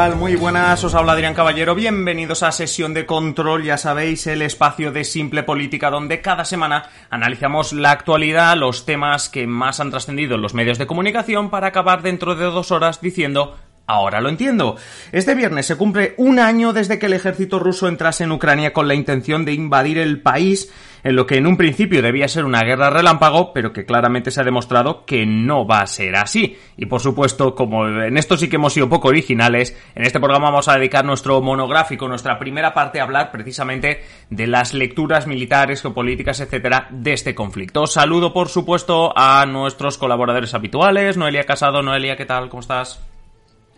Muy 0.00 0.34
buenas, 0.34 0.82
os 0.82 0.94
habla 0.94 1.12
Adrián 1.12 1.34
Caballero. 1.34 1.74
Bienvenidos 1.74 2.42
a 2.42 2.52
Sesión 2.52 2.94
de 2.94 3.04
Control, 3.04 3.62
ya 3.62 3.76
sabéis, 3.76 4.26
el 4.26 4.40
espacio 4.40 4.92
de 4.92 5.04
Simple 5.04 5.42
Política 5.42 5.90
donde 5.90 6.22
cada 6.22 6.46
semana 6.46 6.88
analizamos 7.10 7.74
la 7.74 7.90
actualidad, 7.90 8.56
los 8.56 8.86
temas 8.86 9.28
que 9.28 9.46
más 9.46 9.78
han 9.78 9.90
trascendido 9.90 10.36
en 10.36 10.42
los 10.42 10.54
medios 10.54 10.78
de 10.78 10.86
comunicación 10.86 11.50
para 11.50 11.66
acabar 11.66 12.00
dentro 12.00 12.34
de 12.34 12.46
dos 12.46 12.70
horas 12.70 13.02
diciendo 13.02 13.58
Ahora 13.90 14.20
lo 14.20 14.28
entiendo. 14.28 14.76
Este 15.10 15.34
viernes 15.34 15.66
se 15.66 15.76
cumple 15.76 16.14
un 16.16 16.38
año 16.38 16.72
desde 16.72 17.00
que 17.00 17.06
el 17.06 17.12
ejército 17.12 17.58
ruso 17.58 17.88
entrase 17.88 18.22
en 18.22 18.30
Ucrania 18.30 18.72
con 18.72 18.86
la 18.86 18.94
intención 18.94 19.44
de 19.44 19.52
invadir 19.52 19.98
el 19.98 20.22
país 20.22 20.72
en 21.02 21.16
lo 21.16 21.26
que 21.26 21.38
en 21.38 21.46
un 21.48 21.56
principio 21.56 22.00
debía 22.00 22.28
ser 22.28 22.44
una 22.44 22.62
guerra 22.62 22.90
relámpago, 22.90 23.52
pero 23.52 23.72
que 23.72 23.84
claramente 23.84 24.30
se 24.30 24.40
ha 24.40 24.44
demostrado 24.44 25.04
que 25.06 25.26
no 25.26 25.66
va 25.66 25.80
a 25.80 25.88
ser 25.88 26.14
así. 26.14 26.56
Y 26.76 26.86
por 26.86 27.00
supuesto, 27.00 27.56
como 27.56 27.88
en 27.88 28.16
esto 28.16 28.36
sí 28.36 28.48
que 28.48 28.56
hemos 28.56 28.74
sido 28.74 28.88
poco 28.88 29.08
originales, 29.08 29.76
en 29.96 30.04
este 30.04 30.20
programa 30.20 30.50
vamos 30.50 30.68
a 30.68 30.74
dedicar 30.74 31.04
nuestro 31.04 31.40
monográfico, 31.40 32.06
nuestra 32.06 32.38
primera 32.38 32.72
parte 32.72 33.00
a 33.00 33.02
hablar 33.02 33.32
precisamente 33.32 34.04
de 34.28 34.46
las 34.46 34.72
lecturas 34.72 35.26
militares, 35.26 35.82
geopolíticas, 35.82 36.38
etcétera, 36.38 36.86
de 36.90 37.12
este 37.12 37.34
conflicto. 37.34 37.88
Saludo, 37.88 38.32
por 38.32 38.50
supuesto, 38.50 39.12
a 39.16 39.44
nuestros 39.46 39.98
colaboradores 39.98 40.54
habituales, 40.54 41.16
Noelia 41.16 41.42
Casado. 41.42 41.82
Noelia, 41.82 42.16
¿qué 42.16 42.26
tal? 42.26 42.48
¿Cómo 42.50 42.60
estás? 42.60 43.09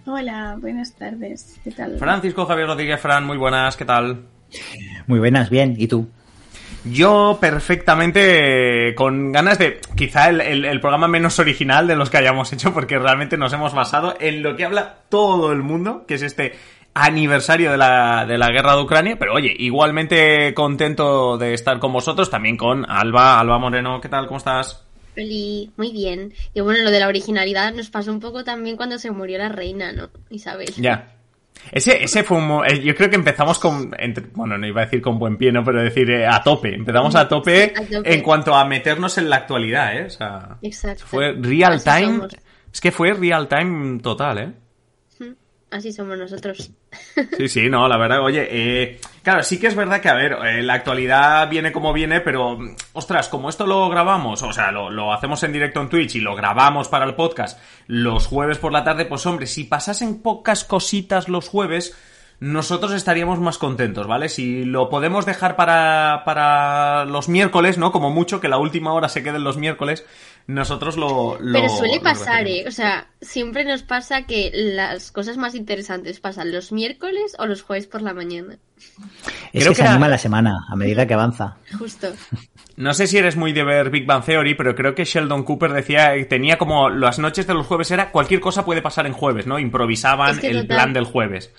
Hola, 0.05 0.57
buenas 0.61 0.95
tardes. 0.95 1.61
¿Qué 1.63 1.71
tal? 1.71 1.97
Francisco 1.99 2.45
Javier 2.45 2.67
Rodríguez, 2.67 3.01
Fran, 3.01 3.25
muy 3.25 3.37
buenas, 3.37 3.77
¿qué 3.77 3.85
tal? 3.85 4.23
Muy 5.07 5.21
buenas, 5.21 5.49
bien. 5.49 5.77
¿Y 5.79 5.87
tú? 5.87 6.09
Yo 6.85 7.39
perfectamente 7.41 8.95
con 8.97 9.31
ganas 9.31 9.59
de 9.59 9.81
quizá 9.97 10.31
el, 10.31 10.81
programa 10.81 11.07
menos 11.07 11.39
original 11.39 11.87
de 11.87 11.95
los 11.95 12.11
que 12.11 12.17
hayamos 12.17 12.53
hecho 12.53 12.75
porque 12.75 12.99
realmente 12.99 13.39
nos 13.39 13.53
hemos 13.53 13.73
basado 13.73 14.17
en 14.19 14.43
lo 14.43 14.57
que 14.57 14.65
habla 14.65 14.97
todo 15.09 15.53
el 15.53 15.63
mundo, 15.63 16.05
que 16.09 16.15
es 16.15 16.23
este 16.23 16.55
aniversario 16.95 17.71
de 17.71 17.79
la, 17.79 18.27
de 18.27 18.37
la 18.37 18.51
guerra 18.51 18.75
de 18.75 18.83
Ucrania, 18.83 19.17
pero 19.19 19.35
oye, 19.35 19.55
igualmente 19.57 20.53
contento 20.55 21.39
de 21.39 21.55
estar 21.55 21.79
con 21.79 21.93
vosotros, 21.93 22.29
también 22.29 22.57
con 22.57 22.85
Alba, 22.91 23.39
Alba 23.39 23.59
Moreno, 23.59 24.01
¿qué 24.01 24.09
tal? 24.09 24.27
¿Cómo 24.27 24.39
estás? 24.39 24.85
Muy 25.17 25.93
bien. 25.93 26.33
Y 26.55 26.61
bueno, 26.61 26.85
lo 26.85 26.91
de 26.91 27.01
la 27.01 27.09
originalidad 27.09 27.73
nos 27.75 27.91
pasó 27.91 28.13
un 28.13 28.21
poco 28.21 28.45
también 28.45 28.77
cuando 28.77 28.99
se 28.99 29.11
murió 29.11 29.39
la 29.39 29.49
reina, 29.49 29.93
¿no? 29.93 30.11
Isabel. 30.31 30.73
Ya. 30.77 31.17
Ese, 31.71 32.03
ese 32.03 32.25
fue 32.25 32.39
un... 32.39 32.65
Eh, 32.67 32.81
yo 32.83 32.95
creo 32.95 33.09
que 33.09 33.17
empezamos 33.17 33.59
con... 33.59 33.95
bueno, 34.35 34.59
no 34.59 34.67
iba 34.67 34.83
a 34.83 34.85
decir 34.85 35.01
con 35.01 35.19
buen 35.19 35.37
pie, 35.37 35.53
¿no? 35.53 35.63
Pero 35.65 35.83
decir 35.83 36.11
eh, 36.11 36.27
a 36.27 36.43
tope. 36.43 36.75
Empezamos 36.75 37.15
a 37.15 37.29
tope, 37.29 37.73
en 37.91 38.23
cuanto 38.23 38.55
a 38.55 38.65
meternos 38.65 39.17
en 39.19 39.31
la 39.31 39.37
actualidad, 39.37 39.97
¿eh? 39.97 40.07
O 40.07 40.11
sea, 40.11 40.57
Exacto. 40.63 41.05
Fue 41.07 41.33
real 41.33 41.83
time... 41.83 42.27
Es 42.73 42.81
que 42.81 42.91
fue 42.91 43.13
real 43.13 43.49
time 43.49 44.01
total, 44.01 44.39
¿eh? 44.39 44.53
Así 45.73 45.91
somos 45.91 46.19
nosotros. 46.19 46.71
Sí, 47.37 47.49
sí, 47.49 47.69
no, 47.69 47.89
la 47.89 47.97
verdad, 47.97 48.23
oye, 48.23 48.47
eh, 48.51 49.01
claro, 49.23 49.43
sí 49.43 49.59
que 49.59 49.67
es 49.67 49.75
verdad 49.75 50.01
que, 50.01 50.09
a 50.09 50.15
ver, 50.15 50.33
eh, 50.33 50.63
la 50.63 50.75
actualidad 50.75 51.49
viene 51.49 51.73
como 51.73 51.93
viene, 51.93 52.21
pero, 52.21 52.59
ostras, 52.93 53.29
como 53.29 53.49
esto 53.49 53.67
lo 53.67 53.89
grabamos, 53.89 54.43
o 54.43 54.53
sea, 54.53 54.71
lo, 54.71 54.91
lo, 54.91 55.13
hacemos 55.13 55.43
en 55.43 55.53
directo 55.53 55.81
en 55.81 55.89
Twitch 55.89 56.17
y 56.17 56.21
lo 56.21 56.35
grabamos 56.35 56.89
para 56.89 57.05
el 57.05 57.15
podcast 57.15 57.59
los 57.87 58.27
jueves 58.27 58.59
por 58.59 58.73
la 58.73 58.85
tarde, 58.85 59.05
pues 59.05 59.27
hombre, 59.27 59.47
si 59.47 59.65
pasasen 59.65 60.23
pocas 60.23 60.65
cositas 60.65 61.29
los 61.29 61.49
jueves, 61.49 61.95
nosotros 62.43 62.91
estaríamos 62.93 63.39
más 63.39 63.57
contentos, 63.57 64.09
¿vale? 64.09 64.29
Si 64.29 64.65
lo 64.65 64.89
podemos 64.89 65.25
dejar 65.25 65.55
para, 65.55 66.23
para 66.25 67.05
los 67.05 67.29
miércoles, 67.29 67.79
¿no? 67.79 67.93
Como 67.93 68.11
mucho, 68.11 68.41
que 68.41 68.49
la 68.49 68.59
última 68.59 68.93
hora 68.95 69.09
se 69.09 69.23
quede 69.23 69.37
en 69.37 69.45
los 69.45 69.59
miércoles, 69.59 70.05
nosotros 70.49 70.97
lo... 70.97 71.39
Pero 71.39 71.69
suele 71.69 72.01
pasar, 72.01 72.49
¿eh? 72.49 72.65
O 72.67 72.73
sea, 72.73 73.07
siempre 73.21 73.65
nos 73.65 73.85
pasa 73.85 74.23
que 74.23 74.51
las 74.53 75.13
cosas 75.13 75.37
más 75.37 75.55
interesantes 75.55 76.19
pasan 76.19 76.51
los 76.51 76.73
miércoles 76.73 77.37
o 77.39 77.47
los 77.47 77.63
jueves 77.63 77.87
por 77.87 78.03
la 78.03 78.13
mañana. 78.13 78.57
Es 79.53 79.69
que, 79.69 79.75
se 79.77 79.85
anima 79.85 80.09
la 80.09 80.19
semana 80.19 80.67
a 80.69 80.75
medida 80.75 81.07
que 81.07 81.15
avanza. 81.15 81.59
Justo. 81.79 82.09
No 82.77 82.93
sé 82.93 83.07
si 83.07 83.19
eres 83.19 83.37
muy 83.37 83.53
de 83.53 83.63
ver 83.63 83.91
Big 83.91 84.05
Bang 84.05 84.25
Theory, 84.25 84.57
pero 84.57 84.75
creo 84.75 84.97
que 84.97 85.05
Sheldon 85.05 85.45
Cooper 85.45 85.73
decía, 85.73 86.13
tenía 86.29 86.59
como 86.59 86.91
las 86.91 87.21
noches 87.21 87.47
de 87.47 87.55
los 87.55 87.69
jueves 87.69 87.93
era 87.93 88.11
cualquier 88.11 88.41
cosa 88.41 88.65
puede 88.65 88.83
pasar 88.83 89.07
en 89.07 89.13
jueves, 89.13 89.47
¿no? 89.47 89.61
Improvisaban 89.61 90.41
el 90.43 90.67
plan 90.67 90.93
del 90.93 91.05
jueves. 91.05 91.53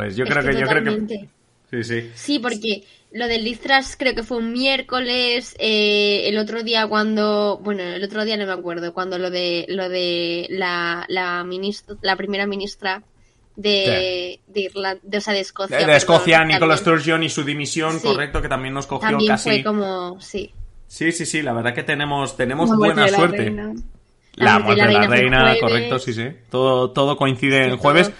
Pues 0.00 0.16
yo 0.16 0.24
creo 0.24 0.42
que, 0.42 0.58
yo 0.58 0.66
creo 0.66 0.84
que 0.84 1.28
Sí, 1.70 1.84
sí. 1.84 2.10
Sí, 2.14 2.38
porque 2.40 2.82
lo 3.12 3.28
del 3.28 3.44
Listras 3.44 3.96
creo 3.96 4.14
que 4.14 4.24
fue 4.24 4.38
un 4.38 4.52
miércoles, 4.52 5.54
eh, 5.60 6.22
el 6.26 6.36
otro 6.38 6.64
día 6.64 6.88
cuando, 6.88 7.60
bueno, 7.62 7.82
el 7.82 8.02
otro 8.02 8.24
día 8.24 8.36
no 8.36 8.46
me 8.46 8.52
acuerdo, 8.52 8.92
cuando 8.92 9.18
lo 9.18 9.30
de 9.30 9.66
lo 9.68 9.88
de 9.88 10.46
la 10.50 11.04
la, 11.08 11.44
ministra, 11.44 11.94
la 12.02 12.16
primera 12.16 12.46
ministra 12.46 13.04
de, 13.54 14.40
de 14.48 14.60
Irlanda, 14.60 15.00
de, 15.04 15.18
o 15.18 15.20
sea, 15.20 15.32
de 15.32 15.40
Escocia. 15.40 15.86
De, 15.86 15.96
Escocia, 15.96 16.44
Nicola 16.44 16.76
Sturgeon 16.76 17.22
y 17.22 17.28
su 17.28 17.44
dimisión, 17.44 18.00
correcto, 18.00 18.42
que 18.42 18.48
también 18.48 18.74
nos 18.74 18.88
cogió 18.88 19.10
también 19.10 19.30
casi. 19.30 19.50
fue 19.50 19.62
como, 19.62 20.20
sí. 20.20 20.52
Sí, 20.88 21.12
sí, 21.12 21.24
sí, 21.24 21.42
la 21.42 21.52
verdad 21.52 21.72
que 21.72 21.84
tenemos 21.84 22.36
tenemos 22.36 22.76
buena 22.76 23.06
suerte. 23.06 23.54
La, 24.34 24.58
muerte 24.58 24.86
de 24.86 24.92
la 24.92 25.06
reina, 25.06 25.54
correcto, 25.60 26.00
sí, 26.00 26.14
sí. 26.14 26.28
Todo 26.50 26.90
todo 26.90 27.16
coincide 27.16 27.66
en 27.66 27.76
jueves. 27.76 28.10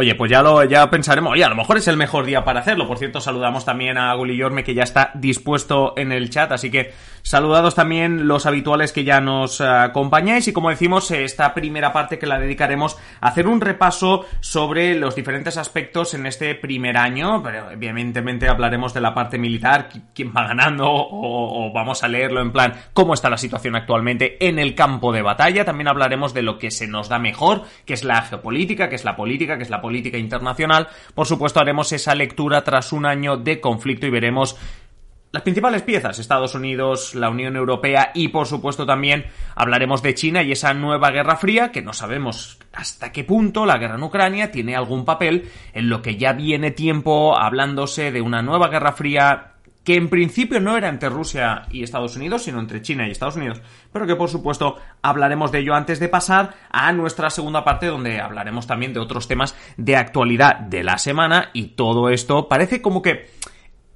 Oye, 0.00 0.14
pues 0.14 0.30
ya 0.30 0.42
lo 0.42 0.62
ya 0.62 0.88
pensaremos. 0.88 1.32
Oye, 1.32 1.42
a 1.42 1.48
lo 1.48 1.56
mejor 1.56 1.76
es 1.76 1.88
el 1.88 1.96
mejor 1.96 2.24
día 2.24 2.44
para 2.44 2.60
hacerlo. 2.60 2.86
Por 2.86 2.98
cierto, 2.98 3.20
saludamos 3.20 3.64
también 3.64 3.98
a 3.98 4.14
Gulli 4.14 4.36
Yorme 4.36 4.62
que 4.62 4.72
ya 4.72 4.84
está 4.84 5.10
dispuesto 5.14 5.94
en 5.96 6.12
el 6.12 6.30
chat. 6.30 6.52
Así 6.52 6.70
que 6.70 6.92
saludados 7.22 7.74
también 7.74 8.28
los 8.28 8.46
habituales 8.46 8.92
que 8.92 9.02
ya 9.02 9.20
nos 9.20 9.60
acompañáis. 9.60 10.46
Y 10.46 10.52
como 10.52 10.70
decimos, 10.70 11.10
esta 11.10 11.52
primera 11.52 11.92
parte 11.92 12.16
que 12.16 12.28
la 12.28 12.38
dedicaremos 12.38 12.96
a 13.20 13.26
hacer 13.26 13.48
un 13.48 13.60
repaso 13.60 14.24
sobre 14.38 14.94
los 14.94 15.16
diferentes 15.16 15.56
aspectos 15.56 16.14
en 16.14 16.26
este 16.26 16.54
primer 16.54 16.96
año. 16.96 17.42
Evidentemente 17.72 18.48
hablaremos 18.48 18.94
de 18.94 19.00
la 19.00 19.14
parte 19.14 19.36
militar, 19.36 19.88
quién 20.14 20.32
va 20.32 20.46
ganando, 20.46 20.88
o, 20.88 21.66
o 21.66 21.72
vamos 21.72 22.04
a 22.04 22.08
leerlo 22.08 22.40
en 22.40 22.52
plan 22.52 22.74
cómo 22.92 23.14
está 23.14 23.30
la 23.30 23.36
situación 23.36 23.74
actualmente 23.74 24.46
en 24.46 24.60
el 24.60 24.76
campo 24.76 25.10
de 25.10 25.22
batalla. 25.22 25.64
También 25.64 25.88
hablaremos 25.88 26.34
de 26.34 26.42
lo 26.42 26.56
que 26.56 26.70
se 26.70 26.86
nos 26.86 27.08
da 27.08 27.18
mejor, 27.18 27.62
que 27.84 27.94
es 27.94 28.04
la 28.04 28.22
geopolítica, 28.22 28.88
que 28.88 28.94
es 28.94 29.04
la 29.04 29.16
política, 29.16 29.56
que 29.56 29.64
es 29.64 29.70
la 29.70 29.80
política 29.80 29.87
internacional. 29.96 30.88
Por 31.14 31.26
supuesto, 31.26 31.60
haremos 31.60 31.92
esa 31.92 32.14
lectura 32.14 32.64
tras 32.64 32.92
un 32.92 33.06
año 33.06 33.36
de 33.36 33.60
conflicto 33.60 34.06
y 34.06 34.10
veremos 34.10 34.56
las 35.30 35.42
principales 35.42 35.82
piezas, 35.82 36.18
Estados 36.18 36.54
Unidos, 36.54 37.14
la 37.14 37.28
Unión 37.28 37.54
Europea 37.54 38.12
y 38.14 38.28
por 38.28 38.46
supuesto 38.46 38.86
también 38.86 39.26
hablaremos 39.54 40.02
de 40.02 40.14
China 40.14 40.42
y 40.42 40.52
esa 40.52 40.72
nueva 40.72 41.10
guerra 41.10 41.36
fría 41.36 41.70
que 41.70 41.82
no 41.82 41.92
sabemos 41.92 42.58
hasta 42.72 43.12
qué 43.12 43.24
punto 43.24 43.66
la 43.66 43.76
guerra 43.76 43.96
en 43.96 44.04
Ucrania 44.04 44.50
tiene 44.50 44.74
algún 44.74 45.04
papel 45.04 45.50
en 45.74 45.90
lo 45.90 46.00
que 46.00 46.16
ya 46.16 46.32
viene 46.32 46.70
tiempo 46.70 47.38
hablándose 47.38 48.10
de 48.10 48.22
una 48.22 48.40
nueva 48.40 48.68
guerra 48.68 48.92
fría 48.92 49.57
que 49.88 49.94
en 49.94 50.10
principio 50.10 50.60
no 50.60 50.76
era 50.76 50.90
entre 50.90 51.08
Rusia 51.08 51.62
y 51.70 51.82
Estados 51.82 52.14
Unidos, 52.14 52.42
sino 52.42 52.60
entre 52.60 52.82
China 52.82 53.08
y 53.08 53.10
Estados 53.10 53.36
Unidos, 53.36 53.62
pero 53.90 54.06
que 54.06 54.16
por 54.16 54.28
supuesto 54.28 54.76
hablaremos 55.00 55.50
de 55.50 55.60
ello 55.60 55.74
antes 55.74 55.98
de 55.98 56.10
pasar 56.10 56.56
a 56.68 56.92
nuestra 56.92 57.30
segunda 57.30 57.64
parte 57.64 57.86
donde 57.86 58.20
hablaremos 58.20 58.66
también 58.66 58.92
de 58.92 59.00
otros 59.00 59.28
temas 59.28 59.56
de 59.78 59.96
actualidad 59.96 60.56
de 60.56 60.82
la 60.82 60.98
semana 60.98 61.48
y 61.54 61.68
todo 61.68 62.10
esto 62.10 62.48
parece 62.48 62.82
como 62.82 63.00
que 63.00 63.30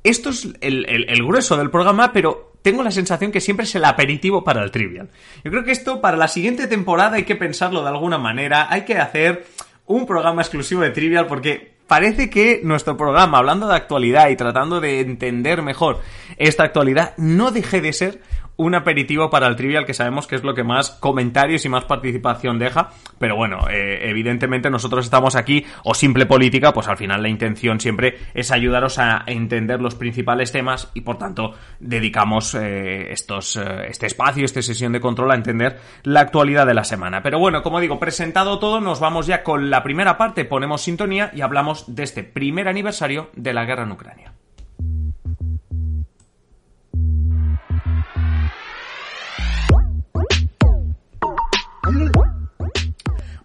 esto 0.02 0.30
es 0.30 0.48
el, 0.62 1.26
grueso 1.26 1.58
del 1.58 1.68
programa, 1.68 2.10
pero 2.14 2.54
tengo 2.62 2.82
la 2.82 2.90
sensación 2.90 3.30
que 3.30 3.42
siempre 3.42 3.64
es 3.64 3.74
el 3.74 3.84
aperitivo 3.84 4.42
para 4.42 4.64
el 4.64 4.70
trivial. 4.70 5.10
Yo 5.44 5.50
creo 5.50 5.62
que 5.62 5.72
esto 5.72 6.00
para 6.00 6.16
la 6.16 6.28
siguiente 6.28 6.68
temporada 6.68 7.16
hay 7.16 7.24
que 7.24 7.36
pensarlo 7.36 7.82
de 7.82 7.90
alguna 7.90 8.16
manera, 8.16 8.66
hay 8.70 8.86
que 8.86 8.96
hacer 8.96 9.44
un 9.84 10.06
programa 10.06 10.40
exclusivo 10.40 10.80
de 10.80 10.90
trivial 10.90 11.26
porque 11.26 11.71
parece 11.92 12.30
que 12.30 12.62
nuestro 12.64 12.96
programa, 12.96 13.36
hablando 13.36 13.68
de 13.68 13.76
actualidad 13.76 14.30
y 14.30 14.36
tratando 14.36 14.80
de 14.80 15.00
entender 15.00 15.60
mejor 15.60 16.00
esta 16.38 16.64
actualidad, 16.64 17.12
no 17.18 17.50
deje 17.50 17.82
de 17.82 17.92
ser 17.92 18.22
un 18.56 18.74
aperitivo 18.74 19.30
para 19.30 19.46
el 19.46 19.56
trivial 19.56 19.84
que 19.84 19.94
sabemos 19.94 20.26
que 20.26 20.36
es 20.36 20.44
lo 20.44 20.54
que 20.54 20.64
más 20.64 20.90
comentarios 20.90 21.64
y 21.64 21.68
más 21.68 21.84
participación 21.84 22.58
deja. 22.58 22.90
Pero 23.18 23.36
bueno, 23.36 23.68
eh, 23.70 24.10
evidentemente 24.10 24.70
nosotros 24.70 25.04
estamos 25.04 25.36
aquí, 25.36 25.64
o 25.84 25.94
simple 25.94 26.26
política, 26.26 26.72
pues 26.72 26.88
al 26.88 26.96
final 26.96 27.22
la 27.22 27.28
intención 27.28 27.80
siempre 27.80 28.18
es 28.34 28.50
ayudaros 28.50 28.98
a 28.98 29.22
entender 29.26 29.80
los 29.80 29.94
principales 29.94 30.52
temas 30.52 30.90
y 30.94 31.02
por 31.02 31.18
tanto 31.18 31.54
dedicamos 31.80 32.54
eh, 32.54 33.12
estos, 33.12 33.56
eh, 33.56 33.86
este 33.88 34.06
espacio, 34.06 34.44
esta 34.44 34.62
sesión 34.62 34.92
de 34.92 35.00
control 35.00 35.32
a 35.32 35.36
entender 35.36 35.78
la 36.02 36.20
actualidad 36.20 36.66
de 36.66 36.74
la 36.74 36.84
semana. 36.84 37.22
Pero 37.22 37.38
bueno, 37.38 37.62
como 37.62 37.80
digo, 37.80 37.98
presentado 37.98 38.58
todo, 38.58 38.80
nos 38.80 39.00
vamos 39.00 39.26
ya 39.26 39.42
con 39.42 39.70
la 39.70 39.82
primera 39.82 40.16
parte, 40.18 40.44
ponemos 40.44 40.82
sintonía 40.82 41.30
y 41.34 41.40
hablamos 41.40 41.94
de 41.94 42.02
este 42.02 42.22
primer 42.22 42.68
aniversario 42.68 43.30
de 43.34 43.54
la 43.54 43.64
guerra 43.64 43.84
en 43.84 43.92
Ucrania. 43.92 44.32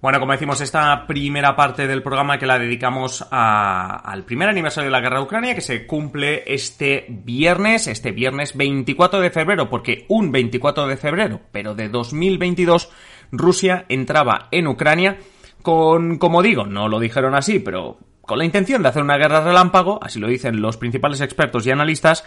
Bueno, 0.07 0.21
como 0.21 0.31
decimos, 0.31 0.61
esta 0.61 1.05
primera 1.05 1.53
parte 1.53 1.85
del 1.85 2.01
programa 2.01 2.39
que 2.39 2.45
la 2.45 2.57
dedicamos 2.57 3.27
al 3.29 4.23
primer 4.23 4.47
aniversario 4.47 4.87
de 4.87 4.91
la 4.93 5.01
guerra 5.01 5.17
de 5.17 5.25
Ucrania, 5.25 5.53
que 5.53 5.59
se 5.59 5.85
cumple 5.85 6.45
este 6.47 7.07
viernes, 7.09 7.87
este 7.87 8.13
viernes 8.13 8.55
24 8.55 9.19
de 9.19 9.31
febrero, 9.31 9.69
porque 9.69 10.05
un 10.07 10.31
24 10.31 10.87
de 10.87 10.95
febrero, 10.95 11.41
pero 11.51 11.75
de 11.75 11.89
2022, 11.89 12.89
Rusia 13.33 13.83
entraba 13.89 14.47
en 14.51 14.67
Ucrania 14.67 15.17
con, 15.61 16.17
como 16.19 16.41
digo, 16.41 16.65
no 16.65 16.87
lo 16.87 17.01
dijeron 17.01 17.35
así, 17.35 17.59
pero 17.59 17.97
con 18.21 18.37
la 18.37 18.45
intención 18.45 18.83
de 18.83 18.87
hacer 18.87 19.03
una 19.03 19.17
guerra 19.17 19.41
relámpago, 19.41 19.99
así 20.01 20.21
lo 20.21 20.29
dicen 20.29 20.61
los 20.61 20.77
principales 20.77 21.19
expertos 21.19 21.67
y 21.67 21.71
analistas, 21.71 22.23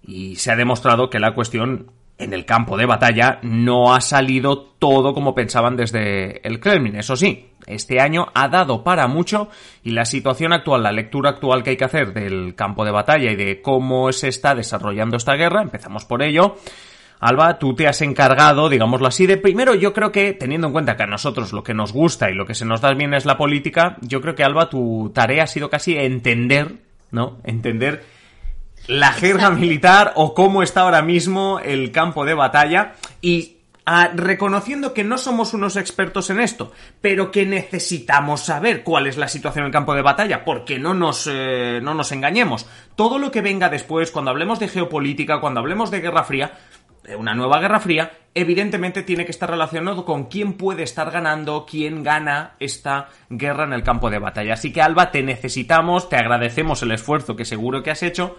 y 0.00 0.36
se 0.36 0.52
ha 0.52 0.56
demostrado 0.56 1.10
que 1.10 1.18
la 1.18 1.34
cuestión 1.34 1.90
en 2.18 2.32
el 2.32 2.44
campo 2.44 2.76
de 2.76 2.86
batalla 2.86 3.38
no 3.42 3.94
ha 3.94 4.00
salido 4.00 4.58
todo 4.78 5.12
como 5.12 5.34
pensaban 5.34 5.76
desde 5.76 6.46
el 6.46 6.60
Kremlin. 6.60 6.96
Eso 6.96 7.16
sí, 7.16 7.50
este 7.66 8.00
año 8.00 8.26
ha 8.34 8.48
dado 8.48 8.82
para 8.82 9.06
mucho 9.06 9.48
y 9.82 9.90
la 9.90 10.04
situación 10.04 10.52
actual, 10.52 10.82
la 10.82 10.92
lectura 10.92 11.30
actual 11.30 11.62
que 11.62 11.70
hay 11.70 11.76
que 11.76 11.84
hacer 11.84 12.14
del 12.14 12.54
campo 12.54 12.84
de 12.84 12.92
batalla 12.92 13.30
y 13.30 13.36
de 13.36 13.60
cómo 13.60 14.12
se 14.12 14.28
está 14.28 14.54
desarrollando 14.54 15.16
esta 15.16 15.34
guerra, 15.34 15.62
empezamos 15.62 16.04
por 16.04 16.22
ello. 16.22 16.56
Alba, 17.18 17.58
tú 17.58 17.74
te 17.74 17.88
has 17.88 18.02
encargado, 18.02 18.68
digámoslo 18.68 19.06
así, 19.06 19.26
de 19.26 19.38
primero 19.38 19.74
yo 19.74 19.94
creo 19.94 20.12
que, 20.12 20.34
teniendo 20.34 20.66
en 20.66 20.72
cuenta 20.74 20.96
que 20.96 21.04
a 21.04 21.06
nosotros 21.06 21.52
lo 21.52 21.62
que 21.62 21.72
nos 21.72 21.92
gusta 21.92 22.30
y 22.30 22.34
lo 22.34 22.44
que 22.44 22.54
se 22.54 22.66
nos 22.66 22.82
da 22.82 22.92
bien 22.92 23.14
es 23.14 23.24
la 23.24 23.38
política, 23.38 23.96
yo 24.02 24.20
creo 24.20 24.34
que 24.34 24.44
Alba, 24.44 24.68
tu 24.68 25.10
tarea 25.14 25.44
ha 25.44 25.46
sido 25.46 25.70
casi 25.70 25.96
entender, 25.96 26.76
¿no? 27.10 27.38
Entender 27.44 28.04
la 28.86 29.12
jerga 29.12 29.50
militar 29.50 30.12
o 30.16 30.34
cómo 30.34 30.62
está 30.62 30.82
ahora 30.82 31.02
mismo 31.02 31.60
el 31.60 31.90
campo 31.90 32.24
de 32.24 32.34
batalla 32.34 32.94
y 33.20 33.58
ah, 33.84 34.10
reconociendo 34.14 34.94
que 34.94 35.04
no 35.04 35.18
somos 35.18 35.54
unos 35.54 35.76
expertos 35.76 36.30
en 36.30 36.40
esto, 36.40 36.72
pero 37.00 37.30
que 37.30 37.46
necesitamos 37.46 38.42
saber 38.42 38.82
cuál 38.82 39.06
es 39.06 39.16
la 39.16 39.28
situación 39.28 39.64
en 39.64 39.66
el 39.66 39.72
campo 39.72 39.94
de 39.94 40.02
batalla, 40.02 40.44
porque 40.44 40.78
no 40.78 40.94
nos, 40.94 41.28
eh, 41.30 41.80
no 41.82 41.94
nos 41.94 42.12
engañemos. 42.12 42.66
Todo 42.94 43.18
lo 43.18 43.30
que 43.30 43.42
venga 43.42 43.68
después, 43.68 44.10
cuando 44.10 44.30
hablemos 44.30 44.60
de 44.60 44.68
geopolítica, 44.68 45.40
cuando 45.40 45.60
hablemos 45.60 45.90
de 45.90 46.00
Guerra 46.00 46.24
Fría, 46.24 46.52
una 47.18 47.34
nueva 47.34 47.60
Guerra 47.60 47.80
Fría, 47.80 48.10
evidentemente 48.34 49.02
tiene 49.02 49.24
que 49.24 49.30
estar 49.30 49.48
relacionado 49.48 50.04
con 50.04 50.24
quién 50.24 50.54
puede 50.54 50.82
estar 50.82 51.10
ganando, 51.10 51.66
quién 51.68 52.02
gana 52.02 52.54
esta 52.58 53.08
guerra 53.30 53.64
en 53.64 53.72
el 53.72 53.82
campo 53.82 54.10
de 54.10 54.18
batalla. 54.18 54.54
Así 54.54 54.72
que 54.72 54.82
Alba, 54.82 55.10
te 55.10 55.22
necesitamos, 55.22 56.08
te 56.08 56.16
agradecemos 56.16 56.82
el 56.82 56.90
esfuerzo 56.90 57.36
que 57.36 57.44
seguro 57.44 57.82
que 57.82 57.92
has 57.92 58.02
hecho, 58.02 58.36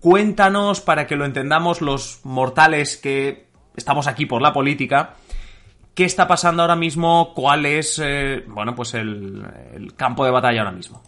Cuéntanos 0.00 0.80
para 0.80 1.06
que 1.06 1.16
lo 1.16 1.26
entendamos 1.26 1.82
los 1.82 2.20
mortales 2.24 2.96
que 2.96 3.46
estamos 3.76 4.06
aquí 4.06 4.26
por 4.26 4.40
la 4.40 4.52
política. 4.52 5.16
¿Qué 5.94 6.04
está 6.04 6.26
pasando 6.26 6.62
ahora 6.62 6.76
mismo? 6.76 7.34
¿Cuál 7.34 7.66
es, 7.66 8.00
eh, 8.02 8.42
bueno, 8.46 8.74
pues 8.74 8.94
el, 8.94 9.92
campo 9.96 10.24
de 10.24 10.30
batalla 10.30 10.60
ahora 10.60 10.72
mismo? 10.72 11.02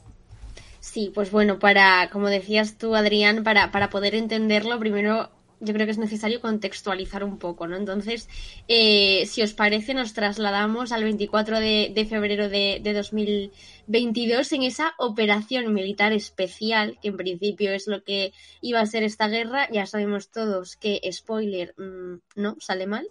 Sí, 0.81 1.11
pues 1.15 1.31
bueno, 1.31 1.59
para, 1.59 2.11
como 2.11 2.29
decías 2.29 2.77
tú, 2.77 2.95
Adrián, 2.95 3.45
para, 3.45 3.71
para 3.71 3.89
poder 3.89 4.15
entenderlo, 4.15 4.79
primero 4.79 5.31
yo 5.63 5.73
creo 5.73 5.87
que 5.87 5.93
es 5.93 5.99
necesario 5.99 6.41
contextualizar 6.41 7.23
un 7.23 7.39
poco, 7.39 7.69
¿no? 7.69 7.77
Entonces, 7.77 8.29
eh, 8.67 9.25
si 9.27 9.43
os 9.43 9.55
parece, 9.55 9.95
nos 9.95 10.13
trasladamos 10.13 10.91
al 10.91 11.05
24 11.05 11.61
de, 11.61 12.07
febrero 12.11 12.49
de, 12.49 12.81
de, 12.83 12.93
2022 13.87 14.53
en 14.53 14.63
esa 14.63 14.95
operación 14.99 15.73
militar 15.73 16.13
especial, 16.13 16.99
que 17.03 17.09
en 17.09 17.17
principio 17.17 17.73
es 17.73 17.87
lo 17.87 18.03
que 18.05 18.33
iba 18.61 18.81
a 18.81 18.87
ser 18.87 19.03
esta 19.03 19.29
guerra. 19.29 19.69
Ya 19.71 19.87
sabemos 19.87 20.31
todos 20.31 20.77
que, 20.77 21.01
spoiler, 21.13 21.75
mm, 21.77 22.21
no, 22.37 22.57
sale 22.61 22.87
mal. 22.87 23.09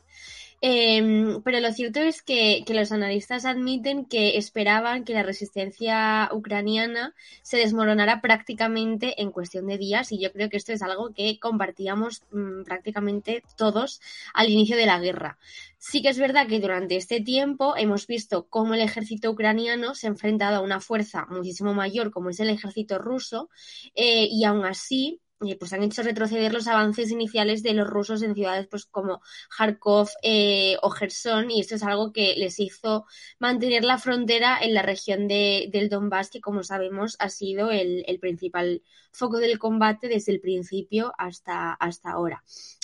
Em, 0.63 1.41
pero 1.41 1.59
lo 1.59 1.73
cierto 1.73 1.99
es 2.01 2.21
que, 2.21 2.63
los 2.67 2.91
analistas 2.91 3.45
admiten 3.45 4.05
que 4.05 4.37
esperaban 4.37 5.03
que 5.03 5.13
la 5.13 5.23
resistencia 5.23 6.29
ucraniana 6.31 7.15
se 7.41 7.57
desmoronara 7.57 8.21
prácticamente 8.21 9.19
en 9.23 9.31
cuestión 9.31 9.65
de 9.65 9.79
días 9.79 10.11
y 10.11 10.19
yo 10.19 10.31
creo 10.31 10.49
que 10.49 10.57
esto 10.57 10.71
es 10.71 10.83
algo 10.83 11.13
que 11.13 11.39
compartíamos 11.39 12.23
mm, 12.31 12.63
prácticamente 12.63 13.43
todos 13.57 14.01
al 14.35 14.49
inicio 14.49 14.77
de 14.77 14.85
la 14.85 14.99
guerra. 14.99 15.39
Sí 15.83 16.03
que 16.03 16.09
es 16.09 16.19
verdad 16.19 16.45
que 16.47 16.59
durante 16.59 16.95
este 16.95 17.21
tiempo 17.21 17.75
hemos 17.75 18.05
visto 18.05 18.47
cómo 18.47 18.75
el 18.75 18.81
ejército 18.81 19.31
ucraniano 19.31 19.95
se 19.95 20.05
ha 20.05 20.11
enfrentado 20.11 20.57
a 20.57 20.61
una 20.61 20.79
fuerza 20.79 21.25
muchísimo 21.31 21.73
mayor 21.73 22.11
como 22.11 22.29
es 22.29 22.39
el 22.39 22.51
ejército 22.51 22.99
ruso 22.99 23.49
eh, 23.95 24.27
y 24.29 24.43
aún 24.45 24.63
así 24.63 25.21
pues 25.59 25.73
han 25.73 25.81
hecho 25.81 26.03
retroceder 26.03 26.53
los 26.53 26.67
avances 26.67 27.09
iniciales 27.09 27.63
de 27.63 27.73
los 27.73 27.87
rusos 27.87 28.21
en 28.21 28.35
ciudades 28.35 28.67
pues 28.67 28.85
como 28.85 29.21
Kharkov 29.57 30.09
eh, 30.21 30.77
o 30.83 30.91
Gerson 30.91 31.49
y 31.49 31.61
esto 31.61 31.73
es 31.73 31.83
algo 31.83 32.13
que 32.13 32.35
les 32.37 32.59
hizo 32.59 33.07
mantener 33.39 33.83
la 33.83 33.97
frontera 33.97 34.59
en 34.61 34.75
la 34.75 34.83
región 34.83 35.27
de, 35.27 35.67
del 35.71 35.89
Donbass 35.89 36.29
que 36.29 36.41
como 36.41 36.61
sabemos 36.63 37.15
ha 37.17 37.29
sido 37.29 37.71
el, 37.71 38.03
el 38.05 38.19
principal 38.19 38.83
foco 39.11 39.39
del 39.39 39.57
combate 39.57 40.09
desde 40.09 40.31
el 40.31 40.41
principio 40.41 41.11
hasta, 41.17 41.73
hasta 41.73 42.11
ahora. 42.11 42.43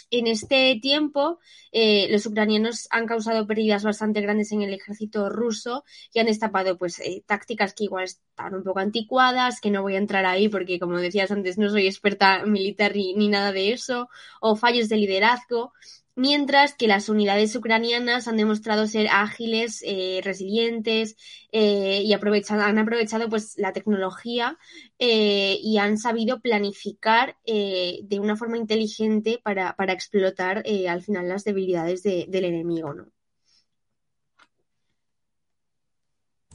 En 0.09 0.27
este 0.27 0.79
tiempo, 0.81 1.39
eh, 1.71 2.07
los 2.09 2.25
ucranianos 2.25 2.87
han 2.91 3.07
causado 3.07 3.45
pérdidas 3.45 3.83
bastante 3.83 4.21
grandes 4.21 4.53
en 4.53 4.61
el 4.61 4.73
ejército 4.73 5.29
ruso 5.29 5.83
y 6.13 6.19
han 6.19 6.27
destapado 6.27 6.77
pues 6.77 6.99
eh, 6.99 7.23
tácticas 7.25 7.73
que 7.73 7.83
igual 7.85 8.05
están 8.05 8.55
un 8.55 8.63
poco 8.63 8.79
anticuadas, 8.79 9.59
que 9.59 9.69
no 9.69 9.81
voy 9.81 9.95
a 9.95 9.99
entrar 9.99 10.25
ahí 10.25 10.47
porque 10.47 10.79
como 10.79 10.97
decías 10.97 11.31
antes 11.31 11.57
no 11.57 11.69
soy 11.69 11.87
experta 11.87 12.45
militar 12.45 12.95
ni, 12.95 13.15
ni 13.15 13.27
nada 13.27 13.51
de 13.51 13.73
eso, 13.73 14.09
o 14.39 14.55
fallos 14.55 14.87
de 14.87 14.95
liderazgo 14.95 15.73
mientras 16.17 16.73
que 16.73 16.87
las 16.87 17.09
unidades 17.09 17.55
ucranianas 17.55 18.27
han 18.27 18.37
demostrado 18.37 18.87
ser 18.87 19.07
ágiles, 19.09 19.83
eh, 19.85 20.19
resilientes 20.23 21.15
eh, 21.51 22.01
y 22.03 22.11
han 22.11 22.77
aprovechado 22.79 23.29
pues, 23.29 23.53
la 23.57 23.71
tecnología 23.71 24.57
eh, 24.97 25.59
y 25.61 25.77
han 25.77 25.97
sabido 25.97 26.41
planificar 26.41 27.37
de 27.45 28.19
una 28.19 28.35
forma 28.35 28.57
inteligente 28.57 29.39
para, 29.41 29.75
para 29.75 29.93
explotar 29.93 30.63
al 30.89 31.01
final 31.03 31.29
las 31.29 31.43
debilidades 31.43 32.03
del 32.03 32.45
enemigo. 32.45 32.93
¿no? 32.93 33.16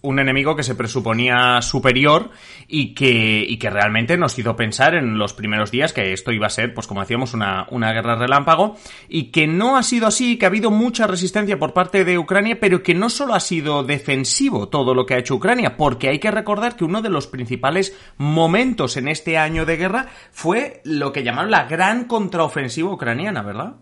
Un 0.03 0.19
enemigo 0.19 0.57
que 0.57 0.63
se 0.65 0.75
presuponía 0.75 1.63
superior 1.63 2.31
y 2.69 2.95
que, 2.95 3.45
y 3.49 3.57
que 3.57 3.71
realmente 3.71 4.17
nos 4.17 4.39
hizo 4.39 4.57
pensar 4.57 4.95
en 4.95 5.17
los 5.17 5.33
primeros 5.33 5.71
días 5.71 5.93
que 5.93 6.13
esto 6.13 6.33
iba 6.33 6.47
a 6.47 6.51
ser, 6.51 6.75
pues 6.75 6.87
como 6.87 7.01
decíamos, 7.01 7.35
una, 7.35 7.67
una 7.71 7.93
guerra 7.93 8.17
relámpago 8.17 8.77
y 9.09 9.31
que 9.31 9.47
no 9.47 9.77
ha 9.77 9.83
sido 9.83 10.07
así, 10.09 10.37
que 10.37 10.47
ha 10.47 10.49
habido 10.49 10.71
mucha 10.71 11.07
resistencia 11.07 11.59
por 11.59 11.73
parte 11.73 12.05
de 12.05 12.19
Ucrania, 12.19 12.59
pero 12.61 12.83
que 12.83 12.95
no 12.95 13.09
solo 13.09 13.35
ha 13.35 13.41
sido 13.41 13.85
defensivo 13.85 14.69
todo 14.69 14.95
lo 14.95 15.07
que 15.07 15.15
ha 15.15 15.19
hecho 15.19 15.37
Ucrania, 15.37 15.77
porque 15.77 16.09
hay 16.09 16.19
que 16.19 16.31
recordar 16.31 16.77
que 16.77 16.85
uno 16.85 17.01
de 17.01 17.11
los 17.11 17.29
principales 17.29 17.97
momentos 18.17 18.97
en 18.97 19.09
este 19.09 19.39
año 19.39 19.65
de 19.65 19.77
guerra 19.77 20.09
fue 20.33 20.81
lo 20.85 21.13
que 21.13 21.23
llamaron 21.23 21.51
la 21.51 21.65
gran 21.65 22.05
contraofensiva 22.05 22.93
ucraniana, 22.93 23.43
¿verdad? 23.43 23.77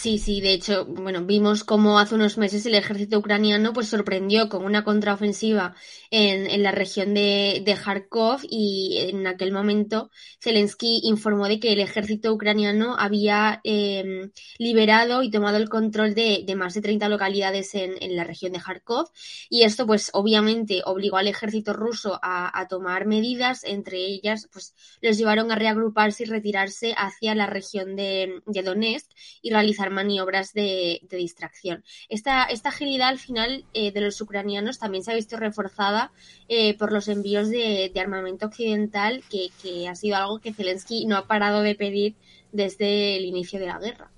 Sí, 0.00 0.18
sí, 0.18 0.40
de 0.40 0.52
hecho, 0.52 0.84
bueno, 0.86 1.24
vimos 1.24 1.64
cómo 1.64 1.98
hace 1.98 2.14
unos 2.14 2.38
meses 2.38 2.64
el 2.66 2.76
ejército 2.76 3.18
ucraniano 3.18 3.72
pues 3.72 3.88
sorprendió 3.88 4.48
con 4.48 4.64
una 4.64 4.84
contraofensiva 4.84 5.74
en, 6.12 6.48
en 6.48 6.62
la 6.62 6.70
región 6.70 7.14
de, 7.14 7.62
de 7.64 7.74
Kharkov 7.74 8.40
y 8.48 8.98
en 9.10 9.26
aquel 9.26 9.50
momento 9.50 10.10
Zelensky 10.40 11.00
informó 11.02 11.48
de 11.48 11.58
que 11.58 11.72
el 11.72 11.80
ejército 11.80 12.32
ucraniano 12.32 12.94
había 12.96 13.60
eh, 13.64 14.30
liberado 14.58 15.22
y 15.24 15.32
tomado 15.32 15.56
el 15.56 15.68
control 15.68 16.14
de, 16.14 16.44
de 16.46 16.54
más 16.54 16.74
de 16.74 16.82
30 16.82 17.08
localidades 17.08 17.74
en, 17.74 17.94
en, 18.00 18.14
la 18.14 18.22
región 18.22 18.52
de 18.52 18.60
Kharkov. 18.60 19.08
Y 19.50 19.64
esto 19.64 19.84
pues 19.86 20.10
obviamente 20.12 20.82
obligó 20.84 21.16
al 21.16 21.26
ejército 21.26 21.72
ruso 21.72 22.20
a, 22.22 22.56
a 22.56 22.68
tomar 22.68 23.06
medidas, 23.06 23.64
entre 23.64 23.98
ellas 23.98 24.48
pues 24.52 24.74
los 25.00 25.18
llevaron 25.18 25.50
a 25.50 25.56
reagruparse 25.56 26.22
y 26.22 26.26
retirarse 26.26 26.94
hacia 26.96 27.34
la 27.34 27.46
región 27.46 27.96
de, 27.96 28.42
de 28.46 28.62
Donetsk 28.62 29.10
y 29.42 29.50
realizar 29.50 29.87
maniobras 29.90 30.52
de, 30.52 31.00
distracción. 31.10 31.84
Esta, 32.08 32.44
esta, 32.44 32.68
agilidad 32.68 33.08
al 33.08 33.18
final 33.18 33.64
eh, 33.74 33.92
de 33.92 34.00
los 34.00 34.20
ucranianos 34.20 34.78
también 34.78 35.04
se 35.04 35.12
ha 35.12 35.14
visto 35.14 35.36
reforzada 35.36 36.12
eh, 36.48 36.76
por 36.76 36.92
los 36.92 37.08
envíos 37.08 37.48
de, 37.50 37.92
armamento 37.98 38.46
occidental, 38.46 39.24
que, 39.30 39.48
que 39.62 39.88
ha 39.88 39.94
sido 39.94 40.16
algo 40.16 40.38
que 40.38 40.52
Zelensky 40.52 41.06
no 41.06 41.16
ha 41.16 41.26
parado 41.26 41.62
de 41.62 41.74
pedir 41.74 42.14
desde 42.52 43.16
el 43.16 43.24
inicio 43.24 43.58
de 43.58 43.66
la 43.66 43.78
guerra. 43.78 44.10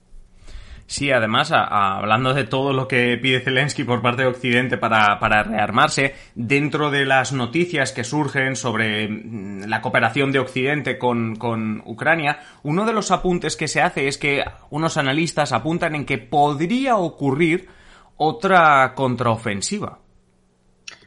Sí, 0.91 1.13
además, 1.13 1.53
hablando 1.53 2.35
de 2.35 2.43
todo 2.43 2.73
lo 2.73 2.89
que 2.89 3.17
pide 3.17 3.39
Zelensky 3.39 3.85
por 3.85 4.03
parte 4.03 4.23
de 4.23 4.29
Occidente 4.29 4.77
para, 4.77 5.21
para, 5.21 5.45
rearmarse, 5.45 6.17
dentro 6.35 6.91
de 6.91 7.07
las 7.07 7.33
noticias 7.33 7.93
que 7.93 8.03
surgen 8.03 8.57
sobre 8.57 9.07
mm, 9.07 9.69
la 9.69 9.83
cooperación 9.83 10.33
de 10.33 10.41
Occidente 10.41 10.99
con, 10.99 11.37
con 11.37 11.81
Ucrania, 11.87 12.41
uno 12.65 12.87
de 12.87 12.93
los 12.93 13.13
apuntes 13.13 13.55
que 13.55 13.69
se 13.69 13.81
hace 13.81 14.09
es 14.09 14.19
que 14.19 14.43
unos 14.71 14.97
analistas 14.97 15.53
apuntan 15.53 15.95
en 15.95 16.05
que 16.05 16.19
podría 16.19 16.97
ocurrir 16.97 17.69
otra 18.17 18.93
contraofensiva. 18.97 20.01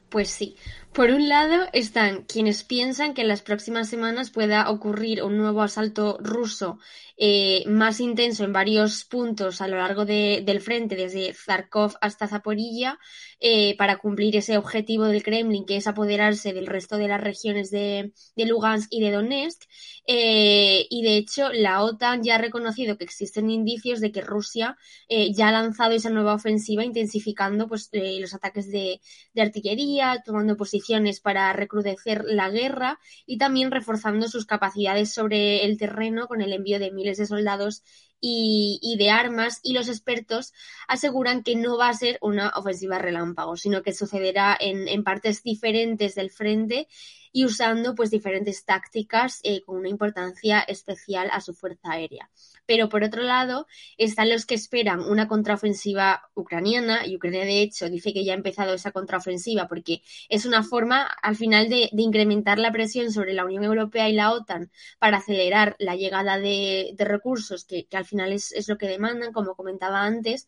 Pues 0.08 0.30
sí, 0.30 0.56
Por 0.94 1.10
un 1.10 1.28
lado 1.28 1.66
están 1.74 2.24
quienes 2.24 2.64
piensan 2.64 3.14
que 3.14 3.24
en 3.24 3.28
las 3.28 3.42
próximas 3.42 3.90
semanas 3.90 4.30
pueda 4.30 4.70
ocurrir 4.70 5.24
un 5.24 5.38
nuevo 5.38 5.62
asalto 5.62 6.20
ruso 6.22 6.80
eh, 7.16 7.64
más 7.68 8.00
intenso 8.00 8.44
en 8.44 8.54
varios 8.54 9.06
puntos 9.06 9.62
a 9.62 9.68
lo 9.68 9.78
largo 9.78 10.06
del 10.06 10.62
frente, 10.62 10.96
desde 10.96 11.34
Zarkov 11.34 11.94
hasta 12.02 12.28
Zaporilla, 12.28 13.00
eh, 13.40 13.78
para 13.78 13.98
cumplir 13.98 14.36
ese 14.36 14.58
objetivo 14.58 15.06
del 15.06 15.22
Kremlin, 15.22 15.66
que 15.66 15.78
es 15.78 15.88
apoderarse 15.88 16.54
del 16.54 16.66
resto 16.66 16.98
de 16.98 17.08
las 17.08 17.22
regiones 17.22 17.70
de, 17.70 18.14
Lugansk 18.36 18.88
y 18.92 19.02
de 19.02 19.12
Donetsk. 19.12 19.62
Eh, 20.08 20.88
y 20.90 21.04
de 21.04 21.18
hecho, 21.18 21.52
la 21.54 21.84
OTAN 21.84 22.24
ya 22.24 22.36
ha 22.36 22.38
reconocido 22.40 22.98
que 22.98 23.04
existen 23.04 23.50
indicios 23.50 24.02
de 24.02 24.12
que 24.12 24.22
Rusia 24.22 24.78
ya 25.10 25.50
ha 25.50 25.52
lanzado 25.52 25.94
esa 25.94 26.10
nueva 26.10 26.34
ofensiva, 26.34 26.84
intensificando 26.84 27.68
pues, 27.68 27.90
los 27.94 28.34
ataques 28.34 28.72
de, 28.72 29.00
de 29.34 29.42
artillería, 29.42 30.24
tomando 30.26 30.58
posiciones 30.58 31.20
para 31.20 31.54
recrudecer 31.54 32.24
la 32.26 32.50
guerra 32.50 33.00
y 33.26 33.38
también 33.38 33.72
reforzando 33.72 34.28
sus 34.28 34.46
capacidades 34.46 35.14
sobre 35.14 35.66
el 35.66 35.78
terreno 35.78 36.28
con 36.28 36.42
el 36.42 36.54
envío 36.54 36.80
de 36.80 36.92
de 37.04 37.28
soldados 37.28 37.84
y, 38.20 38.96
de 38.98 39.10
armas 39.10 39.60
y 39.64 39.74
los 39.74 39.90
expertos 39.90 40.54
aseguran 40.88 41.44
que 41.44 41.56
no 41.56 41.78
va 41.78 41.90
a 41.90 41.94
ser 41.94 42.18
una 42.22 42.50
ofensiva 42.56 42.98
relámpago, 42.98 43.58
sino 43.58 43.84
que 43.84 43.94
sucederá 43.94 44.58
en 44.60 45.04
partes 45.04 45.44
diferentes 45.44 46.16
del 46.16 46.32
frente 46.32 46.88
y 47.34 47.46
usando 47.46 47.96
pues 47.96 48.12
diferentes 48.12 48.64
tácticas 48.64 49.40
eh, 49.44 49.62
con 49.66 49.78
una 49.78 49.90
importancia 49.90 50.62
especial 50.62 51.30
a 51.32 51.42
su 51.42 51.54
fuerza 51.54 51.92
aérea. 51.92 52.30
Pero 52.66 52.88
por 52.88 53.04
otro 53.04 53.24
lado 53.24 53.68
están 53.98 54.30
los 54.30 54.46
que 54.46 54.56
esperan 54.56 55.02
una 55.02 55.28
contraofensiva 55.28 56.30
ucraniana 56.36 57.06
y 57.06 57.18
Ucrania 57.18 57.44
de 57.44 57.62
hecho 57.62 57.90
dice 57.90 58.14
que 58.14 58.24
ya 58.24 58.34
ha 58.34 58.36
empezado 58.36 58.74
esa 58.74 58.92
contraofensiva 58.92 59.68
porque 59.68 60.02
es 60.30 60.46
una 60.46 60.64
forma 60.64 61.04
al 61.22 61.36
final 61.36 61.68
de, 61.70 61.90
incrementar 61.92 62.60
la 62.60 62.72
presión 62.72 63.12
sobre 63.12 63.34
la 63.34 63.46
Unión 63.46 63.64
Europea 63.64 64.10
y 64.10 64.14
la 64.14 64.32
OTAN 64.32 64.72
para 65.00 65.18
acelerar 65.18 65.76
la 65.80 65.96
llegada 65.96 66.38
de, 66.38 66.94
recursos 67.00 67.66
que, 67.66 67.88
al 67.94 68.06
final 68.06 68.32
es, 68.32 68.68
lo 68.68 68.78
que 68.78 68.88
demandan, 68.88 69.34
como 69.34 69.56
comentaba 69.56 70.04
antes, 70.04 70.48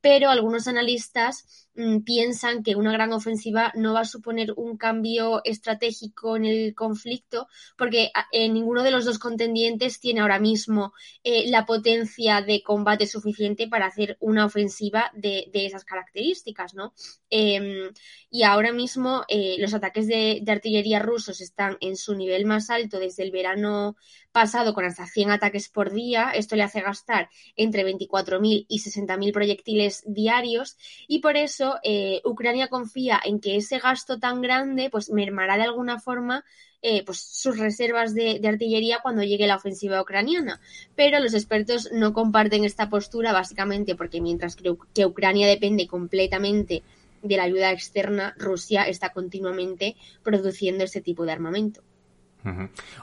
pero 0.00 0.30
algunos 0.30 0.68
analistas 0.68 1.65
piensan 2.04 2.62
que 2.62 2.74
una 2.76 2.92
gran 2.92 3.12
ofensiva 3.12 3.72
no 3.74 3.92
va 3.92 4.00
a 4.00 4.04
suponer 4.04 4.52
un 4.56 4.76
cambio 4.76 5.42
estratégico 5.44 6.36
en 6.36 6.46
el 6.46 6.74
conflicto, 6.74 7.48
porque 7.76 8.10
ah, 8.14 8.26
eh, 8.32 8.48
ninguno 8.48 8.82
de 8.82 8.90
los 8.90 9.04
dos 9.04 9.18
contendientes 9.18 10.00
tiene 10.00 10.20
ahora 10.20 10.38
mismo 10.38 10.92
eh, 11.22 11.50
la 11.50 11.66
potencia 11.66 12.40
de 12.40 12.62
combate 12.62 13.06
suficiente 13.06 13.68
para 13.68 13.86
hacer 13.86 14.16
una 14.20 14.46
ofensiva 14.46 15.10
de, 15.14 15.50
esas 15.52 15.84
características, 15.84 16.74
¿no? 16.74 16.94
Em, 17.28 17.90
y 18.30 18.42
ahora 18.44 18.72
mismo 18.72 19.24
eh, 19.28 19.56
los 19.58 19.74
ataques 19.74 20.06
de, 20.06 20.40
de 20.42 20.52
artillería 20.52 20.98
rusos 21.00 21.40
están 21.40 21.76
en 21.80 21.96
su 21.96 22.14
nivel 22.14 22.46
más 22.46 22.70
alto 22.70 22.98
desde 22.98 23.22
el 23.22 23.30
verano 23.30 23.96
pasado 24.36 24.74
con 24.74 24.84
hasta 24.84 25.06
100 25.06 25.30
ataques 25.30 25.70
por 25.70 25.90
día. 25.90 26.30
Esto 26.34 26.56
le 26.56 26.62
hace 26.62 26.82
gastar 26.82 27.30
entre 27.56 27.86
24.000 27.90 28.66
y 28.68 28.80
60.000 28.80 29.32
proyectiles 29.32 30.04
diarios 30.06 30.76
y 31.08 31.20
por 31.20 31.38
eso 31.38 31.76
eh, 31.82 32.20
Ucrania 32.22 32.68
confía 32.68 33.18
en 33.24 33.40
que 33.40 33.56
ese 33.56 33.78
gasto 33.78 34.18
tan 34.18 34.42
grande 34.42 34.90
pues 34.90 35.10
mermará 35.10 35.56
de 35.56 35.62
alguna 35.62 35.98
forma 35.98 36.44
eh, 36.82 37.02
pues 37.06 37.18
sus 37.18 37.58
reservas 37.58 38.12
de, 38.12 38.38
artillería 38.46 38.98
cuando 39.02 39.22
llegue 39.22 39.46
la 39.46 39.56
ofensiva 39.56 40.02
ucraniana. 40.02 40.60
Pero 40.94 41.18
los 41.18 41.32
expertos 41.32 41.88
no 41.90 42.12
comparten 42.12 42.66
esta 42.66 42.90
postura 42.90 43.32
básicamente 43.32 43.94
porque 43.94 44.20
mientras 44.20 44.54
que 44.54 45.06
Ucrania 45.06 45.48
depende 45.48 45.86
completamente 45.86 46.82
de 47.22 47.36
la 47.38 47.44
ayuda 47.44 47.72
externa, 47.72 48.34
Rusia 48.36 48.82
está 48.82 49.14
continuamente 49.14 49.96
produciendo 50.22 50.84
este 50.84 51.00
tipo 51.00 51.24
de 51.24 51.32
armamento. 51.32 51.82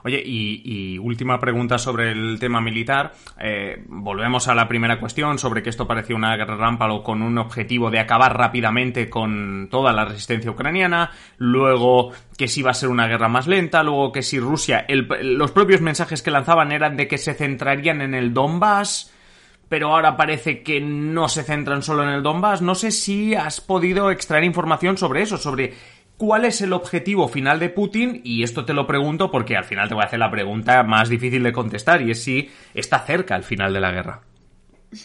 Oye, 0.04 0.22
y, 0.26 0.98
última 0.98 1.40
pregunta 1.40 1.78
sobre 1.78 2.12
el 2.12 2.38
tema 2.40 2.62
militar. 2.62 3.14
Eh, 3.40 3.84
volvemos 3.88 4.48
a 4.48 4.56
la 4.56 4.68
primera 4.68 5.00
cuestión 5.00 5.38
sobre 5.40 5.62
que 5.62 5.70
esto 5.70 5.88
parecía 5.88 6.16
una 6.16 6.36
guerra 6.36 6.56
rámpalo 6.56 7.04
con 7.04 7.22
un 7.22 7.38
objetivo 7.38 7.92
de 7.92 8.00
acabar 8.00 8.38
rápidamente 8.38 9.10
con 9.10 9.68
toda 9.70 9.92
la 9.92 10.06
resistencia 10.06 10.52
ucraniana. 10.52 11.12
Luego 11.38 12.12
que 12.38 12.48
si 12.48 12.62
iba 12.62 12.72
a 12.72 12.76
ser 12.76 12.90
una 12.90 13.08
guerra 13.08 13.28
más 13.28 13.48
lenta. 13.48 13.84
Luego 13.84 14.12
que 14.12 14.22
si 14.22 14.40
Rusia. 14.40 14.86
los 14.88 15.52
propios 15.52 15.82
mensajes 15.82 16.22
que 16.22 16.32
lanzaban 16.32 16.72
eran 16.72 16.98
de 16.98 17.08
que 17.08 17.18
se 17.18 17.34
centrarían 17.34 18.02
en 18.02 18.14
el 18.14 18.34
Donbass 18.34 19.14
pero 19.74 19.92
ahora 19.92 20.16
parece 20.16 20.62
que 20.62 20.80
no 20.80 21.28
se 21.28 21.42
centran 21.42 21.82
solo 21.82 22.04
en 22.04 22.10
el 22.10 22.22
Donbass. 22.22 22.62
No 22.62 22.76
sé 22.76 22.92
si 22.92 23.34
has 23.34 23.60
podido 23.60 24.12
extraer 24.12 24.44
información 24.44 25.00
sobre 25.00 25.24
eso, 25.24 25.40
sobre 25.40 25.74
¿Cuál 26.18 26.46
es 26.46 26.62
el 26.62 26.74
objetivo 26.74 27.28
final 27.28 27.60
de 27.60 27.70
Putin? 27.70 28.22
Y 28.24 28.44
esto 28.44 28.66
te 28.66 28.74
lo 28.74 28.88
pregunto 28.88 29.32
porque 29.32 29.58
al 29.58 29.66
final 29.66 29.88
te 29.88 29.96
voy 29.96 30.04
a 30.04 30.08
hacer 30.08 30.20
la 30.20 30.32
pregunta 30.32 30.84
más 30.84 31.10
difícil 31.10 31.44
de 31.44 31.52
contestar 31.52 32.02
y 32.02 32.12
es 32.12 32.24
si 32.24 32.50
está 32.74 33.00
cerca 33.00 33.36
el 33.36 33.44
final 33.44 33.74
de 33.74 33.82
la 33.82 33.92
guerra. 33.92 34.22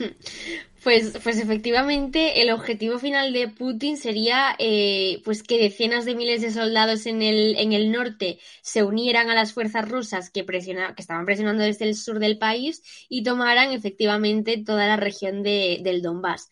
Pues, 0.85 1.19
pues 1.25 1.41
efectivamente 1.41 2.41
el 2.41 2.51
objetivo 2.51 3.01
final 3.01 3.33
de 3.33 3.49
Putin 3.49 3.97
sería 3.97 4.55
eh, 4.61 5.21
pues 5.25 5.43
que 5.43 5.59
decenas 5.59 6.05
de 6.05 6.15
miles 6.15 6.41
de 6.41 6.53
soldados 6.53 7.07
en 7.07 7.21
el, 7.21 7.57
en 7.57 7.73
el 7.73 7.91
norte 7.91 8.39
se 8.63 8.85
unieran 8.85 9.29
a 9.29 9.35
las 9.35 9.53
fuerzas 9.53 9.89
rusas 9.89 10.31
que, 10.31 10.47
que 10.47 10.95
estaban 10.97 11.27
presionando 11.27 11.65
desde 11.65 11.85
el 11.85 11.97
sur 11.97 12.21
del 12.21 12.39
país 12.39 12.83
y 13.09 13.25
tomaran 13.25 13.73
efectivamente 13.73 14.63
toda 14.65 14.87
la 14.87 14.97
región 14.97 15.43
de, 15.43 15.81
del 15.83 16.01
Donbass. 16.01 16.49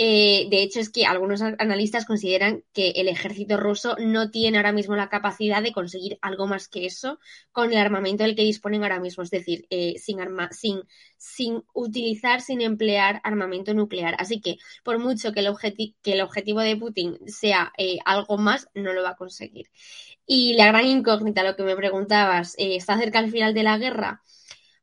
Eh, 0.00 0.46
de 0.48 0.62
hecho, 0.62 0.78
es 0.78 0.90
que 0.90 1.06
algunos 1.06 1.42
analistas 1.42 2.06
consideran 2.06 2.62
que 2.72 2.90
el 2.90 3.08
ejército 3.08 3.56
ruso 3.56 3.96
no 3.98 4.30
tiene 4.30 4.56
ahora 4.58 4.70
mismo 4.72 4.94
la 4.94 5.08
capacidad 5.08 5.60
de 5.60 5.72
conseguir 5.72 6.18
algo 6.22 6.46
más 6.46 6.68
que 6.68 6.86
eso 6.86 7.18
con 7.50 7.72
el 7.72 7.78
armamento 7.78 8.22
del 8.22 8.36
que 8.36 8.44
disponen 8.44 8.84
ahora 8.84 9.00
mismo, 9.00 9.24
es 9.24 9.30
decir, 9.30 9.66
eh, 9.70 9.96
sin, 9.98 11.62
utilizar, 11.74 12.40
sin 12.40 12.60
emplear 12.60 13.20
armamento 13.24 13.74
nuclear. 13.74 14.14
Así 14.18 14.40
que, 14.40 14.56
por 14.84 14.98
mucho 15.00 15.32
que 15.32 15.40
el, 15.40 15.48
el 16.04 16.20
objetivo 16.20 16.60
de 16.60 16.76
Putin 16.76 17.18
sea 17.26 17.72
eh, 17.76 17.98
algo 18.04 18.38
más, 18.38 18.68
no 18.74 18.92
lo 18.92 19.02
va 19.02 19.10
a 19.10 19.16
conseguir. 19.16 19.66
Y 20.26 20.54
la 20.54 20.66
gran 20.68 20.86
incógnita, 20.86 21.42
lo 21.42 21.56
que 21.56 21.64
me 21.64 21.74
preguntabas, 21.76 22.54
¿está 22.58 22.98
cerca 22.98 23.18
al 23.18 23.30
final 23.30 23.52
de 23.54 23.62
la 23.64 23.78
guerra? 23.78 24.22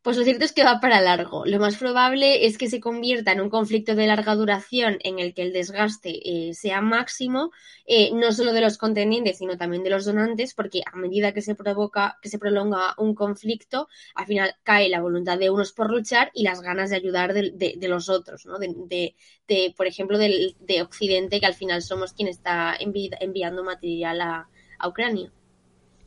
Pues 0.06 0.18
lo 0.18 0.24
cierto 0.24 0.46
es 0.46 0.54
que 0.54 0.64
va 0.64 0.80
para 0.80 1.02
largo. 1.02 1.48
Lo 1.48 1.58
más 1.58 1.78
probable 1.78 2.46
es 2.46 2.60
que 2.60 2.70
se 2.70 2.80
convierta 2.80 3.32
en 3.32 3.42
un 3.42 3.50
conflicto 3.50 3.96
de 3.96 4.06
larga 4.06 4.36
duración 4.36 5.00
en 5.04 5.18
el 5.18 5.34
que 5.34 5.42
el 5.42 5.52
desgaste 5.52 6.50
eh, 6.50 6.54
sea 6.54 6.80
máximo, 6.80 7.50
eh, 7.88 8.12
no 8.14 8.32
solo 8.32 8.54
de 8.54 8.62
los 8.62 8.78
contendientes, 8.78 9.40
sino 9.40 9.58
también 9.58 9.84
de 9.84 9.90
los 9.90 10.06
donantes, 10.06 10.54
porque 10.54 10.84
a 10.86 10.96
medida 10.96 11.32
que 11.32 11.42
se 11.42 11.56
provoca, 11.56 12.20
que 12.22 12.30
se 12.30 12.38
prolonga 12.38 12.94
un 13.00 13.16
conflicto, 13.16 13.88
al 14.14 14.28
final 14.28 14.54
cae 14.62 14.90
la 14.90 15.02
voluntad 15.02 15.40
de 15.40 15.50
unos 15.50 15.74
por 15.74 15.90
luchar 15.90 16.30
y 16.36 16.44
las 16.44 16.62
ganas 16.62 16.92
de 16.92 16.98
ayudar 16.98 17.34
de, 17.34 17.76
los 17.90 18.08
otros, 18.08 18.46
¿no? 18.46 18.60
De, 18.60 19.16
por 19.76 19.88
ejemplo, 19.88 20.20
de 20.20 20.82
Occidente, 20.84 21.40
que 21.40 21.48
al 21.48 21.56
final 21.56 21.82
somos 21.82 22.14
quien 22.14 22.28
está 22.28 22.78
enviando 22.80 23.64
material 23.64 24.22
a 24.22 24.88
Ucrania. 24.88 25.32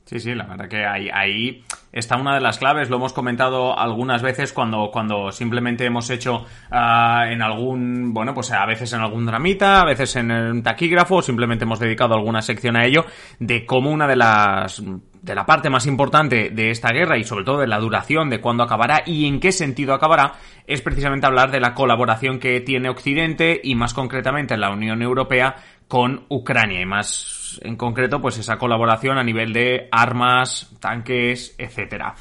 Sí, 0.08 0.20
sí, 0.20 0.34
la 0.34 0.46
verdad 0.46 0.68
que 0.70 0.86
ahí, 0.86 1.10
ahí, 1.12 1.64
está 1.92 2.16
una 2.16 2.34
de 2.34 2.40
las 2.40 2.58
claves. 2.58 2.90
Lo 2.90 2.96
hemos 2.96 3.12
comentado 3.12 3.78
algunas 3.78 4.22
veces 4.22 4.52
cuando, 4.52 4.90
cuando 4.92 5.32
simplemente 5.32 5.84
hemos 5.84 6.10
hecho 6.10 6.44
ah, 6.70 7.26
en 7.28 7.42
algún, 7.42 8.12
bueno, 8.12 8.34
pues 8.34 8.52
a 8.52 8.66
veces 8.66 8.92
en 8.92 9.00
algún 9.00 9.26
dramita, 9.26 9.80
a 9.80 9.84
veces 9.84 10.16
en 10.16 10.30
un 10.30 10.62
taquígrafo, 10.62 11.22
simplemente 11.22 11.64
hemos 11.64 11.80
dedicado 11.80 12.14
alguna 12.14 12.42
sección 12.42 12.76
a 12.76 12.84
ello, 12.84 13.04
de 13.38 13.64
cómo 13.66 13.90
una 13.90 14.06
de 14.06 14.16
las 14.16 14.82
de 15.22 15.34
la 15.34 15.46
parte 15.46 15.68
más 15.68 15.86
importante 15.86 16.50
de 16.50 16.70
esta 16.70 16.92
guerra 16.92 17.18
y 17.18 17.24
sobre 17.24 17.44
todo 17.44 17.58
de 17.58 17.66
la 17.66 17.78
duración, 17.78 18.30
de 18.30 18.40
cuándo 18.40 18.62
acabará 18.62 19.02
y 19.04 19.26
en 19.26 19.40
qué 19.40 19.52
sentido 19.52 19.94
acabará, 19.94 20.34
es 20.66 20.80
precisamente 20.80 21.26
hablar 21.26 21.50
de 21.50 21.60
la 21.60 21.74
colaboración 21.74 22.38
que 22.38 22.60
tiene 22.60 22.88
Occidente 22.88 23.60
y 23.62 23.74
más 23.74 23.94
concretamente 23.94 24.56
la 24.56 24.70
Unión 24.70 25.02
Europea 25.02 25.56
con 25.88 26.26
Ucrania 26.28 26.80
y 26.80 26.86
más 26.86 27.58
en 27.62 27.76
concreto 27.76 28.20
pues 28.20 28.38
esa 28.38 28.58
colaboración 28.58 29.18
a 29.18 29.24
nivel 29.24 29.52
de 29.52 29.88
armas, 29.90 30.70
tanques, 30.80 31.54
etcétera. 31.58 32.14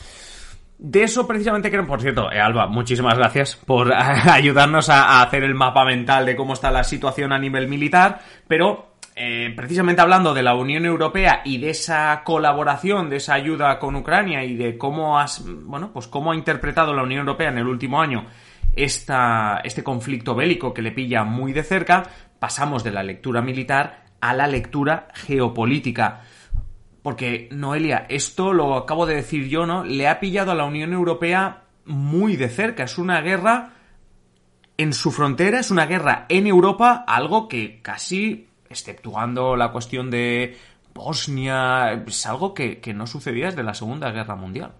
De 0.80 1.04
eso 1.04 1.28
precisamente 1.28 1.72
creo, 1.72 1.86
por 1.88 2.02
cierto, 2.02 2.32
eh, 2.32 2.40
Alba, 2.40 2.68
muchísimas 2.68 3.18
gracias 3.18 3.56
por 3.56 3.92
ayudarnos 3.94 4.90
a, 4.90 5.22
hacer 5.22 5.44
el 5.44 5.56
mapa 5.56 5.84
mental 5.86 6.26
de 6.26 6.36
cómo 6.36 6.54
está 6.54 6.72
la 6.72 6.84
situación 6.84 7.34
a 7.34 7.40
nivel 7.40 7.68
militar, 7.68 8.20
pero 8.48 8.92
eh, 9.16 9.52
precisamente 9.56 10.02
hablando 10.02 10.36
de 10.36 10.44
la 10.44 10.54
Unión 10.54 10.86
Europea 10.86 11.42
y 11.44 11.58
de 11.58 11.72
esa 11.72 12.22
colaboración, 12.24 13.10
de 13.10 13.18
esa 13.18 13.34
ayuda 13.34 13.80
con 13.80 13.96
Ucrania 13.96 14.44
y 14.44 14.56
de 14.56 14.78
cómo 14.78 15.20
has, 15.20 15.44
bueno, 15.44 15.90
pues 15.92 16.08
cómo 16.08 16.32
ha 16.32 16.36
interpretado 16.36 16.94
la 16.94 17.02
Unión 17.02 17.22
Europea 17.22 17.50
en 17.50 17.58
el 17.58 17.68
último 17.68 18.00
año 18.00 18.28
esta, 18.78 19.60
este 19.64 19.84
conflicto 19.84 20.36
bélico 20.36 20.74
que 20.74 20.84
le 20.84 20.92
pilla 20.92 21.24
muy 21.24 21.52
de 21.52 21.64
cerca, 21.64 22.04
pasamos 22.40 22.84
de 22.84 22.92
la 22.92 23.04
lectura 23.04 23.42
militar 23.42 24.06
a 24.20 24.34
la 24.34 24.48
lectura 24.48 25.08
geopolítica. 25.14 26.22
Porque, 27.02 27.48
Noelia, 27.52 28.06
esto 28.10 28.54
lo 28.54 28.76
acabo 28.76 29.06
de 29.06 29.16
decir 29.16 29.48
yo, 29.48 29.66
¿no? 29.66 29.84
Le 29.84 30.08
ha 30.08 30.20
pillado 30.20 30.52
a 30.52 30.56
la 30.56 30.66
Unión 30.66 30.94
Europea 30.94 31.64
muy 31.86 32.36
de 32.36 32.50
cerca. 32.50 32.84
Es 32.84 32.98
una 32.98 33.22
guerra 33.22 33.74
en 34.78 34.94
su 34.94 35.12
frontera, 35.12 35.60
es 35.60 35.72
una 35.72 35.86
guerra 35.86 36.26
en 36.30 36.48
Europa, 36.48 37.04
algo 37.08 37.48
que 37.48 37.82
casi, 37.82 38.48
exceptuando 38.70 39.56
la 39.56 39.72
cuestión 39.72 40.12
de 40.12 40.58
Bosnia, 40.94 41.94
es 41.94 42.26
algo 42.26 42.54
que, 42.54 42.80
que 42.80 42.94
no 42.94 43.08
sucedía 43.08 43.48
desde 43.48 43.64
la 43.64 43.74
Segunda 43.74 44.12
Guerra 44.12 44.36
Mundial. 44.36 44.74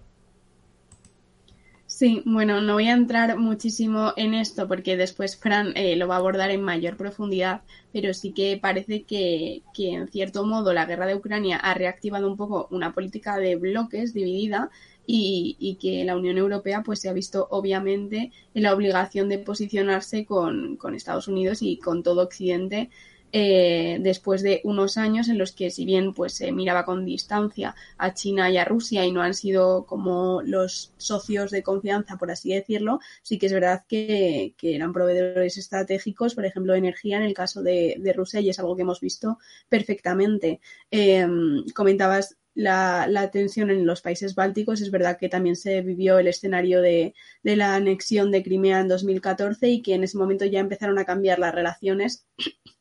Sí, 1.98 2.22
bueno, 2.24 2.60
no 2.60 2.74
voy 2.74 2.86
a 2.86 2.92
entrar 2.92 3.36
muchísimo 3.38 4.12
en 4.16 4.32
esto 4.32 4.68
porque 4.68 4.96
después 4.96 5.36
Fran 5.36 5.72
eh, 5.76 5.96
lo 5.96 6.06
va 6.06 6.14
a 6.14 6.18
abordar 6.18 6.48
en 6.52 6.62
mayor 6.62 6.96
profundidad, 6.96 7.62
pero 7.92 8.14
sí 8.14 8.32
que 8.32 8.56
parece 8.56 9.02
que, 9.02 9.62
que, 9.74 9.94
en 9.94 10.06
cierto 10.06 10.44
modo 10.46 10.72
la 10.72 10.86
guerra 10.86 11.06
de 11.06 11.16
Ucrania 11.16 11.56
ha 11.56 11.74
reactivado 11.74 12.28
un 12.30 12.36
poco 12.36 12.68
una 12.70 12.94
política 12.94 13.38
de 13.38 13.56
bloques 13.56 14.14
dividida 14.14 14.70
y, 15.06 15.76
que 15.80 16.04
la 16.04 16.16
Unión 16.16 16.38
Europea 16.38 16.84
pues 16.84 17.00
se 17.00 17.08
ha 17.08 17.12
visto 17.12 17.48
obviamente 17.50 18.30
en 18.54 18.62
la 18.62 18.74
obligación 18.74 19.28
de 19.28 19.38
posicionarse 19.38 20.24
con, 20.24 20.76
con 20.76 20.94
Estados 20.94 21.26
Unidos 21.26 21.62
y 21.62 21.78
con 21.78 22.04
todo 22.04 22.22
Occidente 22.22 22.90
eh, 23.32 23.98
después 24.00 24.42
de 24.42 24.60
unos 24.64 24.96
años 24.96 25.28
en 25.28 25.38
los 25.38 25.52
que 25.52 25.70
si 25.70 25.84
bien 25.84 26.14
pues 26.14 26.32
se 26.34 26.50
miraba 26.52 26.84
con 26.84 27.04
distancia 27.04 27.74
a 27.98 28.14
China 28.14 28.50
y 28.50 28.56
a 28.56 28.64
Rusia 28.64 29.04
y 29.04 29.12
no 29.12 29.22
han 29.22 29.34
sido 29.34 29.84
como 29.84 30.40
los 30.42 30.92
socios 30.96 31.50
de 31.50 31.62
confianza, 31.62 32.16
por 32.16 32.30
así 32.30 32.54
decirlo, 32.54 33.00
sí 33.22 33.38
que 33.38 33.46
es 33.46 33.52
verdad 33.52 33.84
que, 33.88 34.54
eran 34.62 34.92
proveedores 34.92 35.58
estratégicos, 35.58 36.34
por 36.34 36.44
ejemplo, 36.44 36.72
de 36.72 36.78
energía 36.78 37.18
en 37.18 37.24
el 37.24 37.34
caso 37.34 37.62
de, 37.62 38.00
Rusia 38.16 38.40
y 38.40 38.48
es 38.48 38.58
algo 38.58 38.74
que 38.76 38.82
hemos 38.82 39.00
visto 39.00 39.38
perfectamente. 39.68 40.60
Em, 40.90 41.64
comentabas 41.74 42.38
la, 42.58 43.30
tensión 43.32 43.70
en 43.70 43.86
los 43.86 44.02
países 44.02 44.34
bálticos. 44.34 44.80
Es 44.80 44.90
verdad 44.90 45.16
que 45.18 45.28
también 45.28 45.56
se 45.56 45.80
vivió 45.82 46.18
el 46.18 46.26
escenario 46.26 46.82
de, 46.82 47.14
la 47.42 47.76
anexión 47.76 48.30
de 48.30 48.42
Crimea 48.42 48.80
en 48.80 48.88
2014 48.88 49.68
y 49.68 49.82
que 49.82 49.94
en 49.94 50.04
ese 50.04 50.18
momento 50.18 50.44
ya 50.44 50.60
empezaron 50.60 50.98
a 50.98 51.04
cambiar 51.04 51.38
las 51.38 51.54
relaciones 51.54 52.26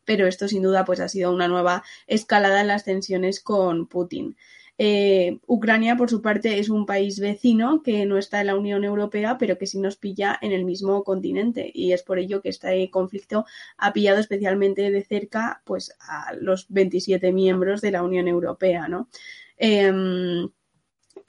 pero 0.08 0.26
esto 0.26 0.48
sin 0.48 0.64
duda 0.64 0.86
pues 0.86 1.02
ha 1.02 1.10
sido 1.10 1.32
una 1.32 1.50
nueva 1.50 1.84
escalada 2.08 2.62
en 2.62 2.68
las 2.68 2.86
tensiones 2.86 3.42
con 3.42 3.88
Putin. 3.88 4.38
Eh, 4.80 5.40
Ucrania, 5.48 5.98
por 5.98 6.10
su 6.10 6.22
parte, 6.22 6.60
es 6.60 6.70
un 6.70 6.86
país 6.86 7.20
vecino 7.20 7.82
que 7.84 8.06
no 8.06 8.18
está 8.18 8.42
en 8.42 8.48
la 8.48 8.56
Unión 8.56 8.84
Europea, 8.84 9.38
pero 9.38 9.58
que 9.58 9.66
sí 9.68 9.80
nos 9.80 9.98
pilla 9.98 10.38
en 10.42 10.52
el 10.52 10.66
mismo 10.66 11.04
continente. 11.04 11.70
Y 11.74 11.92
es 11.94 12.04
por 12.04 12.20
ello 12.20 12.42
que 12.42 12.50
este 12.50 12.90
conflicto 12.90 13.46
ha 13.78 13.92
pillado 13.92 14.20
especialmente 14.20 14.90
de 14.92 15.04
cerca 15.04 15.62
pues, 15.66 15.94
a 16.00 16.34
los 16.40 16.68
27 16.70 17.34
miembros 17.34 17.82
de 17.82 17.92
la 17.92 18.04
Unión 18.04 18.28
Europea. 18.28 18.88
¿no? 18.88 19.10
Em, 19.58 20.50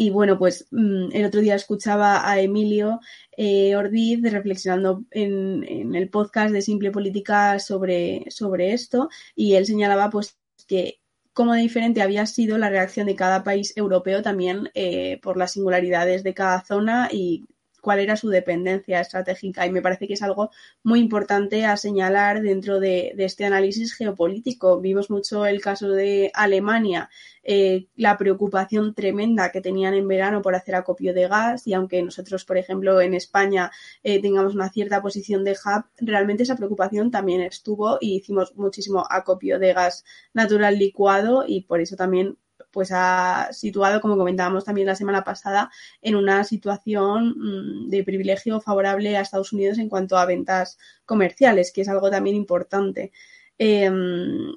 y 0.01 0.11
bueno, 0.11 0.39
pues 0.39 0.69
mm, 0.71 1.11
el 1.13 1.27
otro 1.27 1.41
día 1.41 1.57
escuchaba 1.57 2.31
a 2.31 2.41
Emilio 2.41 3.01
eh, 3.37 3.75
Ordiz 3.77 4.23
reflexionando 4.23 5.05
en, 5.11 5.65
en, 5.69 5.95
el 5.97 6.09
podcast 6.09 6.53
de 6.53 6.63
Simple 6.63 6.93
Política 6.93 7.59
sobre, 7.59 8.25
sobre 8.31 8.73
esto 8.73 9.11
y 9.35 9.55
él 9.55 9.67
señalaba 9.67 10.09
pues 10.09 10.39
que 10.69 11.01
cómo 11.33 11.55
diferente 11.55 12.01
había 12.01 12.27
sido 12.27 12.59
la 12.59 12.71
reacción 12.71 13.07
de 13.09 13.17
cada 13.17 13.43
país 13.43 13.77
europeo 13.77 14.23
también 14.23 14.71
eh, 14.75 15.19
por 15.23 15.37
las 15.37 15.53
singularidades 15.53 16.23
de 16.23 16.35
cada 16.35 16.65
zona 16.65 17.09
y 17.13 17.47
cuál 17.81 18.01
era 18.01 18.17
su 18.17 18.29
dependencia 18.29 19.01
estratégica. 19.01 19.67
Y 19.67 19.71
me 19.71 19.83
parece 19.83 20.07
que 20.07 20.15
es 20.15 20.23
algo 20.23 20.51
muy 20.83 21.01
importante 21.01 21.65
a 21.65 21.77
señalar 21.77 22.43
dentro 22.43 22.81
de, 22.81 23.15
este 23.19 23.45
análisis 23.45 23.95
geopolítico. 23.95 24.81
Vimos 24.81 25.11
mucho 25.11 25.47
el 25.47 25.61
caso 25.61 25.91
de 25.91 26.31
Alemania, 26.35 27.11
eh, 27.43 27.89
la 27.97 28.19
preocupación 28.19 28.95
tremenda 28.95 29.51
que 29.51 29.61
tenían 29.61 29.95
en 29.95 30.09
verano 30.09 30.43
por 30.43 30.55
hacer 30.55 30.75
acopio 30.75 31.15
de 31.15 31.29
gas 31.29 31.67
y 31.67 31.75
aunque 31.75 32.03
nosotros, 32.03 32.45
por 32.45 32.59
ejemplo, 32.59 33.01
en 33.01 33.15
España 33.15 33.71
eh, 34.03 34.21
tengamos 34.21 34.55
una 34.55 34.71
cierta 34.71 35.01
posición 35.03 35.45
de 35.45 35.53
hub, 35.53 35.85
realmente 35.99 36.43
esa 36.43 36.57
preocupación 36.57 37.11
también 37.11 37.41
estuvo 37.41 37.99
y 38.01 38.17
hicimos 38.17 38.55
muchísimo 38.57 39.05
acopio 39.09 39.59
de 39.59 39.73
gas 39.73 40.05
natural 40.35 40.79
licuado 40.79 41.45
y 41.47 41.63
por 41.63 41.81
eso 41.81 41.97
también 41.97 42.37
pues 42.71 42.91
ha 42.93 43.49
situado, 43.53 44.01
como 44.01 44.17
comentábamos 44.17 44.65
también 44.65 44.87
la 44.87 44.95
semana 44.95 45.25
pasada, 45.25 45.71
en 46.03 46.17
una 46.17 46.45
situación 46.45 47.35
mm, 47.37 47.89
de 47.89 48.05
privilegio 48.05 48.61
favorable 48.61 49.17
a 49.17 49.21
Estados 49.23 49.53
Unidos 49.53 49.79
en 49.79 49.89
cuanto 49.89 50.17
a 50.17 50.27
ventas 50.27 50.79
comerciales, 51.05 51.73
que 51.73 51.83
es 51.83 51.89
algo 51.89 52.11
también 52.11 52.37
importante. 52.37 53.13
Em, 53.59 54.53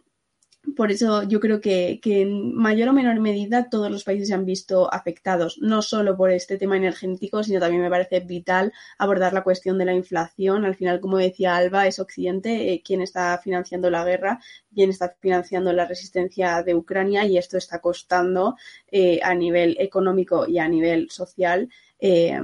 por 0.75 0.91
eso 0.91 1.23
yo 1.23 1.39
creo 1.39 1.59
que, 1.59 1.99
en 2.03 2.53
mayor 2.53 2.89
o 2.89 2.93
menor 2.93 3.19
medida 3.19 3.69
todos 3.69 3.89
los 3.89 4.03
países 4.03 4.27
se 4.27 4.33
han 4.33 4.45
visto 4.45 4.93
afectados, 4.93 5.57
no 5.59 5.81
solo 5.81 6.15
por 6.15 6.31
este 6.31 6.57
tema 6.57 6.77
energético, 6.77 7.43
sino 7.43 7.59
también 7.59 7.81
me 7.81 7.89
parece 7.89 8.19
vital 8.19 8.71
abordar 8.97 9.33
la 9.33 9.43
cuestión 9.43 9.77
de 9.77 9.85
la 9.85 9.93
inflación. 9.93 10.65
Al 10.65 10.75
final, 10.75 10.99
como 10.99 11.17
decía 11.17 11.55
Alba, 11.55 11.87
es 11.87 11.99
Occidente 11.99 12.73
eh, 12.73 12.81
quien 12.85 13.01
está 13.01 13.37
financiando 13.43 13.89
la 13.89 14.05
guerra, 14.05 14.39
quien 14.73 14.91
está 14.91 15.15
financiando 15.19 15.73
la 15.73 15.85
resistencia 15.85 16.63
de 16.63 16.75
Ucrania 16.75 17.25
y 17.25 17.37
esto 17.37 17.57
está 17.57 17.79
costando 17.79 18.55
eh, 18.91 19.19
a 19.23 19.33
nivel 19.33 19.75
económico 19.79 20.47
y 20.47 20.59
a 20.59 20.67
nivel 20.67 21.09
social. 21.09 21.69
Eh, 21.99 22.39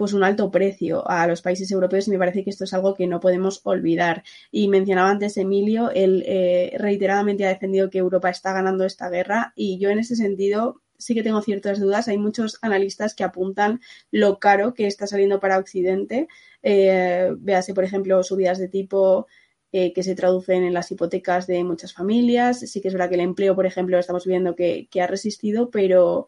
pues 0.00 0.14
un 0.14 0.24
alto 0.24 0.50
precio 0.50 1.06
a 1.06 1.26
los 1.26 1.42
países 1.42 1.70
europeos 1.70 2.08
y 2.08 2.10
me 2.10 2.18
parece 2.18 2.42
que 2.42 2.48
esto 2.48 2.64
es 2.64 2.72
algo 2.72 2.94
que 2.94 3.06
no 3.06 3.20
podemos 3.20 3.60
olvidar. 3.64 4.22
Y 4.50 4.68
mencionaba 4.68 5.10
antes 5.10 5.36
Emilio, 5.36 5.90
él 5.90 6.24
eh, 6.26 6.74
reiteradamente 6.78 7.44
ha 7.44 7.50
defendido 7.50 7.90
que 7.90 7.98
Europa 7.98 8.30
está 8.30 8.54
ganando 8.54 8.86
esta 8.86 9.10
guerra 9.10 9.52
y 9.54 9.78
yo 9.78 9.90
en 9.90 9.98
ese 9.98 10.16
sentido 10.16 10.80
sí 10.96 11.14
que 11.14 11.22
tengo 11.22 11.42
ciertas 11.42 11.80
dudas. 11.80 12.08
Hay 12.08 12.16
muchos 12.16 12.58
analistas 12.62 13.14
que 13.14 13.24
apuntan 13.24 13.82
lo 14.10 14.38
caro 14.38 14.72
que 14.72 14.86
está 14.86 15.06
saliendo 15.06 15.38
para 15.38 15.58
Occidente. 15.58 16.28
Eh, 16.62 17.32
véase, 17.36 17.74
por 17.74 17.84
ejemplo, 17.84 18.22
subidas 18.22 18.58
de 18.58 18.68
tipo 18.68 19.26
eh, 19.70 19.92
que 19.92 20.02
se 20.02 20.14
traducen 20.14 20.64
en 20.64 20.72
las 20.72 20.90
hipotecas 20.90 21.46
de 21.46 21.62
muchas 21.62 21.92
familias. 21.92 22.60
Sí 22.60 22.80
que 22.80 22.88
es 22.88 22.94
verdad 22.94 23.10
que 23.10 23.16
el 23.16 23.20
empleo, 23.20 23.54
por 23.54 23.66
ejemplo, 23.66 23.98
estamos 23.98 24.24
viendo 24.24 24.54
que, 24.54 24.88
que 24.90 25.02
ha 25.02 25.06
resistido, 25.06 25.68
pero 25.70 26.26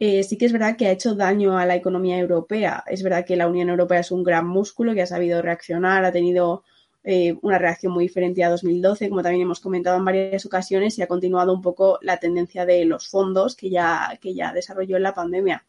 eh, 0.00 0.22
sí 0.24 0.38
que 0.38 0.46
es 0.46 0.52
verdad 0.52 0.76
que 0.76 0.86
ha 0.86 0.92
hecho 0.92 1.14
daño 1.14 1.58
a 1.58 1.66
la 1.66 1.76
economía 1.76 2.18
europea. 2.18 2.82
Es 2.86 3.02
verdad 3.02 3.26
que 3.26 3.36
la 3.36 3.46
Unión 3.46 3.68
Europea 3.68 4.00
es 4.00 4.10
un 4.10 4.24
gran 4.24 4.48
músculo 4.48 4.94
que 4.94 5.02
ha 5.02 5.06
sabido 5.06 5.42
reaccionar, 5.42 6.06
ha 6.06 6.12
tenido 6.12 6.64
eh, 7.04 7.36
una 7.42 7.58
reacción 7.58 7.92
muy 7.92 8.04
diferente 8.04 8.42
a 8.42 8.48
2012, 8.48 9.10
como 9.10 9.22
también 9.22 9.42
hemos 9.42 9.60
comentado 9.60 9.98
en 9.98 10.06
varias 10.06 10.46
ocasiones, 10.46 10.98
y 10.98 11.02
ha 11.02 11.06
continuado 11.06 11.52
un 11.52 11.60
poco 11.60 11.98
la 12.00 12.16
tendencia 12.16 12.64
de 12.64 12.86
los 12.86 13.08
fondos 13.08 13.54
que 13.56 13.68
ya, 13.68 14.18
que 14.22 14.34
ya 14.34 14.54
desarrolló 14.54 14.96
en 14.96 15.02
la 15.02 15.14
pandemia. 15.14 15.66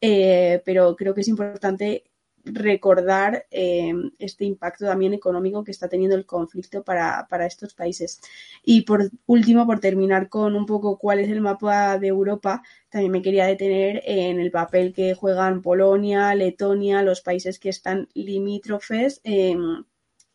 Eh, 0.00 0.62
pero 0.64 0.94
creo 0.94 1.12
que 1.12 1.22
es 1.22 1.28
importante 1.28 2.04
recordar 2.44 3.46
este 3.50 4.44
impacto 4.44 4.86
también 4.86 5.14
económico 5.14 5.64
que 5.64 5.70
está 5.70 5.88
teniendo 5.88 6.16
el 6.16 6.26
conflicto 6.26 6.82
para, 6.82 7.26
para, 7.28 7.46
estos 7.46 7.74
países. 7.74 8.20
Y 8.62 8.82
por 8.82 9.10
último, 9.26 9.66
por 9.66 9.80
terminar 9.80 10.28
con 10.28 10.54
un 10.54 10.66
poco 10.66 10.98
cuál 10.98 11.20
es 11.20 11.28
el 11.28 11.40
mapa 11.40 11.98
de 11.98 12.08
Europa, 12.08 12.62
también 12.88 13.12
me 13.12 13.22
quería 13.22 13.46
detener 13.46 14.02
en 14.04 14.40
el 14.40 14.50
papel 14.50 14.92
que 14.92 15.14
juegan 15.14 15.62
Polonia, 15.62 16.34
Letonia, 16.34 17.02
los 17.02 17.20
países 17.20 17.58
que 17.58 17.70
están 17.70 18.08
limítrofes. 18.14 19.20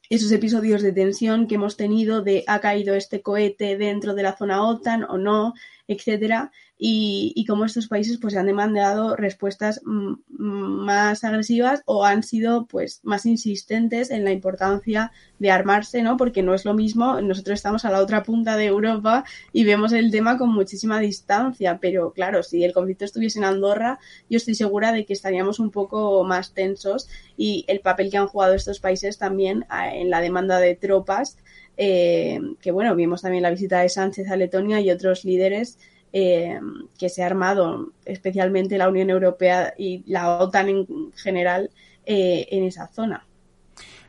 esos 0.09 0.31
episodios 0.31 0.81
de 0.81 0.91
tensión 0.91 1.47
que 1.47 1.55
hemos 1.55 1.77
tenido 1.77 2.21
de 2.21 2.43
ha 2.47 2.59
caído 2.59 2.95
este 2.95 3.21
cohete 3.21 3.77
dentro 3.77 4.15
de 4.15 4.23
la 4.23 4.35
zona 4.35 4.63
OTAN 4.63 5.03
o 5.03 5.17
no, 5.17 5.53
etcétera, 5.87 6.51
y, 6.81 7.33
y 7.35 7.45
cómo 7.45 7.65
estos 7.65 7.89
países 7.89 8.17
pues 8.19 8.37
han 8.37 8.45
demandado 8.45 9.17
respuestas 9.17 9.81
más 9.85 11.25
agresivas 11.25 11.83
o 11.85 12.05
han 12.05 12.23
sido 12.23 12.67
pues 12.67 13.01
más 13.03 13.25
insistentes 13.25 14.09
en 14.11 14.23
la 14.23 14.31
importancia 14.31 15.11
de 15.39 15.51
armarse, 15.51 16.01
¿no? 16.01 16.15
Porque 16.15 16.41
no 16.41 16.53
es 16.53 16.63
lo 16.63 16.73
mismo, 16.73 17.19
nosotros 17.19 17.55
estamos 17.55 17.83
a 17.83 17.91
la 17.91 17.99
otra 17.99 18.23
punta 18.23 18.55
de 18.55 18.67
Europa 18.67 19.25
y 19.51 19.65
vemos 19.65 19.91
el 19.91 20.09
tema 20.09 20.37
con 20.37 20.53
muchísima 20.53 21.01
distancia, 21.01 21.79
pero 21.81 22.13
claro, 22.13 22.43
si 22.43 22.63
el 22.63 22.71
conflicto 22.71 23.03
estuviese 23.03 23.39
en 23.39 23.45
Andorra, 23.45 23.99
yo 24.29 24.37
estoy 24.37 24.55
segura 24.55 24.93
de 24.93 25.05
que 25.05 25.11
estaríamos 25.11 25.59
un 25.59 25.71
poco 25.71 26.23
más 26.23 26.53
tensos 26.53 27.09
y 27.35 27.65
el 27.67 27.81
papel 27.81 28.09
que 28.09 28.17
han 28.17 28.27
jugado 28.27 28.53
estos 28.53 28.79
países 28.79 29.17
también 29.17 29.65
en 29.93 30.09
la 30.09 30.21
demanda 30.21 30.59
de 30.59 30.75
tropas, 30.75 31.37
eh, 31.75 32.39
que 32.61 32.71
bueno, 32.71 32.95
vimos 32.95 33.21
también 33.21 33.43
la 33.43 33.51
visita 33.51 33.81
de 33.81 33.89
Sánchez 33.89 34.29
a 34.31 34.37
Letonia 34.37 34.79
y 34.79 34.91
otros 34.91 35.25
líderes 35.25 35.77
eh, 36.13 36.59
que 36.97 37.09
se 37.09 37.23
ha 37.23 37.27
armado, 37.27 37.93
especialmente 38.05 38.77
la 38.77 38.89
Unión 38.89 39.09
Europea 39.09 39.73
y 39.77 40.03
la 40.07 40.39
OTAN 40.39 40.69
en 40.69 41.11
general, 41.13 41.69
eh, 42.05 42.47
en 42.51 42.63
esa 42.63 42.87
zona. 42.87 43.25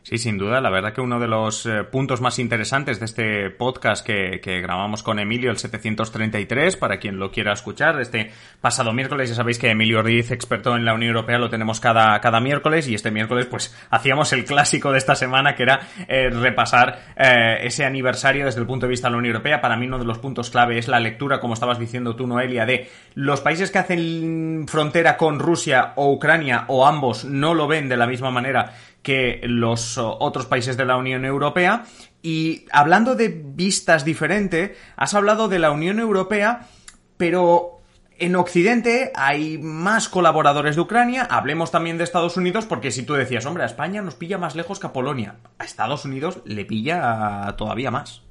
Sí, 0.03 0.17
sin 0.17 0.39
duda. 0.39 0.63
La 0.63 0.71
verdad 0.71 0.95
que 0.95 1.03
uno 1.03 1.21
de 1.21 1.29
los 1.29 1.67
eh, 1.67 1.85
puntos 1.85 2.23
más 2.23 2.39
interesantes 2.39 2.99
de 2.99 3.05
este 3.05 3.51
podcast 3.51 4.05
que, 4.05 4.41
grabamos 4.63 5.03
con 5.03 5.19
Emilio, 5.19 5.51
el 5.51 5.59
733, 5.59 6.79
para 6.79 6.99
quien 6.99 7.19
lo 7.19 7.31
quiera 7.31 7.53
escuchar, 7.53 8.01
este 8.01 8.31
pasado 8.63 8.95
miércoles, 8.95 9.29
ya 9.29 9.35
sabéis 9.35 9.59
que 9.59 9.71
Emilio 9.71 9.99
Ordiz, 9.99 10.31
experto 10.31 10.75
en 10.75 10.87
la 10.87 10.95
Unión 10.95 11.15
Europea, 11.15 11.39
lo 11.39 11.51
tenemos 11.51 11.81
cada, 11.81 12.19
cada 12.21 12.41
miércoles 12.41 12.89
y 12.89 12.95
este 12.95 13.11
miércoles 13.11 13.47
pues 13.47 13.77
hacíamos 13.91 14.33
el 14.33 14.47
clásico 14.47 14.91
de 14.91 14.99
esta 14.99 15.15
semana 15.15 15.55
que 15.55 15.65
era 15.65 15.81
eh, 16.09 16.31
repasar 16.31 17.15
eh, 17.17 17.59
ese 17.63 17.85
aniversario 17.85 18.47
desde 18.47 18.61
el 18.61 18.67
punto 18.67 18.87
de 18.87 18.91
vista 18.91 19.09
de 19.09 19.13
la 19.13 19.19
Unión 19.19 19.35
Europea. 19.35 19.61
Para 19.61 19.77
mí 19.77 19.87
uno 19.87 19.99
de 19.99 20.07
los 20.07 20.19
puntos 20.19 20.49
clave 20.49 20.79
es 20.79 20.89
la 20.89 20.99
lectura, 20.99 21.41
como 21.41 21.55
estabas 21.55 21.79
diciendo 21.79 22.17
tú, 22.17 22.27
Noelia, 22.27 22.65
de 22.65 22.89
los 23.15 23.43
países 23.43 23.71
que 23.71 23.79
hacen 23.79 24.65
frontera 24.67 25.19
con 25.19 25.39
Rusia 25.39 25.93
o 25.97 26.11
Ucrania 26.11 26.65
o 26.69 26.87
ambos 26.87 27.27
no 27.27 27.53
lo 27.53 27.69
ven 27.69 27.89
de 27.89 27.99
la 27.99 28.07
misma 28.07 28.31
manera 28.31 28.73
que 29.03 29.41
los 29.45 29.99
otros 29.99 30.47
países 30.47 30.77
de 30.77 30.85
la 30.85 30.97
Unión 30.97 31.25
Europea. 31.25 31.85
Y 32.23 32.67
hablando 32.71 33.15
de 33.15 33.29
vistas 33.29 34.05
diferentes, 34.05 34.77
has 34.97 35.15
hablado 35.15 35.49
de 35.49 35.59
la 35.59 35.71
Unión 35.71 35.99
Europea, 35.99 36.69
pero 37.17 37.81
en 38.19 38.37
Occidente 38.37 39.11
hay 39.15 39.57
más 39.57 40.11
colaboradores 40.11 40.77
de 40.77 40.83
Ucrania, 40.83 41.27
hablemos 41.31 41.71
también 41.71 41.97
de 41.97 42.05
Estados 42.05 42.37
Unidos, 42.37 42.67
porque 42.67 42.91
si 42.91 43.03
tú 43.03 43.15
decías, 43.15 43.47
hombre, 43.47 43.63
a 43.63 43.67
España 43.67 44.03
nos 44.03 44.15
pilla 44.15 44.37
más 44.37 44.55
lejos 44.55 44.79
que 44.79 44.87
a 44.87 44.93
Polonia, 44.93 45.37
a 45.59 45.65
Estados 45.65 46.05
Unidos 46.05 46.41
le 46.45 46.67
pilla 46.67 47.55
todavía 47.57 47.91
más. 47.91 48.23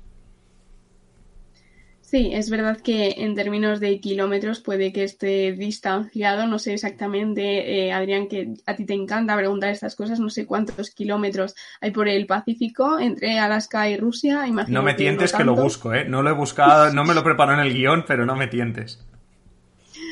Sí, 2.09 2.31
es 2.33 2.49
verdad 2.49 2.81
que 2.81 3.17
en 3.19 3.35
términos 3.35 3.79
de 3.79 3.99
kilómetros 3.99 4.61
puede 4.61 4.91
que 4.91 5.03
esté 5.03 5.51
distanciado, 5.51 6.47
no 6.47 6.57
sé 6.57 6.73
exactamente, 6.73 7.85
eh, 7.85 7.93
Adrián, 7.93 8.27
que 8.27 8.55
a 8.65 8.75
ti 8.75 8.87
te 8.87 8.95
encanta 8.95 9.37
preguntar 9.37 9.69
estas 9.69 9.95
cosas, 9.95 10.19
no 10.19 10.31
sé 10.31 10.47
cuántos 10.47 10.89
kilómetros 10.89 11.53
hay 11.81 11.91
por 11.91 12.07
el 12.07 12.25
Pacífico 12.25 12.97
entre 12.97 13.37
Alaska 13.37 13.87
y 13.91 13.97
Rusia. 13.97 14.43
no 14.69 14.81
me 14.81 14.95
tientes 14.95 15.33
que, 15.33 15.43
lo 15.43 15.53
busco, 15.53 15.93
¿eh? 15.93 16.05
No 16.05 16.23
lo 16.23 16.31
he 16.31 16.33
buscado, 16.33 16.91
no 16.91 17.03
me 17.03 17.13
lo 17.13 17.23
preparo 17.23 17.53
en 17.53 17.59
el 17.59 17.75
guion, 17.75 18.03
pero 18.07 18.25
no 18.25 18.35
me 18.35 18.47
tientes. 18.47 19.05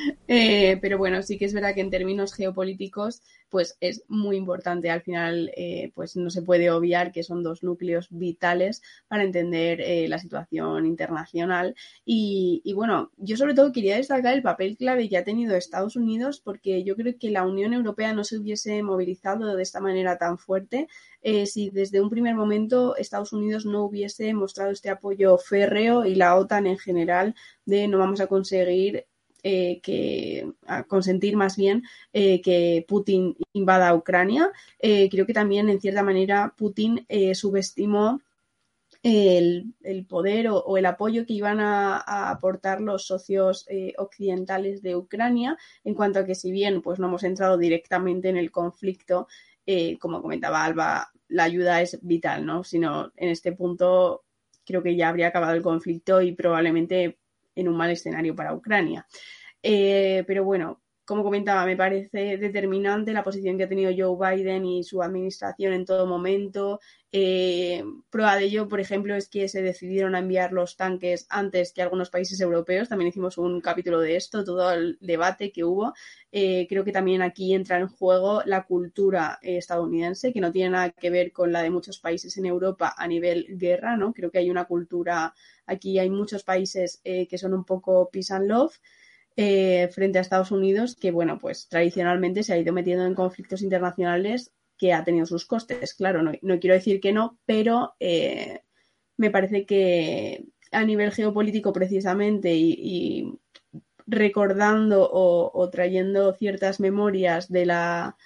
Eh, 0.30 0.78
pero 0.82 0.98
bueno, 0.98 1.22
sí 1.24 1.38
que 1.38 1.46
es 1.46 1.54
verdad 1.54 1.74
que 1.74 1.82
en 1.82 1.90
términos 1.90 2.34
geopolíticos, 2.34 3.22
pues 3.50 3.78
es 3.80 4.04
muy 4.08 4.36
importante. 4.36 4.90
Al 4.90 5.02
final, 5.02 5.52
eh, 5.56 5.92
pues 5.96 6.16
no 6.18 6.30
se 6.30 6.42
puede 6.42 6.70
obviar 6.70 7.12
que 7.12 7.24
son 7.24 7.44
dos 7.44 7.64
núcleos 7.64 8.08
vitales 8.10 8.82
para 9.08 9.24
entender 9.24 9.80
eh, 9.82 10.08
la 10.10 10.20
situación 10.20 10.86
internacional. 10.86 11.76
Y, 12.06 12.62
y, 12.66 12.74
bueno, 12.74 13.12
yo 13.18 13.38
sobre 13.38 13.54
todo 13.54 13.72
quería 13.72 13.96
destacar 13.96 14.34
el 14.34 14.42
papel 14.42 14.76
clave 14.78 15.08
que 15.08 15.18
ha 15.18 15.24
tenido 15.24 15.56
Estados 15.56 15.96
Unidos, 15.96 16.42
porque 16.44 16.84
yo 16.84 16.96
creo 16.96 17.18
que 17.18 17.32
la 17.32 17.46
Unión 17.46 17.74
Europea 17.74 18.14
no 18.14 18.24
se 18.24 18.38
hubiese 18.38 18.84
movilizado 18.84 19.56
de 19.56 19.64
esta 19.64 19.80
manera 19.80 20.18
tan 20.18 20.38
fuerte 20.38 20.88
si 21.46 21.70
desde 21.72 22.00
un 22.00 22.10
primer 22.10 22.36
momento 22.36 22.96
Estados 22.96 23.34
Unidos 23.34 23.66
no 23.66 23.84
hubiese 23.84 24.34
mostrado 24.34 24.72
este 24.72 24.90
apoyo 24.90 25.38
férreo 25.38 26.06
y 26.06 26.16
la 26.16 26.36
OTAN 26.38 26.68
en 26.68 26.78
general 26.78 27.36
de 27.66 27.88
no 27.90 27.98
vamos 27.98 28.22
a 28.22 28.28
conseguir 28.28 29.06
eh, 29.44 29.80
que 29.82 30.52
a 30.66 30.84
consentir 30.84 31.38
más 31.38 31.58
bien 31.58 31.84
eh, 32.12 32.42
que 32.42 32.86
Putin 32.88 33.38
invada 33.54 33.94
Ucrania. 33.94 34.52
Eh, 34.80 35.10
creo 35.10 35.26
que 35.26 35.34
también, 35.34 35.70
en 35.70 35.80
cierta 35.80 36.04
manera, 36.04 36.54
Putin 36.58 37.06
subestimó 37.34 38.20
el, 39.04 39.74
poder 40.10 40.48
o, 40.50 40.78
el 40.78 40.86
apoyo 40.86 41.26
que 41.26 41.34
iban 41.34 41.60
a, 41.60 42.30
aportar 42.30 42.82
los 42.82 43.06
socios 43.06 43.68
occidentales 43.98 44.82
de 44.82 44.96
Ucrania 44.96 45.58
en 45.84 45.94
cuanto 45.94 46.20
a 46.20 46.26
que 46.26 46.36
si 46.36 46.52
bien 46.52 46.82
pues 46.82 47.00
no 47.00 47.08
hemos 47.08 47.24
entrado 47.24 47.58
directamente 47.58 48.30
en 48.30 48.38
el 48.38 48.52
conflicto, 48.52 49.28
como 50.00 50.22
comentaba 50.22 50.66
Alba, 50.66 51.12
la 51.30 51.44
ayuda 51.44 51.82
es 51.82 52.00
vital, 52.02 52.46
¿no? 52.46 52.64
Sino 52.64 53.12
en 53.16 53.30
este 53.30 53.52
punto 53.52 54.26
creo 54.66 54.84
que 54.84 54.96
ya 54.96 55.10
habría 55.10 55.28
acabado 55.28 55.54
el 55.54 55.64
conflicto 55.64 56.22
y 56.22 56.34
probablemente 56.34 57.18
en 57.58 57.68
un 57.68 57.76
mal 57.76 57.92
escenario 57.92 58.36
para 58.36 58.54
Ucrania. 58.54 59.06
Eh, 59.62 60.24
pero 60.28 60.44
bueno, 60.44 60.82
como 61.08 61.24
comentaba, 61.24 61.66
me 61.66 61.78
parece 61.78 62.38
determinante 62.38 63.14
la 63.14 63.24
posición 63.24 63.58
que 63.58 63.64
ha 63.64 63.70
tenido 63.70 63.94
Joe 63.98 64.36
Biden 64.36 64.66
y 64.66 64.84
su 64.84 65.02
administración 65.02 65.72
en 65.72 65.86
todo 65.86 66.06
momento. 66.06 66.82
Eh, 67.14 67.82
prueba 68.10 68.36
de 68.36 68.44
ello, 68.44 68.68
por 68.68 68.82
ejemplo, 68.82 69.16
es 69.16 69.30
que 69.30 69.48
se 69.48 69.62
decidieron 69.62 70.16
a 70.16 70.20
enviar 70.20 70.52
los 70.52 70.76
tanques 70.76 71.26
antes 71.30 71.72
que 71.72 71.82
algunos 71.82 72.10
países 72.10 72.42
europeos. 72.42 72.90
También 72.90 73.08
hicimos 73.08 73.38
un 73.38 73.62
capítulo 73.62 74.02
de 74.02 74.18
esto, 74.18 74.44
todo 74.44 74.70
el 74.74 74.98
debate 75.00 75.54
que 75.54 75.64
hubo. 75.64 75.94
Eh, 76.34 76.68
creo 76.68 76.84
que 76.84 76.92
también 76.92 77.22
aquí 77.22 77.54
entra 77.54 77.80
en 77.80 77.88
juego 77.88 78.42
la 78.46 78.66
cultura 78.66 79.40
estadounidense, 79.42 80.34
que 80.34 80.42
no 80.42 80.52
tiene 80.52 80.72
nada 80.72 80.90
que 80.90 81.10
ver 81.10 81.32
con 81.32 81.54
la 81.54 81.62
de 81.64 81.70
muchos 81.70 82.00
países 82.00 82.36
en 82.38 82.46
Europa 82.48 82.94
a 82.98 83.08
nivel 83.08 83.46
guerra, 83.58 83.96
¿no? 83.96 84.14
Creo 84.14 84.30
que 84.30 84.40
hay 84.40 84.50
una 84.50 84.66
cultura, 84.66 85.34
aquí 85.66 86.00
hay 86.00 86.10
muchos 86.10 86.44
países 86.44 87.02
que 87.02 87.38
son 87.38 87.54
un 87.54 87.64
poco 87.64 88.10
peace 88.12 88.34
and 88.34 88.50
love. 88.50 88.78
Eh, 89.40 89.88
frente 89.90 90.18
a 90.18 90.22
Estados 90.22 90.50
Unidos, 90.50 90.96
que 90.96 91.12
bueno, 91.12 91.38
pues 91.38 91.68
tradicionalmente 91.70 92.42
se 92.42 92.54
ha 92.54 92.58
ido 92.58 92.74
metiendo 92.74 93.06
en 93.06 93.14
conflictos 93.14 93.62
internacionales 93.62 94.52
que 94.80 94.94
ha 94.94 95.04
tenido 95.04 95.28
sus 95.28 95.46
costes. 95.46 95.94
Claro, 95.94 96.24
no, 96.24 96.60
quiero 96.60 96.74
decir 96.74 97.00
que 97.00 97.14
no, 97.14 97.38
pero 97.46 97.94
eh, 98.00 98.62
me 99.16 99.30
parece 99.30 99.68
que 99.68 100.48
a 100.72 100.84
nivel 100.84 101.12
geopolítico 101.12 101.72
precisamente 101.72 102.56
y, 102.56 103.32
recordando 104.08 105.08
o, 105.12 105.70
trayendo 105.70 106.34
ciertas 106.34 106.80
memorias 106.80 107.48
de 107.48 107.68
la, 107.68 108.18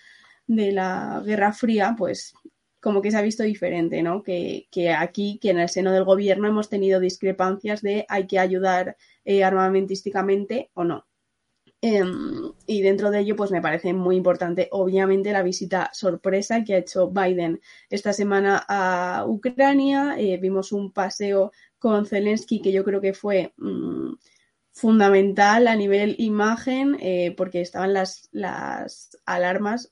de 0.47 0.71
la 0.71 1.21
Guerra 1.25 1.51
Fría, 1.51 1.93
pues 1.97 2.33
como 2.79 3.01
que 3.01 3.11
se 3.11 3.17
ha 3.17 3.21
visto 3.21 3.43
diferente, 3.43 4.01
¿no? 4.01 4.23
Que, 4.23 4.69
que, 4.71 4.91
aquí, 4.91 5.39
que 5.41 5.49
en 5.49 5.59
el 5.59 5.67
seno 5.67 5.91
del 5.91 6.05
gobierno 6.05 6.47
hemos 6.47 6.69
tenido 6.69 7.01
discrepancias 7.01 7.81
de 7.81 8.05
hay 8.07 8.27
que 8.27 8.39
ayudar 8.39 8.95
eh, 9.25 9.43
armamentísticamente 9.43 10.71
o 10.73 10.83
no. 10.83 11.05
Em, 11.83 12.53
y 12.67 12.83
dentro 12.83 13.09
de 13.09 13.21
ello, 13.21 13.35
pues 13.35 13.49
me 13.49 13.61
parece 13.61 13.91
muy 13.91 14.15
importante, 14.15 14.67
obviamente, 14.71 15.31
la 15.31 15.41
visita 15.41 15.89
sorpresa 15.93 16.63
que 16.63 16.75
ha 16.75 16.77
hecho 16.77 17.09
Biden 17.09 17.59
esta 17.89 18.13
semana 18.13 18.63
a 18.67 19.25
Ucrania. 19.25 20.15
Eh, 20.19 20.37
vimos 20.37 20.71
un 20.71 20.91
paseo 20.91 21.51
con 21.79 22.05
Zelensky 22.05 22.61
que 22.61 22.71
yo 22.71 22.83
creo 22.83 23.01
que 23.01 23.15
fue 23.15 23.53
mm, 23.57 24.13
fundamental 24.71 25.67
a 25.67 25.75
nivel 25.75 26.15
imagen, 26.19 26.97
eh, 26.99 27.33
porque 27.35 27.61
estaban 27.61 27.93
las, 27.93 28.29
las 28.31 29.17
alarmas. 29.25 29.91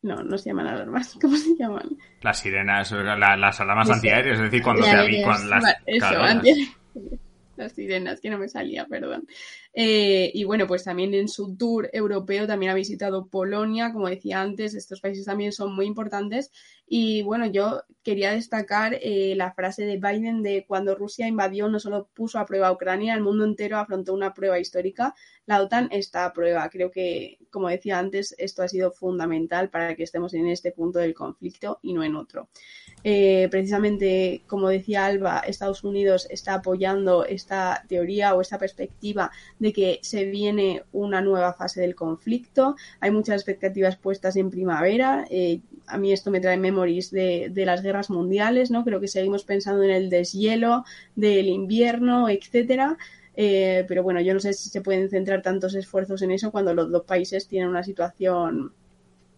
No, 0.00 0.24
no 0.24 0.38
se 0.38 0.48
llaman 0.48 0.68
alarmas, 0.68 1.14
¿cómo 1.20 1.36
se 1.36 1.54
llaman? 1.58 1.90
Las 2.22 2.38
sirenas, 2.38 2.90
las 2.90 3.60
alarmas 3.60 3.90
antiaéreas, 3.90 4.38
es 4.38 4.44
decir, 4.44 4.62
cuando 4.62 4.82
se 4.82 5.22
con 5.22 5.50
las. 5.50 5.76
Eso, 5.84 6.10
las 6.10 6.42
sirenas, 7.68 8.20
que 8.20 8.30
no 8.30 8.38
me 8.38 8.48
salía, 8.48 8.86
perdón. 8.86 9.26
Eh, 9.74 10.30
y 10.34 10.44
bueno, 10.44 10.66
pues 10.66 10.84
también 10.84 11.14
en 11.14 11.28
su 11.28 11.56
tour 11.56 11.88
europeo 11.92 12.46
también 12.46 12.72
ha 12.72 12.74
visitado 12.74 13.26
Polonia, 13.26 13.92
como 13.92 14.08
decía 14.08 14.40
antes, 14.40 14.74
estos 14.74 15.00
países 15.00 15.24
también 15.24 15.52
son 15.52 15.74
muy 15.74 15.86
importantes. 15.86 16.50
Y 16.86 17.22
bueno, 17.22 17.46
yo 17.46 17.82
quería 18.02 18.32
destacar 18.32 18.98
eh, 19.00 19.34
la 19.34 19.52
frase 19.52 19.86
de 19.86 19.96
Biden 19.96 20.42
de 20.42 20.66
cuando 20.66 20.94
Rusia 20.94 21.26
invadió 21.26 21.68
no 21.68 21.80
solo 21.80 22.08
puso 22.12 22.38
a 22.38 22.44
prueba 22.44 22.68
a 22.68 22.72
Ucrania, 22.72 23.14
el 23.14 23.22
mundo 23.22 23.44
entero 23.44 23.78
afrontó 23.78 24.12
una 24.12 24.34
prueba 24.34 24.58
histórica. 24.58 25.14
La 25.46 25.62
OTAN 25.62 25.88
está 25.90 26.26
a 26.26 26.32
prueba. 26.32 26.68
Creo 26.68 26.90
que, 26.90 27.38
como 27.50 27.68
decía 27.68 27.98
antes, 27.98 28.34
esto 28.38 28.62
ha 28.62 28.68
sido 28.68 28.92
fundamental 28.92 29.70
para 29.70 29.94
que 29.96 30.02
estemos 30.02 30.34
en 30.34 30.48
este 30.48 30.72
punto 30.72 30.98
del 30.98 31.14
conflicto 31.14 31.78
y 31.82 31.94
no 31.94 32.04
en 32.04 32.16
otro. 32.16 32.48
Eh, 33.04 33.48
precisamente, 33.50 34.44
como 34.46 34.68
decía 34.68 35.06
Alba, 35.06 35.40
Estados 35.40 35.82
Unidos 35.82 36.28
está 36.30 36.54
apoyando 36.54 37.24
esta 37.24 37.84
teoría 37.88 38.34
o 38.34 38.40
esta 38.40 38.58
perspectiva 38.58 39.32
de 39.62 39.72
que 39.72 40.00
se 40.02 40.24
viene 40.24 40.82
una 40.92 41.20
nueva 41.20 41.52
fase 41.52 41.80
del 41.80 41.94
conflicto. 41.94 42.74
Hay 42.98 43.12
muchas 43.12 43.36
expectativas 43.36 43.96
puestas 43.96 44.34
en 44.34 44.50
primavera. 44.50 45.24
Eh, 45.30 45.60
a 45.86 45.98
mí 45.98 46.12
esto 46.12 46.32
me 46.32 46.40
trae 46.40 46.56
memories 46.56 47.12
de, 47.12 47.52
las 47.54 47.80
guerras 47.80 48.10
mundiales, 48.10 48.72
¿no? 48.72 48.82
Creo 48.84 48.98
que 48.98 49.06
seguimos 49.06 49.44
pensando 49.44 49.84
en 49.84 49.90
el 49.90 50.10
deshielo 50.10 50.84
del 51.14 51.46
invierno, 51.46 52.28
etcétera. 52.28 52.98
Eh, 53.36 53.84
pero 53.86 54.02
bueno, 54.02 54.20
yo 54.20 54.34
no 54.34 54.40
sé 54.40 54.52
si 54.52 54.68
se 54.68 54.80
pueden 54.80 55.08
centrar 55.08 55.42
tantos 55.42 55.76
esfuerzos 55.76 56.20
en 56.22 56.32
eso 56.32 56.50
cuando 56.50 56.74
los 56.74 56.90
dos 56.90 57.04
países 57.04 57.46
tienen 57.46 57.68
una 57.68 57.84
situación, 57.84 58.72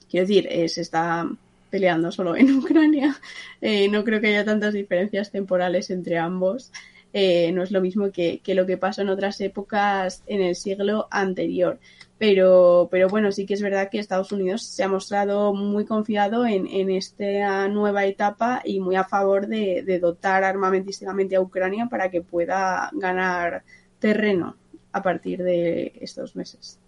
quiero 0.09 0.27
decir, 0.27 0.49
se 0.71 0.81
está 0.81 1.29
peleando 1.69 2.11
solo 2.11 2.35
en 2.35 2.51
Ucrania. 2.61 3.15
Eh, 3.61 3.89
no 3.89 4.05
creo 4.05 4.23
que 4.23 4.29
haya 4.29 4.45
tantas 4.47 4.73
diferencias 4.73 5.31
temporales 5.31 5.91
entre 5.91 6.17
ambos. 6.17 6.73
Eh, 7.17 7.53
no 7.53 7.63
es 7.63 7.71
lo 7.71 7.81
mismo 7.81 8.11
que, 8.11 8.43
lo 8.45 8.67
que 8.67 8.77
pasó 8.77 9.03
en 9.03 9.09
otras 9.09 9.41
épocas 9.41 10.25
en 10.27 10.43
el 10.43 10.57
siglo 10.57 11.07
anterior. 11.13 11.79
Pero, 12.19 12.89
pero 12.91 13.09
bueno, 13.09 13.31
sí 13.31 13.47
que 13.47 13.55
es 13.55 13.63
verdad 13.63 13.89
que 13.89 14.01
Estados 14.01 14.33
Unidos 14.33 14.65
se 14.65 14.83
ha 14.83 14.89
mostrado 14.89 15.55
muy 15.55 15.85
confiado 15.85 16.45
en, 16.45 16.91
esta 16.91 17.69
nueva 17.69 18.05
etapa 18.05 18.63
y 18.65 18.81
muy 18.81 18.97
a 18.97 19.05
favor 19.05 19.47
de, 19.47 19.85
de 19.85 20.01
dotar 20.01 20.43
armamentísticamente 20.43 21.37
a 21.37 21.41
Ucrania 21.41 21.87
para 21.87 22.11
que 22.11 22.21
pueda 22.21 22.91
ganar 22.95 23.63
terreno 24.01 24.57
a 24.91 25.01
partir 25.03 25.43
de 25.45 25.93
estos 26.01 26.35
meses. 26.35 26.81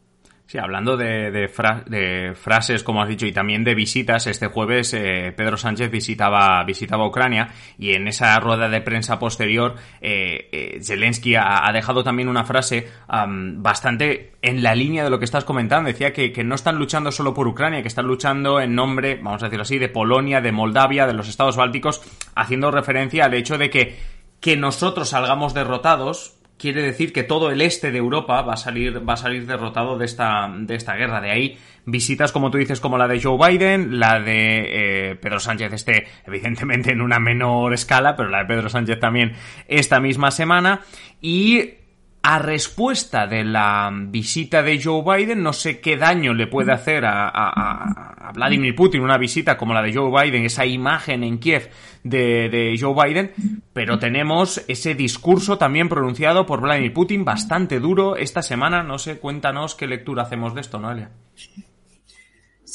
Sí, 0.48 0.58
hablando 0.58 0.96
de, 0.96 1.32
de, 1.32 2.34
frases, 2.36 2.84
como 2.84 3.02
has 3.02 3.08
dicho, 3.08 3.26
y 3.26 3.32
también 3.32 3.64
de 3.64 3.74
visitas, 3.74 4.28
este 4.28 4.46
jueves 4.46 4.94
eh, 4.94 5.34
Pedro 5.36 5.56
Sánchez 5.56 5.90
visitaba, 5.90 6.62
visitaba 6.62 7.04
Ucrania 7.04 7.48
y 7.78 7.94
en 7.94 8.06
esa 8.06 8.38
rueda 8.38 8.68
de 8.68 8.80
prensa 8.80 9.18
posterior 9.18 9.74
eh, 10.00 10.48
eh 10.52 10.78
Zelensky 10.84 11.34
ha, 11.34 11.68
dejado 11.72 12.04
también 12.04 12.28
una 12.28 12.44
frase 12.44 12.86
bastante 13.08 14.34
en 14.40 14.62
la 14.62 14.76
línea 14.76 15.02
de 15.02 15.10
lo 15.10 15.18
que 15.18 15.24
estás 15.24 15.44
comentando. 15.44 15.88
Decía 15.88 16.12
que, 16.12 16.32
que, 16.32 16.44
no 16.44 16.54
están 16.54 16.78
luchando 16.78 17.10
solo 17.10 17.34
por 17.34 17.48
Ucrania, 17.48 17.82
que 17.82 17.88
están 17.88 18.06
luchando 18.06 18.60
en 18.60 18.76
nombre, 18.76 19.16
vamos 19.16 19.42
a 19.42 19.46
decirlo 19.46 19.62
así, 19.62 19.78
de 19.78 19.88
Polonia, 19.88 20.40
de 20.40 20.52
Moldavia, 20.52 21.08
de 21.08 21.12
los 21.12 21.28
estados 21.28 21.56
bálticos, 21.56 22.02
haciendo 22.36 22.70
referencia 22.70 23.24
al 23.24 23.34
hecho 23.34 23.58
de 23.58 23.68
que 23.68 24.16
que 24.40 24.56
nosotros 24.56 25.08
salgamos 25.08 25.54
derrotados 25.54 26.35
quiere 26.58 26.82
decir 26.82 27.12
que 27.12 27.22
todo 27.22 27.50
el 27.50 27.60
este 27.60 27.90
de 27.90 27.98
Europa 27.98 28.42
va 28.42 28.54
a 28.54 28.56
salir, 28.56 29.06
va 29.06 29.14
a 29.14 29.18
salir 29.18 29.46
derrotado 29.46 29.98
de 29.98 30.04
esta, 30.06 30.52
de 30.58 30.74
esta 30.74 30.94
guerra. 30.94 31.20
De 31.20 31.30
ahí 31.30 31.58
visitas, 31.84 32.32
como 32.32 32.50
tú 32.50 32.58
dices, 32.58 32.80
como 32.80 32.98
la 32.98 33.08
de 33.08 33.20
Joe 33.20 33.38
Biden, 33.38 33.98
la 33.98 34.20
de 34.20 35.10
eh, 35.10 35.16
Pedro 35.16 35.38
Sánchez, 35.40 35.72
este, 35.72 36.06
evidentemente 36.26 36.92
en 36.92 37.00
una 37.00 37.18
menor 37.18 37.74
escala, 37.74 38.16
pero 38.16 38.28
la 38.28 38.38
de 38.38 38.46
Pedro 38.46 38.68
Sánchez 38.68 38.98
también 39.00 39.34
esta 39.68 40.00
misma 40.00 40.30
semana. 40.30 40.80
Y 41.20 41.85
a 42.28 42.40
respuesta 42.40 43.28
de 43.28 43.44
la 43.44 43.88
visita 43.92 44.60
de 44.60 44.82
Joe 44.82 45.04
Biden, 45.04 45.44
no 45.44 45.52
sé 45.52 45.78
qué 45.78 45.96
daño 45.96 46.34
le 46.34 46.48
puede 46.48 46.72
hacer 46.72 47.04
a, 47.06 48.32
Vladimir 48.34 48.74
Putin 48.74 49.02
una 49.02 49.16
visita 49.16 49.56
como 49.56 49.72
la 49.72 49.80
de 49.80 49.94
Joe 49.94 50.10
Biden, 50.10 50.44
esa 50.44 50.66
imagen 50.66 51.22
en 51.22 51.38
Kiev 51.38 51.70
de, 52.02 52.48
de, 52.48 52.76
Joe 52.80 52.96
Biden, 53.00 53.30
pero 53.72 54.00
tenemos 54.00 54.64
ese 54.66 54.96
discurso 54.96 55.56
también 55.56 55.88
pronunciado 55.88 56.46
por 56.46 56.60
Vladimir 56.60 56.92
Putin 56.92 57.24
bastante 57.24 57.78
duro 57.78 58.16
esta 58.16 58.42
semana. 58.42 58.82
No 58.82 58.98
sé, 58.98 59.20
cuéntanos 59.20 59.76
qué 59.76 59.86
lectura 59.86 60.24
hacemos 60.24 60.52
de 60.52 60.62
esto, 60.62 60.80
Noelia. 60.80 61.10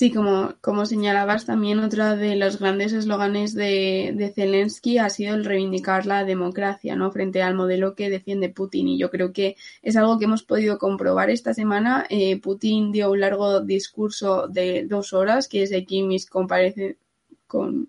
Sí, 0.01 0.11
como, 0.11 0.55
como 0.61 0.87
señalabas, 0.87 1.45
también 1.45 1.77
otro 1.77 2.17
de 2.17 2.35
los 2.35 2.57
grandes 2.57 2.91
eslóganes 2.91 3.53
de, 3.53 4.13
de, 4.15 4.33
Zelensky 4.33 4.97
ha 4.97 5.11
sido 5.11 5.35
el 5.35 5.45
reivindicar 5.45 6.07
la 6.07 6.23
democracia, 6.25 6.95
¿no? 6.95 7.11
Frente 7.11 7.43
al 7.43 7.53
modelo 7.53 7.93
que 7.93 8.09
defiende 8.09 8.49
Putin. 8.49 8.87
Y 8.87 8.97
yo 8.97 9.11
creo 9.11 9.31
que 9.31 9.57
es 9.83 9.95
algo 9.95 10.17
que 10.17 10.25
hemos 10.25 10.41
podido 10.41 10.79
comprobar 10.79 11.29
esta 11.29 11.53
semana. 11.53 12.07
Eh, 12.09 12.41
Putin 12.41 12.91
dio 12.91 13.11
un 13.11 13.19
largo 13.19 13.61
discurso 13.61 14.47
de 14.47 14.87
dos 14.87 15.13
horas, 15.13 15.47
que 15.47 15.61
es 15.61 15.71
aquí 15.71 16.01
mis 16.01 16.25
comparece 16.25 16.97
con. 17.45 17.87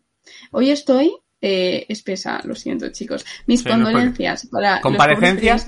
Hoy 0.50 0.68
estoy 0.68 1.14
eh, 1.40 1.86
espesa, 1.88 2.42
lo 2.44 2.54
siento, 2.54 2.92
chicos. 2.92 3.24
Mis 3.46 3.64
condolencias 3.64 4.48
para. 4.52 4.82
¿Comparecencias? 4.82 5.66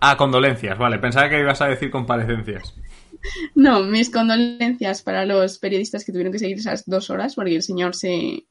ah, 0.00 0.16
condolencias, 0.16 0.78
vale. 0.78 1.00
Pensaba 1.00 1.28
que 1.28 1.40
ibas 1.40 1.60
a 1.60 1.66
decir 1.66 1.90
comparecencias. 1.90 2.76
No, 3.54 3.82
mis 3.82 4.10
condolencias 4.10 5.02
para 5.02 5.24
los 5.24 5.58
periodistas 5.58 6.04
que 6.04 6.12
tuvieron 6.12 6.32
que 6.32 6.38
seguir 6.38 6.58
esas 6.58 6.84
dos 6.86 7.10
horas 7.10 7.34
porque 7.34 7.56
el 7.56 7.62
señor 7.62 7.94
se 7.94 8.46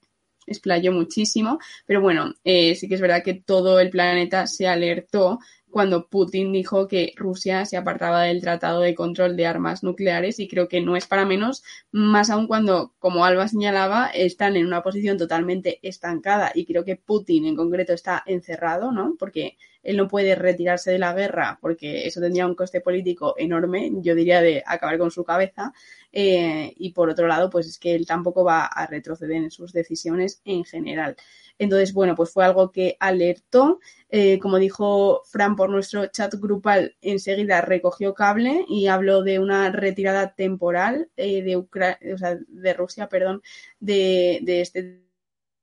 explayó 0.46 0.92
muchísimo. 0.92 1.60
Pero 1.86 2.02
bueno, 2.02 2.34
eh, 2.44 2.76
sí 2.76 2.88
que 2.88 2.96
es 2.96 3.02
verdad 3.02 3.24
que 3.24 3.36
todo 3.36 3.80
el 3.80 3.90
planeta 3.90 4.48
se 4.48 4.68
alertó 4.68 5.40
cuando 5.72 6.08
Putin 6.08 6.52
dijo 6.52 6.88
que 6.88 7.14
Rusia 7.16 7.66
se 7.66 7.78
apartaba 7.78 8.24
del 8.24 8.42
Tratado 8.42 8.82
de 8.82 8.96
Control 8.96 9.36
de 9.36 9.46
Armas 9.46 9.84
Nucleares 9.84 10.40
y 10.40 10.48
creo 10.48 10.68
que 10.68 10.82
no 10.82 10.96
es 10.96 11.08
para 11.08 11.26
menos, 11.26 11.64
más 11.92 12.30
aún 12.30 12.48
cuando, 12.48 12.94
como 13.00 13.26
Alba 13.26 13.48
señalaba, 13.48 14.08
están 14.08 14.56
en 14.56 14.66
una 14.66 14.82
posición 14.82 15.18
totalmente 15.18 15.80
estancada 15.82 16.52
y 16.54 16.66
creo 16.66 16.84
que 16.84 16.96
Putin 16.96 17.46
en 17.46 17.56
concreto 17.56 17.94
está 17.94 18.24
encerrado, 18.26 18.92
¿no? 18.92 19.16
Porque 19.18 19.58
él 19.84 19.98
no 19.98 20.08
puede 20.08 20.36
retirarse 20.36 20.92
de 20.92 21.00
la 21.00 21.14
guerra 21.14 21.58
porque 21.62 22.06
eso 22.06 22.20
tendría 22.20 22.48
un 22.48 22.56
coste 22.56 22.82
político 22.82 23.36
enorme, 23.38 23.92
yo 24.02 24.16
diría 24.16 24.42
de 24.42 24.64
acabar 24.66 24.98
con 24.98 25.12
su 25.12 25.24
cabeza. 25.24 25.74
Eh, 26.12 26.74
y 26.78 26.92
por 26.92 27.10
otro 27.10 27.28
lado, 27.28 27.50
pues 27.50 27.68
es 27.68 27.78
que 27.78 27.96
él 27.96 28.06
tampoco 28.06 28.44
va 28.44 28.66
a 28.66 28.88
retroceder 28.88 29.38
en 29.38 29.52
sus 29.52 29.72
decisiones 29.72 30.42
en 30.46 30.66
general. 30.66 31.16
Entonces, 31.60 31.94
bueno, 31.94 32.16
pues 32.16 32.32
fue 32.32 32.46
algo 32.46 32.72
que 32.72 32.98
alertó. 33.00 33.80
Eh, 34.10 34.40
como 34.40 34.58
dijo 34.58 35.22
Fran 35.26 35.56
por 35.56 35.70
nuestro 35.70 36.08
chat 36.08 36.34
grupal, 36.36 36.96
enseguida 37.02 37.62
recogió 37.62 38.14
cable 38.16 38.66
y 38.68 38.88
habló 38.88 39.22
de 39.24 39.40
una 39.40 39.72
retirada 39.72 40.34
temporal 40.36 41.10
eh, 41.18 41.44
de, 41.44 41.58
o 41.58 42.18
sea, 42.18 42.38
de 42.48 42.74
Rusia, 42.74 43.08
perdón, 43.10 43.42
de, 43.80 44.40
de 44.44 44.62
este 44.62 45.04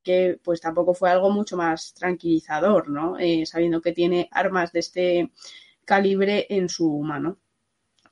que 0.02 0.38
pues 0.44 0.60
tampoco 0.60 0.94
fue 0.94 1.10
algo 1.10 1.30
mucho 1.30 1.56
más 1.56 1.92
tranquilizador, 1.94 2.88
¿no? 2.88 3.18
Eh, 3.18 3.44
sabiendo 3.46 3.80
que 3.82 3.92
tiene 3.92 4.28
armas 4.32 4.72
de 4.72 4.80
este 4.80 5.32
calibre 5.84 6.46
en 6.50 6.68
su 6.68 7.00
mano. 7.00 7.38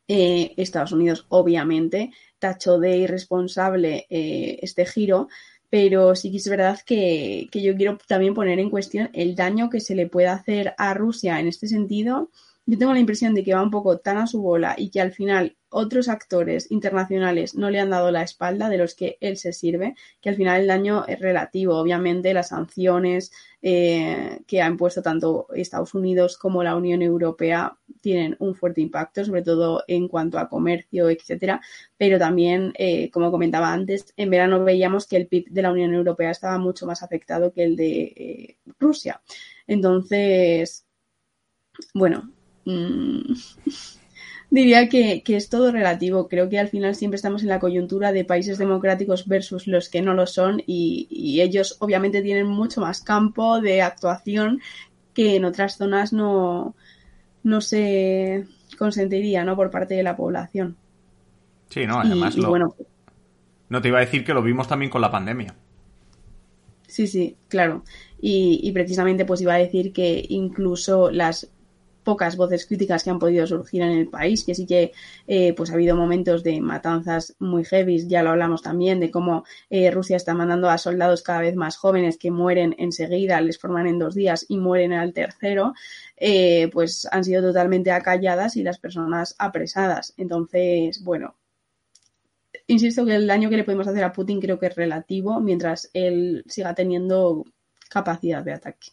Estados 0.09 0.93
Unidos, 0.93 1.27
obviamente, 1.31 2.11
tachó 2.39 2.79
de 2.79 2.97
irresponsable 2.99 4.07
este 4.11 4.85
giro, 4.87 5.29
pero 5.75 6.15
sí 6.15 6.31
que 6.31 6.37
es 6.37 6.49
verdad 6.49 6.79
que, 6.87 7.49
que, 7.51 7.61
yo 7.61 7.75
quiero 7.75 7.99
también 8.07 8.33
poner 8.33 8.61
en 8.61 8.71
cuestión 8.71 9.11
el 9.13 9.35
daño 9.35 9.71
que 9.71 9.81
se 9.81 9.97
le 9.97 10.07
puede 10.07 10.29
hacer 10.29 10.73
a 10.79 10.95
Rusia 10.95 11.41
en 11.41 11.49
este 11.49 11.67
sentido. 11.67 12.31
Yo 12.67 12.79
tengo 12.79 12.95
la 12.95 13.01
impresión 13.01 13.35
de 13.35 13.45
que 13.45 13.55
va 13.55 13.63
un 13.63 13.71
poco 13.71 13.99
tan 13.99 14.17
a 14.17 14.27
su 14.27 14.41
bola 14.41 14.75
y 14.79 14.91
que 14.91 15.01
al 15.01 15.13
final 15.13 15.57
otros 15.69 16.09
actores 16.09 16.71
internacionales 16.71 17.55
no 17.57 17.69
le 17.69 17.81
han 17.81 17.91
dado 17.91 18.11
la 18.11 18.23
espalda 18.23 18.69
de 18.71 18.79
los 18.79 18.95
que 18.95 19.19
él 19.21 19.37
se 19.37 19.53
sirve, 19.53 19.95
que 20.21 20.31
al 20.31 20.37
final 20.37 20.63
el 20.63 20.67
daño 20.69 21.05
es 21.07 21.19
relativo. 21.19 21.77
Obviamente 21.77 22.33
las 22.33 22.49
sanciones 22.49 23.33
eh, 23.61 24.41
que 24.47 24.63
ha 24.63 24.69
impuesto 24.69 25.03
tanto 25.03 25.49
Estados 25.55 25.95
Unidos 25.95 26.39
como 26.39 26.63
la 26.63 26.77
Unión 26.77 27.03
Europea 27.03 27.77
tienen 28.01 28.37
un 28.39 28.55
fuerte 28.55 28.81
impacto, 28.81 29.25
sobre 29.25 29.43
todo 29.43 29.83
en 29.89 30.09
cuanto 30.09 30.39
a 30.39 30.49
comercio, 30.49 31.11
etcétera. 31.11 31.61
Pero 31.99 32.19
también, 32.19 32.73
eh, 32.79 33.11
como 33.11 33.31
comentaba 33.31 33.73
antes, 33.73 34.15
en 34.17 34.31
verano 34.31 34.65
veíamos 34.65 35.07
que 35.07 35.17
el 35.17 35.27
PIB 35.27 35.51
de 35.51 35.63
la 35.63 35.73
Unión 35.73 35.93
Europea 35.93 36.31
estaba 36.31 36.59
mucho 36.59 36.87
más 36.87 37.03
afectado 37.03 37.53
que 37.53 37.65
el 37.65 37.77
de 37.77 38.03
eh, 38.17 38.59
Rusia. 38.79 39.21
Entonces, 39.67 40.87
bueno. 41.95 42.34
Mm, 42.65 43.35
Diría 44.55 44.89
que, 44.89 45.21
es 45.27 45.49
todo 45.49 45.73
relativo. 45.73 46.29
Creo 46.29 46.49
que 46.49 46.61
al 46.61 46.69
final 46.69 46.95
siempre 46.95 47.17
estamos 47.17 47.43
en 47.43 47.49
la 47.49 47.59
coyuntura 47.59 48.13
de 48.13 48.25
países 48.25 48.57
democráticos 48.57 49.27
versus 49.27 49.67
los 49.67 49.89
que 49.89 50.01
no 50.01 50.15
lo 50.15 50.29
son 50.29 50.63
y, 50.65 51.41
ellos 51.41 51.77
obviamente 51.81 52.23
tienen 52.23 52.47
mucho 52.47 52.81
más 52.81 53.03
campo 53.03 53.61
de 53.61 53.83
actuación 53.83 54.61
que 55.13 55.35
en 55.35 55.45
otras 55.45 55.77
zonas 55.77 56.13
no, 56.13 56.77
no 57.43 57.61
se 57.61 58.47
consentiría 58.79 59.45
¿no? 59.45 59.57
por 59.57 59.73
parte 59.73 59.95
de 59.95 60.05
la 60.05 60.17
población. 60.17 60.77
Sí, 61.71 61.85
no, 61.85 61.99
además 61.99 62.37
bueno, 62.37 62.77
no 63.69 63.83
te 63.83 63.89
iba 63.89 63.99
a 63.99 64.03
decir 64.03 64.25
que 64.25 64.35
lo 64.35 64.43
vimos 64.43 64.69
también 64.69 64.89
con 64.89 65.01
la 65.01 65.11
pandemia. 65.11 65.57
Sí, 66.87 67.09
sí, 67.09 67.37
claro. 67.49 67.83
Y, 68.21 68.61
y, 68.63 68.71
precisamente 68.71 69.25
pues 69.25 69.41
iba 69.41 69.55
a 69.55 69.59
decir 69.59 69.93
que 69.93 70.25
incluso 70.29 71.11
las 71.11 71.51
pocas 72.05 72.37
voces 72.37 72.67
críticas 72.67 73.03
que 73.03 73.11
han 73.11 73.19
podido 73.19 73.47
surgir 73.47 73.83
en 73.83 73.91
el 73.93 74.09
país, 74.09 74.45
que 74.45 74.55
sí 74.55 74.67
que 74.67 74.93
eh, 75.27 75.55
pues 75.55 75.71
ha 75.71 75.75
habido 75.75 75.97
momentos 75.97 76.45
de 76.45 76.61
matanzas 76.61 77.35
muy 77.39 77.65
heavy, 77.65 78.07
ya 78.07 78.23
lo 78.23 78.31
hablamos 78.31 78.63
también, 78.63 79.01
de 79.01 79.11
cómo 79.11 79.45
eh, 79.71 79.91
Rusia 79.91 80.17
está 80.17 80.35
mandando 80.35 80.71
a 80.71 80.79
soldados 80.79 81.23
cada 81.23 81.41
vez 81.41 81.57
más 81.57 81.77
jóvenes 81.77 82.19
que 82.19 82.31
mueren 82.31 82.75
enseguida, 82.79 83.41
les 83.41 83.59
forman 83.59 83.87
en 83.87 83.99
dos 83.99 84.15
días 84.15 84.47
y 84.49 84.59
mueren 84.59 84.93
al 84.93 85.13
tercero, 85.13 85.73
eh, 86.17 86.69
pues 86.73 87.09
han 87.11 87.25
sido 87.25 87.43
totalmente 87.43 87.91
acalladas 87.91 88.57
y 88.57 88.63
las 88.63 88.79
personas 88.79 89.35
apresadas. 89.39 90.15
Entonces, 90.17 91.03
bueno, 91.03 91.35
insisto 92.67 93.05
que 93.05 93.15
el 93.17 93.27
daño 93.27 93.51
que 93.51 93.57
le 93.57 93.65
podemos 93.65 93.89
hacer 93.89 94.05
a 94.05 94.13
Putin 94.13 94.41
creo 94.41 94.59
que 94.59 94.67
es 94.67 94.75
relativo 94.77 95.41
mientras 95.41 95.91
él 95.95 96.45
siga 96.47 96.75
teniendo 96.75 97.45
capacidad 97.89 98.43
de 98.43 98.53
ataque 98.53 98.89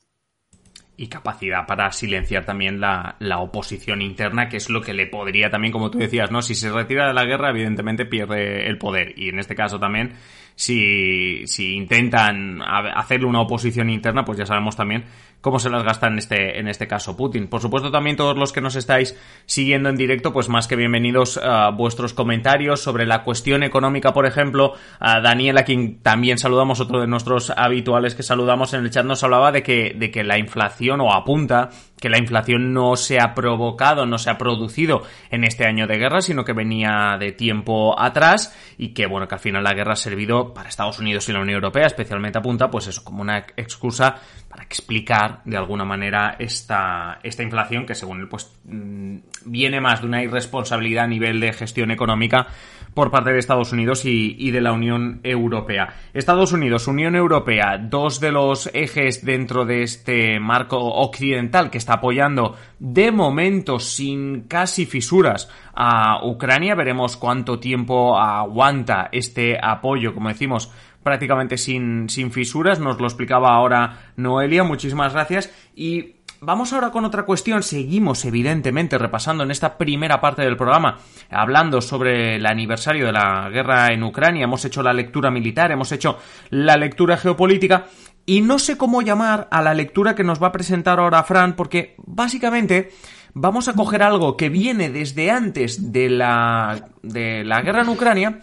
y 0.97 1.07
capacidad 1.07 1.65
para 1.65 1.91
silenciar 1.91 2.45
también 2.45 2.79
la, 2.79 3.15
la, 3.19 3.39
oposición 3.39 4.01
interna, 4.01 4.49
que 4.49 4.57
es 4.57 4.69
lo 4.69 4.81
que 4.81 4.93
le 4.93 5.07
podría 5.07 5.49
también, 5.49 5.71
como 5.71 5.89
tú 5.89 5.97
decías, 5.97 6.31
¿no? 6.31 6.41
Si 6.41 6.53
se 6.53 6.71
retira 6.71 7.07
de 7.07 7.13
la 7.13 7.25
guerra, 7.25 7.49
evidentemente 7.49 8.05
pierde 8.05 8.67
el 8.67 8.77
poder. 8.77 9.17
Y 9.17 9.29
en 9.29 9.39
este 9.39 9.55
caso 9.55 9.79
también, 9.79 10.13
si, 10.55 11.47
si 11.47 11.73
intentan 11.73 12.61
hacerle 12.61 13.27
una 13.27 13.41
oposición 13.41 13.89
interna, 13.89 14.23
pues 14.25 14.37
ya 14.37 14.45
sabemos 14.45 14.75
también 14.75 15.05
cómo 15.41 15.59
se 15.59 15.69
las 15.69 15.83
gasta 15.83 16.07
en 16.07 16.19
este, 16.19 16.59
en 16.59 16.67
este 16.67 16.87
caso 16.87 17.17
Putin. 17.17 17.47
Por 17.47 17.61
supuesto, 17.61 17.91
también 17.91 18.15
todos 18.15 18.37
los 18.37 18.53
que 18.53 18.61
nos 18.61 18.75
estáis 18.75 19.17
siguiendo 19.45 19.89
en 19.89 19.97
directo, 19.97 20.31
pues 20.31 20.47
más 20.49 20.67
que 20.67 20.75
bienvenidos 20.75 21.37
a 21.37 21.71
vuestros 21.71 22.13
comentarios 22.13 22.81
sobre 22.81 23.05
la 23.05 23.23
cuestión 23.23 23.63
económica, 23.63 24.13
por 24.13 24.25
ejemplo, 24.25 24.73
a 24.99 25.19
Daniel, 25.19 25.57
a 25.57 25.65
quien 25.65 25.99
también 25.99 26.37
saludamos, 26.37 26.79
otro 26.79 27.01
de 27.01 27.07
nuestros 27.07 27.51
habituales 27.55 28.15
que 28.15 28.23
saludamos 28.23 28.73
en 28.73 28.83
el 28.83 28.91
chat, 28.91 29.05
nos 29.05 29.23
hablaba 29.23 29.51
de 29.51 29.63
que, 29.63 29.95
de 29.97 30.11
que 30.11 30.23
la 30.23 30.37
inflación, 30.37 31.01
o 31.01 31.11
apunta 31.11 31.69
que 32.01 32.09
la 32.09 32.17
inflación 32.17 32.73
no 32.73 32.95
se 32.95 33.21
ha 33.21 33.35
provocado, 33.35 34.07
no 34.07 34.17
se 34.17 34.31
ha 34.31 34.37
producido 34.37 35.03
en 35.29 35.43
este 35.43 35.67
año 35.67 35.85
de 35.85 35.99
guerra, 35.99 36.21
sino 36.21 36.43
que 36.43 36.51
venía 36.51 37.15
de 37.19 37.31
tiempo 37.31 37.97
atrás 37.97 38.57
y 38.79 38.89
que, 38.89 39.05
bueno, 39.05 39.27
que 39.27 39.35
al 39.35 39.39
final 39.39 39.63
la 39.63 39.75
guerra 39.75 39.93
ha 39.93 39.95
servido 39.95 40.51
para 40.51 40.67
Estados 40.67 40.97
Unidos 40.97 41.29
y 41.29 41.31
la 41.31 41.41
Unión 41.41 41.55
Europea, 41.55 41.85
especialmente 41.85 42.39
apunta, 42.39 42.71
pues 42.71 42.87
eso, 42.87 43.03
como 43.03 43.21
una 43.21 43.45
excusa 43.55 44.15
para 44.49 44.63
explicar 44.63 45.41
de 45.45 45.57
alguna 45.57 45.85
manera 45.85 46.35
esta, 46.39 47.19
esta 47.21 47.43
inflación 47.43 47.85
que 47.85 47.93
según 47.93 48.21
él, 48.21 48.27
pues 48.27 48.51
mm, 48.65 49.17
viene 49.45 49.79
más 49.79 50.01
de 50.01 50.07
una 50.07 50.23
irresponsabilidad 50.23 51.05
a 51.05 51.07
nivel 51.07 51.39
de 51.39 51.53
gestión 51.53 51.91
económica 51.91 52.47
por 52.93 53.11
parte 53.11 53.31
de 53.31 53.39
Estados 53.39 53.71
Unidos 53.71 54.03
y, 54.05 54.51
de 54.51 54.61
la 54.61 54.73
Unión 54.73 55.21
Europea. 55.23 55.95
Estados 56.13 56.51
Unidos, 56.51 56.87
Unión 56.87 57.15
Europea, 57.15 57.77
dos 57.77 58.19
de 58.19 58.31
los 58.31 58.69
ejes 58.73 59.23
dentro 59.23 59.65
de 59.65 59.83
este 59.83 60.39
marco 60.39 60.77
occidental 60.77 61.69
que 61.69 61.77
está 61.77 61.93
apoyando 61.93 62.55
de 62.79 63.11
momento 63.11 63.79
sin 63.79 64.41
casi 64.41 64.85
fisuras 64.85 65.49
a 65.73 66.25
Ucrania. 66.25 66.75
Veremos 66.75 67.17
cuánto 67.17 67.59
tiempo 67.59 68.17
aguanta 68.19 69.09
este 69.11 69.57
apoyo, 69.61 70.13
como 70.13 70.29
decimos, 70.29 70.71
prácticamente 71.03 71.57
sin, 71.57 72.09
sin 72.09 72.31
fisuras. 72.31 72.79
Nos 72.79 72.99
lo 72.99 73.07
explicaba 73.07 73.53
ahora 73.55 74.11
Noelia. 74.17 74.63
Muchísimas 74.63 75.13
gracias. 75.13 75.51
Y 75.75 76.20
Vamos 76.43 76.73
ahora 76.73 76.89
con 76.89 77.05
otra 77.05 77.21
cuestión. 77.21 77.61
Seguimos, 77.61 78.25
evidentemente, 78.25 78.97
repasando 78.97 79.43
en 79.43 79.51
esta 79.51 79.77
primera 79.77 80.19
parte 80.19 80.41
del 80.41 80.57
programa, 80.57 80.97
hablando 81.29 81.81
sobre 81.81 82.37
el 82.37 82.47
aniversario 82.47 83.05
de 83.05 83.11
la 83.11 83.47
guerra 83.51 83.93
en 83.93 84.01
Ucrania. 84.01 84.45
Hemos 84.45 84.65
hecho 84.65 84.81
la 84.81 84.91
lectura 84.91 85.29
militar, 85.29 85.71
hemos 85.71 85.91
hecho 85.91 86.17
la 86.49 86.77
lectura 86.77 87.17
geopolítica. 87.17 87.85
Y 88.25 88.41
no 88.41 88.57
sé 88.57 88.75
cómo 88.75 89.03
llamar 89.03 89.49
a 89.51 89.61
la 89.61 89.75
lectura 89.75 90.15
que 90.15 90.23
nos 90.23 90.41
va 90.41 90.47
a 90.47 90.51
presentar 90.51 90.99
ahora 90.99 91.21
Fran, 91.21 91.55
porque 91.55 91.93
básicamente 91.99 92.89
vamos 93.35 93.67
a 93.67 93.73
coger 93.73 94.01
algo 94.01 94.35
que 94.35 94.49
viene 94.49 94.89
desde 94.89 95.29
antes 95.29 95.91
de 95.91 96.09
la, 96.09 96.89
de 97.03 97.43
la 97.43 97.61
guerra 97.61 97.81
en 97.81 97.89
Ucrania 97.89 98.39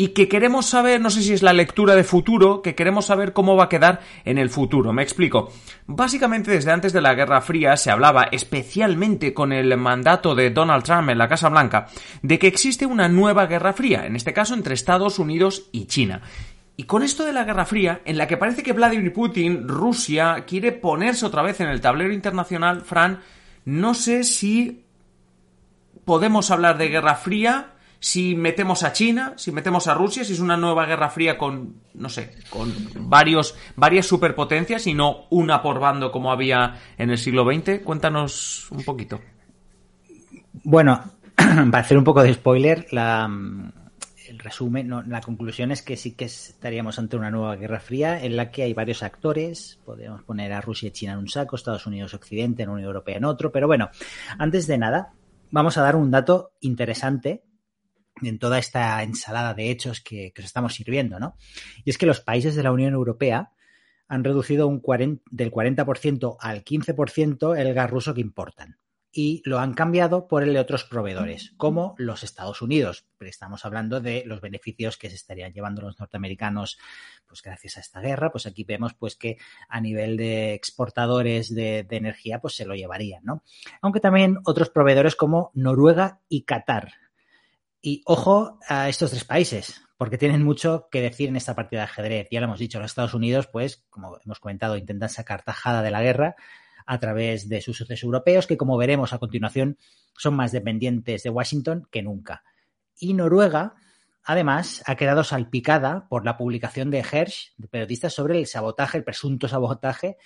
y 0.00 0.10
que 0.10 0.28
queremos 0.28 0.66
saber, 0.66 1.00
no 1.00 1.10
sé 1.10 1.22
si 1.22 1.32
es 1.32 1.42
la 1.42 1.52
lectura 1.52 1.96
de 1.96 2.04
futuro, 2.04 2.62
que 2.62 2.76
queremos 2.76 3.06
saber 3.06 3.32
cómo 3.32 3.56
va 3.56 3.64
a 3.64 3.68
quedar 3.68 3.98
en 4.24 4.38
el 4.38 4.48
futuro. 4.48 4.92
Me 4.92 5.02
explico. 5.02 5.50
Básicamente 5.88 6.52
desde 6.52 6.70
antes 6.70 6.92
de 6.92 7.00
la 7.00 7.14
Guerra 7.14 7.40
Fría 7.40 7.76
se 7.76 7.90
hablaba, 7.90 8.28
especialmente 8.30 9.34
con 9.34 9.52
el 9.52 9.76
mandato 9.76 10.36
de 10.36 10.50
Donald 10.50 10.84
Trump 10.84 11.10
en 11.10 11.18
la 11.18 11.26
Casa 11.26 11.48
Blanca, 11.48 11.88
de 12.22 12.38
que 12.38 12.46
existe 12.46 12.86
una 12.86 13.08
nueva 13.08 13.46
Guerra 13.46 13.72
Fría, 13.72 14.06
en 14.06 14.14
este 14.14 14.32
caso 14.32 14.54
entre 14.54 14.74
Estados 14.74 15.18
Unidos 15.18 15.68
y 15.72 15.86
China. 15.86 16.22
Y 16.76 16.84
con 16.84 17.02
esto 17.02 17.24
de 17.24 17.32
la 17.32 17.42
Guerra 17.42 17.66
Fría, 17.66 18.00
en 18.04 18.18
la 18.18 18.28
que 18.28 18.36
parece 18.36 18.62
que 18.62 18.74
Vladimir 18.74 19.12
Putin, 19.12 19.66
Rusia, 19.66 20.44
quiere 20.46 20.70
ponerse 20.70 21.26
otra 21.26 21.42
vez 21.42 21.60
en 21.60 21.70
el 21.70 21.80
tablero 21.80 22.12
internacional, 22.12 22.82
Fran, 22.82 23.18
no 23.64 23.94
sé 23.94 24.22
si 24.22 24.84
podemos 26.04 26.52
hablar 26.52 26.78
de 26.78 26.88
Guerra 26.88 27.16
Fría 27.16 27.72
si 28.00 28.36
metemos 28.36 28.84
a 28.84 28.92
China, 28.92 29.34
si 29.36 29.50
metemos 29.50 29.88
a 29.88 29.94
Rusia, 29.94 30.24
si 30.24 30.32
es 30.32 30.40
una 30.40 30.56
nueva 30.56 30.86
guerra 30.86 31.10
fría 31.10 31.36
con, 31.36 31.82
no 31.94 32.08
sé, 32.08 32.32
con 32.50 32.72
varios, 33.08 33.56
varias 33.76 34.06
superpotencias 34.06 34.86
y 34.86 34.94
no 34.94 35.26
una 35.30 35.62
por 35.62 35.80
bando 35.80 36.12
como 36.12 36.30
había 36.30 36.76
en 36.96 37.10
el 37.10 37.18
siglo 37.18 37.44
XX. 37.44 37.80
Cuéntanos 37.82 38.70
un 38.70 38.84
poquito. 38.84 39.20
Bueno, 40.64 41.02
para 41.36 41.78
hacer 41.78 41.98
un 41.98 42.04
poco 42.04 42.22
de 42.22 42.34
spoiler, 42.34 42.86
la, 42.92 43.28
el 44.28 44.38
resumen, 44.38 44.92
la 45.08 45.20
conclusión 45.20 45.72
es 45.72 45.82
que 45.82 45.96
sí 45.96 46.12
que 46.12 46.26
estaríamos 46.26 47.00
ante 47.00 47.16
una 47.16 47.30
nueva 47.30 47.56
guerra 47.56 47.80
fría 47.80 48.22
en 48.22 48.36
la 48.36 48.52
que 48.52 48.62
hay 48.62 48.74
varios 48.74 49.02
actores. 49.02 49.80
Podemos 49.84 50.22
poner 50.22 50.52
a 50.52 50.60
Rusia 50.60 50.88
y 50.88 50.92
China 50.92 51.14
en 51.14 51.18
un 51.18 51.28
saco, 51.28 51.56
Estados 51.56 51.86
Unidos 51.86 52.14
Occidente, 52.14 52.62
en 52.62 52.68
Unión 52.68 52.86
Europea 52.86 53.16
en 53.16 53.24
otro. 53.24 53.50
Pero 53.50 53.66
bueno, 53.66 53.90
antes 54.38 54.68
de 54.68 54.78
nada, 54.78 55.14
vamos 55.50 55.78
a 55.78 55.82
dar 55.82 55.96
un 55.96 56.12
dato 56.12 56.52
interesante 56.60 57.42
en 58.22 58.38
toda 58.38 58.58
esta 58.58 59.02
ensalada 59.02 59.54
de 59.54 59.70
hechos 59.70 60.00
que, 60.00 60.32
os 60.38 60.44
estamos 60.44 60.74
sirviendo, 60.74 61.18
¿no? 61.18 61.36
Y 61.84 61.90
es 61.90 61.98
que 61.98 62.06
los 62.06 62.20
países 62.20 62.54
de 62.54 62.62
la 62.62 62.72
Unión 62.72 62.94
Europea 62.94 63.52
han 64.08 64.24
reducido 64.24 64.68
del 64.68 65.52
40% 65.52 66.36
al 66.40 66.64
15% 66.64 67.58
el 67.58 67.74
gas 67.74 67.90
ruso 67.90 68.14
que 68.14 68.20
importan 68.20 68.78
y 69.10 69.42
lo 69.44 69.58
han 69.58 69.74
cambiado 69.74 70.28
por 70.28 70.42
el 70.42 70.52
de 70.52 70.60
otros 70.60 70.84
proveedores, 70.84 71.54
como 71.56 71.94
los 71.98 72.22
Estados 72.22 72.62
Unidos. 72.62 73.06
Pero 73.16 73.30
estamos 73.30 73.64
hablando 73.64 74.00
de 74.00 74.22
los 74.26 74.40
beneficios 74.40 74.96
que 74.96 75.08
se 75.08 75.16
estarían 75.16 75.52
llevando 75.52 75.82
los 75.82 75.98
norteamericanos, 75.98 76.78
pues 77.26 77.42
gracias 77.42 77.78
a 77.78 77.80
esta 77.80 78.00
guerra, 78.00 78.30
pues 78.30 78.46
aquí 78.46 78.64
vemos 78.64 78.94
pues 78.94 79.16
que 79.16 79.38
a 79.68 79.80
nivel 79.80 80.16
de 80.16 80.54
exportadores 80.54 81.54
de, 81.54 81.84
de 81.84 81.96
energía, 81.96 82.40
pues 82.40 82.54
se 82.54 82.66
lo 82.66 82.74
llevarían, 82.74 83.24
¿no? 83.24 83.42
Aunque 83.80 84.00
también 84.00 84.38
otros 84.44 84.70
proveedores 84.70 85.16
como 85.16 85.50
Noruega 85.54 86.20
y 86.28 86.42
Qatar 86.42 86.92
y 87.80 88.02
ojo 88.06 88.58
a 88.68 88.88
estos 88.88 89.10
tres 89.10 89.24
países, 89.24 89.82
porque 89.96 90.18
tienen 90.18 90.42
mucho 90.42 90.88
que 90.90 91.00
decir 91.00 91.28
en 91.28 91.36
esta 91.36 91.54
partida 91.54 91.80
de 91.80 91.84
ajedrez. 91.84 92.28
Ya 92.30 92.40
lo 92.40 92.46
hemos 92.46 92.58
dicho, 92.58 92.78
los 92.78 92.90
Estados 92.90 93.14
Unidos, 93.14 93.48
pues, 93.48 93.84
como 93.90 94.18
hemos 94.24 94.40
comentado, 94.40 94.76
intentan 94.76 95.08
sacar 95.08 95.42
tajada 95.42 95.82
de 95.82 95.90
la 95.90 96.02
guerra 96.02 96.36
a 96.86 96.98
través 97.00 97.48
de 97.48 97.60
sus 97.60 97.76
socios 97.76 98.02
europeos, 98.02 98.46
que 98.46 98.56
como 98.56 98.76
veremos 98.76 99.12
a 99.12 99.18
continuación, 99.18 99.76
son 100.16 100.34
más 100.34 100.52
dependientes 100.52 101.22
de 101.22 101.30
Washington 101.30 101.86
que 101.90 102.02
nunca. 102.02 102.44
Y 102.98 103.14
Noruega, 103.14 103.74
además, 104.24 104.82
ha 104.86 104.96
quedado 104.96 105.22
salpicada 105.22 106.08
por 106.08 106.24
la 106.24 106.36
publicación 106.36 106.90
de 106.90 107.00
Hersh, 107.00 107.52
de 107.56 107.68
periodistas, 107.68 108.14
sobre 108.14 108.38
el 108.38 108.46
sabotaje, 108.46 108.98
el 108.98 109.04
presunto 109.04 109.48
sabotaje 109.48 110.16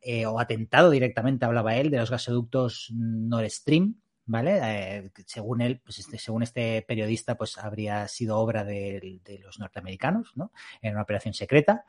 eh, 0.00 0.26
o 0.26 0.38
atentado 0.38 0.90
directamente, 0.90 1.44
hablaba 1.44 1.76
él, 1.76 1.90
de 1.90 1.98
los 1.98 2.10
gasoductos 2.10 2.90
Nord 2.92 3.50
Stream, 3.50 4.01
¿vale? 4.24 4.60
Eh, 4.62 5.10
según 5.26 5.60
él, 5.60 5.80
pues 5.84 5.98
este, 5.98 6.18
según 6.18 6.42
este 6.42 6.82
periodista, 6.82 7.36
pues 7.36 7.58
habría 7.58 8.06
sido 8.08 8.38
obra 8.38 8.64
de, 8.64 9.20
los 9.42 9.58
norteamericanos, 9.58 10.32
¿no? 10.36 10.52
En 10.80 10.92
una 10.92 11.02
operación 11.02 11.34
secreta. 11.34 11.84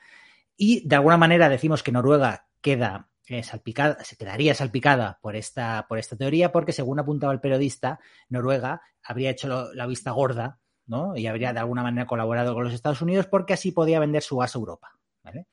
Y 0.56 0.88
de 0.88 0.96
alguna 0.96 1.18
manera 1.18 1.50
decimos 1.50 1.84
que 1.84 1.92
Noruega 1.92 2.48
queda 2.62 3.10
eh, 3.28 3.44
salpicada, 3.44 4.04
se 4.04 4.18
quedaría 4.18 4.54
salpicada 4.54 5.20
por 5.22 5.36
esta, 5.36 5.86
por 5.88 6.00
esta 6.00 6.16
teoría, 6.16 6.52
porque 6.52 6.74
según 6.74 7.00
apuntaba 7.00 7.34
el 7.34 7.40
periodista, 7.40 8.00
Noruega 8.30 8.82
habría 9.04 9.32
hecho 9.32 9.74
la 9.74 9.88
vista 9.88 10.12
gorda, 10.12 10.60
¿no? 10.86 11.16
Y 11.16 11.28
habría 11.28 11.54
de 11.54 11.60
alguna 11.60 11.84
manera 11.84 12.08
colaborado 12.08 12.54
con 12.54 12.64
los 12.64 12.74
Estados 12.74 13.02
Unidos 13.02 13.28
porque 13.28 13.54
así 13.54 13.72
podía 13.72 14.00
vender 14.00 14.24
su 14.24 14.38
gas 14.38 14.56
a 14.56 14.60
Europa, 14.60 14.92
¿vale? 15.24 15.48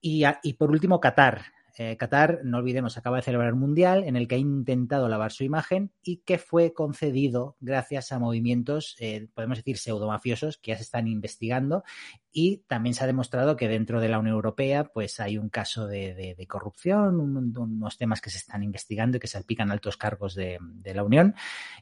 Y, 0.00 0.24
y 0.42 0.52
por 0.54 0.70
último, 0.70 1.00
Qatar. 1.00 1.55
Eh, 1.78 1.98
Qatar, 1.98 2.40
no 2.42 2.56
olvidemos, 2.56 2.96
acaba 2.96 3.18
de 3.18 3.22
celebrar 3.22 3.52
un 3.52 3.60
mundial 3.60 4.04
en 4.04 4.16
el 4.16 4.26
que 4.26 4.36
ha 4.36 4.38
intentado 4.38 5.10
lavar 5.10 5.30
su 5.30 5.44
imagen 5.44 5.92
y 6.02 6.18
que 6.18 6.38
fue 6.38 6.72
concedido 6.72 7.56
gracias 7.60 8.12
a 8.12 8.18
movimientos, 8.18 8.96
eh, 8.98 9.28
podemos 9.34 9.58
decir, 9.58 9.76
pseudomafiosos 9.76 10.56
que 10.56 10.70
ya 10.70 10.78
se 10.78 10.84
están 10.84 11.06
investigando 11.06 11.84
y 12.32 12.64
también 12.66 12.94
se 12.94 13.04
ha 13.04 13.06
demostrado 13.06 13.56
que 13.56 13.68
dentro 13.68 14.00
de 14.00 14.08
la 14.08 14.18
Unión 14.18 14.36
Europea 14.36 14.84
pues 14.84 15.20
hay 15.20 15.36
un 15.36 15.50
caso 15.50 15.86
de, 15.86 16.34
corrupción, 16.48 17.20
unos 17.20 17.98
temas 17.98 18.22
que 18.22 18.30
se 18.30 18.38
están 18.38 18.62
investigando 18.62 19.18
y 19.18 19.20
que 19.20 19.26
salpican 19.26 19.70
altos 19.70 19.98
cargos 19.98 20.34
de, 20.34 20.58
la 20.82 21.04
Unión, 21.04 21.34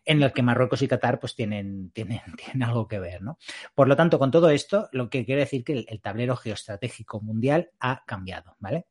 en 0.05 0.25
el 0.25 0.33
que 0.33 0.43
Marruecos 0.43 0.83
y 0.83 0.89
Qatar 0.89 1.21
pues 1.21 1.37
tienen, 1.37 1.91
tienen, 1.91 2.21
tienen 2.37 2.65
algo 2.65 2.89
que 2.89 2.99
ver, 2.99 3.23
¿no? 3.23 3.39
Por 3.77 3.87
lo 3.87 3.95
tanto, 3.95 4.19
con 4.19 4.33
todo 4.33 4.51
esto, 4.51 4.89
lo 4.91 5.09
que 5.09 5.25
quiere 5.25 5.43
decir 5.43 5.63
que 5.63 5.85
el 5.87 6.01
tablero 6.01 6.35
geoestratégico 6.35 7.21
mundial 7.21 7.71
ha 7.79 8.03
cambiado, 8.05 8.57
¿vale? 8.59 8.87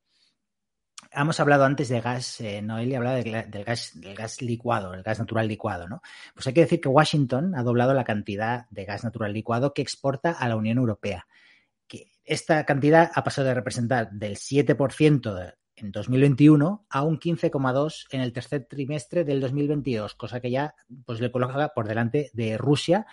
Hemos 1.16 1.40
hablado 1.40 1.66
antes 1.66 1.90
de 1.90 2.02
gas, 2.02 2.42
eh, 2.42 2.62
del 2.62 3.64
gas, 3.64 3.92
del 4.00 4.16
gas 4.16 4.42
licuado, 4.42 4.94
el 4.94 5.04
gas 5.04 5.20
natural 5.20 5.48
licuado, 5.48 5.88
¿no? 5.88 6.02
Pues 6.34 6.48
hay 6.48 6.54
que 6.54 6.62
decir 6.62 6.82
que 6.82 6.90
Washington 6.90 7.56
ha 7.56 7.64
doblado 7.64 7.94
la 7.94 8.04
cantidad 8.04 8.68
de 8.70 8.86
gas 8.86 9.04
natural 9.04 9.34
licuado 9.34 9.74
que 9.74 9.82
exporta 9.82 10.32
a 10.32 10.48
la 10.48 10.56
Unión 10.56 10.78
Europea. 10.78 11.28
Que 11.88 12.12
esta 12.24 12.66
cantidad 12.66 13.12
ha 13.14 13.24
pasado 13.24 13.48
de 13.48 13.54
representar 13.54 14.12
del 14.12 14.36
7% 14.36 15.54
en 15.76 15.92
2021 15.92 16.86
a 16.90 17.04
un 17.04 17.20
15,2 17.20 18.08
en 18.12 18.22
el 18.22 18.34
tercer 18.34 18.66
trimestre 18.66 19.24
del 19.24 19.42
2022, 19.42 20.16
cosa 20.16 20.40
que 20.40 20.52
ya 20.52 20.76
pues, 21.06 21.20
le 21.20 21.32
coloca 21.32 21.70
por 21.70 21.88
delante 21.88 22.32
de 22.34 22.58
Rusia 22.58 23.06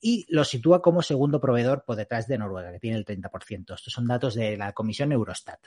y 0.00 0.26
lo 0.28 0.44
sitúa 0.44 0.82
como 0.82 1.00
segundo 1.00 1.40
proveedor 1.40 1.84
por 1.84 1.96
detrás 1.96 2.26
de 2.26 2.36
Noruega, 2.36 2.72
que 2.72 2.80
tiene 2.80 2.96
el 2.98 3.04
30%. 3.04 3.74
Estos 3.74 3.92
son 3.92 4.06
datos 4.06 4.34
de 4.34 4.56
la 4.56 4.72
Comisión 4.72 5.12
Eurostat. 5.12 5.60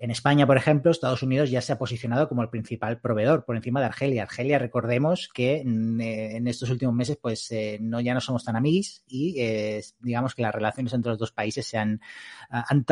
En 0.00 0.12
España, 0.12 0.46
por 0.46 0.56
ejemplo, 0.56 0.92
Estados 0.92 1.24
Unidos 1.24 1.50
ya 1.50 1.60
se 1.60 1.72
ha 1.72 1.78
posicionado 1.78 2.28
como 2.28 2.42
el 2.42 2.50
principal 2.50 3.00
proveedor 3.00 3.44
por 3.44 3.56
encima 3.56 3.80
de 3.80 3.86
Argelia. 3.86 4.22
Argelia, 4.22 4.60
recordemos 4.60 5.28
que 5.34 5.64
mm, 5.64 6.00
eh, 6.00 6.36
en 6.36 6.46
estos 6.46 6.70
últimos 6.70 6.94
meses, 6.94 7.18
pues 7.20 7.50
eh, 7.50 7.78
no 7.80 8.00
ya 8.00 8.14
no 8.14 8.20
somos 8.20 8.44
tan 8.44 8.54
amigos 8.54 9.02
y 9.08 9.40
eh, 9.40 9.82
digamos 9.98 10.36
que 10.36 10.42
las 10.42 10.54
relaciones 10.54 10.92
entre 10.92 11.10
los 11.10 11.18
dos 11.18 11.32
países 11.32 11.66
se 11.66 11.78
han, 11.78 12.00
han 12.48 12.84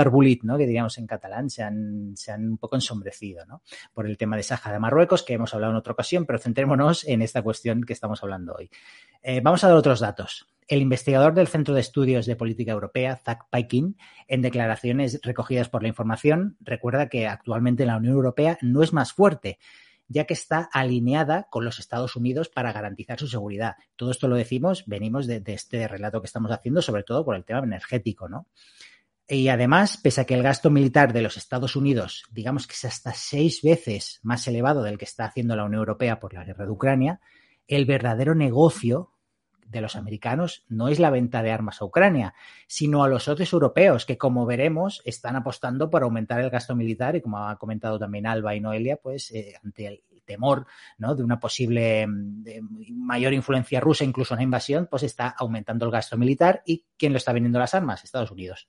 ¿no? 0.43 0.59
Que 0.59 0.67
diríamos 0.67 0.99
en 0.99 1.07
catalán, 1.07 1.49
se 1.49 1.63
han, 1.63 2.17
se 2.17 2.33
han 2.33 2.51
un 2.51 2.59
poco 2.59 2.75
ensombrecido, 2.75 3.47
¿no? 3.47 3.63
Por 3.95 4.07
el 4.07 4.17
tema 4.17 4.37
de 4.37 4.43
Saja 4.43 4.73
de 4.73 4.81
Marruecos, 4.81 5.23
que 5.23 5.35
hemos 5.35 5.55
hablado 5.55 5.75
en 5.75 5.79
otra 5.79 5.93
ocasión, 5.93 6.27
pero 6.27 6.41
centrémonos 6.41 7.07
en 7.07 7.23
esta 7.23 7.41
cuestión 7.43 7.85
que 7.85 7.93
estamos 7.93 8.21
hablando 8.25 8.57
hoy. 8.59 8.69
Vamos 9.43 9.65
a 9.65 9.69
dar 9.69 9.77
otros 9.77 10.01
datos. 10.01 10.47
El 10.69 10.83
investigador 10.83 11.35
del 11.35 11.47
Centro 11.47 11.75
de 11.75 11.81
Estudios 11.81 12.27
de 12.27 12.35
Política 12.35 12.73
Europea, 12.73 13.17
Zach 13.17 13.47
Paikin, 13.51 13.97
en 14.27 14.43
declaraciones 14.43 15.21
recogidas 15.23 15.69
por 15.69 15.83
la 15.83 15.89
información, 15.89 16.57
recuerda 16.61 17.09
que 17.09 17.29
actualmente 17.29 17.87
la 17.87 17.97
Unión 17.97 18.15
Europea 18.15 18.59
no 18.63 18.83
es 18.83 18.93
más 18.93 19.13
fuerte, 19.13 19.59
ya 20.09 20.25
que 20.25 20.35
está 20.35 20.69
alineada 20.73 21.47
con 21.51 21.65
los 21.65 21.79
Estados 21.79 22.17
Unidos 22.17 22.49
para 22.49 22.73
garantizar 22.73 23.19
su 23.19 23.29
seguridad. 23.29 23.77
Todo 23.95 24.11
esto 24.11 24.27
lo 24.27 24.35
decimos, 24.35 24.85
venimos 24.87 25.29
de, 25.29 25.43
este 25.47 25.87
relato 25.87 26.21
que 26.21 26.27
estamos 26.27 26.51
haciendo, 26.51 26.83
sobre 26.83 27.05
todo 27.05 27.25
por 27.25 27.37
el 27.37 27.45
tema 27.45 27.61
energético, 27.61 28.29
¿no? 28.29 28.49
Y 29.29 29.49
además, 29.49 29.99
pese 29.99 30.21
a 30.21 30.25
que 30.25 30.35
el 30.35 30.43
gasto 30.43 30.71
militar 30.71 31.13
de 31.13 31.23
los 31.23 31.37
Estados 31.37 31.75
Unidos, 31.75 32.25
digamos 32.31 32.67
que 32.67 32.75
es 32.75 32.85
hasta 32.85 33.13
seis 33.13 33.61
veces 33.63 34.21
más 34.23 34.47
elevado 34.47 34.83
del 34.83 34.99
que 34.99 35.05
está 35.05 35.25
haciendo 35.25 35.57
la 35.57 35.65
Unión 35.65 35.81
Europea 35.81 36.21
por 36.21 36.33
la 36.33 36.45
guerra 36.45 36.65
de 36.65 36.71
Ucrania, 36.71 37.21
el 37.67 37.87
verdadero 37.87 38.37
negocio 38.37 39.16
de 39.69 39.81
los 39.81 39.97
americanos 39.97 40.65
no 40.69 40.89
es 40.89 40.99
la 40.99 41.11
venta 41.11 41.43
de 41.43 41.53
armas 41.53 41.81
a 41.81 41.85
Ucrania, 41.85 42.35
sino 42.67 43.05
a 43.05 43.09
los 43.09 43.25
socios 43.25 43.53
europeos, 43.53 44.07
que 44.07 44.19
como 44.19 44.47
veremos 44.47 45.03
están 45.05 45.37
apostando 45.37 45.91
por 45.91 46.03
aumentar 46.03 46.41
el 46.41 46.51
gasto 46.51 46.75
militar 46.77 47.17
y 47.17 47.21
como 47.21 47.47
ha 47.47 47.57
comentado 47.59 47.99
también 47.99 48.27
Alba 48.27 48.55
y 48.55 48.61
Noelia, 48.61 48.97
pues 48.97 49.31
eh, 49.33 49.55
ante 49.63 49.87
el 49.87 50.03
temor 50.27 50.67
¿no? 50.99 51.15
de 51.15 51.23
una 51.23 51.41
posible 51.41 52.07
mm, 52.07 52.45
mayor 52.93 53.33
influencia 53.33 53.81
rusa, 53.81 54.05
incluso 54.05 54.35
una 54.35 54.43
invasión, 54.43 54.89
pues 54.91 55.03
está 55.05 55.29
aumentando 55.29 55.87
el 55.87 55.93
gasto 55.93 56.19
militar 56.19 56.63
y 56.67 56.85
¿quién 56.99 57.13
lo 57.13 57.19
está 57.19 57.33
vendiendo 57.33 57.59
las 57.59 57.75
armas? 57.75 58.05
Estados 58.05 58.31
Unidos. 58.31 58.69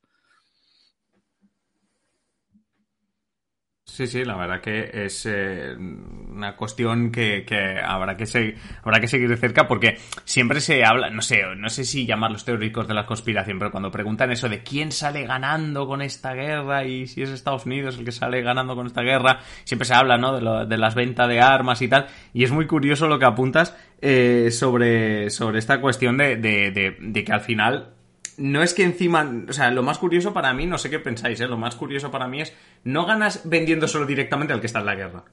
Sí, 3.90 4.06
sí, 4.06 4.26
la 4.26 4.36
verdad 4.36 4.62
que 4.62 4.92
es 4.94 5.26
eh, 5.26 5.74
una 5.76 6.56
cuestión 6.58 7.10
que, 7.10 7.46
habrá 7.84 8.16
que 8.18 8.26
seguir, 8.26 8.58
habrá 8.84 9.00
que 9.00 9.08
seguir 9.08 9.30
de 9.30 9.38
cerca 9.38 9.66
porque 9.68 9.98
siempre 10.26 10.60
se 10.60 10.84
habla, 10.84 11.10
no 11.10 11.22
sé, 11.22 11.42
no 11.56 11.70
sé 11.70 11.86
si 11.86 12.06
llamar 12.06 12.30
los 12.32 12.44
teóricos 12.46 12.88
de 12.88 12.94
la 12.94 13.06
conspiración, 13.06 13.58
pero 13.58 13.72
cuando 13.72 13.90
preguntan 13.90 14.30
eso 14.32 14.50
de 14.50 14.62
quién 14.62 14.92
sale 14.92 15.26
ganando 15.26 15.88
con 15.88 16.02
esta 16.02 16.34
guerra 16.34 16.84
y 16.84 17.08
si 17.08 17.24
es 17.24 17.30
Estados 17.30 17.66
Unidos 17.66 17.98
el 17.98 18.06
que 18.06 18.12
sale 18.12 18.42
ganando 18.44 18.76
con 18.76 18.86
esta 18.86 19.02
guerra, 19.02 19.40
siempre 19.64 19.88
se 19.88 19.96
habla, 19.96 20.18
¿no? 20.18 20.38
De, 20.38 20.68
de 20.68 20.78
las 20.78 20.94
ventas 20.94 21.30
de 21.30 21.40
armas 21.40 21.82
y 21.82 21.88
tal, 21.88 22.08
y 22.34 22.44
es 22.44 22.52
muy 22.52 22.68
curioso 22.68 23.08
lo 23.08 23.18
que 23.18 23.26
apuntas 23.26 23.76
eh, 24.02 24.50
sobre, 24.52 25.32
sobre 25.32 25.58
esta 25.60 25.82
cuestión 25.82 26.18
de, 26.18 26.36
de, 26.36 26.98
de 27.00 27.24
que 27.24 27.32
al 27.32 27.42
final 27.42 27.97
no 28.38 28.62
es 28.62 28.74
que 28.74 28.84
encima, 28.84 29.46
o 29.50 29.54
sea, 29.54 29.72
lo 29.72 29.84
más 29.84 29.98
curioso 29.98 30.34
para 30.34 30.54
mí, 30.54 30.66
no 30.66 30.78
sé 30.78 30.90
qué 30.90 31.00
pensáis, 31.00 31.40
¿eh? 31.42 31.48
lo 31.48 31.58
más 31.58 31.76
curioso 31.76 32.12
para 32.12 32.28
mí 32.28 32.42
es, 32.42 32.54
no 32.84 33.06
ganas 33.06 33.42
vendiendo 33.46 33.88
solo 33.88 34.06
directamente 34.06 34.54
al 34.54 34.62
que 34.62 34.68
está 34.68 34.80
en 34.80 34.86
la 34.86 34.96
guerra, 34.96 35.24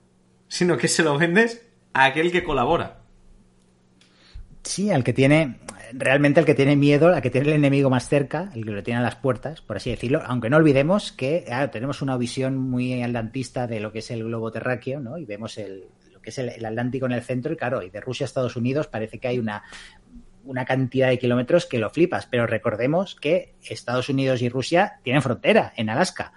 sino 0.48 0.76
que 0.76 0.88
se 0.88 1.02
lo 1.02 1.18
vendes 1.18 1.66
a 1.92 2.06
aquel 2.06 2.32
que 2.32 2.42
colabora. 2.42 3.00
Sí, 4.62 4.90
al 4.90 5.04
que 5.04 5.12
tiene, 5.12 5.58
realmente 5.92 6.40
al 6.40 6.46
que 6.46 6.54
tiene 6.54 6.74
miedo, 6.74 7.08
al 7.08 7.20
que 7.20 7.28
tiene 7.28 7.48
el 7.48 7.54
enemigo 7.54 7.90
más 7.90 8.08
cerca, 8.08 8.50
el 8.54 8.64
que 8.64 8.70
lo 8.70 8.82
tiene 8.82 9.00
a 9.00 9.02
las 9.02 9.16
puertas, 9.16 9.60
por 9.60 9.76
así 9.76 9.90
decirlo, 9.90 10.22
aunque 10.24 10.48
no 10.48 10.56
olvidemos 10.56 11.12
que 11.12 11.44
tenemos 11.70 12.00
una 12.00 12.16
visión 12.16 12.56
muy 12.56 13.02
atlantista 13.02 13.66
de 13.66 13.80
lo 13.80 13.92
que 13.92 13.98
es 13.98 14.10
el 14.10 14.24
globo 14.24 14.50
terráqueo, 14.50 15.00
¿no? 15.00 15.18
Y 15.18 15.26
vemos 15.26 15.58
el, 15.58 15.84
que 16.24 16.30
es 16.30 16.38
el 16.38 16.64
Atlántico 16.64 17.06
en 17.06 17.12
el 17.12 17.22
centro, 17.22 17.52
y 17.52 17.56
claro, 17.56 17.82
y 17.82 17.90
de 17.90 18.00
Rusia 18.00 18.24
a 18.24 18.28
Estados 18.28 18.56
Unidos 18.56 18.88
parece 18.88 19.18
que 19.18 19.28
hay 19.28 19.38
una, 19.38 19.62
una 20.44 20.64
cantidad 20.64 21.08
de 21.08 21.18
kilómetros 21.18 21.66
que 21.66 21.78
lo 21.78 21.90
flipas, 21.90 22.26
pero 22.26 22.46
recordemos 22.46 23.14
que 23.14 23.54
Estados 23.62 24.08
Unidos 24.08 24.42
y 24.42 24.48
Rusia 24.48 24.94
tienen 25.02 25.22
frontera 25.22 25.72
en 25.76 25.90
Alaska. 25.90 26.32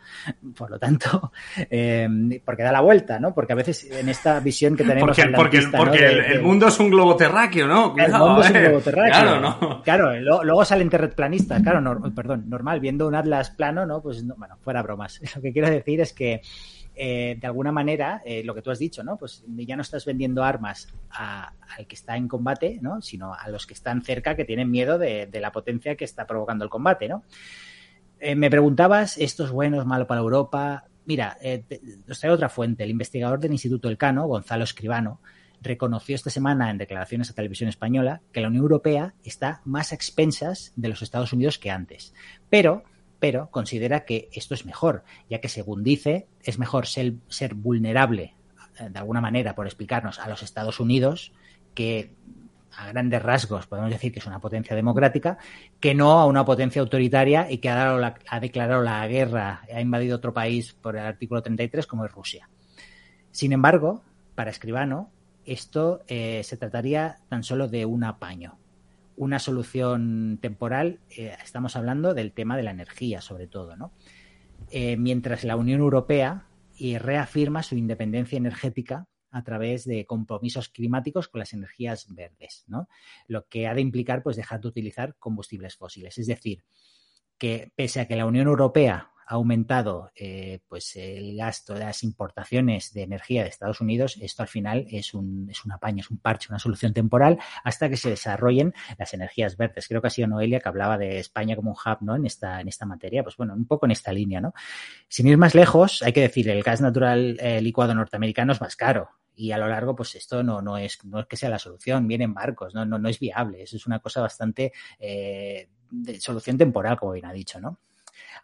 Por 0.55 0.71
lo 0.71 0.79
tanto, 0.79 1.31
eh, 1.69 2.07
porque 2.45 2.63
da 2.63 2.71
la 2.71 2.81
vuelta, 2.81 3.19
¿no? 3.19 3.33
Porque 3.33 3.53
a 3.53 3.55
veces 3.55 3.89
en 3.91 4.09
esta 4.09 4.39
visión 4.39 4.75
que 4.75 4.83
tenemos... 4.83 5.17
Porque, 5.35 5.67
porque, 5.75 6.05
el, 6.05 6.41
mundo 6.41 6.67
es 6.67 6.79
un 6.79 6.89
globo 6.89 7.15
terráqueo, 7.15 7.67
¿no? 7.67 7.95
el 7.97 8.11
mundo 8.11 8.41
es 8.41 8.49
un 8.49 8.63
globo 8.63 8.79
terráqueo. 8.79 9.11
Claro, 9.11 9.39
¿no? 9.39 9.83
Claro, 9.83 10.43
luego 10.43 10.65
salen 10.65 10.89
terraplanistas, 10.89 11.61
claro, 11.61 12.13
perdón, 12.13 12.45
normal, 12.47 12.79
viendo 12.79 13.07
un 13.07 13.15
atlas 13.15 13.51
plano, 13.51 13.85
¿no? 13.85 14.01
Pues, 14.01 14.25
bueno, 14.25 14.57
fuera 14.61 14.81
bromas. 14.81 15.19
Lo 15.35 15.41
que 15.41 15.51
quiero 15.51 15.69
decir 15.69 16.01
es 16.01 16.13
que 16.13 16.41
eh, 16.99 17.37
de 17.39 17.45
alguna 17.45 17.71
manera, 17.71 18.23
eh, 18.25 18.43
lo 18.43 18.55
que 18.55 18.63
tú 18.63 18.71
has 18.71 18.79
dicho, 18.79 19.03
¿no? 19.03 19.17
Pues 19.17 19.43
ya 19.47 19.75
no 19.75 19.83
estás 19.83 20.03
vendiendo 20.03 20.43
armas 20.43 20.91
al 21.09 21.85
que 21.85 21.93
está 21.93 22.17
en 22.17 22.27
combate, 22.27 22.79
¿no? 22.81 23.03
Sino 23.03 23.35
a 23.35 23.47
los 23.49 23.67
que 23.67 23.75
están 23.75 24.01
cerca 24.01 24.35
que 24.35 24.45
tienen 24.45 24.71
miedo 24.71 24.97
de, 24.97 25.29
la 25.39 25.51
potencia 25.51 25.95
que 25.95 26.05
está 26.05 26.25
provocando 26.25 26.63
el 26.63 26.71
combate, 26.71 27.07
¿no? 27.07 27.23
Eh, 28.19 28.33
me 28.33 28.49
preguntabas, 28.49 29.19
¿esto 29.19 29.45
es 29.45 29.51
bueno, 29.51 29.79
es 29.79 29.85
malo 29.85 30.07
para 30.07 30.21
Europa? 30.21 30.85
Mira, 31.05 31.37
os 32.09 32.19
traigo 32.19 32.33
otra 32.33 32.49
fuente. 32.49 32.83
El 32.83 32.89
investigador 32.89 33.39
del 33.39 33.51
Instituto 33.51 33.89
Elcano, 33.89 34.25
Gonzalo 34.27 34.63
Escribano, 34.63 35.21
reconoció 35.61 36.15
esta 36.15 36.31
semana 36.31 36.71
en 36.71 36.79
declaraciones 36.79 37.29
a 37.29 37.35
Televisión 37.35 37.69
Española 37.69 38.21
que 38.31 38.41
la 38.41 38.47
Unión 38.47 38.63
Europea 38.63 39.13
está 39.23 39.61
más 39.65 39.91
a 39.91 39.95
expensas 39.95 40.73
de 40.75 40.89
los 40.89 41.03
Estados 41.03 41.31
Unidos 41.31 41.59
que 41.59 41.69
antes. 41.69 42.15
Pero 42.49 42.83
pero 43.19 43.49
considera 43.49 44.05
que 44.05 44.29
esto 44.31 44.53
es 44.53 44.65
mejor, 44.65 45.03
ya 45.29 45.39
que 45.39 45.49
según 45.49 45.83
dice, 45.83 46.27
es 46.43 46.59
mejor 46.59 46.87
ser, 46.87 47.13
vulnerable, 47.55 48.35
eh, 48.79 48.89
de 48.89 48.99
alguna 48.99 49.21
manera, 49.21 49.55
por 49.55 49.65
explicarnos, 49.65 50.19
a 50.19 50.29
los 50.29 50.43
Estados 50.43 50.79
Unidos, 50.79 51.31
que 51.73 52.11
a 52.75 52.87
grandes 52.87 53.21
rasgos 53.23 53.65
podemos 53.65 53.89
decir 53.89 54.11
que 54.11 54.19
es 54.19 54.25
una 54.27 54.39
potencia 54.39 54.75
democrática, 54.75 55.37
que 55.79 55.95
no 55.95 56.19
a 56.19 56.25
una 56.25 56.45
potencia 56.45 56.81
autoritaria 56.81 57.49
y 57.49 57.57
que 57.57 57.69
ha, 57.69 58.15
ha 58.27 58.39
declarado 58.39 58.83
la 58.83 59.07
guerra, 59.07 59.63
ha 59.73 59.81
invadido 59.81 60.17
otro 60.17 60.33
país 60.33 60.73
por 60.73 60.95
el 60.95 61.05
artículo 61.05 61.41
33 61.41 61.87
como 61.87 62.05
es 62.05 62.11
Rusia. 62.11 62.49
Sin 63.31 63.51
embargo, 63.51 64.03
para 64.35 64.51
Escribano, 64.51 65.09
esto 65.45 66.03
eh, 66.07 66.41
se 66.43 66.57
trataría 66.57 67.17
tan 67.29 67.41
solo 67.43 67.67
de 67.67 67.85
un 67.85 68.03
apaño 68.03 68.57
una 69.17 69.39
solución 69.39 70.37
temporal, 70.41 70.99
eh, 71.09 71.35
estamos 71.43 71.75
hablando 71.75 72.13
del 72.13 72.31
tema 72.31 72.55
de 72.55 72.63
la 72.63 72.71
energía, 72.71 73.19
sobre 73.19 73.47
todo, 73.47 73.75
¿no? 73.75 73.91
Eh, 74.69 74.95
mientras 74.95 75.43
la 75.43 75.55
Unión 75.55 75.79
Europea 75.79 76.47
eh, 76.79 76.99
reafirma 76.99 77.63
su 77.63 77.75
independencia 77.75 78.37
energética 78.37 79.07
a 79.31 79.43
través 79.43 79.85
de 79.85 80.05
compromisos 80.05 80.69
climáticos 80.69 81.27
con 81.27 81.39
las 81.39 81.53
energías 81.53 82.13
verdes, 82.13 82.63
¿no? 82.67 82.87
Lo 83.27 83.47
que 83.47 83.67
ha 83.67 83.73
de 83.73 83.81
implicar, 83.81 84.21
pues, 84.21 84.37
dejar 84.37 84.61
de 84.61 84.67
utilizar 84.67 85.15
combustibles 85.17 85.75
fósiles. 85.75 86.17
Es 86.17 86.27
decir, 86.27 86.63
que 87.39 87.71
pese 87.75 87.99
a 87.99 88.07
que 88.07 88.15
la 88.15 88.25
Unión 88.27 88.47
Europea 88.47 89.11
aumentado 89.27 90.11
eh, 90.15 90.59
pues 90.67 90.95
el 90.95 91.35
gasto 91.35 91.73
de 91.73 91.81
las 91.81 92.03
importaciones 92.03 92.93
de 92.93 93.03
energía 93.03 93.43
de 93.43 93.49
Estados 93.49 93.81
Unidos, 93.81 94.17
esto 94.21 94.41
al 94.41 94.47
final 94.47 94.87
es 94.89 95.13
un, 95.13 95.49
es 95.49 95.65
un 95.65 95.73
apaño, 95.73 95.99
es 95.99 96.09
un 96.09 96.17
parche, 96.17 96.47
una 96.49 96.59
solución 96.59 96.93
temporal 96.93 97.37
hasta 97.63 97.89
que 97.89 97.97
se 97.97 98.09
desarrollen 98.09 98.73
las 98.97 99.13
energías 99.13 99.57
verdes. 99.57 99.87
Creo 99.87 100.01
que 100.01 100.07
ha 100.07 100.11
sido 100.11 100.27
Noelia 100.27 100.61
que 100.61 100.69
hablaba 100.69 100.97
de 100.97 101.19
España 101.19 101.55
como 101.55 101.71
un 101.71 101.77
hub 101.77 101.97
¿no? 102.01 102.15
en, 102.15 102.25
esta, 102.25 102.61
en 102.61 102.69
esta 102.69 102.85
materia, 102.85 103.21
pues 103.21 103.35
bueno, 103.35 103.53
un 103.53 103.67
poco 103.67 103.85
en 103.85 103.91
esta 103.91 104.13
línea. 104.13 104.39
¿no? 104.39 104.53
Sin 105.09 105.27
ir 105.27 105.37
más 105.37 105.55
lejos, 105.55 106.01
hay 106.03 106.13
que 106.13 106.21
decir, 106.21 106.49
el 106.49 106.63
gas 106.63 106.79
natural 106.79 107.37
eh, 107.39 107.61
licuado 107.61 107.93
norteamericano 107.93 108.53
es 108.53 108.61
más 108.61 108.75
caro 108.75 109.09
y 109.35 109.51
a 109.51 109.57
lo 109.57 109.67
largo, 109.67 109.95
pues 109.95 110.15
esto 110.15 110.41
no, 110.41 110.61
no, 110.61 110.77
es, 110.77 111.03
no 111.05 111.19
es 111.19 111.27
que 111.27 111.37
sea 111.37 111.49
la 111.49 111.59
solución, 111.59 112.07
vienen 112.07 112.33
barcos, 112.33 112.73
no, 112.73 112.85
no, 112.85 112.97
no 112.97 113.07
es 113.07 113.19
viable, 113.19 113.61
eso 113.61 113.77
es 113.77 113.85
una 113.85 113.99
cosa 113.99 114.21
bastante 114.21 114.73
eh, 114.99 115.69
de 115.91 116.19
solución 116.19 116.57
temporal, 116.57 116.97
como 116.97 117.11
bien 117.11 117.25
ha 117.25 117.33
dicho, 117.33 117.59
¿no? 117.59 117.79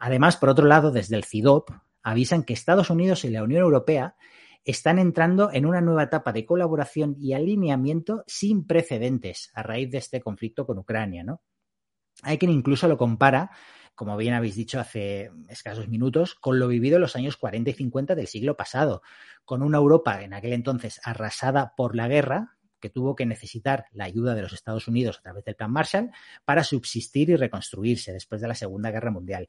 Además, 0.05 0.35
por 0.35 0.49
otro 0.49 0.67
lado, 0.67 0.91
desde 0.91 1.15
el 1.15 1.23
CIDOP 1.23 1.69
avisan 2.01 2.43
que 2.43 2.51
Estados 2.51 2.89
Unidos 2.89 3.23
y 3.23 3.29
la 3.29 3.41
Unión 3.41 3.61
Europea 3.61 4.17
están 4.65 4.99
entrando 4.99 5.49
en 5.53 5.65
una 5.65 5.79
nueva 5.79 6.03
etapa 6.03 6.33
de 6.33 6.45
colaboración 6.45 7.15
y 7.17 7.31
alineamiento 7.31 8.25
sin 8.27 8.67
precedentes 8.67 9.49
a 9.53 9.63
raíz 9.63 9.89
de 9.91 9.99
este 9.99 10.19
conflicto 10.19 10.65
con 10.65 10.77
Ucrania. 10.77 11.23
Hay 12.21 12.37
quien 12.37 12.51
incluso 12.51 12.89
lo 12.89 12.97
compara, 12.97 13.51
como 13.95 14.17
bien 14.17 14.33
habéis 14.33 14.55
dicho 14.55 14.77
hace 14.77 15.31
escasos 15.47 15.87
minutos, 15.87 16.35
con 16.35 16.59
lo 16.59 16.67
vivido 16.67 16.97
en 16.97 17.01
los 17.03 17.15
años 17.15 17.37
40 17.37 17.69
y 17.69 17.73
50 17.73 18.13
del 18.13 18.27
siglo 18.27 18.57
pasado, 18.57 19.03
con 19.45 19.63
una 19.63 19.77
Europa 19.77 20.21
en 20.21 20.33
aquel 20.33 20.51
entonces 20.51 20.99
arrasada 21.05 21.75
por 21.77 21.95
la 21.95 22.09
guerra, 22.09 22.57
que 22.81 22.89
tuvo 22.89 23.15
que 23.15 23.25
necesitar 23.25 23.85
la 23.93 24.03
ayuda 24.03 24.35
de 24.35 24.41
los 24.41 24.51
Estados 24.51 24.89
Unidos 24.89 25.19
a 25.19 25.21
través 25.21 25.45
del 25.45 25.55
Plan 25.55 25.71
Marshall 25.71 26.11
para 26.43 26.65
subsistir 26.65 27.29
y 27.29 27.37
reconstruirse 27.37 28.11
después 28.11 28.41
de 28.41 28.49
la 28.49 28.55
Segunda 28.55 28.91
Guerra 28.91 29.09
Mundial. 29.09 29.47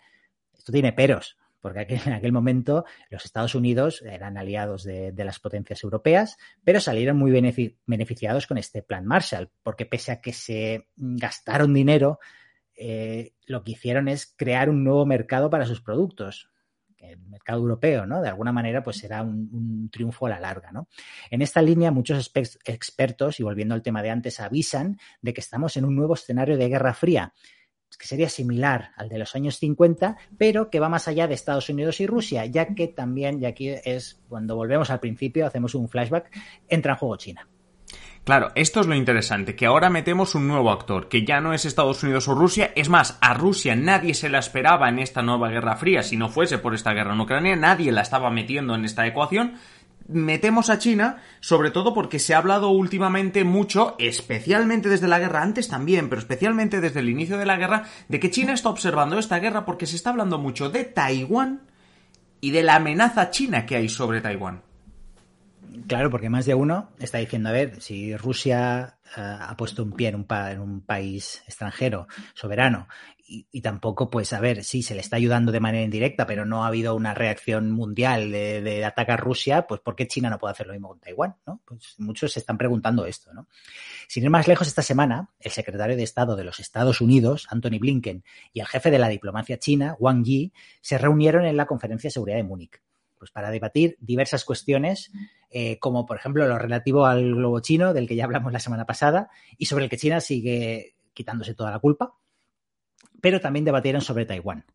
Esto 0.64 0.72
tiene 0.72 0.94
peros, 0.94 1.36
porque 1.60 1.86
en 2.06 2.14
aquel 2.14 2.32
momento 2.32 2.86
los 3.10 3.26
Estados 3.26 3.54
Unidos 3.54 4.00
eran 4.00 4.38
aliados 4.38 4.82
de, 4.82 5.12
las 5.14 5.38
potencias 5.40 5.84
europeas, 5.84 6.38
pero 6.64 6.80
salieron 6.80 7.18
muy 7.18 7.30
beneficiados 7.30 8.46
con 8.46 8.56
este 8.56 8.80
plan 8.82 9.04
Marshall, 9.04 9.50
porque 9.62 9.84
pese 9.84 10.12
a 10.12 10.22
que 10.22 10.32
se 10.32 10.88
gastaron 10.96 11.74
dinero, 11.74 12.18
eh, 12.74 13.34
lo 13.44 13.62
que 13.62 13.72
hicieron 13.72 14.08
es 14.08 14.32
crear 14.34 14.70
un 14.70 14.84
nuevo 14.84 15.04
mercado 15.04 15.50
para 15.50 15.66
sus 15.66 15.82
productos 15.82 16.48
el 16.98 17.18
mercado 17.18 17.58
europeo, 17.58 18.06
¿no? 18.06 18.22
De 18.22 18.28
alguna 18.28 18.50
manera, 18.50 18.82
pues 18.82 18.96
será 18.96 19.20
un, 19.20 19.90
triunfo 19.92 20.24
a 20.24 20.30
la 20.30 20.40
larga, 20.40 20.72
¿no? 20.72 20.88
En 21.30 21.42
esta 21.42 21.60
línea, 21.60 21.90
muchos 21.90 22.32
expertos, 22.64 23.38
y 23.38 23.42
volviendo 23.42 23.74
al 23.74 23.82
tema 23.82 24.02
de 24.02 24.08
antes, 24.08 24.40
avisan 24.40 24.98
de 25.20 25.34
que 25.34 25.42
estamos 25.42 25.76
en 25.76 25.84
un 25.84 25.94
nuevo 25.94 26.14
escenario 26.14 26.56
de 26.56 26.70
Guerra 26.70 26.94
Fría, 26.94 27.34
que 27.96 28.06
sería 28.06 28.28
similar 28.28 28.90
al 28.96 29.08
de 29.08 29.18
los 29.18 29.34
años 29.34 29.58
50, 29.58 30.16
pero 30.38 30.70
que 30.70 30.80
va 30.80 30.88
más 30.88 31.08
allá 31.08 31.26
de 31.26 31.34
Estados 31.34 31.68
Unidos 31.68 32.00
y 32.00 32.06
Rusia, 32.06 32.46
ya 32.46 32.74
que 32.74 32.88
también, 32.88 33.42
y 33.42 33.46
aquí 33.46 33.68
es 33.68 34.20
cuando 34.28 34.56
volvemos 34.56 34.90
al 34.90 35.00
principio, 35.00 35.46
hacemos 35.46 35.74
un 35.74 35.88
flashback, 35.88 36.30
entra 36.68 36.92
en 36.92 36.98
juego 36.98 37.16
China. 37.16 37.48
Claro, 38.24 38.52
esto 38.54 38.80
es 38.80 38.86
lo 38.86 38.94
interesante, 38.94 39.54
que 39.54 39.66
ahora 39.66 39.90
metemos 39.90 40.34
un 40.34 40.48
nuevo 40.48 40.70
actor, 40.70 41.08
que 41.10 41.26
ya 41.26 41.42
no 41.42 41.52
es 41.52 41.66
Estados 41.66 42.02
Unidos 42.02 42.26
o 42.26 42.34
Rusia, 42.34 42.72
es 42.74 42.88
más, 42.88 43.18
a 43.20 43.34
Rusia 43.34 43.76
nadie 43.76 44.14
se 44.14 44.30
la 44.30 44.38
esperaba 44.38 44.88
en 44.88 44.98
esta 44.98 45.20
nueva 45.20 45.50
Guerra 45.50 45.76
Fría, 45.76 46.02
si 46.02 46.16
no 46.16 46.30
fuese 46.30 46.56
por 46.56 46.74
esta 46.74 46.94
guerra 46.94 47.12
en 47.12 47.20
Ucrania, 47.20 47.54
nadie 47.54 47.92
la 47.92 48.00
estaba 48.00 48.30
metiendo 48.30 48.74
en 48.74 48.86
esta 48.86 49.06
ecuación, 49.06 49.56
metemos 50.08 50.70
a 50.70 50.78
China, 50.78 51.22
sobre 51.40 51.70
todo 51.70 51.94
porque 51.94 52.18
se 52.18 52.34
ha 52.34 52.38
hablado 52.38 52.68
últimamente 52.70 53.44
mucho, 53.44 53.96
especialmente 53.98 54.88
desde 54.88 55.08
la 55.08 55.18
guerra, 55.18 55.42
antes 55.42 55.68
también, 55.68 56.08
pero 56.08 56.20
especialmente 56.20 56.80
desde 56.80 57.00
el 57.00 57.08
inicio 57.08 57.38
de 57.38 57.46
la 57.46 57.56
guerra, 57.56 57.84
de 58.08 58.20
que 58.20 58.30
China 58.30 58.52
está 58.52 58.68
observando 58.68 59.18
esta 59.18 59.38
guerra 59.38 59.64
porque 59.64 59.86
se 59.86 59.96
está 59.96 60.10
hablando 60.10 60.38
mucho 60.38 60.70
de 60.70 60.84
Taiwán 60.84 61.62
y 62.40 62.50
de 62.50 62.62
la 62.62 62.76
amenaza 62.76 63.30
china 63.30 63.64
que 63.66 63.76
hay 63.76 63.88
sobre 63.88 64.20
Taiwán. 64.20 64.62
Claro, 65.86 66.10
porque 66.10 66.30
más 66.30 66.46
de 66.46 66.54
uno 66.54 66.90
está 66.98 67.18
diciendo, 67.18 67.48
a 67.48 67.52
ver, 67.52 67.80
si 67.80 68.16
Rusia 68.16 68.98
eh, 69.16 69.20
ha 69.40 69.56
puesto 69.56 69.82
un 69.82 69.92
pie 69.92 70.08
en 70.08 70.14
un, 70.16 70.26
en 70.28 70.60
un 70.60 70.80
país 70.82 71.42
extranjero, 71.46 72.06
soberano, 72.34 72.86
y, 73.26 73.62
tampoco, 73.62 74.10
pues, 74.10 74.34
a 74.34 74.40
ver, 74.40 74.64
sí, 74.64 74.82
se 74.82 74.94
le 74.94 75.00
está 75.00 75.16
ayudando 75.16 75.50
de 75.50 75.60
manera 75.60 75.82
indirecta, 75.82 76.26
pero 76.26 76.44
no 76.44 76.64
ha 76.64 76.66
habido 76.66 76.94
una 76.94 77.14
reacción 77.14 77.70
mundial 77.70 78.30
de, 78.30 78.60
de 78.60 78.84
atacar 78.84 79.20
Rusia, 79.20 79.66
pues, 79.66 79.80
¿por 79.80 79.96
qué 79.96 80.06
China 80.06 80.28
no 80.28 80.38
puede 80.38 80.52
hacer 80.52 80.66
lo 80.66 80.74
mismo 80.74 80.88
con 80.88 81.00
Taiwán? 81.00 81.36
¿no? 81.46 81.62
Pues 81.64 81.94
muchos 81.98 82.32
se 82.32 82.40
están 82.40 82.58
preguntando 82.58 83.06
esto, 83.06 83.32
¿no? 83.32 83.48
Sin 84.08 84.24
ir 84.24 84.30
más 84.30 84.46
lejos, 84.46 84.68
esta 84.68 84.82
semana, 84.82 85.30
el 85.40 85.52
secretario 85.52 85.96
de 85.96 86.02
Estado 86.02 86.36
de 86.36 86.44
los 86.44 86.60
Estados 86.60 87.00
Unidos, 87.00 87.46
Anthony 87.50 87.78
Blinken, 87.80 88.24
y 88.52 88.60
el 88.60 88.66
jefe 88.66 88.90
de 88.90 88.98
la 88.98 89.08
diplomacia 89.08 89.58
china, 89.58 89.96
Wang 89.98 90.22
Yi, 90.22 90.52
se 90.82 90.98
reunieron 90.98 91.46
en 91.46 91.56
la 91.56 91.66
Conferencia 91.66 92.08
de 92.08 92.12
Seguridad 92.12 92.36
de 92.36 92.44
Múnich 92.44 92.82
Pues 93.18 93.30
para 93.30 93.50
debatir 93.50 93.96
diversas 94.00 94.44
cuestiones, 94.44 95.10
eh, 95.48 95.78
como 95.78 96.04
por 96.04 96.18
ejemplo 96.18 96.46
lo 96.46 96.58
relativo 96.58 97.06
al 97.06 97.34
globo 97.34 97.60
chino, 97.60 97.94
del 97.94 98.06
que 98.06 98.16
ya 98.16 98.24
hablamos 98.24 98.52
la 98.52 98.60
semana 98.60 98.84
pasada, 98.84 99.30
y 99.56 99.64
sobre 99.64 99.84
el 99.84 99.90
que 99.90 99.96
China 99.96 100.20
sigue 100.20 100.94
quitándose 101.14 101.54
toda 101.54 101.70
la 101.70 101.78
culpa, 101.78 102.14
pero 103.24 103.40
también 103.40 103.64
debatieron 103.64 104.02
sobre 104.02 104.26
Taiwán. 104.26 104.66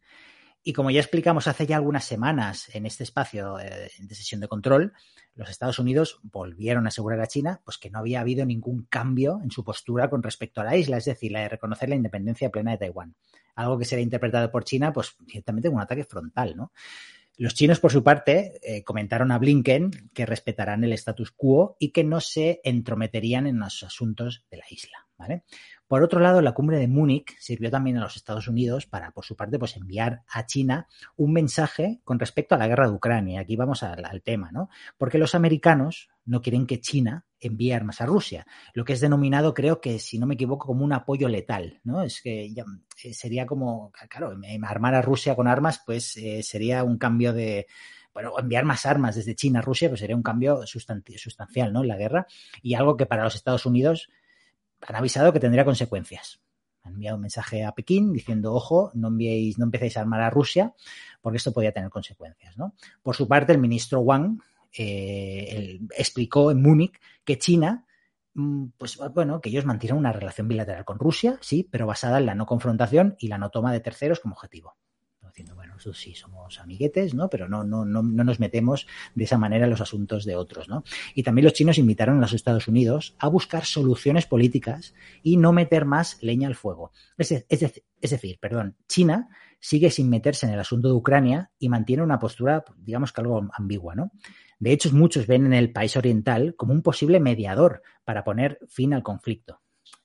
Y 0.63 0.73
como 0.73 0.89
ya 0.89 0.99
explicamos 0.99 1.47
hace 1.47 1.67
ya 1.67 1.75
algunas 1.75 2.03
semanas 2.03 2.73
en 2.73 2.87
este 2.87 3.03
espacio 3.03 3.59
eh, 3.59 3.91
de 3.99 4.15
sesión 4.15 4.41
de 4.41 4.47
control, 4.47 4.93
los 5.35 5.51
Estados 5.51 5.77
Unidos 5.77 6.19
volvieron 6.23 6.87
a 6.87 6.87
asegurar 6.87 7.21
a 7.21 7.27
China 7.27 7.61
pues 7.63 7.77
que 7.77 7.91
no 7.91 7.99
había 7.99 8.21
habido 8.21 8.47
ningún 8.47 8.87
cambio 8.89 9.39
en 9.43 9.51
su 9.51 9.63
postura 9.63 10.09
con 10.09 10.23
respecto 10.23 10.61
a 10.61 10.63
la 10.63 10.75
isla, 10.75 10.97
es 10.97 11.05
decir, 11.05 11.31
la 11.31 11.41
de 11.41 11.49
reconocer 11.49 11.89
la 11.89 11.95
independencia 11.95 12.49
plena 12.49 12.71
de 12.71 12.79
Taiwán. 12.79 13.13
Algo 13.53 13.77
que 13.77 13.85
será 13.85 14.01
interpretado 14.01 14.49
por 14.49 14.63
China, 14.63 14.91
pues 14.91 15.15
ciertamente 15.27 15.67
como 15.67 15.77
un 15.77 15.83
ataque 15.83 16.03
frontal, 16.03 16.57
¿no? 16.57 16.71
Los 17.37 17.53
chinos, 17.53 17.79
por 17.79 17.91
su 17.91 18.03
parte, 18.03 18.59
eh, 18.63 18.83
comentaron 18.83 19.31
a 19.31 19.37
Blinken 19.37 20.09
que 20.11 20.25
respetarán 20.25 20.83
el 20.83 20.93
status 20.93 21.29
quo 21.29 21.77
y 21.77 21.91
que 21.91 22.03
no 22.03 22.19
se 22.19 22.61
entrometerían 22.63 23.45
en 23.45 23.59
los 23.59 23.83
asuntos 23.83 24.43
de 24.49 24.57
la 24.57 24.65
isla. 24.71 25.08
¿Vale? 25.19 25.43
Por 25.87 26.01
otro 26.01 26.19
lado, 26.19 26.41
la 26.41 26.53
cumbre 26.53 26.77
de 26.77 26.87
Múnich 26.87 27.37
sirvió 27.39 27.69
también 27.69 27.97
a 27.97 28.01
los 28.01 28.15
Estados 28.15 28.47
Unidos 28.47 28.85
para, 28.85 29.11
por 29.11 29.25
su 29.25 29.35
parte, 29.35 29.59
pues 29.59 29.75
enviar 29.75 30.23
a 30.31 30.45
China 30.45 30.87
un 31.17 31.33
mensaje 31.33 31.99
con 32.03 32.19
respecto 32.19 32.55
a 32.55 32.57
la 32.57 32.67
guerra 32.67 32.87
de 32.87 32.93
Ucrania. 32.93 33.41
Aquí 33.41 33.55
vamos 33.55 33.83
al, 33.83 34.21
tema, 34.23 34.51
¿no? 34.51 34.69
Porque 34.97 35.17
los 35.17 35.35
americanos 35.35 36.09
no 36.25 36.41
quieren 36.41 36.65
que 36.65 36.79
China 36.79 37.25
envíe 37.39 37.71
armas 37.71 38.01
a 38.01 38.05
Rusia, 38.05 38.45
lo 38.73 38.85
que 38.85 38.93
es 38.93 38.99
denominado, 38.99 39.53
creo 39.53 39.81
que, 39.81 39.97
si 39.99 40.19
no 40.19 40.25
me 40.25 40.35
equivoco, 40.35 40.67
como 40.67 40.83
un 40.83 40.93
apoyo 40.93 41.27
letal, 41.27 41.79
¿no? 41.83 42.01
Es 42.01 42.21
que 42.21 42.45
eh, 42.45 43.13
sería 43.13 43.45
como, 43.45 43.91
claro, 44.09 44.37
em, 44.43 44.63
armar 44.63 44.93
a 44.93 45.01
Rusia 45.01 45.35
con 45.35 45.47
armas, 45.47 45.81
pues 45.85 46.17
eh, 46.17 46.43
sería 46.43 46.83
un 46.83 46.97
cambio 46.97 47.33
de, 47.33 47.65
bueno, 48.13 48.33
enviar 48.37 48.65
más 48.65 48.85
armas 48.85 49.15
desde 49.15 49.35
China 49.35 49.59
a 49.59 49.61
Rusia, 49.61 49.89
pues 49.89 50.01
sería 50.01 50.15
un 50.15 50.23
cambio 50.23 50.65
sustancial, 50.67 51.73
¿no? 51.73 51.81
En 51.81 51.87
la 51.87 51.97
guerra 51.97 52.27
y 52.61 52.73
algo 52.73 52.97
que 52.97 53.05
para 53.05 53.23
los 53.23 53.35
Estados 53.35 53.65
Unidos 53.65 54.09
han 54.81 54.95
avisado 54.95 55.33
que 55.33 55.39
tendría 55.39 55.65
consecuencias. 55.65 56.39
Han 56.83 56.93
enviado 56.93 57.17
un 57.17 57.21
mensaje 57.21 57.65
a 57.65 57.73
Pekín 57.73 58.13
diciendo, 58.13 58.53
ojo, 58.53 58.91
no 58.93 59.09
enviéis, 59.09 59.57
no 59.57 59.65
empecéis 59.65 59.97
a 59.97 60.01
armar 60.01 60.21
a 60.21 60.29
Rusia, 60.29 60.73
porque 61.21 61.37
esto 61.37 61.51
podría 61.51 61.71
tener 61.71 61.89
consecuencias. 61.89 62.57
¿no? 62.57 62.73
Por 63.03 63.15
su 63.15 63.27
parte, 63.27 63.51
el 63.51 63.59
ministro 63.59 63.99
Wang 63.99 64.39
eh, 64.77 65.79
explicó 65.97 66.51
en 66.51 66.61
Múnich 66.61 66.99
que 67.23 67.37
China 67.37 67.85
mm, 68.33 68.67
pues 68.77 68.97
bueno, 69.13 69.41
que 69.41 69.49
ellos 69.49 69.65
mantienen 69.65 69.97
una 69.97 70.13
relación 70.13 70.47
bilateral 70.47 70.85
con 70.85 70.99
Rusia, 70.99 71.37
sí, 71.41 71.67
pero 71.69 71.85
basada 71.85 72.19
en 72.19 72.25
la 72.25 72.35
no 72.35 72.45
confrontación 72.45 73.15
y 73.19 73.27
la 73.27 73.37
no 73.37 73.49
toma 73.49 73.73
de 73.73 73.81
terceros 73.81 74.19
como 74.19 74.35
objetivo 74.35 74.77
nosotros 75.79 75.99
sí 75.99 76.13
somos 76.13 76.59
amiguetes, 76.59 77.13
¿no? 77.13 77.29
Pero 77.29 77.47
no, 77.47 77.63
no, 77.63 77.85
no, 77.85 78.03
no 78.03 78.23
nos 78.23 78.39
metemos 78.39 78.85
de 79.15 79.23
esa 79.23 79.37
manera 79.37 79.63
en 79.63 79.69
los 79.69 79.79
asuntos 79.79 80.25
de 80.25 80.35
otros, 80.35 80.67
¿no? 80.67 80.83
Y 81.15 81.23
también 81.23 81.45
los 81.45 81.53
chinos 81.53 81.77
invitaron 81.77 82.17
a 82.17 82.21
los 82.21 82.33
Estados 82.33 82.67
Unidos 82.67 83.15
a 83.17 83.29
buscar 83.29 83.65
soluciones 83.65 84.25
políticas 84.25 84.93
y 85.23 85.37
no 85.37 85.53
meter 85.53 85.85
más 85.85 86.21
leña 86.21 86.49
al 86.49 86.55
fuego. 86.55 86.91
Es, 87.17 87.31
es 87.31 88.09
decir, 88.11 88.39
perdón, 88.41 88.75
China 88.87 89.29
sigue 89.61 89.89
sin 89.89 90.09
meterse 90.09 90.45
en 90.45 90.53
el 90.53 90.59
asunto 90.59 90.89
de 90.89 90.93
Ucrania 90.95 91.51
y 91.59 91.69
mantiene 91.69 92.03
una 92.03 92.19
postura, 92.19 92.65
digamos 92.77 93.13
que 93.13 93.21
algo 93.21 93.47
ambigua, 93.53 93.95
¿no? 93.95 94.11
De 94.59 94.73
hecho, 94.73 94.91
muchos 94.91 95.27
ven 95.27 95.45
en 95.45 95.53
el 95.53 95.71
país 95.71 95.95
oriental 95.95 96.55
como 96.57 96.73
un 96.73 96.81
posible 96.81 97.21
mediador 97.21 97.81
para 98.03 98.25
poner 98.25 98.59
fin 98.67 98.93
al 98.93 99.03
conflicto. 99.03 99.61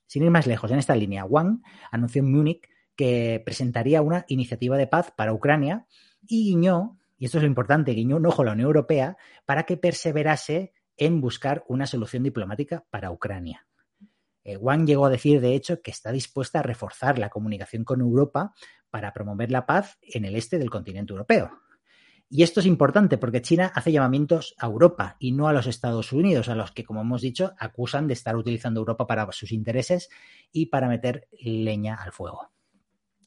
Sin 0.06 0.22
ir 0.22 0.30
más 0.30 0.46
lejos, 0.46 0.70
en 0.70 0.78
esta 0.78 0.94
línea, 0.94 1.24
Wang 1.24 1.62
anunció 1.90 2.20
en 2.20 2.30
Múnich 2.30 2.68
que 2.96 3.42
presentaría 3.44 4.02
una 4.02 4.24
iniciativa 4.28 4.76
de 4.76 4.86
paz 4.86 5.12
para 5.16 5.32
Ucrania 5.32 5.86
y 6.26 6.50
guiñó, 6.50 6.98
y 7.18 7.26
esto 7.26 7.38
es 7.38 7.42
lo 7.42 7.48
importante, 7.48 7.92
guiñó 7.92 8.16
un 8.16 8.26
ojo 8.26 8.42
a 8.42 8.46
la 8.46 8.52
Unión 8.52 8.66
Europea 8.66 9.16
para 9.44 9.64
que 9.64 9.76
perseverase 9.76 10.72
en 10.96 11.20
buscar 11.20 11.64
una 11.68 11.86
solución 11.86 12.22
diplomática 12.22 12.84
para 12.90 13.10
Ucrania. 13.10 13.66
Eh, 14.44 14.56
Wang 14.56 14.86
llegó 14.86 15.06
a 15.06 15.10
decir, 15.10 15.40
de 15.40 15.54
hecho, 15.54 15.80
que 15.80 15.90
está 15.90 16.12
dispuesta 16.12 16.60
a 16.60 16.62
reforzar 16.62 17.18
la 17.18 17.30
comunicación 17.30 17.84
con 17.84 18.00
Europa 18.00 18.52
para 18.90 19.12
promover 19.12 19.50
la 19.50 19.66
paz 19.66 19.98
en 20.02 20.24
el 20.24 20.36
este 20.36 20.58
del 20.58 20.70
continente 20.70 21.12
europeo. 21.12 21.50
Y 22.28 22.42
esto 22.42 22.60
es 22.60 22.66
importante 22.66 23.18
porque 23.18 23.42
China 23.42 23.70
hace 23.74 23.92
llamamientos 23.92 24.54
a 24.58 24.66
Europa 24.66 25.16
y 25.18 25.32
no 25.32 25.46
a 25.48 25.52
los 25.52 25.66
Estados 25.66 26.12
Unidos, 26.12 26.48
a 26.48 26.54
los 26.54 26.72
que, 26.72 26.84
como 26.84 27.02
hemos 27.02 27.22
dicho, 27.22 27.54
acusan 27.58 28.06
de 28.06 28.14
estar 28.14 28.36
utilizando 28.36 28.80
Europa 28.80 29.06
para 29.06 29.30
sus 29.32 29.52
intereses 29.52 30.08
y 30.52 30.66
para 30.66 30.88
meter 30.88 31.28
leña 31.32 31.94
al 31.94 32.12
fuego. 32.12 32.53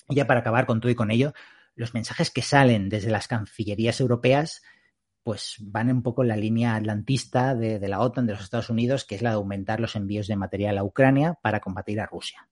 Y 0.10 0.16
ya 0.16 0.28
para 0.28 0.39
acabar 0.41 0.66
con 0.66 0.80
todo 0.80 0.91
y 0.91 0.95
con 0.95 1.12
ello, 1.12 1.34
los 1.76 1.93
mensajes 1.93 2.32
que 2.32 2.41
salen 2.41 2.89
desde 2.89 3.12
las 3.12 3.28
cancillerías 3.28 3.99
europeas 3.99 4.62
pues 5.28 5.58
van 5.60 5.91
un 5.91 6.03
poco 6.03 6.22
en 6.22 6.30
la 6.30 6.38
línea 6.38 6.76
atlantista 6.76 7.53
de, 7.53 7.86
la 7.86 7.99
OTAN, 7.99 8.26
de 8.26 8.32
los 8.32 8.43
Estados 8.43 8.70
Unidos, 8.70 9.03
que 9.03 9.16
es 9.16 9.22
la 9.22 9.32
de 9.32 9.36
aumentar 9.36 9.82
los 9.82 9.97
envíos 9.97 10.26
de 10.28 10.38
material 10.38 10.78
a 10.78 10.86
Ucrania 10.86 11.38
para 11.41 11.60
combatir 11.60 11.99
a 11.99 12.05
Rusia. 12.05 12.47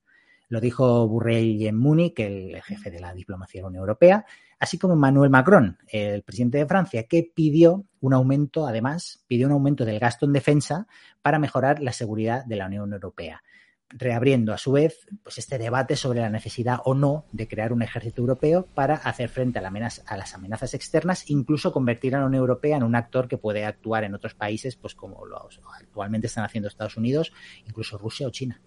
Lo 0.49 0.59
dijo 0.59 1.07
Burrell 1.07 1.61
en 1.61 1.77
Múnich, 1.77 2.19
el 2.19 2.61
jefe 2.63 2.91
de 2.91 2.99
la 2.99 3.13
diplomacia 3.13 3.59
de 3.59 3.61
la 3.61 3.67
Unión 3.69 3.79
Europea, 3.79 4.25
así 4.59 4.77
como 4.77 4.95
Emmanuel 4.95 5.29
Macron, 5.29 5.77
el 5.87 6.21
presidente 6.23 6.57
de 6.57 6.65
Francia, 6.65 7.03
que 7.03 7.31
pidió 7.33 7.85
un 8.01 8.13
aumento, 8.13 8.67
además, 8.67 9.23
pidió 9.25 9.47
un 9.47 9.53
aumento 9.53 9.85
del 9.85 9.97
gasto 9.97 10.25
en 10.25 10.33
defensa 10.33 10.85
para 11.21 11.39
mejorar 11.39 11.81
la 11.81 11.93
seguridad 11.93 12.43
de 12.43 12.57
la 12.57 12.65
Unión 12.65 12.91
Europea 12.91 13.41
reabriendo 13.89 14.53
a 14.53 14.57
su 14.57 14.71
vez 14.71 15.07
pues 15.23 15.37
este 15.37 15.57
debate 15.57 15.95
sobre 15.95 16.19
la 16.19 16.29
necesidad 16.29 16.79
o 16.85 16.95
no 16.95 17.25
de 17.31 17.47
crear 17.47 17.71
un 17.71 17.81
ejército 17.81 18.21
europeo 18.21 18.67
para 18.73 18.95
hacer 18.95 19.29
frente 19.29 19.59
a, 19.59 19.61
las 19.61 20.33
amenazas 20.33 20.73
externas, 20.73 21.29
incluso 21.29 21.71
convertir 21.71 22.15
a 22.15 22.19
la 22.19 22.25
Unión 22.25 22.41
Europea 22.41 22.77
en 22.77 22.83
un 22.83 22.95
actor 22.95 23.27
que 23.27 23.37
puede 23.37 23.65
actuar 23.65 24.03
en 24.03 24.15
otros 24.15 24.33
países, 24.33 24.75
pues 24.75 24.95
como 24.95 25.25
lo 25.25 25.49
actualmente 25.79 26.27
están 26.27 26.45
haciendo 26.45 26.67
Estados 26.67 26.97
Unidos, 26.97 27.31
incluso 27.65 27.97
Rusia 27.97 28.27
o 28.27 28.31
China. 28.31 28.59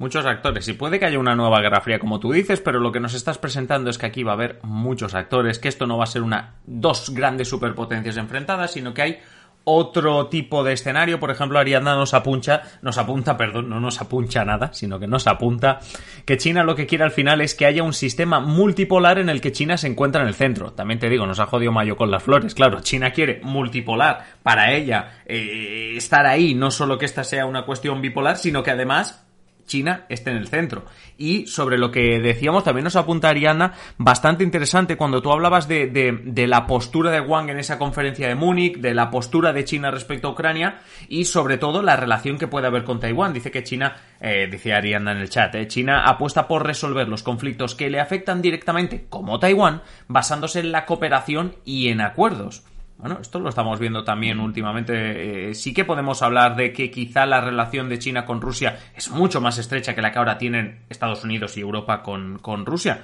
Muchos 0.00 0.24
actores, 0.24 0.66
y 0.66 0.72
puede 0.72 0.98
que 0.98 1.04
haya 1.04 1.18
una 1.18 1.36
nueva 1.36 1.60
Guerra 1.60 1.82
Fría, 1.82 1.98
como 1.98 2.20
tú 2.20 2.32
dices, 2.32 2.62
pero 2.62 2.80
lo 2.80 2.90
que 2.90 3.00
nos 3.00 3.12
estás 3.12 3.36
presentando 3.36 3.90
es 3.90 3.98
que 3.98 4.06
aquí 4.06 4.22
va 4.22 4.32
a 4.32 4.34
haber 4.34 4.58
muchos 4.62 5.14
actores, 5.14 5.58
que 5.58 5.68
esto 5.68 5.86
no 5.86 5.98
va 5.98 6.04
a 6.04 6.06
ser 6.06 6.22
una 6.22 6.54
dos 6.64 7.10
grandes 7.10 7.48
superpotencias 7.48 8.16
enfrentadas, 8.16 8.72
sino 8.72 8.94
que 8.94 9.02
hay 9.02 9.18
otro 9.64 10.26
tipo 10.28 10.64
de 10.64 10.72
escenario. 10.72 11.20
Por 11.20 11.30
ejemplo, 11.30 11.58
Ariadna 11.58 11.94
nos 11.94 12.14
apunta, 12.14 12.62
nos 12.82 12.98
apunta, 12.98 13.36
perdón, 13.36 13.68
no 13.68 13.80
nos 13.80 14.00
apuncha 14.00 14.44
nada, 14.44 14.72
sino 14.72 14.98
que 14.98 15.06
nos 15.06 15.26
apunta 15.26 15.80
que 16.24 16.36
China 16.36 16.64
lo 16.64 16.74
que 16.74 16.86
quiere 16.86 17.04
al 17.04 17.10
final 17.10 17.40
es 17.40 17.54
que 17.54 17.66
haya 17.66 17.82
un 17.82 17.92
sistema 17.92 18.40
multipolar 18.40 19.18
en 19.18 19.28
el 19.28 19.40
que 19.40 19.52
China 19.52 19.76
se 19.76 19.86
encuentra 19.86 20.22
en 20.22 20.28
el 20.28 20.34
centro. 20.34 20.72
También 20.72 20.98
te 20.98 21.08
digo, 21.08 21.26
nos 21.26 21.40
ha 21.40 21.46
jodido 21.46 21.72
Mayo 21.72 21.96
con 21.96 22.10
las 22.10 22.22
flores. 22.22 22.54
Claro, 22.54 22.80
China 22.80 23.10
quiere 23.12 23.40
multipolar 23.42 24.24
para 24.42 24.72
ella 24.72 25.20
eh, 25.26 25.94
estar 25.96 26.26
ahí, 26.26 26.54
no 26.54 26.70
solo 26.70 26.98
que 26.98 27.04
esta 27.04 27.24
sea 27.24 27.46
una 27.46 27.64
cuestión 27.64 28.00
bipolar, 28.00 28.36
sino 28.36 28.62
que 28.62 28.70
además 28.70 29.26
China 29.70 30.04
esté 30.08 30.30
en 30.30 30.36
el 30.36 30.48
centro. 30.48 30.84
Y 31.16 31.46
sobre 31.46 31.78
lo 31.78 31.90
que 31.90 32.18
decíamos, 32.20 32.64
también 32.64 32.84
nos 32.84 32.96
apunta 32.96 33.28
Ariana, 33.28 33.74
bastante 33.96 34.42
interesante 34.42 34.96
cuando 34.96 35.22
tú 35.22 35.30
hablabas 35.30 35.68
de, 35.68 35.86
de, 35.86 36.46
la 36.46 36.66
postura 36.66 37.10
de 37.10 37.20
Wang 37.20 37.50
en 37.50 37.58
esa 37.58 37.78
conferencia 37.78 38.26
de 38.26 38.34
Múnich, 38.34 38.78
de 38.78 38.94
la 38.94 39.10
postura 39.10 39.52
de 39.52 39.64
China 39.64 39.90
respecto 39.90 40.28
a 40.28 40.32
Ucrania 40.32 40.80
y 41.08 41.24
sobre 41.24 41.56
todo 41.56 41.82
la 41.82 41.96
relación 41.96 42.36
que 42.36 42.48
puede 42.48 42.66
haber 42.66 42.84
con 42.84 42.98
Taiwán. 42.98 43.32
Dice 43.32 43.50
que 43.50 43.62
China, 43.62 43.96
eh, 44.20 44.48
dice 44.50 44.74
Ariana 44.74 45.12
en 45.12 45.18
el 45.18 45.30
chat, 45.30 45.54
eh, 45.54 45.68
China 45.68 46.04
apuesta 46.04 46.48
por 46.48 46.66
resolver 46.66 47.08
los 47.08 47.22
conflictos 47.22 47.76
que 47.76 47.90
le 47.90 48.00
afectan 48.00 48.42
directamente, 48.42 49.06
como 49.08 49.38
Taiwán, 49.38 49.82
basándose 50.08 50.60
en 50.60 50.72
la 50.72 50.84
cooperación 50.84 51.54
y 51.64 51.88
en 51.88 52.00
acuerdos. 52.00 52.64
Bueno, 53.00 53.18
esto 53.20 53.40
lo 53.40 53.48
estamos 53.48 53.80
viendo 53.80 54.04
también 54.04 54.40
últimamente. 54.40 55.50
Eh, 55.50 55.54
sí 55.54 55.72
que 55.72 55.86
podemos 55.86 56.20
hablar 56.22 56.54
de 56.54 56.72
que 56.72 56.90
quizá 56.90 57.24
la 57.24 57.40
relación 57.40 57.88
de 57.88 57.98
China 57.98 58.26
con 58.26 58.42
Rusia 58.42 58.78
es 58.94 59.10
mucho 59.10 59.40
más 59.40 59.56
estrecha 59.56 59.94
que 59.94 60.02
la 60.02 60.12
que 60.12 60.18
ahora 60.18 60.36
tienen 60.36 60.80
Estados 60.90 61.24
Unidos 61.24 61.56
y 61.56 61.60
Europa 61.60 62.02
con, 62.02 62.38
con 62.38 62.66
Rusia. 62.66 63.02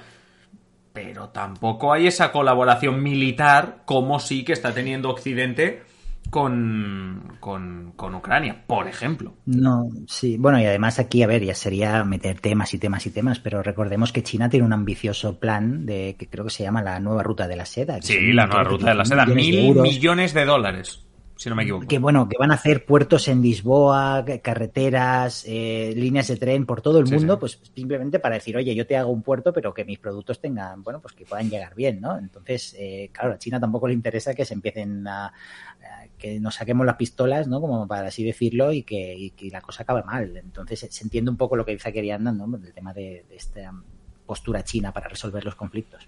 Pero 0.93 1.29
tampoco 1.29 1.93
hay 1.93 2.07
esa 2.07 2.31
colaboración 2.31 3.01
militar 3.01 3.81
como 3.85 4.19
sí 4.19 4.43
que 4.43 4.53
está 4.53 4.73
teniendo 4.73 5.09
Occidente 5.09 5.83
con, 6.29 7.37
con, 7.39 8.15
Ucrania, 8.15 8.63
por 8.67 8.87
ejemplo. 8.87 9.33
No, 9.45 9.89
sí. 10.07 10.37
Bueno, 10.37 10.59
y 10.59 10.65
además 10.65 10.99
aquí, 10.99 11.23
a 11.23 11.27
ver, 11.27 11.43
ya 11.43 11.55
sería 11.55 12.03
meter 12.03 12.39
temas 12.39 12.73
y 12.73 12.79
temas 12.79 13.05
y 13.05 13.11
temas, 13.11 13.39
pero 13.39 13.63
recordemos 13.63 14.11
que 14.11 14.23
China 14.23 14.49
tiene 14.49 14.65
un 14.65 14.73
ambicioso 14.73 15.39
plan 15.39 15.85
de 15.85 16.15
que 16.17 16.27
creo 16.27 16.45
que 16.45 16.51
se 16.51 16.63
llama 16.63 16.81
la 16.81 16.99
nueva 16.99 17.23
ruta 17.23 17.47
de 17.47 17.55
la 17.55 17.65
seda. 17.65 18.01
Sí, 18.01 18.33
la 18.33 18.47
nueva 18.47 18.63
ruta 18.63 18.89
de 18.89 18.95
la 18.95 19.05
seda. 19.05 19.25
Mil 19.25 19.75
millones 19.75 20.33
de 20.33 20.45
dólares 20.45 21.07
si 21.37 21.49
no 21.49 21.55
me 21.55 21.63
equivoco. 21.63 21.87
Que 21.87 21.99
bueno, 21.99 22.27
que 22.27 22.37
van 22.37 22.51
a 22.51 22.55
hacer 22.55 22.85
puertos 22.85 23.27
en 23.27 23.41
Lisboa, 23.41 24.25
carreteras, 24.41 25.45
eh, 25.47 25.93
líneas 25.95 26.27
de 26.27 26.37
tren 26.37 26.65
por 26.65 26.81
todo 26.81 26.99
el 26.99 27.05
mundo, 27.05 27.39
pues 27.39 27.59
simplemente 27.75 28.19
para 28.19 28.35
decir, 28.35 28.57
oye, 28.57 28.73
yo 28.73 28.87
te 28.87 28.97
hago 28.97 29.11
un 29.11 29.21
puerto, 29.21 29.53
pero 29.53 29.73
que 29.73 29.85
mis 29.85 29.99
productos 29.99 30.41
tengan, 30.41 30.83
bueno, 30.83 30.99
pues 30.99 31.13
que 31.13 31.25
puedan 31.25 31.49
llegar 31.49 31.75
bien, 31.75 32.01
¿no? 32.01 32.17
Entonces, 32.17 32.75
eh, 32.77 33.11
claro, 33.13 33.33
a 33.33 33.37
China 33.37 33.59
tampoco 33.59 33.87
le 33.87 33.93
interesa 33.93 34.33
que 34.33 34.45
se 34.45 34.55
empiecen 34.55 35.07
a, 35.07 35.31
que 36.17 36.39
nos 36.39 36.55
saquemos 36.55 36.85
las 36.85 36.95
pistolas, 36.95 37.47
¿no? 37.47 37.61
Como 37.61 37.87
para 37.87 38.07
así 38.07 38.23
decirlo, 38.23 38.71
y 38.71 38.83
que, 38.83 39.31
la 39.51 39.61
cosa 39.61 39.83
acabe 39.83 40.03
mal. 40.03 40.35
Entonces, 40.37 40.87
se 40.89 41.03
entiende 41.03 41.31
un 41.31 41.37
poco 41.37 41.55
lo 41.55 41.65
que 41.65 41.73
dice 41.73 41.89
aquí 41.89 41.99
Arianda, 41.99 42.31
¿no? 42.31 42.55
El 42.57 42.73
tema 42.73 42.93
de 42.93 43.25
esta 43.29 43.71
postura 44.25 44.63
china 44.63 44.91
para 44.91 45.07
resolver 45.07 45.43
los 45.45 45.55
conflictos. 45.55 46.07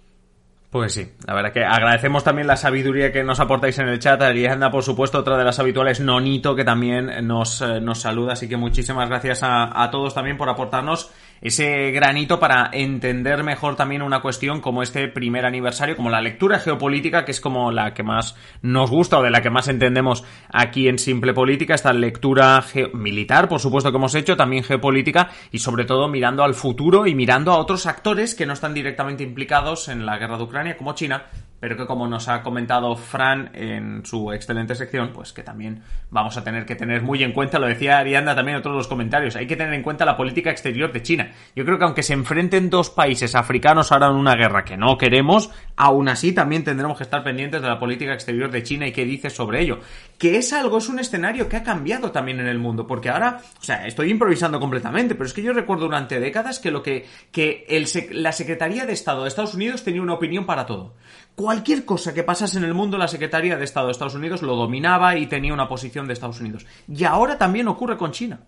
Pues 0.70 0.94
sí, 0.94 1.14
la 1.26 1.34
verdad 1.34 1.52
que 1.52 1.64
agradecemos 1.64 2.24
también 2.24 2.46
la 2.46 2.56
sabiduría 2.56 3.12
que 3.12 3.24
nos 3.24 3.40
aportáis 3.40 3.80
en 3.80 3.88
el 3.88 3.98
chat. 3.98 4.22
Ariadna, 4.22 4.70
por 4.70 4.84
supuesto, 4.84 5.18
otra 5.18 5.36
de 5.36 5.44
las 5.44 5.58
habituales, 5.58 6.00
Nonito, 6.00 6.56
que 6.56 6.64
también 6.64 7.26
nos, 7.26 7.62
eh, 7.62 7.82
nos 7.82 8.02
saluda. 8.02 8.34
Así 8.34 8.48
que 8.48 8.56
muchísimas 8.56 9.10
gracias 9.10 9.42
a 9.44 9.90
todos 9.92 10.14
también 10.14 10.38
por 10.38 10.48
aportarnos 10.48 11.12
ese 11.42 11.92
granito 11.92 12.40
para 12.40 12.70
entender 12.72 13.44
mejor 13.44 13.76
también 13.76 14.02
una 14.02 14.22
cuestión 14.22 14.62
como 14.62 14.84
este 14.84 15.08
primer 15.08 15.46
aniversario, 15.46 15.96
como 15.96 16.10
la 16.10 16.22
lectura 16.22 16.60
geopolítica, 16.60 17.26
que 17.26 17.32
es 17.32 17.42
como 17.42 17.72
la 17.72 17.94
que 17.94 18.04
más 18.04 18.36
nos 18.62 18.90
gusta 18.90 19.20
o 19.20 19.24
de 19.24 19.30
la 19.30 19.42
que 19.42 19.50
más 19.50 19.68
entendemos 19.68 20.24
aquí 20.52 20.88
en 20.88 21.00
Simple 21.00 21.34
Política, 21.34 21.76
esta 21.76 21.94
lectura 21.94 22.64
militar, 22.94 23.48
por 23.48 23.60
supuesto 23.60 23.92
que 23.92 23.98
hemos 23.98 24.16
hecho, 24.16 24.38
también 24.38 24.64
geopolítica 24.64 25.30
y 25.52 25.60
sobre 25.60 25.86
todo 25.86 26.08
mirando 26.08 26.44
al 26.44 26.54
futuro 26.54 27.08
y 27.08 27.16
mirando 27.16 27.52
a 27.52 27.58
otros 27.58 27.86
actores 27.86 28.36
que 28.36 28.46
no 28.46 28.54
están 28.54 28.74
directamente 28.74 29.24
implicados 29.24 29.90
en 29.90 30.06
la 30.06 30.18
guerra 30.18 30.38
de 30.38 30.44
Ucrania, 30.44 30.78
como 30.78 30.94
China, 30.94 31.28
pero 31.60 31.76
que 31.76 31.86
como 31.86 32.08
nos 32.08 32.28
ha 32.28 32.42
comentado 32.42 32.96
Fran 32.96 33.52
en 33.54 34.06
su 34.06 34.32
excelente 34.32 34.76
sección, 34.76 35.12
pues 35.14 35.34
que 35.34 35.44
también 35.44 35.82
vamos 36.10 36.38
a 36.38 36.44
tener 36.44 36.66
que 36.66 36.76
tener 36.76 37.02
muy 37.02 37.24
en 37.24 37.32
cuenta, 37.32 37.60
lo 37.60 37.68
decía 37.68 37.98
Arianda 37.98 38.36
también 38.36 38.58
en 38.58 38.64
todos 38.64 38.76
los 38.76 38.88
comentarios, 38.88 39.36
hay 39.36 39.48
que 39.48 39.56
tener 39.56 39.74
en 39.74 39.84
cuenta 39.84 40.06
la 40.06 40.18
política 40.18 40.52
exterior 40.52 40.92
de 40.92 41.02
China. 41.02 41.32
Yo 41.56 41.66
creo 41.66 41.78
que 41.78 41.86
aunque 41.86 42.04
se 42.04 42.14
enfrenten 42.14 42.70
dos 42.70 42.90
países 42.90 43.36
africanos 43.36 43.92
ahora 43.92 44.08
en 44.08 44.16
una 44.16 44.36
guerra 44.36 44.64
que 44.64 44.78
no 44.78 44.98
queremos, 44.98 45.52
aún 45.76 46.10
así 46.10 46.34
también 46.34 46.64
tendremos 46.64 46.98
que 46.98 47.04
estar 47.04 47.24
pendientes 47.24 47.62
de 47.62 47.68
la 47.68 47.80
política 47.80 48.14
exterior 48.14 48.52
de 48.52 48.64
China 48.64 48.88
y 48.88 48.92
qué 48.92 49.06
dice 49.06 49.30
sobre 49.30 49.62
ello. 49.62 49.80
Que 50.20 50.38
es 50.38 50.54
algo, 50.54 50.78
es 50.78 50.90
un 50.90 51.00
escenario 51.00 51.50
que 51.50 51.58
ha 51.58 51.64
cambiado 51.64 52.12
también 52.12 52.40
en 52.40 52.48
el 52.48 52.60
mundo, 52.60 52.86
porque 52.86 53.10
ahora, 53.10 53.42
o 53.60 53.64
sea, 53.64 53.88
estoy 53.88 54.12
improvisando 54.12 54.60
completamente, 54.60 55.16
pero 55.16 55.26
es 55.26 55.34
que 55.34 55.42
yo 55.42 55.54
recuerdo 55.54 55.86
durante 55.86 56.20
décadas 56.20 56.60
que 56.60 56.70
lo 56.70 56.84
que, 56.84 57.08
que 57.32 57.66
el, 57.70 57.88
la 58.12 58.32
Secretaría 58.34 58.86
de 58.86 58.94
Estado 58.94 59.24
de 59.24 59.30
Estados 59.30 59.56
Unidos 59.56 59.84
tenía 59.84 60.04
una 60.04 60.14
opinión 60.14 60.46
para 60.46 60.68
todo 60.68 60.94
cualquier 61.40 61.86
cosa 61.86 62.14
que 62.14 62.24
pasase 62.24 62.58
en 62.58 62.66
el 62.66 62.74
mundo, 62.74 62.98
la 62.98 63.08
Secretaría 63.08 63.56
de 63.56 63.64
Estado 63.64 63.86
de 63.86 63.94
Estados 63.94 64.14
Unidos 64.14 64.42
lo 64.42 64.58
dominaba 64.58 65.16
y 65.16 65.26
tenía 65.26 65.54
una 65.54 65.70
posición 65.70 66.06
de 66.06 66.12
Estados 66.12 66.42
Unidos. 66.42 66.66
Y 66.90 67.06
ahora 67.06 67.38
también 67.38 67.70
ocurre 67.70 67.96
con 67.96 68.12
China. 68.12 68.42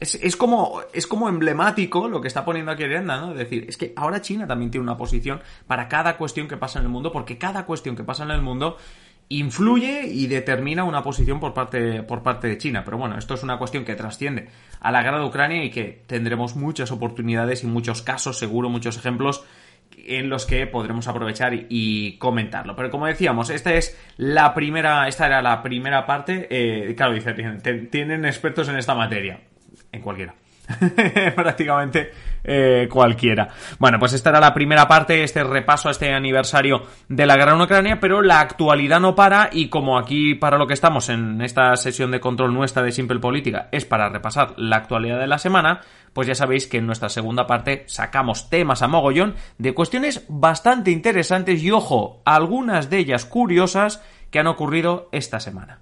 Es, 0.00 0.34
como, 0.34 0.80
es 0.94 1.06
como 1.06 1.28
emblemático 1.28 2.08
lo 2.08 2.22
que 2.22 2.28
está 2.28 2.42
poniendo 2.42 2.72
aquí 2.72 2.84
Arianda, 2.84 3.20
¿no? 3.20 3.32
Es 3.32 3.38
decir, 3.38 3.66
es 3.68 3.76
que 3.76 3.92
ahora 3.96 4.22
China 4.22 4.46
también 4.46 4.70
tiene 4.70 4.84
una 4.84 4.96
posición 4.96 5.42
para 5.66 5.88
cada 5.88 6.16
cuestión 6.16 6.48
que 6.48 6.56
pasa 6.56 6.78
en 6.78 6.86
el 6.86 6.90
mundo, 6.90 7.12
porque 7.12 7.36
cada 7.36 7.66
cuestión 7.66 7.96
que 7.96 8.04
pasa 8.04 8.24
en 8.24 8.30
el 8.30 8.40
mundo 8.40 8.78
influye 9.28 10.06
y 10.06 10.26
determina 10.26 10.84
una 10.84 11.02
posición 11.02 11.40
por 11.40 11.52
parte, 11.52 12.02
por 12.02 12.22
parte 12.22 12.48
de 12.48 12.58
China. 12.58 12.82
Pero 12.84 12.98
bueno, 12.98 13.18
esto 13.18 13.34
es 13.34 13.42
una 13.42 13.58
cuestión 13.58 13.84
que 13.84 13.94
trasciende 13.94 14.48
a 14.80 14.92
la 14.92 15.02
guerra 15.02 15.18
de 15.18 15.26
Ucrania 15.26 15.64
y 15.64 15.70
que 15.70 16.02
tendremos 16.06 16.56
muchas 16.56 16.92
oportunidades 16.92 17.64
y 17.64 17.66
muchos 17.66 18.02
casos, 18.02 18.38
seguro, 18.38 18.68
muchos 18.68 18.96
ejemplos 18.96 19.44
en 19.96 20.28
los 20.28 20.46
que 20.46 20.66
podremos 20.66 21.08
aprovechar 21.08 21.52
y, 21.68 22.16
comentarlo. 22.18 22.76
Pero 22.76 22.90
como 22.90 23.06
decíamos, 23.06 23.50
esta 23.50 23.74
es 23.74 23.98
la 24.16 24.54
primera, 24.54 25.08
esta 25.08 25.26
era 25.26 25.42
la 25.42 25.62
primera 25.62 26.06
parte. 26.06 26.46
Eh, 26.50 26.94
claro, 26.94 27.14
dice, 27.14 27.34
tienen 27.90 28.24
expertos 28.24 28.68
en 28.68 28.76
esta 28.76 28.94
materia. 28.94 29.40
En 29.92 30.02
cualquiera. 30.02 30.34
prácticamente 31.34 32.12
eh, 32.44 32.88
cualquiera. 32.90 33.48
Bueno, 33.78 33.98
pues 33.98 34.12
esta 34.12 34.30
era 34.30 34.40
la 34.40 34.54
primera 34.54 34.86
parte, 34.86 35.24
este 35.24 35.42
repaso 35.42 35.88
a 35.88 35.90
este 35.90 36.12
aniversario 36.12 36.82
de 37.08 37.26
la 37.26 37.36
guerra 37.36 37.54
en 37.54 37.60
Ucrania, 37.60 38.00
pero 38.00 38.22
la 38.22 38.40
actualidad 38.40 39.00
no 39.00 39.14
para 39.14 39.50
y 39.52 39.68
como 39.68 39.98
aquí 39.98 40.34
para 40.34 40.58
lo 40.58 40.66
que 40.66 40.74
estamos 40.74 41.08
en 41.08 41.40
esta 41.42 41.74
sesión 41.76 42.10
de 42.10 42.20
control 42.20 42.54
nuestra 42.54 42.82
de 42.82 42.92
Simple 42.92 43.18
Política 43.18 43.68
es 43.72 43.84
para 43.84 44.08
repasar 44.08 44.54
la 44.56 44.76
actualidad 44.76 45.18
de 45.18 45.26
la 45.26 45.38
semana, 45.38 45.80
pues 46.12 46.28
ya 46.28 46.34
sabéis 46.34 46.66
que 46.66 46.78
en 46.78 46.86
nuestra 46.86 47.08
segunda 47.08 47.46
parte 47.46 47.84
sacamos 47.88 48.48
temas 48.48 48.82
a 48.82 48.88
mogollón 48.88 49.34
de 49.58 49.74
cuestiones 49.74 50.24
bastante 50.28 50.90
interesantes 50.90 51.62
y 51.62 51.70
ojo, 51.70 52.22
algunas 52.24 52.90
de 52.90 52.98
ellas 52.98 53.24
curiosas 53.24 54.02
que 54.30 54.38
han 54.38 54.46
ocurrido 54.46 55.08
esta 55.12 55.40
semana. 55.40 55.80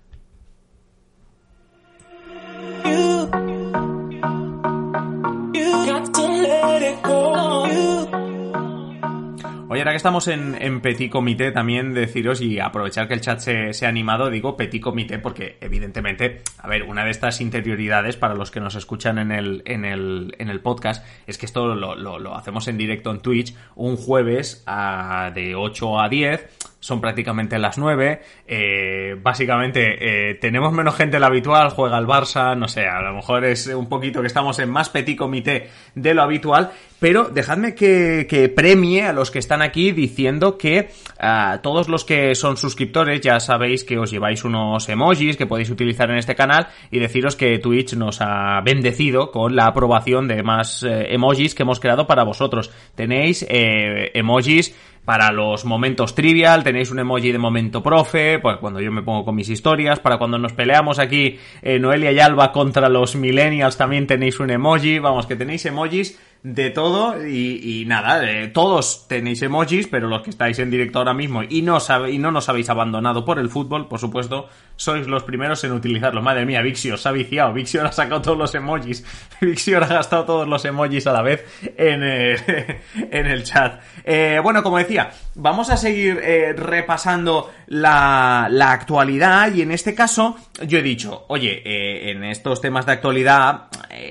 Oye, 9.74 9.80
ahora 9.80 9.90
que 9.90 9.96
estamos 9.96 10.28
en, 10.28 10.54
en, 10.62 10.80
Petit 10.80 11.10
Comité, 11.10 11.50
también 11.50 11.94
deciros 11.94 12.40
y 12.40 12.60
aprovechar 12.60 13.08
que 13.08 13.14
el 13.14 13.20
chat 13.20 13.40
se, 13.40 13.84
ha 13.84 13.88
animado, 13.88 14.30
digo 14.30 14.56
Petit 14.56 14.80
Comité, 14.80 15.18
porque 15.18 15.58
evidentemente, 15.60 16.42
a 16.58 16.68
ver, 16.68 16.84
una 16.84 17.04
de 17.04 17.10
estas 17.10 17.40
interioridades 17.40 18.16
para 18.16 18.36
los 18.36 18.52
que 18.52 18.60
nos 18.60 18.76
escuchan 18.76 19.18
en 19.18 19.32
el, 19.32 19.62
en 19.64 19.84
el, 19.84 20.36
en 20.38 20.48
el 20.48 20.60
podcast 20.60 21.04
es 21.26 21.38
que 21.38 21.46
esto 21.46 21.74
lo, 21.74 21.96
lo, 21.96 22.34
hacemos 22.36 22.68
en 22.68 22.78
directo 22.78 23.10
en 23.10 23.18
Twitch 23.18 23.52
un 23.74 23.96
jueves 23.96 24.62
a, 24.66 25.32
de 25.34 25.56
8 25.56 26.00
a 26.00 26.08
10 26.08 26.63
son 26.84 27.00
prácticamente 27.00 27.58
las 27.58 27.78
9. 27.78 28.20
Eh, 28.46 29.16
básicamente, 29.22 29.96
eh, 30.30 30.34
tenemos 30.34 30.70
menos 30.70 30.94
gente 30.94 31.16
de 31.16 31.20
la 31.20 31.28
habitual, 31.28 31.70
juega 31.70 31.96
el 31.96 32.06
Barça, 32.06 32.54
no 32.54 32.68
sé, 32.68 32.86
a 32.86 33.00
lo 33.00 33.14
mejor 33.14 33.46
es 33.46 33.68
un 33.68 33.88
poquito 33.88 34.20
que 34.20 34.26
estamos 34.26 34.58
en 34.58 34.68
más 34.68 34.90
petit 34.90 35.16
comité 35.16 35.70
de 35.94 36.12
lo 36.12 36.22
habitual, 36.22 36.72
pero 37.00 37.30
dejadme 37.30 37.74
que, 37.74 38.26
que 38.28 38.50
premie 38.50 39.02
a 39.04 39.14
los 39.14 39.30
que 39.30 39.38
están 39.38 39.62
aquí 39.62 39.92
diciendo 39.92 40.58
que 40.58 40.90
a 41.18 41.60
todos 41.62 41.88
los 41.88 42.04
que 42.04 42.34
son 42.34 42.58
suscriptores 42.58 43.22
ya 43.22 43.40
sabéis 43.40 43.82
que 43.84 43.98
os 43.98 44.10
lleváis 44.10 44.44
unos 44.44 44.86
emojis 44.90 45.38
que 45.38 45.46
podéis 45.46 45.70
utilizar 45.70 46.10
en 46.10 46.18
este 46.18 46.34
canal 46.34 46.68
y 46.90 46.98
deciros 46.98 47.34
que 47.34 47.58
Twitch 47.60 47.94
nos 47.94 48.20
ha 48.20 48.60
bendecido 48.62 49.30
con 49.30 49.56
la 49.56 49.66
aprobación 49.68 50.28
de 50.28 50.42
más 50.42 50.82
eh, 50.82 51.14
emojis 51.14 51.54
que 51.54 51.62
hemos 51.62 51.80
creado 51.80 52.06
para 52.06 52.24
vosotros. 52.24 52.70
Tenéis 52.94 53.46
emojis 53.48 54.74
para 55.04 55.30
los 55.32 55.64
momentos 55.64 56.14
trivial, 56.14 56.64
tenéis 56.64 56.90
un 56.90 56.98
emoji 56.98 57.30
de 57.32 57.38
momento 57.38 57.82
profe, 57.82 58.38
pues 58.38 58.56
cuando 58.58 58.80
yo 58.80 58.90
me 58.90 59.02
pongo 59.02 59.24
con 59.24 59.34
mis 59.34 59.48
historias, 59.50 60.00
para 60.00 60.16
cuando 60.16 60.38
nos 60.38 60.52
peleamos 60.52 60.98
aquí 60.98 61.38
eh, 61.62 61.78
Noelia 61.78 62.12
y 62.12 62.20
Alba 62.20 62.52
contra 62.52 62.88
los 62.88 63.14
millennials 63.16 63.76
también 63.76 64.06
tenéis 64.06 64.40
un 64.40 64.50
emoji, 64.50 64.98
vamos, 64.98 65.26
que 65.26 65.36
tenéis 65.36 65.66
emojis 65.66 66.18
de 66.44 66.68
todo 66.68 67.26
y, 67.26 67.84
nada, 67.86 68.22
todos 68.52 69.08
tenéis 69.08 69.40
emojis, 69.40 69.88
pero 69.88 70.08
los 70.08 70.20
que 70.20 70.28
estáis 70.28 70.58
en 70.58 70.70
directo 70.70 70.98
ahora 70.98 71.14
mismo 71.14 71.42
y 71.42 71.62
no, 71.62 71.78
y 72.06 72.18
no 72.18 72.30
nos 72.30 72.50
habéis 72.50 72.68
abandonado 72.68 73.24
por 73.24 73.38
el 73.38 73.48
fútbol, 73.48 73.88
por 73.88 73.98
supuesto, 73.98 74.50
sois 74.76 75.06
los 75.06 75.22
primeros 75.22 75.64
en 75.64 75.72
utilizarlo. 75.72 76.20
Madre 76.20 76.44
mía, 76.44 76.60
Vixio 76.60 76.98
se 76.98 77.08
ha 77.08 77.12
viciado, 77.12 77.54
Vixio 77.54 77.82
ha 77.82 77.92
sacado 77.92 78.20
todos 78.20 78.36
los 78.36 78.54
emojis, 78.54 79.06
Vixio 79.40 79.78
ha 79.78 79.86
gastado 79.86 80.26
todos 80.26 80.46
los 80.46 80.62
emojis 80.66 81.06
a 81.06 81.14
la 81.14 81.22
vez 81.22 81.46
en, 81.78 82.02
en 83.10 83.26
el 83.26 83.42
chat. 83.42 83.80
Eh, 84.04 84.38
bueno, 84.42 84.62
como 84.62 84.76
decía, 84.76 85.12
vamos 85.36 85.70
a 85.70 85.78
seguir 85.78 86.20
eh, 86.22 86.52
repasando 86.52 87.52
la, 87.68 88.48
la, 88.50 88.72
actualidad 88.72 89.54
y 89.54 89.62
en 89.62 89.70
este 89.70 89.94
caso 89.94 90.36
yo 90.66 90.78
he 90.78 90.82
dicho, 90.82 91.24
oye, 91.28 91.62
eh, 91.64 92.10
en 92.10 92.22
estos 92.22 92.60
temas 92.60 92.84
de 92.84 92.92
actualidad 92.92 93.68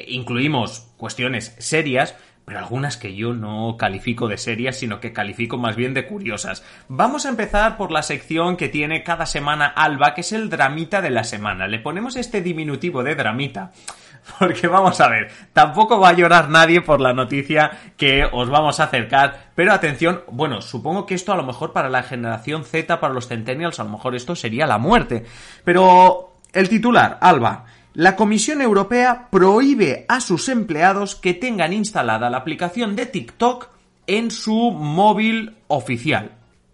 incluimos 0.07 0.92
cuestiones 1.03 1.53
serias, 1.59 2.15
pero 2.45 2.59
algunas 2.59 2.95
que 2.95 3.13
yo 3.13 3.33
no 3.33 3.75
califico 3.75 4.29
de 4.29 4.37
serias, 4.37 4.77
sino 4.77 5.01
que 5.01 5.11
califico 5.11 5.57
más 5.57 5.75
bien 5.75 5.93
de 5.93 6.07
curiosas. 6.07 6.63
Vamos 6.87 7.25
a 7.25 7.29
empezar 7.29 7.75
por 7.75 7.91
la 7.91 8.03
sección 8.03 8.55
que 8.55 8.69
tiene 8.69 9.03
cada 9.03 9.25
semana 9.25 9.65
Alba, 9.67 10.13
que 10.13 10.21
es 10.21 10.31
el 10.31 10.49
dramita 10.49 11.01
de 11.01 11.09
la 11.09 11.25
semana. 11.25 11.67
Le 11.67 11.79
ponemos 11.79 12.15
este 12.15 12.41
diminutivo 12.41 13.03
de 13.03 13.15
dramita. 13.15 13.73
Porque 14.39 14.69
vamos 14.69 15.01
a 15.01 15.09
ver, 15.09 15.29
tampoco 15.51 15.99
va 15.99 16.07
a 16.07 16.13
llorar 16.13 16.49
nadie 16.49 16.79
por 16.79 17.01
la 17.01 17.11
noticia 17.11 17.71
que 17.97 18.23
os 18.31 18.49
vamos 18.49 18.79
a 18.79 18.85
acercar, 18.85 19.51
pero 19.55 19.73
atención, 19.73 20.21
bueno, 20.31 20.61
supongo 20.61 21.05
que 21.05 21.15
esto 21.15 21.33
a 21.33 21.35
lo 21.35 21.43
mejor 21.43 21.73
para 21.73 21.89
la 21.89 22.03
generación 22.03 22.63
Z, 22.63 23.01
para 23.01 23.13
los 23.13 23.27
centennials, 23.27 23.81
a 23.81 23.83
lo 23.83 23.89
mejor 23.89 24.15
esto 24.15 24.37
sería 24.37 24.65
la 24.65 24.77
muerte. 24.77 25.25
Pero 25.65 26.37
el 26.53 26.69
titular, 26.69 27.17
Alba, 27.19 27.65
la 27.93 28.15
Comisión 28.15 28.61
Europea 28.61 29.27
prohíbe 29.29 30.05
a 30.07 30.19
sus 30.19 30.49
empleados 30.49 31.15
que 31.15 31.33
tengan 31.33 31.73
instalada 31.73 32.29
la 32.29 32.37
aplicación 32.37 32.95
de 32.95 33.05
TikTok 33.05 33.69
en 34.07 34.31
su 34.31 34.71
móvil 34.71 35.55
oficial. 35.67 36.31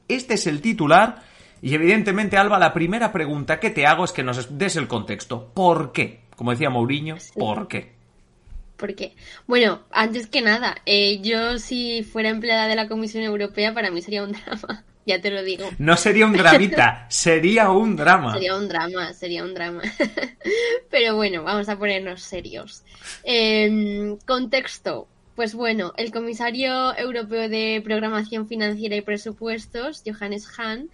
Este 0.08 0.36
es 0.36 0.48
el 0.48 0.62
titular 0.62 1.22
y 1.62 1.74
evidentemente, 1.74 2.38
Alba, 2.38 2.58
la 2.58 2.74
primera 2.74 3.12
pregunta 3.12 3.60
que 3.60 3.70
te 3.70 3.86
hago 3.86 4.06
es 4.06 4.14
que 4.14 4.24
nos 4.24 4.58
des 4.58 4.78
el 4.78 4.88
contexto. 4.88 5.52
¿Por 5.54 5.92
qué? 5.92 6.22
Como 6.38 6.52
decía 6.52 6.70
Mourinho, 6.70 7.18
¿por 7.36 7.68
qué? 7.68 7.92
¿Por 8.78 8.96
qué? 8.96 9.14
Bueno, 9.46 9.82
antes 9.92 10.28
que 10.28 10.42
nada, 10.42 10.78
eh, 10.86 11.20
yo 11.22 11.60
si 11.60 12.04
fuera 12.04 12.30
empleada 12.30 12.68
de 12.68 12.78
la 12.78 12.88
Comisión 12.88 13.26
Europea, 13.26 13.74
para 13.74 13.92
mí 13.92 14.02
sería 14.02 14.24
un 14.24 14.32
drama 14.46 14.86
ya 15.06 15.22
te 15.22 15.32
lo 15.32 15.44
digo. 15.44 15.70
No 15.78 15.98
sería 15.98 16.26
un 16.26 16.34
dramita, 16.34 17.06
sería 17.10 17.72
un 17.72 17.96
drama. 17.96 18.34
Sería 18.34 18.56
un 18.56 18.68
drama, 18.68 19.14
sería 19.14 19.44
un 19.44 19.54
drama. 19.54 19.82
Pero 20.90 21.16
bueno, 21.16 21.44
vamos 21.44 21.70
a 21.70 21.78
ponernos 21.78 22.22
serios. 22.22 22.84
Em, 23.24 24.18
contexto. 24.26 25.08
Pues 25.36 25.56
bueno, 25.56 25.94
el 25.96 26.12
comisario 26.12 26.96
europeo 26.98 27.48
de 27.48 27.82
programación 27.84 28.48
financiera 28.48 28.98
y 28.98 29.02
presupuestos, 29.02 30.04
Johannes 30.06 30.46
Hahn, 30.58 30.90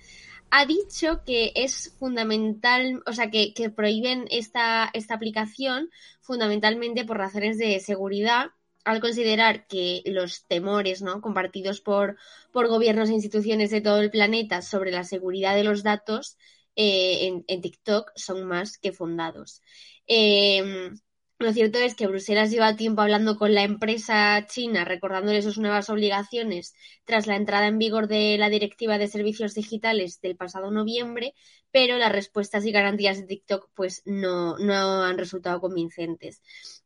ha 0.52 0.66
dicho 0.66 1.24
que 1.26 1.52
es 1.56 1.94
fundamental, 1.98 3.02
o 3.08 3.14
sea, 3.14 3.32
que, 3.32 3.54
que 3.54 3.72
prohíben 3.72 4.26
esta, 4.30 4.90
esta 4.94 5.16
aplicación 5.16 5.90
fundamentalmente 6.22 7.06
por 7.06 7.18
razones 7.18 7.58
de 7.58 7.80
seguridad 7.80 8.52
al 8.86 9.02
considerar 9.02 9.68
que 9.68 10.02
los 10.06 10.46
temores 10.48 11.02
¿no? 11.02 11.20
compartidos 11.20 11.82
por, 11.82 12.18
por 12.54 12.68
gobiernos 12.68 13.10
e 13.10 13.14
instituciones 13.14 13.72
de 13.72 13.82
todo 13.82 14.00
el 14.00 14.12
planeta 14.12 14.62
sobre 14.62 14.92
la 14.92 15.04
seguridad 15.04 15.56
de 15.56 15.64
los 15.64 15.84
datos 15.84 16.38
eh, 16.76 17.44
en, 17.48 17.62
TikTok 17.62 18.12
son 18.16 18.46
más 18.46 18.78
que 18.78 18.92
fundados. 18.92 19.62
Em, 20.08 21.00
lo 21.40 21.52
cierto 21.52 21.80
es 21.80 21.96
que 21.96 22.08
Bruselas 22.08 22.52
lleva 22.52 22.76
tiempo 22.76 23.02
hablando 23.02 23.38
con 23.38 23.54
la 23.54 23.64
empresa 23.64 24.46
china, 24.48 24.86
recordándole 24.86 25.42
sus 25.42 25.58
nuevas 25.58 25.90
obligaciones 25.90 26.76
tras 27.06 27.28
la 27.28 27.36
entrada 27.36 27.68
en 27.68 27.80
vigor 27.80 28.08
de 28.08 28.38
la 28.38 28.50
Directiva 28.50 28.98
de 28.98 29.08
Servicios 29.08 29.56
Digitales 29.56 30.22
del 30.22 30.38
pasado 30.38 30.70
noviembre, 30.70 31.34
pero 31.72 31.98
las 31.98 32.12
respuestas 32.12 32.66
y 32.66 32.72
garantías 32.72 33.18
de 33.18 33.28
TikTok 33.28 33.70
pues 33.74 34.04
no, 34.06 34.58
no 34.60 35.04
han 35.04 35.18
resultado 35.18 35.60
convincentes. 35.60 36.42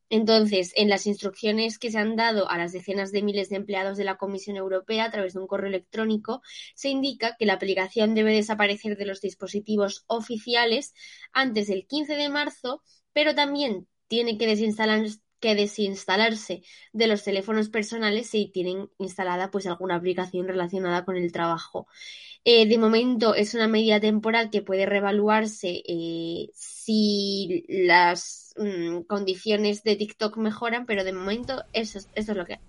Entonces, 0.09 0.73
en 0.75 0.89
las 0.89 1.05
instrucciones 1.05 1.77
que 1.77 1.91
se 1.91 1.99
han 1.99 2.15
dado 2.15 2.49
a 2.49 2.57
las 2.57 2.71
decenas 2.71 3.11
de 3.11 3.21
miles 3.21 3.49
de 3.49 3.57
empleados 3.57 3.97
de 3.97 4.03
la 4.03 4.17
Comisión 4.17 4.57
Europea 4.57 5.05
a 5.05 5.11
través 5.11 5.33
de 5.33 5.39
un 5.39 5.47
correo 5.47 5.69
electrónico, 5.69 6.41
se 6.75 6.89
indica 6.89 7.35
que 7.37 7.45
la 7.45 7.53
aplicación 7.53 8.15
debe 8.15 8.33
desaparecer 8.33 8.97
de 8.97 9.05
los 9.05 9.21
dispositivos 9.21 10.03
oficiales 10.07 10.93
antes 11.31 11.67
del 11.67 11.85
15 11.85 12.15
de 12.15 12.29
marzo, 12.29 12.81
pero 13.13 13.35
también 13.35 13.87
tiene 14.07 14.37
que 14.37 14.47
desinstalarse 14.47 16.63
de 16.91 17.07
los 17.07 17.23
teléfonos 17.23 17.69
personales 17.69 18.27
si 18.27 18.47
tienen 18.47 18.89
instalada 18.97 19.51
pues 19.51 19.67
alguna 19.67 19.95
aplicación 19.95 20.47
relacionada 20.47 21.05
con 21.05 21.17
el 21.17 21.31
trabajo. 21.31 21.87
Eh, 22.45 22.67
de 22.67 22.77
momento 22.77 23.35
es 23.35 23.53
una 23.53 23.67
medida 23.67 23.99
temporal 23.99 24.49
que 24.49 24.61
puede 24.61 24.85
reevaluarse 24.85 25.83
eh, 25.85 26.49
si 26.53 27.65
las 27.67 28.48
mm, 28.59 29.01
condiciones 29.07 29.83
de 29.83 29.95
TikTok 29.95 30.37
mejoran, 30.37 30.85
pero 30.85 31.03
de 31.03 31.13
momento 31.13 31.63
eso, 31.73 31.99
eso 32.13 32.31
es 32.31 32.37
lo 32.37 32.45
que 32.45 32.53
hay. 32.53 32.59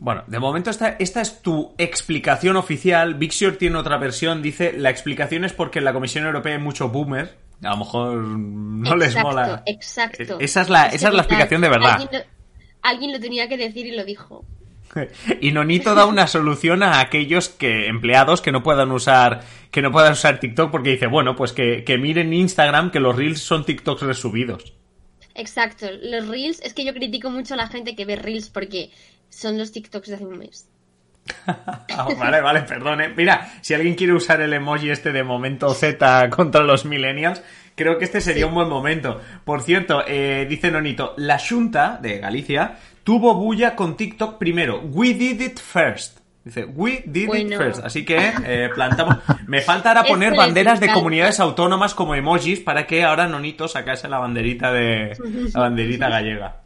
Bueno, 0.00 0.24
de 0.26 0.40
momento 0.40 0.70
esta, 0.70 0.96
esta 0.98 1.20
es 1.20 1.42
tu 1.42 1.74
explicación 1.78 2.56
oficial. 2.56 3.14
Vixior 3.14 3.56
tiene 3.56 3.76
otra 3.76 3.98
versión, 3.98 4.42
dice, 4.42 4.72
la 4.72 4.90
explicación 4.90 5.44
es 5.44 5.52
porque 5.52 5.78
en 5.78 5.84
la 5.84 5.92
Comisión 5.92 6.26
Europea 6.26 6.54
hay 6.54 6.60
mucho 6.60 6.88
boomer 6.88 7.36
a 7.62 7.70
lo 7.70 7.76
mejor 7.76 8.16
no 8.16 8.96
les 8.96 9.16
mola. 9.16 9.62
Exacto. 9.66 10.38
Esa 10.40 10.62
es 10.62 10.68
la, 10.68 10.86
esa 10.86 11.08
es 11.08 11.14
la 11.14 11.22
explicación 11.22 11.60
de 11.60 11.68
verdad. 11.68 12.08
Alguien 12.82 13.12
lo, 13.12 13.20
tenía 13.20 13.48
que 13.48 13.56
decir 13.56 13.86
y 13.86 13.92
lo 13.92 14.04
dijo. 14.04 14.44
Y 15.40 15.52
Nonito 15.52 15.94
da 15.94 16.04
una 16.04 16.26
solución 16.26 16.82
a 16.82 17.00
aquellos 17.00 17.48
que 17.48 17.86
empleados 17.86 18.42
que 18.42 18.52
no 18.52 18.62
puedan 18.62 18.90
usar 18.90 19.40
que 19.70 19.80
no 19.80 19.90
puedan 19.90 20.12
usar 20.12 20.38
TikTok 20.38 20.70
porque 20.70 20.90
dice, 20.90 21.06
bueno, 21.06 21.34
pues 21.34 21.52
que, 21.52 21.82
que 21.84 21.96
miren 21.96 22.34
Instagram 22.34 22.90
que 22.90 23.00
los 23.00 23.16
reels 23.16 23.40
son 23.40 23.64
TikToks 23.64 24.02
resubidos. 24.02 24.74
Exacto, 25.34 25.86
los 26.02 26.28
reels, 26.28 26.60
es 26.60 26.74
que 26.74 26.84
yo 26.84 26.92
critico 26.92 27.30
mucho 27.30 27.54
a 27.54 27.56
la 27.56 27.68
gente 27.68 27.96
que 27.96 28.04
ve 28.04 28.16
reels 28.16 28.50
porque 28.50 28.90
son 29.28 29.58
los 29.58 29.72
TikToks 29.72 30.08
de 30.08 30.14
hace 30.14 30.26
un 30.26 30.38
mes. 30.38 30.68
Ah, 31.94 32.08
vale, 32.18 32.40
vale, 32.40 32.62
perdone. 32.62 33.10
Mira, 33.10 33.52
si 33.60 33.74
alguien 33.74 33.94
quiere 33.94 34.14
usar 34.14 34.40
el 34.40 34.52
emoji 34.52 34.90
este 34.90 35.12
de 35.12 35.22
momento 35.22 35.72
Z 35.74 36.30
contra 36.30 36.64
los 36.64 36.84
millennials, 36.84 37.42
creo 37.74 37.98
que 37.98 38.06
este 38.06 38.20
sería 38.20 38.46
un 38.46 38.54
buen 38.54 38.68
momento. 38.68 39.20
Por 39.44 39.62
cierto, 39.62 40.02
eh, 40.06 40.46
dice 40.48 40.70
Nonito, 40.70 41.14
la 41.18 41.38
Junta 41.38 41.98
de 42.00 42.18
Galicia 42.18 42.78
tuvo 43.04 43.34
bulla 43.34 43.76
con 43.76 43.96
TikTok 43.96 44.38
primero. 44.38 44.80
We 44.80 45.12
did 45.12 45.40
it 45.42 45.60
first. 45.60 46.21
Dice, 46.44 46.64
we 46.64 47.04
did 47.06 47.32
it 47.32 47.56
first. 47.56 47.84
Así 47.84 48.04
que 48.04 48.32
eh, 48.44 48.68
plantamos. 48.74 49.18
Me 49.46 49.60
falta 49.60 49.90
ahora 49.90 50.04
poner 50.08 50.34
banderas 50.34 50.80
de 50.80 50.92
comunidades 50.92 51.38
autónomas 51.38 51.94
como 51.94 52.14
emojis 52.14 52.60
para 52.60 52.86
que 52.86 53.04
ahora 53.04 53.28
Nonito 53.28 53.68
sacase 53.68 54.08
la 54.08 54.18
banderita 54.18 54.72
de 54.72 55.16
la 55.54 55.60
banderita 55.60 56.08
gallega. 56.08 56.56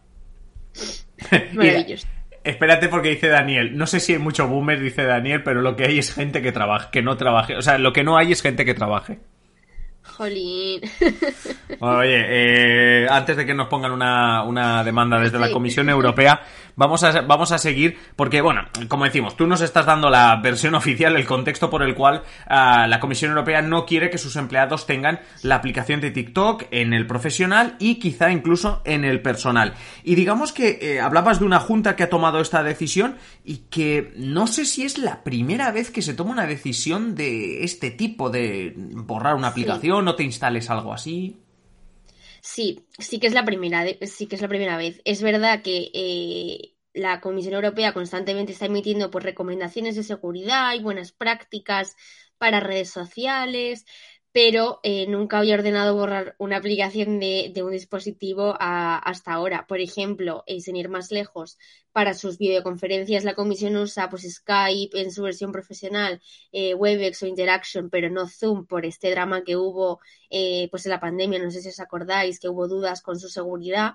Maravilloso. 1.53 2.07
Espérate 2.43 2.89
porque 2.89 3.09
dice 3.09 3.27
Daniel, 3.27 3.77
no 3.77 3.89
sé 3.89 3.99
si 3.99 4.12
hay 4.12 4.20
mucho 4.20 4.47
boomer, 4.47 4.81
dice 4.81 5.03
Daniel, 5.03 5.43
pero 5.43 5.62
lo 5.62 5.74
que 5.74 5.85
hay 5.85 5.99
es 5.99 6.14
gente 6.14 6.43
que 6.43 6.53
trabaje, 6.53 6.89
que 6.93 7.03
no 7.03 7.16
trabaje. 7.16 7.57
O 7.57 7.62
sea, 7.62 7.77
lo 7.77 7.93
que 7.93 8.05
no 8.05 8.16
hay 8.16 8.31
es 8.31 8.41
gente 8.41 8.64
que 8.64 8.72
trabaje. 8.72 9.18
Jolín. 10.17 10.81
Oye, 11.81 12.25
eh, 12.29 13.07
antes 13.11 13.37
de 13.37 13.45
que 13.45 13.55
nos 13.55 13.69
pongan 13.69 13.93
una, 13.93 14.43
una 14.45 14.83
demanda 14.83 15.19
desde 15.19 15.39
la 15.39 15.51
Comisión 15.51 15.89
Europea, 15.89 16.41
vamos 16.77 17.03
a, 17.05 17.23
vamos 17.23 17.53
a 17.53 17.59
seguir, 17.59 17.99
porque, 18.15 18.41
bueno, 18.41 18.63
como 18.89 19.05
decimos, 19.05 19.37
tú 19.37 19.47
nos 19.47 19.61
estás 19.61 19.87
dando 19.87 20.09
la 20.09 20.37
versión 20.37 20.75
oficial, 20.75 21.17
el 21.17 21.27
contexto 21.27 21.69
por 21.69 21.83
el 21.83 21.95
cual 21.95 22.23
ah, 22.47 22.87
la 22.87 23.01
Comisión 23.01 23.31
Europea 23.31 23.63
no 23.63 23.85
quiere 23.85 24.11
que 24.11 24.19
sus 24.19 24.37
empleados 24.37 24.87
tengan 24.87 25.21
la 25.43 25.57
aplicación 25.57 26.01
de 26.01 26.11
TikTok 26.11 26.65
en 26.71 26.93
el 26.93 27.07
profesional 27.07 27.77
y 27.79 27.97
quizá 27.97 28.31
incluso 28.31 28.83
en 28.85 29.05
el 29.05 29.21
personal. 29.21 29.75
Y 30.05 30.15
digamos 30.15 30.53
que 30.53 30.79
eh, 30.81 31.01
hablabas 31.01 31.41
de 31.41 31.47
una 31.47 31.61
junta 31.61 31.97
que 31.97 32.05
ha 32.05 32.11
tomado 32.11 32.41
esta 32.41 32.63
decisión 32.63 33.17
y 33.45 33.59
que 33.71 34.13
no 34.17 34.47
sé 34.47 34.65
si 34.65 34.85
es 34.85 34.99
la 34.99 35.25
primera 35.25 35.71
vez 35.73 35.91
que 35.91 36.03
se 36.03 36.15
toma 36.15 36.33
una 36.33 36.47
decisión 36.47 37.15
de 37.15 37.65
este 37.65 37.91
tipo, 37.91 38.31
de 38.31 38.75
borrar 38.77 39.35
una 39.35 39.49
aplicación 39.49 39.96
no 40.03 40.15
te 40.15 40.23
instales 40.25 40.71
algo 40.71 40.93
así. 40.93 41.37
Sí, 42.43 42.87
sí 42.99 43.19
que 43.19 43.27
es 43.27 43.35
la 43.35 43.45
primera, 43.45 43.85
sí 44.07 44.27
que 44.27 44.37
es 44.37 44.43
la 44.43 44.49
primera 44.49 44.77
vez. 44.77 45.01
Es 45.05 45.23
verdad 45.23 45.63
que 45.63 45.91
eh, 45.93 46.77
la 46.95 47.21
Comisión 47.21 47.55
Europea 47.55 47.93
constantemente 47.93 48.53
está 48.53 48.67
emitiendo 48.67 49.11
pues, 49.11 49.25
recomendaciones 49.25 49.97
de 49.97 50.03
seguridad 50.03 50.75
y 50.75 50.83
buenas 50.83 51.13
prácticas 51.13 51.97
para 52.39 52.61
redes 52.61 52.91
sociales, 52.91 53.85
pero 54.37 54.80
eh, 54.82 55.07
nunca 55.07 55.39
había 55.39 55.55
ordenado 55.55 55.95
borrar 55.95 56.37
una 56.37 56.59
aplicación 56.59 57.18
de, 57.20 57.55
un 57.64 57.72
dispositivo 57.72 58.55
hasta 58.61 59.32
ahora. 59.32 59.66
Por 59.66 59.80
ejemplo, 59.80 60.45
y 60.47 60.61
sin 60.61 60.76
ir 60.76 60.91
más 60.91 61.11
lejos, 61.11 61.57
para 61.91 62.12
sus 62.12 62.37
videoconferencias 62.37 63.24
la 63.24 63.34
comisión 63.34 63.76
usa 63.76 64.11
pues, 64.11 64.30
Skype 64.30 65.01
en 65.01 65.11
su 65.11 65.22
versión 65.22 65.53
profesional, 65.53 66.20
eh, 66.53 66.74
Webex 66.74 67.22
o 67.22 67.26
Interaction, 67.26 67.89
pero 67.89 68.11
no 68.11 68.28
Zoom 68.28 68.66
por 68.66 68.84
este 68.84 69.11
drama 69.11 69.43
que 69.43 69.57
hubo 69.57 70.01
eh, 70.28 70.68
pues 70.70 70.84
en 70.84 70.91
la 70.91 71.01
pandemia, 71.01 71.39
no 71.39 71.51
sé 71.51 71.62
si 71.62 71.70
os 71.70 71.80
acordáis, 71.80 72.39
que 72.39 72.51
hubo 72.51 72.68
dudas 72.68 73.01
con 73.01 73.18
su 73.18 73.30
seguridad 73.30 73.95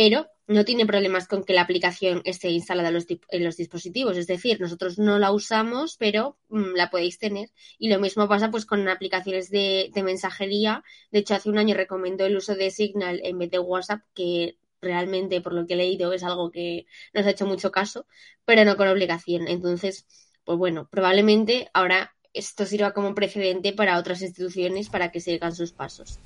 pero 0.00 0.30
no 0.46 0.64
tiene 0.64 0.86
problemas 0.86 1.28
con 1.28 1.44
que 1.44 1.52
la 1.52 1.60
aplicación 1.60 2.22
esté 2.24 2.48
instalada 2.48 2.88
en 2.88 3.44
los, 3.44 3.56
dispositivos. 3.58 4.16
Es 4.16 4.26
decir, 4.26 4.58
nosotros 4.58 4.98
no 4.98 5.18
la 5.18 5.30
usamos, 5.30 5.98
pero 5.98 6.38
mm, 6.48 6.74
la 6.74 6.88
podéis 6.88 7.18
tener. 7.18 7.50
Y 7.78 7.90
lo 7.90 8.00
mismo 8.00 8.26
pasa 8.26 8.50
pues 8.50 8.64
con 8.64 8.88
aplicaciones 8.88 9.50
de, 9.50 9.92
mensajería. 10.02 10.82
De 11.10 11.18
hecho, 11.18 11.34
hace 11.34 11.50
un 11.50 11.58
año 11.58 11.74
recomendó 11.74 12.24
el 12.24 12.34
uso 12.34 12.54
de 12.54 12.70
Signal 12.70 13.20
en 13.22 13.36
vez 13.36 13.50
de 13.50 13.58
WhatsApp, 13.58 14.00
que 14.14 14.56
realmente, 14.80 15.42
por 15.42 15.52
lo 15.52 15.66
que 15.66 15.74
he 15.74 15.76
leído, 15.76 16.14
es 16.14 16.24
algo 16.24 16.50
que 16.50 16.86
nos 17.12 17.26
ha 17.26 17.30
hecho 17.32 17.44
mucho 17.44 17.70
caso, 17.70 18.06
pero 18.46 18.64
no 18.64 18.78
con 18.78 18.88
obligación. 18.88 19.48
Entonces, 19.48 20.06
pues 20.44 20.56
bueno, 20.56 20.88
probablemente 20.90 21.68
ahora 21.74 22.14
esto 22.32 22.64
sirva 22.64 22.94
como 22.94 23.14
precedente 23.14 23.74
para 23.74 23.98
otras 23.98 24.22
instituciones 24.22 24.88
para 24.88 25.10
que 25.12 25.20
sigan 25.20 25.54
sus 25.54 25.72
pasos. 25.72 26.18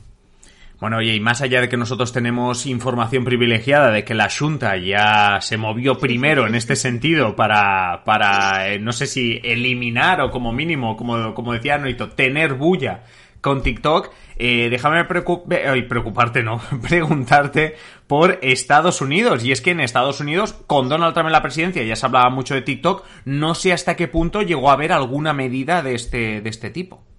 Bueno, 0.85 0.99
oye, 0.99 1.15
y 1.15 1.21
más 1.21 1.41
allá 1.41 1.63
de 1.63 1.71
que 1.71 1.79
nosotros 1.79 2.13
tenemos 2.13 2.67
información 2.67 3.25
privilegiada 3.25 3.91
de 3.91 4.05
que 4.05 4.13
la 4.13 4.29
Junta 4.29 4.77
ya 4.77 5.39
se 5.41 5.57
movió 5.57 5.97
primero 5.97 6.47
en 6.47 6.55
este 6.55 6.77
sentido 6.77 7.35
para, 7.35 8.03
para 8.05 8.69
eh, 8.69 8.79
no 8.79 8.93
sé 8.93 9.07
si 9.07 9.41
eliminar 9.43 10.21
o 10.21 10.31
como 10.31 10.53
mínimo, 10.53 10.95
como, 10.95 11.33
como 11.33 11.55
decía 11.55 11.79
Noito, 11.79 12.11
tener 12.11 12.53
bulla 12.53 13.05
con 13.41 13.63
TikTok, 13.63 14.13
eh, 14.37 14.69
déjame 14.69 15.07
preocuparte, 15.07 16.43
no, 16.43 16.61
preguntarte 16.87 17.77
por 18.07 18.39
Estados 18.43 19.01
Unidos. 19.01 19.43
Y 19.43 19.53
es 19.53 19.63
que 19.63 19.71
en 19.71 19.81
Estados 19.81 20.21
Unidos, 20.21 20.53
con 20.67 20.91
Donald 20.91 21.15
Trump 21.15 21.29
en 21.29 21.33
la 21.33 21.41
presidencia, 21.41 21.83
ya 21.83 21.97
se 21.97 22.05
hablaba 22.05 22.29
mucho 22.29 22.55
de 22.55 22.61
TikTok, 22.61 23.07
no 23.25 23.55
sé 23.55 23.73
hasta 23.73 23.97
qué 23.97 24.07
punto 24.07 24.43
llegó 24.43 24.69
a 24.69 24.75
haber 24.75 24.93
alguna 24.93 25.33
medida 25.33 25.83
de 25.83 25.95
este, 25.95 26.43
de 26.43 26.51
este 26.51 26.69
tipo. 26.69 27.14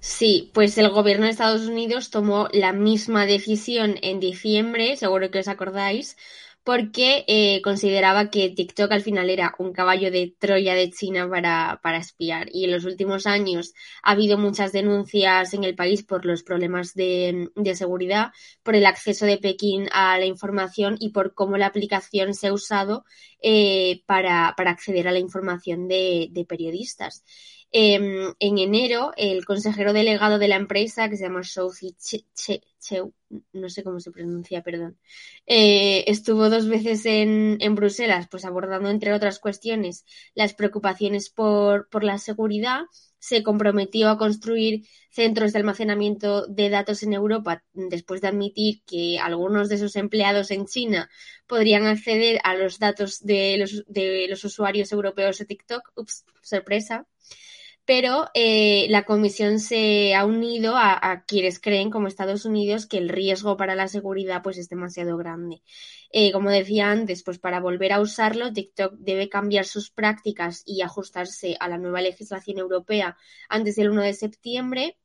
Sí, 0.00 0.50
pues 0.54 0.78
el 0.78 0.90
gobierno 0.90 1.24
de 1.24 1.32
Estados 1.32 1.66
Unidos 1.66 2.10
tomó 2.10 2.48
la 2.52 2.72
misma 2.72 3.26
decisión 3.26 3.96
en 4.02 4.20
diciembre, 4.20 4.96
seguro 4.96 5.30
que 5.30 5.40
os 5.40 5.48
acordáis, 5.48 6.16
porque 6.62 7.24
eh, 7.26 7.62
consideraba 7.62 8.30
que 8.30 8.50
TikTok 8.50 8.92
al 8.92 9.02
final 9.02 9.30
era 9.30 9.54
un 9.58 9.72
caballo 9.72 10.10
de 10.10 10.34
Troya 10.38 10.74
de 10.74 10.90
China 10.90 11.28
para, 11.28 11.80
para, 11.82 11.98
espiar. 11.98 12.48
Y 12.52 12.64
en 12.64 12.72
los 12.72 12.84
últimos 12.84 13.26
años 13.26 13.72
ha 14.02 14.12
habido 14.12 14.38
muchas 14.38 14.72
denuncias 14.72 15.54
en 15.54 15.64
el 15.64 15.74
país 15.74 16.04
por 16.04 16.24
los 16.26 16.42
problemas 16.42 16.94
de, 16.94 17.50
de 17.56 17.74
seguridad, 17.74 18.32
por 18.62 18.76
el 18.76 18.86
acceso 18.86 19.24
de 19.26 19.38
Pekín 19.38 19.88
a 19.92 20.18
la 20.18 20.26
información 20.26 20.96
y 21.00 21.10
por 21.10 21.34
cómo 21.34 21.56
la 21.56 21.66
aplicación 21.66 22.34
se 22.34 22.48
ha 22.48 22.52
usado 22.52 23.04
eh, 23.42 24.02
para, 24.06 24.54
para 24.56 24.70
acceder 24.72 25.08
a 25.08 25.12
la 25.12 25.18
información 25.20 25.88
de, 25.88 26.28
de 26.30 26.44
periodistas. 26.44 27.24
Em, 27.70 28.32
en 28.40 28.58
enero, 28.58 29.12
el 29.18 29.44
consejero 29.44 29.92
delegado 29.92 30.38
de 30.38 30.48
la 30.48 30.56
empresa, 30.56 31.08
que 31.10 31.16
se 31.18 31.24
llama 31.24 31.42
Southi 31.42 31.94
Cheu, 32.80 33.12
no 33.52 33.68
sé 33.68 33.82
cómo 33.84 34.00
se 34.00 34.10
pronuncia, 34.10 34.62
perdón, 34.62 34.98
eh, 35.46 36.04
estuvo 36.06 36.48
dos 36.48 36.66
veces 36.66 37.04
en, 37.04 37.74
Bruselas, 37.74 38.26
pues 38.30 38.46
abordando, 38.46 38.88
entre 38.88 39.12
otras 39.12 39.38
cuestiones, 39.38 40.06
las 40.34 40.54
preocupaciones 40.54 41.28
por, 41.28 41.88
por 41.90 42.04
la 42.04 42.16
seguridad 42.16 42.82
se 43.18 43.42
comprometió 43.42 44.08
a 44.08 44.18
construir 44.18 44.86
centros 45.10 45.52
de 45.52 45.58
almacenamiento 45.58 46.46
de 46.46 46.70
datos 46.70 47.02
en 47.02 47.12
Europa 47.12 47.64
después 47.74 48.22
de 48.22 48.28
admitir 48.28 48.82
que 48.86 49.18
algunos 49.18 49.68
de 49.68 49.76
sus 49.78 49.96
empleados 49.96 50.50
en 50.52 50.66
China 50.66 51.10
podrían 51.46 51.86
acceder 51.86 52.40
a 52.44 52.54
los 52.54 52.78
datos 52.78 53.20
de 53.24 53.58
los, 53.58 53.84
de 53.88 54.26
los 54.28 54.44
usuarios 54.44 54.92
europeos 54.92 55.38
de 55.38 55.44
TikTok. 55.44 55.92
Ups, 55.96 56.24
sorpresa 56.42 57.06
pero 57.88 58.28
eh, 58.34 58.86
la 58.90 59.06
comisión 59.06 59.60
se 59.60 60.14
ha 60.14 60.26
unido 60.26 60.74
a, 60.76 61.24
quienes 61.26 61.58
creen, 61.58 61.88
como 61.88 62.06
Estados 62.06 62.44
Unidos, 62.44 62.84
que 62.84 62.98
el 62.98 63.08
riesgo 63.08 63.56
para 63.56 63.74
la 63.74 63.88
seguridad 63.88 64.42
pues, 64.42 64.58
es 64.58 64.68
demasiado 64.68 65.16
grande. 65.16 65.62
Eh, 66.12 66.30
como 66.30 66.50
decía 66.50 66.90
antes, 66.90 67.22
pues 67.22 67.38
para 67.38 67.60
volver 67.60 67.94
a 67.94 68.02
usarlo, 68.02 68.52
TikTok 68.52 68.92
debe 68.98 69.30
cambiar 69.30 69.64
sus 69.64 69.90
prácticas 69.90 70.62
y 70.66 70.82
ajustarse 70.82 71.56
a 71.60 71.68
la 71.68 71.78
nueva 71.78 72.02
legislación 72.02 72.58
europea 72.58 73.16
antes 73.48 73.76
del 73.76 73.88
1 73.88 74.02
de 74.02 74.12
septiembre 74.12 74.98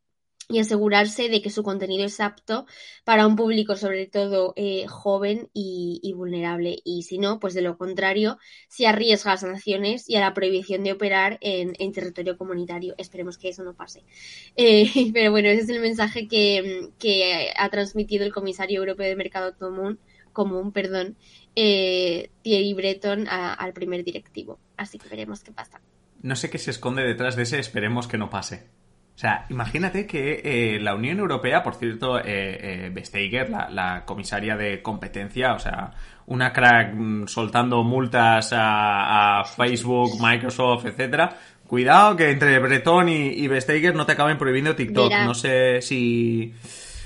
y 0.49 0.59
asegurarse 0.59 1.29
de 1.29 1.41
que 1.41 1.49
su 1.49 1.63
contenido 1.63 2.05
es 2.05 2.19
apto 2.19 2.65
para 3.03 3.27
un 3.27 3.35
público 3.35 3.75
sobre 3.75 4.07
todo 4.07 4.53
eh, 4.55 4.85
joven 4.87 5.49
y, 5.53 6.13
vulnerable 6.15 6.77
y 6.83 7.03
si 7.03 7.17
no, 7.17 7.39
pues 7.39 7.53
de 7.53 7.61
lo 7.61 7.77
contrario 7.77 8.37
se 8.67 8.87
arriesga 8.87 9.33
a 9.33 9.37
sanciones 9.37 10.09
y 10.09 10.15
a 10.15 10.19
la 10.19 10.33
prohibición 10.33 10.83
de 10.83 10.93
operar 10.93 11.37
en, 11.41 11.73
territorio 11.93 12.37
comunitario. 12.37 12.95
Esperemos 12.97 13.37
que 13.37 13.49
eso 13.49 13.63
no 13.63 13.73
pase. 13.73 14.03
Eh, 14.55 15.11
pero 15.13 15.31
bueno, 15.31 15.49
ese 15.49 15.63
es 15.63 15.69
el 15.69 15.79
mensaje 15.79 16.27
que, 16.27 17.51
ha 17.55 17.69
transmitido 17.69 18.23
el 18.25 18.33
comisario 18.33 18.79
europeo 18.79 19.07
de 19.07 19.15
Mercado 19.15 19.57
Común, 19.57 19.99
común 20.31 20.71
perdón, 20.71 21.17
eh, 21.55 22.29
Thierry 22.43 22.73
Breton 22.73 23.27
al 23.27 23.73
primer 23.73 24.03
directivo. 24.03 24.59
Así 24.77 24.99
que 24.99 25.09
veremos 25.09 25.43
qué 25.43 25.51
pasa. 25.51 25.81
No 26.21 26.35
sé 26.35 26.49
qué 26.49 26.57
se 26.57 26.71
esconde 26.71 27.03
detrás 27.03 27.35
de 27.35 27.43
ese 27.43 27.59
esperemos 27.59 28.07
que 28.07 28.17
no 28.17 28.29
pase. 28.29 28.67
O 29.15 29.19
sea, 29.19 29.45
imagínate 29.49 30.07
que 30.07 30.41
eh, 30.43 30.79
la 30.79 30.95
Unión 30.95 31.19
Europea, 31.19 31.61
por 31.61 31.75
cierto, 31.75 32.17
eh, 32.19 32.23
eh 32.25 32.89
Vestager, 32.91 33.49
la, 33.49 34.03
comisaria 34.05 34.57
de 34.57 34.81
competencia, 34.81 35.53
o 35.53 35.59
sea, 35.59 35.91
una 36.25 36.51
crack 36.51 36.93
mm, 36.95 37.27
soltando 37.27 37.83
multas 37.83 38.49
a, 38.53 39.43
Facebook, 39.55 40.19
Microsoft, 40.19 40.85
etcétera. 40.85 41.37
Cuidado 41.67 42.15
que 42.15 42.31
entre 42.31 42.57
Bretón 42.59 43.07
y, 43.09 43.27
y 43.27 43.47
Vestager 43.47 43.95
no 43.95 44.05
te 44.05 44.13
acaben 44.13 44.37
prohibiendo 44.37 44.75
TikTok. 44.75 45.11
No 45.25 45.33
sé 45.35 45.81
si. 45.81 46.53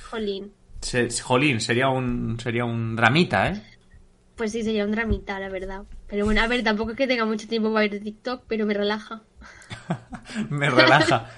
Jolín. 0.10 0.54
jolín, 1.24 1.60
sería 1.60 1.90
un, 1.90 2.40
sería 2.40 2.64
un 2.64 2.96
dramita, 2.96 3.50
¿eh? 3.50 3.62
Pues 4.38 4.52
sí, 4.52 4.64
sería 4.64 4.86
un 4.86 4.92
dramita, 4.92 5.40
la 5.40 5.50
verdad. 5.50 5.84
Pero 6.08 6.24
bueno, 6.24 6.42
a 6.42 6.48
ver, 6.48 6.64
tampoco 6.64 6.92
es 6.92 6.98
que 6.98 7.08
tenga 7.08 7.26
mucho 7.26 7.48
tiempo 7.48 7.74
para 7.74 7.88
ver 7.88 8.02
TikTok, 8.02 8.44
pero 8.48 8.66
me 8.66 8.74
relaja. 8.74 9.24
me 10.50 10.70
relaja. 10.70 11.30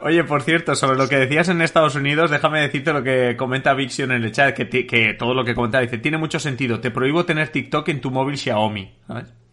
Oye, 0.00 0.24
por 0.24 0.42
cierto, 0.42 0.74
sobre 0.74 0.96
lo 0.96 1.08
que 1.08 1.16
decías 1.16 1.48
en 1.48 1.62
Estados 1.62 1.94
Unidos, 1.94 2.30
déjame 2.30 2.60
decirte 2.60 2.92
lo 2.92 3.02
que 3.02 3.36
comenta 3.36 3.74
Vixion 3.74 4.12
en 4.12 4.22
el 4.22 4.32
chat, 4.32 4.54
que, 4.54 5.16
todo 5.18 5.34
lo 5.34 5.44
que 5.44 5.54
comenta 5.54 5.80
dice, 5.80 5.98
tiene 5.98 6.18
mucho 6.18 6.38
sentido, 6.38 6.80
te 6.80 6.90
prohíbo 6.90 7.24
tener 7.24 7.48
TikTok 7.48 7.88
en 7.88 8.00
tu 8.00 8.10
móvil 8.10 8.38
Xiaomi. 8.38 8.92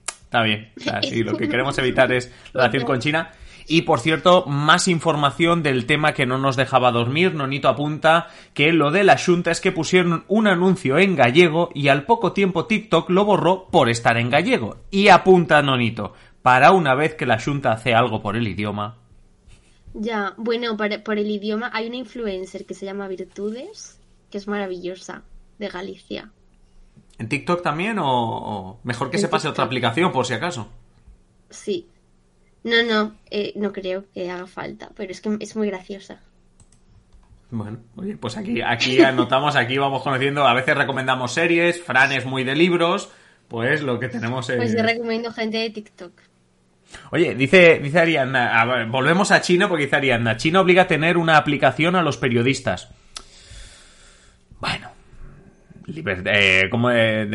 Está 0.07 0.43
bien. 0.43 0.71
O 0.77 1.31
lo 1.31 1.37
que 1.37 1.49
queremos 1.49 1.77
evitar 1.77 2.11
es 2.11 2.33
la 2.53 2.63
relación 2.63 2.85
con 2.85 2.99
China. 2.99 3.31
Y 3.67 3.83
por 3.83 3.99
cierto, 3.99 4.45
más 4.45 4.87
información 4.87 5.63
del 5.63 5.85
tema 5.85 6.13
que 6.13 6.25
no 6.25 6.37
nos 6.37 6.55
dejaba 6.55 6.91
dormir. 6.91 7.35
Nonito 7.35 7.69
apunta 7.69 8.27
que 8.53 8.73
lo 8.73 8.91
de 8.91 9.03
la 9.03 9.17
Junta 9.17 9.51
es 9.51 9.61
que 9.61 9.71
pusieron 9.71 10.25
un 10.27 10.47
anuncio 10.47 10.97
en 10.97 11.15
gallego 11.15 11.69
y 11.73 11.89
al 11.89 12.03
poco 12.03 12.33
tiempo 12.33 12.65
TikTok 12.65 13.09
lo 13.09 13.25
borró 13.25 13.67
por 13.71 13.89
estar 13.89 14.17
en 14.17 14.29
gallego. 14.29 14.77
Y 14.89 15.09
apunta 15.09 15.61
Nonito, 15.61 16.13
para 16.41 16.71
una 16.71 16.95
vez 16.95 17.15
que 17.15 17.25
la 17.25 17.39
Junta 17.39 17.71
hace 17.71 17.93
algo 17.93 18.21
por 18.21 18.35
el 18.35 18.47
idioma, 18.47 19.00
ya, 19.93 20.33
bueno, 20.37 20.77
por, 20.77 21.17
el 21.17 21.29
idioma 21.29 21.69
hay 21.73 21.87
una 21.87 21.97
influencer 21.97 22.65
que 22.65 22.73
se 22.73 22.85
llama 22.85 23.07
Virtudes, 23.07 23.99
que 24.29 24.37
es 24.37 24.47
maravillosa, 24.47 25.23
de 25.59 25.67
Galicia. 25.67 26.31
¿En 27.17 27.29
TikTok 27.29 27.61
también 27.61 27.97
o, 27.99 28.79
mejor 28.83 29.11
que 29.11 29.17
se 29.17 29.27
pase 29.27 29.47
otra 29.47 29.65
aplicación 29.65 30.11
por 30.11 30.25
si 30.25 30.33
acaso? 30.33 30.69
Sí. 31.49 31.87
No, 32.63 32.83
no, 32.83 33.15
eh, 33.29 33.53
no 33.55 33.73
creo 33.73 34.05
que 34.13 34.29
haga 34.29 34.47
falta, 34.47 34.91
pero 34.95 35.11
es 35.11 35.21
que 35.21 35.37
es 35.39 35.55
muy 35.55 35.67
graciosa. 35.67 36.21
Bueno, 37.49 37.79
oye, 37.97 38.15
pues 38.15 38.37
aquí, 38.37 38.61
aquí 38.61 39.01
anotamos, 39.01 39.55
aquí 39.55 39.77
vamos 39.77 40.03
conociendo, 40.03 40.47
a 40.47 40.53
veces 40.53 40.77
recomendamos 40.77 41.33
series, 41.33 41.81
Fran 41.81 42.13
es 42.13 42.25
muy 42.25 42.45
de 42.45 42.55
libros, 42.55 43.11
pues 43.49 43.81
lo 43.81 43.99
que 43.99 44.07
tenemos 44.07 44.49
es... 44.49 44.55
Pues 44.55 44.73
yo 44.73 44.81
recomiendo 44.81 45.31
gente 45.33 45.57
de 45.57 45.69
TikTok. 45.69 46.13
Oye, 47.11 47.35
dice, 47.35 47.79
dice 47.79 47.99
Ariadna, 47.99 48.85
volvemos 48.89 49.31
a 49.31 49.41
China 49.41 49.67
porque 49.67 49.85
dice 49.85 49.95
Ariadna, 49.95 50.37
China 50.37 50.61
obliga 50.61 50.83
a 50.83 50.87
tener 50.87 51.17
una 51.17 51.37
aplicación 51.37 51.95
a 51.95 52.01
los 52.01 52.17
periodistas. 52.17 52.89
Bueno, 54.59 54.91
eh, 55.87 56.67
como 56.69 56.89
de, 56.89 57.25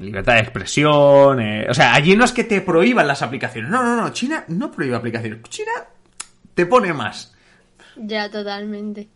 libertad 0.00 0.34
de 0.34 0.40
expresión. 0.40 1.40
Eh, 1.40 1.66
o 1.68 1.74
sea, 1.74 1.94
allí 1.94 2.16
no 2.16 2.24
es 2.24 2.32
que 2.32 2.44
te 2.44 2.60
prohíban 2.60 3.06
las 3.06 3.22
aplicaciones. 3.22 3.70
No, 3.70 3.82
no, 3.82 3.96
no. 3.96 4.12
China 4.12 4.44
no 4.48 4.70
prohíbe 4.70 4.96
aplicaciones. 4.96 5.42
China 5.48 5.72
te 6.54 6.66
pone 6.66 6.92
más. 6.92 7.34
Ya, 7.96 8.30
totalmente. 8.30 9.08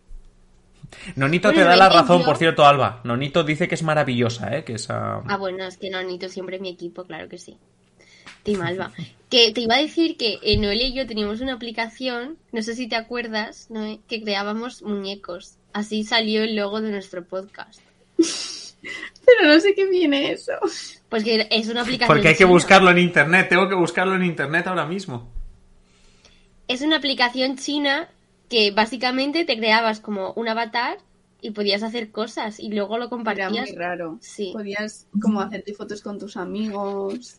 Nonito 1.16 1.53
te 1.53 1.62
da 1.62 1.76
la 1.76 1.89
razón, 1.89 2.24
por 2.24 2.36
cierto, 2.36 2.64
Alba. 2.64 3.01
Nonito 3.05 3.45
dice 3.45 3.68
que 3.68 3.74
es 3.74 3.82
maravillosa, 3.82 4.57
¿eh? 4.57 4.64
Que 4.64 4.74
esa... 4.74 5.16
Ah, 5.26 5.36
bueno, 5.36 5.64
es 5.64 5.76
que 5.76 5.91
Nonito 5.91 6.28
siempre 6.28 6.57
es 6.57 6.62
mi 6.62 6.70
equipo, 6.70 7.05
claro 7.05 7.28
que 7.28 7.36
sí. 7.36 7.59
Team 8.49 8.62
Alba. 8.62 8.92
Que 9.28 9.53
te 9.53 9.61
iba 9.61 9.74
a 9.74 9.82
decir 9.82 10.16
que 10.16 10.38
en 10.42 10.62
Noelia 10.62 10.86
y 10.86 10.94
yo 10.94 11.07
teníamos 11.07 11.40
una 11.40 11.53
aplicación, 11.53 12.38
no 12.51 12.62
sé 12.62 12.74
si 12.74 12.88
te 12.88 12.96
acuerdas, 12.96 13.66
¿no? 13.68 13.99
que 14.09 14.22
creábamos 14.22 14.82
muñecos. 14.82 15.57
Así 15.74 16.03
salió 16.05 16.42
el 16.42 16.57
logo 16.57 16.80
de 16.80 16.90
nuestro 16.90 17.24
podcast. 17.24 17.80
Pero 18.16 19.53
no 19.53 19.61
sé 19.61 19.74
qué 19.74 19.86
viene 19.86 20.32
eso. 20.32 20.53
Pues 21.11 21.24
que 21.24 21.46
es 21.51 21.68
una 21.68 21.82
aplicación. 21.82 22.09
Porque 22.09 22.28
hay 22.28 22.36
que 22.36 22.44
buscarlo 22.44 22.90
en 22.90 22.99
internet, 22.99 23.49
tengo 23.51 23.68
que 23.68 23.74
buscarlo 23.74 24.14
en 24.14 24.24
internet 24.24 24.66
ahora 24.66 24.86
mismo. 24.86 25.30
Es 26.66 26.80
una 26.80 26.96
aplicación 26.96 27.57
china 27.57 28.09
que 28.49 28.70
básicamente 28.70 29.44
te 29.44 29.59
creabas 29.59 30.01
como 30.01 30.32
un 30.32 30.49
avatar 30.49 30.99
y 31.40 31.51
podías 31.51 31.82
hacer 31.82 32.11
cosas 32.11 32.59
y 32.59 32.70
luego 32.70 32.99
lo 32.99 33.11
compartías. 33.11 33.53
Era 33.53 33.62
muy 33.62 33.72
raro. 33.76 34.18
Sí. 34.20 34.51
Podías 34.53 35.07
como 35.20 35.40
hacerte 35.40 35.74
fotos 35.74 36.03
con 36.03 36.18
tus 36.18 36.36
amigos 36.36 37.38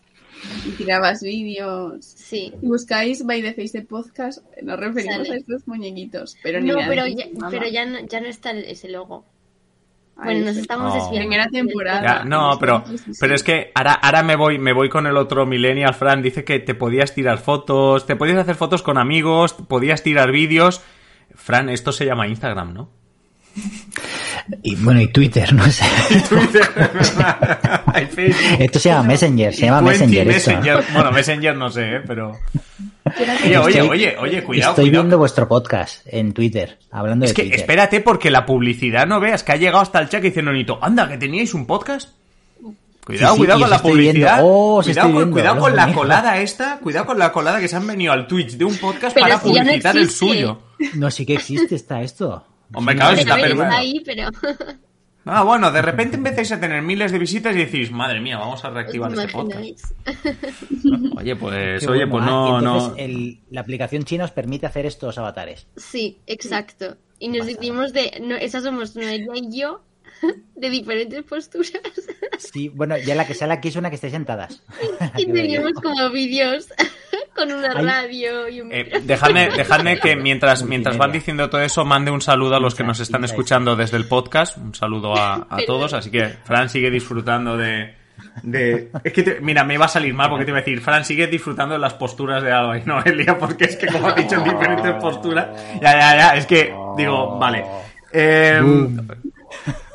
y 0.66 0.72
tirabas 0.72 1.22
vídeos. 1.22 2.06
Sí. 2.06 2.54
Y 2.62 2.68
buscáis 2.68 3.26
By 3.26 3.42
the 3.42 3.54
Face 3.54 3.78
de 3.78 3.86
Podcast, 3.86 4.40
nos 4.62 4.80
referimos 4.80 5.30
a 5.30 5.36
estos 5.36 5.68
muñequitos. 5.68 6.38
Pero 6.44 6.62
no, 6.62 6.76
pero, 6.88 7.08
ya, 7.08 7.26
pero 7.50 7.68
ya, 7.68 7.86
no, 7.86 8.00
ya 8.06 8.22
no 8.22 8.28
está 8.28 8.52
ese 8.52 8.90
logo. 8.90 9.26
Bueno, 10.24 10.46
nos 10.46 10.58
estamos 10.58 10.94
desviando. 10.94 11.20
Primera 11.20 11.48
temporada. 11.48 12.26
no, 12.26 12.58
pero, 12.60 12.84
pero 13.20 13.36
es 13.36 13.44
que 13.44 13.72
ahora, 13.74 13.94
ahora 13.94 14.22
me 14.24 14.36
voy, 14.36 14.60
me 14.60 14.74
voy 14.74 14.90
con 14.90 15.08
el 15.08 15.16
otro 15.16 15.46
millennial, 15.46 15.94
Fran. 15.94 16.22
Dice 16.22 16.44
que 16.44 16.60
te 16.60 16.76
podías 16.76 17.14
tirar 17.14 17.38
fotos, 17.38 18.06
te 18.06 18.16
podías 18.16 18.38
hacer 18.38 18.56
fotos 18.56 18.84
con 18.84 18.98
amigos, 18.98 19.54
podías 19.54 20.04
tirar 20.04 20.32
vídeos. 20.32 20.82
Fran, 21.36 21.70
esto 21.70 21.92
se 21.92 22.06
llama 22.06 22.28
Instagram, 22.28 22.74
¿no? 22.74 22.90
Y 24.64 24.76
bueno, 24.78 25.02
y 25.02 25.08
Twitter, 25.08 25.54
no 25.54 25.66
sé. 25.72 25.86
Esto 28.60 28.80
se 28.80 28.90
llama 28.90 29.04
Messenger, 29.04 29.54
se 29.54 29.66
llama 29.66 29.82
Messenger. 29.82 30.84
Bueno, 30.94 31.12
Messenger 31.12 31.56
no 31.56 31.70
sé, 31.70 31.96
¿eh? 31.96 32.02
pero. 32.06 32.38
Oye, 33.46 33.58
oye, 33.58 33.82
oye, 33.82 34.18
oye, 34.20 34.44
cuidado. 34.44 34.72
Estoy 34.72 34.90
viendo 34.90 35.18
vuestro 35.18 35.48
podcast 35.48 36.02
en 36.06 36.34
Twitter, 36.34 36.78
hablando 36.92 37.26
es 37.26 37.34
de 37.34 37.50
que 37.50 37.56
espérate, 37.56 38.02
porque 38.02 38.30
la 38.30 38.46
publicidad 38.46 39.08
no 39.08 39.20
veas 39.20 39.44
que 39.44 39.54
ha 39.54 39.56
llegado 39.56 39.80
hasta 39.80 40.00
el 40.00 40.10
chat 40.10 40.24
y 40.24 40.30
dice 40.30 40.42
Nonito, 40.42 40.78
anda, 40.82 41.08
que 41.08 41.18
teníais 41.18 41.54
un 41.54 41.66
podcast. 41.66 42.10
Cuidado, 43.06 43.38
cuidado 43.38 43.62
con 43.62 43.70
la 43.72 43.82
publicidad. 43.82 44.40
Oh, 44.44 44.82
cuidado, 44.84 45.12
con, 45.12 45.32
cuidado 45.32 45.60
con 45.60 45.76
la 45.76 45.92
colada 45.92 46.40
esta. 46.40 46.78
Cuidado 46.78 47.08
con 47.08 47.18
la 47.18 47.32
colada 47.32 47.60
que 47.60 47.68
se 47.68 47.76
han 47.76 47.88
venido 47.88 48.14
al 48.14 48.28
Twitch 48.28 48.52
de 48.52 48.66
un 48.66 48.78
podcast 48.78 49.18
para 49.18 49.40
publicitar 49.40 49.98
el 49.98 50.12
suyo. 50.12 50.62
No, 50.94 51.10
sí 51.10 51.26
que 51.26 51.34
existe, 51.34 51.74
está 51.74 52.04
esto. 52.04 52.46
Hombre, 52.74 52.96
claro, 52.96 53.18
está 53.18 53.36
Ahí, 53.78 54.02
pero... 54.06 54.30
Ah, 55.26 55.44
bueno, 55.44 55.72
de 55.72 55.82
repente 55.82 56.16
empezáis 56.16 56.52
a 56.54 56.60
tener 56.60 56.82
miles 56.82 57.12
de 57.12 57.20
visitas 57.20 57.56
y 57.56 57.60
decís, 57.60 57.92
madre 57.92 58.20
mía, 58.20 58.38
vamos 58.38 58.64
a 58.66 58.70
reactivar 58.70 59.12
este 59.12 59.28
podcast. 59.28 59.92
Oye, 61.18 61.36
pues, 61.36 61.88
oye, 61.88 62.08
pues 62.08 62.26
no, 62.26 62.62
no. 62.62 62.96
la 63.52 63.62
aplicación 63.62 64.06
china 64.06 64.24
os 64.24 64.32
permite 64.32 64.66
hacer 64.66 64.86
estos 64.86 65.18
avatares. 65.18 65.68
Sí, 65.76 66.20
exacto. 66.26 66.98
Y 67.20 67.28
nos 67.28 67.46
decimos 67.46 67.94
de, 67.94 68.20
no, 68.22 68.36
esas 68.38 68.64
somos 68.64 68.96
Noelia 68.96 69.34
y 69.36 69.60
yo, 69.60 69.84
de 70.56 70.70
diferentes 70.70 71.24
posturas. 71.24 71.70
Sí, 72.38 72.70
bueno, 72.70 72.98
ya 72.98 73.14
la 73.14 73.28
que 73.28 73.34
sale 73.34 73.54
aquí 73.54 73.68
es 73.68 73.76
una 73.76 73.90
que 73.90 73.96
esté 73.96 74.10
sentadas. 74.10 74.64
Y 75.18 75.26
teníamos 75.26 75.74
como 75.74 76.10
vídeos 76.10 76.70
Con 77.36 77.52
una 77.52 77.74
radio 77.74 78.50
y 78.50 78.62
un 78.62 78.72
eh, 78.72 79.02
dejadme, 79.04 79.50
dejadme 79.50 80.00
que 80.00 80.16
mientras, 80.16 80.64
mientras 80.64 80.98
van 80.98 81.12
diciendo 81.12 81.50
todo 81.50 81.62
eso, 81.62 81.86
mande 81.86 82.12
un 82.12 82.22
saludo 82.22 82.56
a 82.56 82.60
los 82.60 82.76
que 82.76 82.84
nos 82.84 83.00
están 83.00 83.24
escuchando 83.24 83.76
desde 83.76 83.98
el 83.98 84.06
podcast. 84.06 84.58
Un 84.58 84.76
saludo 84.76 85.16
a, 85.16 85.48
a 85.50 85.58
todos. 85.66 85.94
Así 85.94 86.12
que 86.12 86.28
Fran 86.44 86.70
sigue 86.70 86.90
disfrutando 86.92 87.56
de, 87.56 87.96
de... 88.44 88.92
Es 89.04 89.14
que, 89.14 89.40
mira, 89.42 89.64
me 89.64 89.76
iba 89.76 89.86
a 89.86 89.90
salir 89.90 90.14
mal 90.14 90.30
porque 90.30 90.46
te 90.46 90.52
iba 90.52 90.60
a 90.60 90.62
decir, 90.62 90.82
Fran, 90.82 91.06
sigue 91.06 91.28
disfrutando 91.28 91.74
de 91.74 91.80
las 91.80 91.94
posturas 91.94 92.44
de 92.44 92.52
Alba 92.52 92.78
y 92.78 92.84
no 92.84 93.02
Elia, 93.04 93.38
porque 93.38 93.66
es 93.66 93.76
que 93.76 93.88
como 93.88 94.10
ha 94.10 94.14
dicho 94.14 94.36
en 94.36 94.44
diferentes 94.44 94.94
posturas, 94.96 95.48
ya, 95.82 95.94
ya, 95.94 96.18
ya, 96.18 96.30
es 96.36 96.46
que, 96.46 96.74
digo, 96.98 97.38
vale. 97.38 97.64
Eh, 98.12 98.62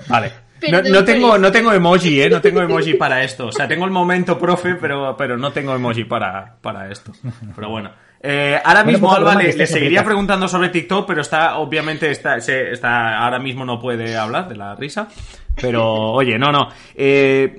vale. 0.09 0.44
No, 0.71 1.05
tengo, 1.05 1.39
no 1.39 1.53
tengo 1.53 1.73
emoji, 1.73 2.23
¿eh? 2.23 2.31
No 2.31 2.41
tengo 2.41 2.63
emoji 2.63 2.95
para 2.99 3.23
esto. 3.23 3.47
O 3.47 3.53
sea, 3.53 3.69
tengo 3.69 3.85
el 3.85 3.91
momento 3.91 4.39
profe, 4.39 4.75
pero, 4.75 5.17
pero 5.17 5.37
no 5.37 5.53
tengo 5.53 5.75
emoji 5.75 6.05
para, 6.05 6.57
para 6.61 6.91
esto. 6.91 7.13
Pero 7.55 7.71
bueno. 7.71 7.91
Eh, 8.27 8.59
ahora 8.65 8.85
mismo 8.85 9.15
Alba 9.15 9.35
le, 9.35 9.67
seguiría 9.67 10.03
preguntando 10.03 10.49
sobre 10.49 10.71
TikTok, 10.71 11.07
pero 11.07 11.21
está, 11.21 11.59
obviamente, 11.59 12.11
está, 12.11 12.37
está, 12.37 13.19
ahora 13.19 13.39
mismo 13.39 13.67
no 13.67 13.79
puede 13.79 14.17
hablar 14.17 14.49
de 14.49 14.57
la 14.57 14.75
risa. 14.75 15.09
Pero, 15.61 15.85
oye, 15.85 16.39
no, 16.39 16.51
no. 16.51 16.69
Eh, 16.95 17.55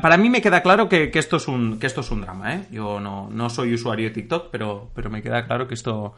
para 0.00 0.16
mí 0.16 0.30
me 0.30 0.40
queda 0.40 0.62
claro 0.62 0.88
que, 0.88 1.10
que, 1.10 1.18
esto 1.18 1.38
es 1.38 1.48
un, 1.48 1.80
que 1.80 1.88
esto 1.88 2.02
es 2.02 2.10
un 2.12 2.20
drama, 2.20 2.54
¿eh? 2.54 2.62
Yo 2.70 3.00
no, 3.00 3.28
no 3.30 3.50
soy 3.50 3.74
usuario 3.74 4.08
de 4.08 4.14
TikTok, 4.14 4.48
pero, 4.52 4.90
pero 4.94 5.10
me 5.10 5.22
queda 5.22 5.44
claro 5.44 5.66
que 5.66 5.74
esto, 5.74 6.14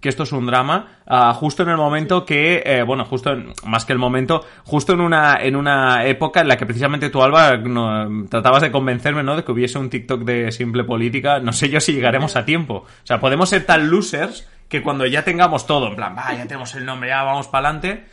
que 0.00 0.08
esto 0.08 0.22
es 0.22 0.32
un 0.32 0.46
drama, 0.46 0.98
ah, 1.06 1.32
justo 1.34 1.62
en 1.62 1.70
el 1.70 1.76
momento 1.76 2.24
que, 2.24 2.62
eh, 2.64 2.82
bueno, 2.82 3.04
justo 3.04 3.36
más 3.64 3.84
que 3.84 3.92
el 3.92 3.98
momento, 3.98 4.44
justo 4.64 4.92
en 4.92 5.00
una, 5.00 5.38
en 5.42 5.56
una 5.56 6.06
época 6.06 6.40
en 6.40 6.48
la 6.48 6.56
que 6.56 6.66
precisamente 6.66 7.10
tú, 7.10 7.22
Alba, 7.22 7.58
tratabas 8.28 8.62
de 8.62 8.70
convencerme, 8.70 9.22
¿no? 9.22 9.36
De 9.36 9.44
que 9.44 9.52
hubiese 9.52 9.78
un 9.78 9.90
TikTok 9.90 10.22
de 10.22 10.52
simple 10.52 10.84
política. 10.84 11.40
No 11.40 11.52
sé 11.52 11.68
yo 11.68 11.80
si 11.80 11.92
llegaremos 11.92 12.36
a 12.36 12.44
tiempo. 12.44 12.74
O 12.74 13.06
sea, 13.06 13.20
podemos 13.20 13.48
ser 13.48 13.66
tan 13.66 13.90
losers 13.90 14.48
que 14.68 14.82
cuando 14.82 15.06
ya 15.06 15.24
tengamos 15.24 15.66
todo, 15.66 15.88
en 15.88 15.96
plan, 15.96 16.14
va, 16.16 16.32
ya 16.34 16.46
tenemos 16.46 16.74
el 16.74 16.84
nombre, 16.84 17.08
ya 17.08 17.22
vamos 17.22 17.48
para 17.48 17.68
adelante. 17.68 18.06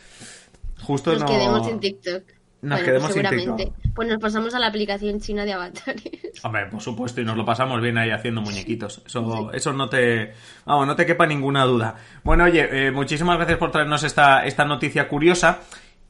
Justo 0.82 1.12
Nos 1.12 1.24
quedemos 1.24 1.68
en 1.68 1.80
TikTok. 1.80 2.35
Nos 2.66 2.82
quedemos 2.82 3.12
seguramente. 3.12 3.72
Pues 3.94 4.08
nos 4.08 4.18
pasamos 4.18 4.54
a 4.54 4.58
la 4.58 4.66
aplicación 4.66 5.20
china 5.20 5.44
de 5.44 5.52
avatares. 5.52 6.42
Hombre, 6.42 6.66
por 6.66 6.80
supuesto, 6.80 7.20
y 7.20 7.24
nos 7.24 7.36
lo 7.36 7.44
pasamos 7.44 7.80
bien 7.80 7.96
ahí 7.96 8.10
haciendo 8.10 8.40
muñequitos. 8.42 9.02
Eso, 9.06 9.52
eso 9.52 9.72
no 9.72 9.88
te. 9.88 10.32
Vamos, 10.64 10.86
no 10.86 10.96
te 10.96 11.06
quepa 11.06 11.26
ninguna 11.26 11.64
duda. 11.64 11.94
Bueno, 12.24 12.44
oye, 12.44 12.88
eh, 12.88 12.90
muchísimas 12.90 13.36
gracias 13.36 13.58
por 13.58 13.70
traernos 13.70 14.02
esta, 14.02 14.44
esta 14.44 14.64
noticia 14.64 15.08
curiosa. 15.08 15.60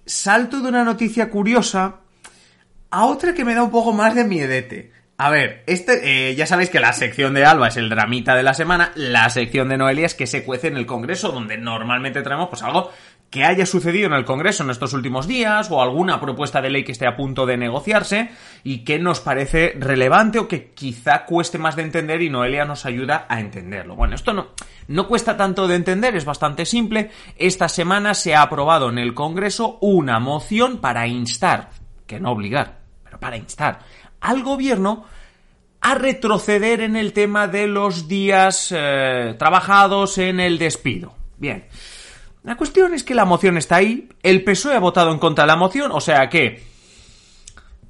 Salto 0.04 0.60
de 0.60 0.68
una 0.68 0.84
noticia 0.84 1.30
curiosa 1.30 1.96
a 2.90 3.04
otra 3.04 3.34
que 3.34 3.44
me 3.44 3.54
da 3.54 3.62
un 3.62 3.70
poco 3.70 3.92
más 3.92 4.14
de 4.14 4.24
miedete. 4.24 4.92
A 5.18 5.30
ver, 5.30 5.62
este, 5.66 6.30
eh, 6.30 6.34
ya 6.34 6.46
sabéis 6.46 6.68
que 6.68 6.78
la 6.78 6.92
sección 6.92 7.32
de 7.32 7.46
Alba 7.46 7.68
es 7.68 7.78
el 7.78 7.88
dramita 7.88 8.34
de 8.36 8.42
la 8.42 8.52
semana, 8.52 8.92
la 8.96 9.30
sección 9.30 9.70
de 9.70 9.78
Noelia 9.78 10.04
es 10.04 10.14
que 10.14 10.26
se 10.26 10.44
cuece 10.44 10.68
en 10.68 10.76
el 10.76 10.84
Congreso, 10.84 11.30
donde 11.30 11.56
normalmente 11.56 12.20
traemos 12.20 12.50
pues 12.50 12.62
algo 12.62 12.90
que 13.30 13.44
haya 13.44 13.66
sucedido 13.66 14.06
en 14.06 14.12
el 14.12 14.24
Congreso 14.24 14.62
en 14.62 14.70
estos 14.70 14.92
últimos 14.92 15.26
días 15.26 15.70
o 15.70 15.82
alguna 15.82 16.20
propuesta 16.20 16.60
de 16.60 16.70
ley 16.70 16.84
que 16.84 16.92
esté 16.92 17.06
a 17.06 17.16
punto 17.16 17.44
de 17.44 17.56
negociarse 17.56 18.30
y 18.62 18.84
que 18.84 18.98
nos 18.98 19.20
parece 19.20 19.74
relevante 19.78 20.38
o 20.38 20.48
que 20.48 20.72
quizá 20.72 21.24
cueste 21.24 21.58
más 21.58 21.76
de 21.76 21.82
entender 21.82 22.22
y 22.22 22.30
Noelia 22.30 22.64
nos 22.64 22.86
ayuda 22.86 23.26
a 23.28 23.40
entenderlo. 23.40 23.96
Bueno, 23.96 24.14
esto 24.14 24.32
no, 24.32 24.48
no 24.88 25.08
cuesta 25.08 25.36
tanto 25.36 25.66
de 25.66 25.74
entender, 25.74 26.16
es 26.16 26.24
bastante 26.24 26.64
simple. 26.64 27.10
Esta 27.36 27.68
semana 27.68 28.14
se 28.14 28.34
ha 28.34 28.42
aprobado 28.42 28.88
en 28.88 28.98
el 28.98 29.14
Congreso 29.14 29.78
una 29.80 30.20
moción 30.20 30.78
para 30.78 31.06
instar, 31.06 31.70
que 32.06 32.20
no 32.20 32.30
obligar, 32.30 32.78
pero 33.04 33.18
para 33.18 33.36
instar 33.36 33.80
al 34.20 34.42
gobierno 34.42 35.04
a 35.80 35.94
retroceder 35.94 36.80
en 36.80 36.96
el 36.96 37.12
tema 37.12 37.46
de 37.48 37.66
los 37.66 38.08
días 38.08 38.72
eh, 38.74 39.34
trabajados 39.38 40.18
en 40.18 40.40
el 40.40 40.58
despido. 40.58 41.14
Bien. 41.38 41.66
La 42.46 42.54
cuestión 42.56 42.94
es 42.94 43.02
que 43.02 43.16
la 43.16 43.24
moción 43.24 43.58
está 43.58 43.74
ahí, 43.74 44.08
el 44.22 44.44
PSOE 44.44 44.76
ha 44.76 44.78
votado 44.78 45.10
en 45.10 45.18
contra 45.18 45.42
de 45.42 45.48
la 45.48 45.56
moción, 45.56 45.90
o 45.90 46.00
sea 46.00 46.28
que 46.28 46.62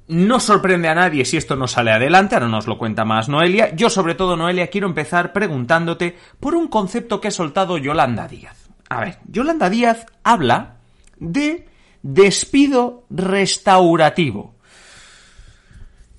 no 0.07 0.39
sorprende 0.39 0.87
a 0.87 0.95
nadie 0.95 1.25
si 1.25 1.37
esto 1.37 1.55
no 1.55 1.67
sale 1.67 1.91
adelante, 1.91 2.33
ahora 2.33 2.47
nos 2.47 2.65
lo 2.65 2.79
cuenta 2.79 3.05
más 3.05 3.29
Noelia. 3.29 3.75
Yo 3.75 3.91
sobre 3.91 4.15
todo, 4.15 4.35
Noelia, 4.35 4.65
quiero 4.65 4.87
empezar 4.87 5.31
preguntándote 5.31 6.17
por 6.39 6.55
un 6.55 6.69
concepto 6.69 7.21
que 7.21 7.27
ha 7.27 7.31
soltado 7.31 7.77
Yolanda 7.77 8.27
Díaz. 8.27 8.67
A 8.89 9.01
ver, 9.01 9.19
Yolanda 9.27 9.69
Díaz 9.69 10.07
habla 10.23 10.77
de 11.17 11.67
despido 12.01 13.05
restaurativo. 13.11 14.55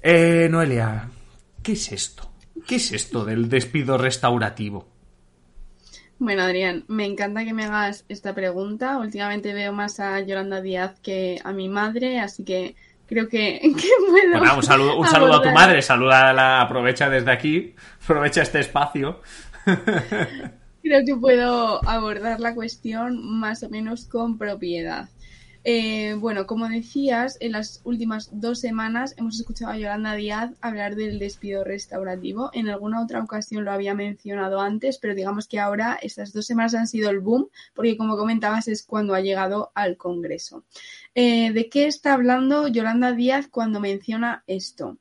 Eh, 0.01 0.47
Noelia, 0.49 1.11
¿qué 1.61 1.73
es 1.73 1.91
esto? 1.91 2.31
¿Qué 2.69 2.77
es 2.77 2.93
esto 2.93 3.25
del 3.25 3.49
despido 3.49 3.99
restaurativo? 3.99 4.98
Bueno, 6.19 6.43
Adrián, 6.43 6.85
me 6.89 7.07
encanta 7.07 7.45
que 7.45 7.55
me 7.55 7.65
hagas 7.65 8.05
esta 8.09 8.35
pregunta. 8.35 8.99
Últimamente 8.99 9.55
veo 9.55 9.73
más 9.73 10.01
a 10.01 10.21
Yolanda 10.21 10.61
Díaz 10.61 10.99
que 11.01 11.41
a 11.45 11.53
mi 11.53 11.69
madre, 11.69 12.19
así 12.19 12.45
que 12.45 12.75
creo 13.07 13.29
que, 13.29 13.61
puedo. 14.11 14.39
Bueno, 14.39 14.57
un 14.57 14.63
saludo, 14.63 14.99
un 14.99 15.07
saludo 15.07 15.35
a 15.35 15.43
tu 15.43 15.51
madre, 15.51 15.81
saluda 15.81 16.31
a 16.31 16.33
la, 16.33 16.61
aprovecha 16.61 17.09
desde 17.09 17.31
aquí, 17.31 17.75
aprovecha 18.05 18.43
este 18.43 18.59
espacio. 18.59 19.21
creo 20.83 21.05
que 21.07 21.17
puedo 21.17 21.87
abordar 21.89 22.41
la 22.41 22.55
cuestión 22.55 23.39
más 23.39 23.63
o 23.63 23.71
menos 23.71 24.07
con 24.07 24.39
propiedad. 24.39 25.09
Eh, 25.71 26.15
bueno, 26.15 26.47
como 26.47 26.67
decías, 26.67 27.37
en 27.41 27.53
las 27.53 27.83
últimas 27.85 28.31
dos 28.33 28.59
semanas 28.59 29.15
hemos 29.19 29.39
escuchado 29.39 29.71
a 29.71 29.77
Yolanda 29.77 30.15
Díaz 30.15 30.55
hablar 30.63 30.97
del 30.97 31.19
despido 31.19 31.63
restaurativo. 31.63 32.49
En 32.55 32.71
alguna 32.71 33.03
otra 33.03 33.23
ocasión 33.23 33.67
lo 33.67 33.73
había 33.73 33.93
mencionado 33.93 34.63
antes, 34.63 34.97
pero 34.97 35.15
digamos 35.15 35.47
que 35.47 35.59
ahora 35.59 35.99
estas 36.01 36.33
dos 36.33 36.47
semanas 36.47 36.75
han 36.75 36.89
sido 36.89 37.11
el 37.11 37.21
boom, 37.21 37.51
porque 37.75 37.99
como 37.99 38.17
comentabas 38.17 38.67
es 38.67 38.83
cuando 38.83 39.13
ha 39.13 39.21
llegado 39.21 39.71
al 39.75 39.99
Congreso. 39.99 40.65
Eh, 41.15 41.53
¿De 41.53 41.69
qué 41.69 41.87
está 41.87 42.15
hablando 42.15 42.69
Yolanda 42.69 43.13
Díaz 43.13 43.47
cuando 43.49 43.79
menciona 43.79 44.45
esto? 44.47 44.97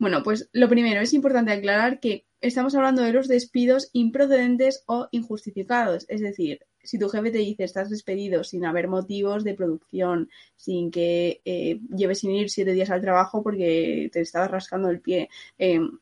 Bueno, 0.00 0.24
pues 0.24 0.48
lo 0.52 0.68
primero 0.68 1.00
es 1.00 1.14
importante 1.14 1.52
aclarar 1.52 2.00
que 2.00 2.26
estamos 2.40 2.74
hablando 2.74 3.02
de 3.02 3.12
los 3.12 3.28
despidos 3.28 3.90
improcedentes 3.92 4.82
o 4.86 5.06
injustificados, 5.12 6.06
es 6.08 6.20
decir, 6.20 6.66
si 6.88 6.98
tu 6.98 7.10
jefe 7.10 7.30
te 7.30 7.36
dice 7.36 7.64
estás 7.64 7.90
despedido 7.90 8.42
sin 8.42 8.64
haber 8.64 8.88
motivos 8.88 9.44
de 9.44 9.52
producción, 9.52 10.30
sin 10.56 10.90
que 10.90 11.42
eh, 11.44 11.80
lleves 11.94 12.20
sin 12.20 12.30
ir 12.30 12.48
siete 12.48 12.72
días 12.72 12.88
al 12.88 13.02
trabajo 13.02 13.42
porque 13.42 14.08
te 14.10 14.22
estabas 14.22 14.50
rascando 14.50 14.88
el 14.88 14.98
pie, 14.98 15.28
em, 15.58 15.98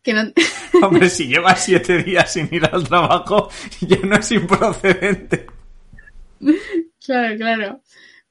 que 0.00 0.14
no... 0.14 0.32
Hombre, 0.86 1.10
si 1.10 1.26
llevas 1.26 1.64
siete 1.64 2.04
días 2.04 2.32
sin 2.32 2.48
ir 2.54 2.66
al 2.66 2.86
trabajo, 2.86 3.48
ya 3.80 3.96
no 4.04 4.14
es 4.14 4.30
improcedente. 4.30 5.46
Claro, 7.04 7.36
claro. 7.36 7.80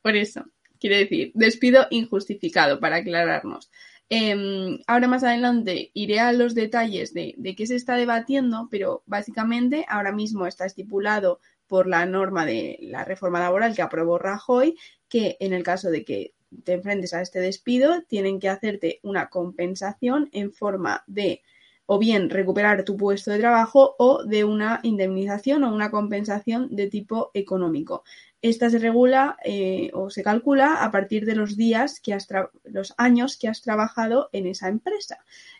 Por 0.01 0.15
eso, 0.15 0.45
quiere 0.79 0.99
decir, 0.99 1.31
despido 1.33 1.87
injustificado, 1.89 2.79
para 2.79 2.97
aclararnos. 2.97 3.69
Em, 4.11 4.79
ahora 4.87 5.07
más 5.07 5.23
adelante 5.23 5.91
iré 5.93 6.19
a 6.19 6.33
los 6.33 6.55
detalles 6.55 7.13
de, 7.13 7.35
qué 7.55 7.67
se 7.67 7.75
está 7.75 7.95
debatiendo, 7.95 8.67
pero 8.71 9.03
básicamente 9.05 9.85
ahora 9.87 10.11
mismo 10.11 10.47
está 10.47 10.65
estipulado 10.65 11.39
por 11.67 11.85
la 11.85 12.07
norma 12.07 12.43
de 12.45 12.79
la 12.81 13.05
reforma 13.05 13.39
laboral 13.39 13.75
que 13.75 13.83
aprobó 13.83 14.17
Rajoy 14.17 14.75
que 15.09 15.37
en 15.39 15.53
el 15.53 15.61
caso 15.61 15.91
de 15.91 16.05
que 16.05 16.33
te 16.63 16.73
enfrentes 16.73 17.13
a 17.13 17.21
este 17.21 17.39
despido 17.39 18.01
tienen 18.07 18.39
que 18.39 18.49
hacerte 18.49 18.99
una 19.03 19.29
compensación 19.29 20.29
en 20.31 20.51
forma 20.53 21.03
de 21.05 21.43
o 21.85 21.99
bien 21.99 22.29
recuperar 22.29 22.85
tu 22.85 22.97
puesto 22.97 23.31
de 23.31 23.39
trabajo 23.39 23.95
o 23.99 24.23
de 24.23 24.43
una 24.43 24.79
indemnización 24.83 25.63
o 25.63 25.73
una 25.73 25.91
compensación 25.91 26.75
de 26.75 26.87
tipo 26.87 27.31
económico. 27.33 28.03
Esta 28.41 28.69
se 28.69 28.79
regula 28.79 29.37
eh, 29.43 29.91
o 29.93 30.09
se 30.09 30.23
calcula 30.23 30.83
a 30.83 30.91
partir 30.91 31.25
de 31.25 31.35
los 31.35 31.57
días 31.57 31.99
que 31.99 32.13
has 32.13 32.27
los 32.63 32.93
años 32.97 33.37
que 33.37 33.49
has 33.49 33.61
trabajado 33.61 34.29
en 34.31 34.47
esa 34.47 34.69
empresa. 34.69 35.17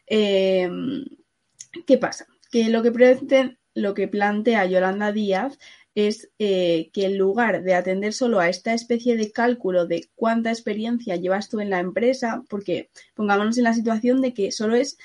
Em, 0.08 1.06
¿Qué 1.86 1.98
pasa? 1.98 2.26
Que 2.52 2.70
lo 2.70 2.82
que, 3.94 4.08
plantea 4.08 4.66
Yolanda 4.66 5.12
Díaz 5.12 5.60
es 5.94 6.32
eh, 6.40 6.90
que 6.94 7.06
en 7.06 7.18
lugar 7.18 7.64
de 7.64 7.74
atender 7.76 8.14
solo 8.14 8.40
a 8.40 8.50
esta 8.50 8.74
especie 8.74 9.18
de 9.18 9.32
cálculo 9.32 9.86
de 9.86 10.10
cuánta 10.16 10.50
experiencia 10.50 11.16
llevas 11.18 11.50
tú 11.50 11.60
en 11.60 11.70
la 11.70 11.80
empresa, 11.80 12.44
porque 12.50 12.90
pongámonos 13.14 13.58
en 13.58 13.66
la 13.66 13.74
situación 13.74 14.22
de 14.22 14.34
que 14.34 14.52
solo 14.52 14.76
es 14.76 14.98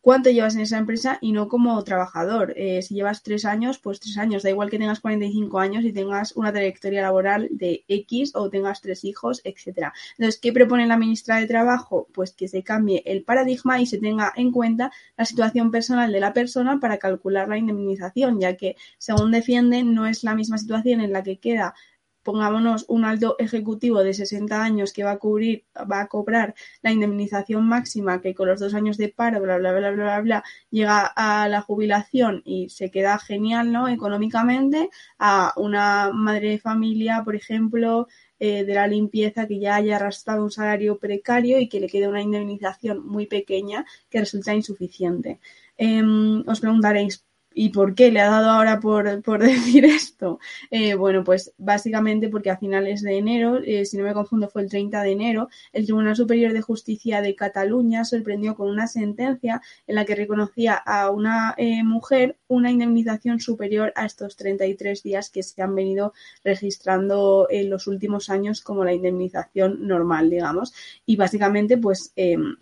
cuánto 0.00 0.30
llevas 0.30 0.54
en 0.54 0.62
esa 0.62 0.78
empresa 0.78 1.18
y 1.20 1.32
no 1.32 1.48
como 1.48 1.82
trabajador. 1.84 2.54
Eh, 2.56 2.82
si 2.82 2.94
llevas 2.94 3.22
tres 3.22 3.44
años, 3.44 3.78
pues 3.78 4.00
tres 4.00 4.16
años. 4.18 4.42
Da 4.42 4.50
igual 4.50 4.70
que 4.70 4.78
tengas 4.78 5.00
45 5.00 5.58
años 5.58 5.84
y 5.84 5.92
tengas 5.92 6.32
una 6.36 6.52
trayectoria 6.52 7.02
laboral 7.02 7.48
de 7.50 7.84
X 7.88 8.32
o 8.34 8.50
tengas 8.50 8.80
tres 8.80 9.04
hijos, 9.04 9.40
etcétera. 9.44 9.92
Entonces, 10.18 10.40
¿qué 10.40 10.52
propone 10.52 10.86
la 10.86 10.96
ministra 10.96 11.38
de 11.38 11.46
Trabajo? 11.46 12.08
Pues 12.12 12.32
que 12.32 12.48
se 12.48 12.62
cambie 12.62 13.02
el 13.06 13.22
paradigma 13.24 13.80
y 13.80 13.86
se 13.86 13.98
tenga 13.98 14.32
en 14.36 14.52
cuenta 14.52 14.90
la 15.16 15.24
situación 15.24 15.70
personal 15.70 16.12
de 16.12 16.20
la 16.20 16.32
persona 16.32 16.80
para 16.80 16.98
calcular 16.98 17.48
la 17.48 17.58
indemnización, 17.58 18.40
ya 18.40 18.56
que, 18.56 18.76
según 18.98 19.30
defienden, 19.30 19.94
no 19.94 20.06
es 20.06 20.24
la 20.24 20.34
misma 20.34 20.58
situación 20.58 21.00
en 21.00 21.12
la 21.12 21.22
que 21.22 21.38
queda 21.38 21.74
pongámonos 22.22 22.84
un 22.88 23.04
alto 23.04 23.36
ejecutivo 23.38 24.02
de 24.02 24.14
60 24.14 24.62
años 24.62 24.92
que 24.92 25.04
va 25.04 25.12
a 25.12 25.18
cubrir, 25.18 25.64
va 25.90 26.00
a 26.00 26.08
cobrar 26.08 26.54
la 26.82 26.92
indemnización 26.92 27.66
máxima 27.66 28.20
que 28.20 28.34
con 28.34 28.48
los 28.48 28.60
dos 28.60 28.74
años 28.74 28.96
de 28.96 29.08
paro, 29.08 29.40
bla, 29.40 29.58
bla, 29.58 29.72
bla, 29.72 29.90
bla, 29.90 30.04
bla, 30.04 30.20
bla, 30.20 30.44
llega 30.70 31.06
a 31.06 31.48
la 31.48 31.62
jubilación 31.62 32.42
y 32.44 32.68
se 32.68 32.90
queda 32.90 33.18
genial, 33.18 33.72
¿no? 33.72 33.88
Económicamente, 33.88 34.90
a 35.18 35.52
una 35.56 36.10
madre 36.12 36.50
de 36.50 36.58
familia, 36.58 37.22
por 37.24 37.36
ejemplo, 37.36 38.08
eh, 38.38 38.64
de 38.64 38.74
la 38.74 38.86
limpieza 38.86 39.46
que 39.46 39.60
ya 39.60 39.76
haya 39.76 39.96
arrastrado 39.96 40.42
un 40.42 40.50
salario 40.50 40.98
precario 40.98 41.60
y 41.60 41.68
que 41.68 41.78
le 41.80 41.88
quede 41.88 42.08
una 42.08 42.22
indemnización 42.22 43.06
muy 43.06 43.26
pequeña 43.26 43.84
que 44.08 44.20
resulta 44.20 44.54
insuficiente. 44.54 45.40
Em, 45.76 46.42
os 46.46 46.60
preguntaréis, 46.60 47.24
¿Y 47.52 47.70
por 47.70 47.94
qué 47.94 48.12
le 48.12 48.20
ha 48.20 48.30
dado 48.30 48.50
ahora 48.50 48.78
por, 48.78 49.22
por 49.22 49.40
decir 49.42 49.84
esto? 49.84 50.38
Eh, 50.70 50.94
bueno, 50.94 51.24
pues 51.24 51.52
básicamente 51.58 52.28
porque 52.28 52.50
a 52.50 52.56
finales 52.56 53.02
de 53.02 53.18
enero, 53.18 53.58
eh, 53.64 53.84
si 53.84 53.96
no 53.96 54.04
me 54.04 54.14
confundo 54.14 54.48
fue 54.48 54.62
el 54.62 54.70
30 54.70 55.02
de 55.02 55.10
enero, 55.10 55.48
el 55.72 55.84
Tribunal 55.84 56.14
Superior 56.14 56.52
de 56.52 56.60
Justicia 56.60 57.20
de 57.22 57.34
Cataluña 57.34 58.04
sorprendió 58.04 58.54
con 58.54 58.70
una 58.70 58.86
sentencia 58.86 59.60
en 59.86 59.94
la 59.96 60.04
que 60.04 60.14
reconocía 60.14 60.74
a 60.74 61.10
una 61.10 61.54
eh, 61.56 61.82
mujer 61.82 62.36
una 62.48 62.70
indemnización 62.70 63.40
superior 63.40 63.92
a 63.96 64.06
estos 64.06 64.36
33 64.36 65.02
días 65.02 65.30
que 65.30 65.42
se 65.42 65.62
han 65.62 65.74
venido 65.74 66.12
registrando 66.44 67.46
en 67.50 67.70
los 67.70 67.86
últimos 67.86 68.30
años 68.30 68.60
como 68.60 68.84
la 68.84 68.92
indemnización 68.92 69.86
normal, 69.86 70.30
digamos. 70.30 70.72
Y 71.06 71.16
básicamente, 71.16 71.78
pues 71.78 72.12
em, 72.16 72.56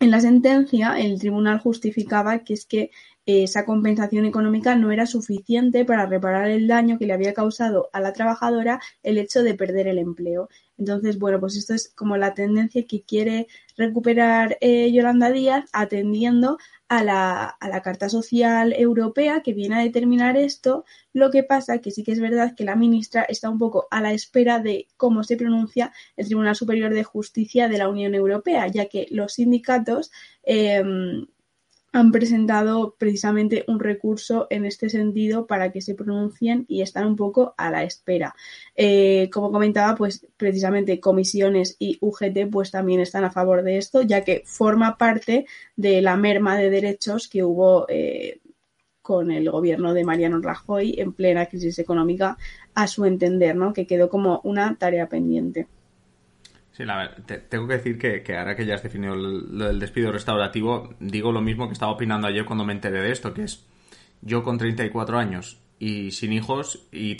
en 0.00 0.10
la 0.10 0.20
sentencia 0.20 0.98
el 0.98 1.18
tribunal 1.18 1.58
justificaba 1.58 2.38
que 2.40 2.54
es 2.54 2.64
que 2.66 2.90
esa 3.26 3.64
compensación 3.64 4.24
económica 4.24 4.74
no 4.76 4.92
era 4.92 5.06
suficiente 5.06 5.84
para 5.84 6.06
reparar 6.06 6.50
el 6.50 6.66
daño 6.66 6.98
que 6.98 7.06
le 7.06 7.12
había 7.12 7.34
causado 7.34 7.90
a 7.92 8.00
la 8.00 8.12
trabajadora 8.12 8.80
el 9.02 9.18
hecho 9.18 9.42
de 9.42 9.54
perder 9.54 9.88
el 9.88 9.98
empleo. 9.98 10.48
Entonces, 10.78 11.18
bueno, 11.18 11.38
pues 11.38 11.56
esto 11.56 11.74
es 11.74 11.90
como 11.94 12.16
la 12.16 12.32
tendencia 12.34 12.86
que 12.86 13.02
quiere 13.02 13.46
recuperar 13.76 14.56
eh, 14.60 14.90
Yolanda 14.90 15.30
Díaz 15.30 15.68
atendiendo 15.72 16.58
a 16.88 17.04
la, 17.04 17.44
a 17.44 17.68
la, 17.68 17.82
Carta 17.82 18.08
Social 18.08 18.72
Europea 18.72 19.42
que 19.42 19.52
viene 19.52 19.76
a 19.76 19.82
determinar 19.82 20.36
esto. 20.36 20.84
Lo 21.12 21.30
que 21.30 21.44
pasa 21.44 21.78
que 21.78 21.90
sí 21.90 22.02
que 22.02 22.12
es 22.12 22.20
verdad 22.20 22.54
que 22.56 22.64
la 22.64 22.76
ministra 22.76 23.22
está 23.22 23.50
un 23.50 23.58
poco 23.58 23.86
a 23.90 24.00
la 24.00 24.12
espera 24.12 24.58
de 24.58 24.88
cómo 24.96 25.22
se 25.22 25.36
pronuncia 25.36 25.92
el 26.16 26.26
Tribunal 26.26 26.56
Superior 26.56 26.92
de 26.92 27.04
Justicia 27.04 27.68
de 27.68 27.78
la 27.78 27.88
Unión 27.88 28.14
Europea, 28.14 28.66
ya 28.66 28.86
que 28.86 29.06
los 29.10 29.34
sindicatos 29.34 30.10
em, 30.42 31.26
han 31.92 32.12
presentado 32.12 32.94
precisamente 32.98 33.64
un 33.66 33.80
recurso 33.80 34.46
en 34.50 34.64
este 34.64 34.88
sentido 34.88 35.46
para 35.46 35.72
que 35.72 35.80
se 35.80 35.94
pronuncien 35.94 36.64
y 36.68 36.82
están 36.82 37.06
un 37.06 37.16
poco 37.16 37.54
a 37.56 37.70
la 37.70 37.82
espera. 37.82 38.34
Eh, 38.76 39.28
como 39.32 39.50
comentaba, 39.50 39.96
pues 39.96 40.26
precisamente 40.36 41.00
comisiones 41.00 41.76
y 41.78 41.98
UGT 42.00 42.48
pues 42.50 42.70
también 42.70 43.00
están 43.00 43.24
a 43.24 43.30
favor 43.30 43.62
de 43.62 43.78
esto, 43.78 44.02
ya 44.02 44.22
que 44.22 44.42
forma 44.44 44.98
parte 44.98 45.46
de 45.76 46.00
la 46.02 46.16
merma 46.16 46.56
de 46.56 46.70
derechos 46.70 47.28
que 47.28 47.42
hubo 47.42 47.86
eh, 47.88 48.40
con 49.02 49.30
el 49.32 49.50
gobierno 49.50 49.92
de 49.92 50.04
Mariano 50.04 50.40
Rajoy 50.40 50.94
en 50.98 51.12
plena 51.12 51.46
crisis 51.46 51.78
económica, 51.80 52.38
a 52.74 52.86
su 52.86 53.04
entender, 53.04 53.56
¿no? 53.56 53.72
Que 53.72 53.86
quedó 53.86 54.08
como 54.08 54.40
una 54.44 54.76
tarea 54.78 55.08
pendiente. 55.08 55.66
Sí, 56.72 56.84
la, 56.84 57.14
tengo 57.48 57.66
que 57.66 57.74
decir 57.74 57.98
que, 57.98 58.36
ahora 58.36 58.54
que 58.54 58.64
ya 58.64 58.74
has 58.74 58.82
definido 58.82 59.14
lo 59.14 59.66
del 59.66 59.80
despido 59.80 60.12
restaurativo, 60.12 60.94
digo 61.00 61.32
lo 61.32 61.40
mismo 61.40 61.66
que 61.66 61.72
estaba 61.72 61.92
opinando 61.92 62.28
ayer 62.28 62.44
cuando 62.44 62.64
me 62.64 62.72
enteré 62.72 63.02
de 63.02 63.10
esto, 63.10 63.34
que 63.34 63.42
es 63.44 63.66
yo 64.22 64.42
con 64.42 64.58
34 64.58 65.18
años 65.18 65.58
y 65.78 66.12
sin 66.12 66.32
hijos 66.32 66.86
y, 66.92 67.16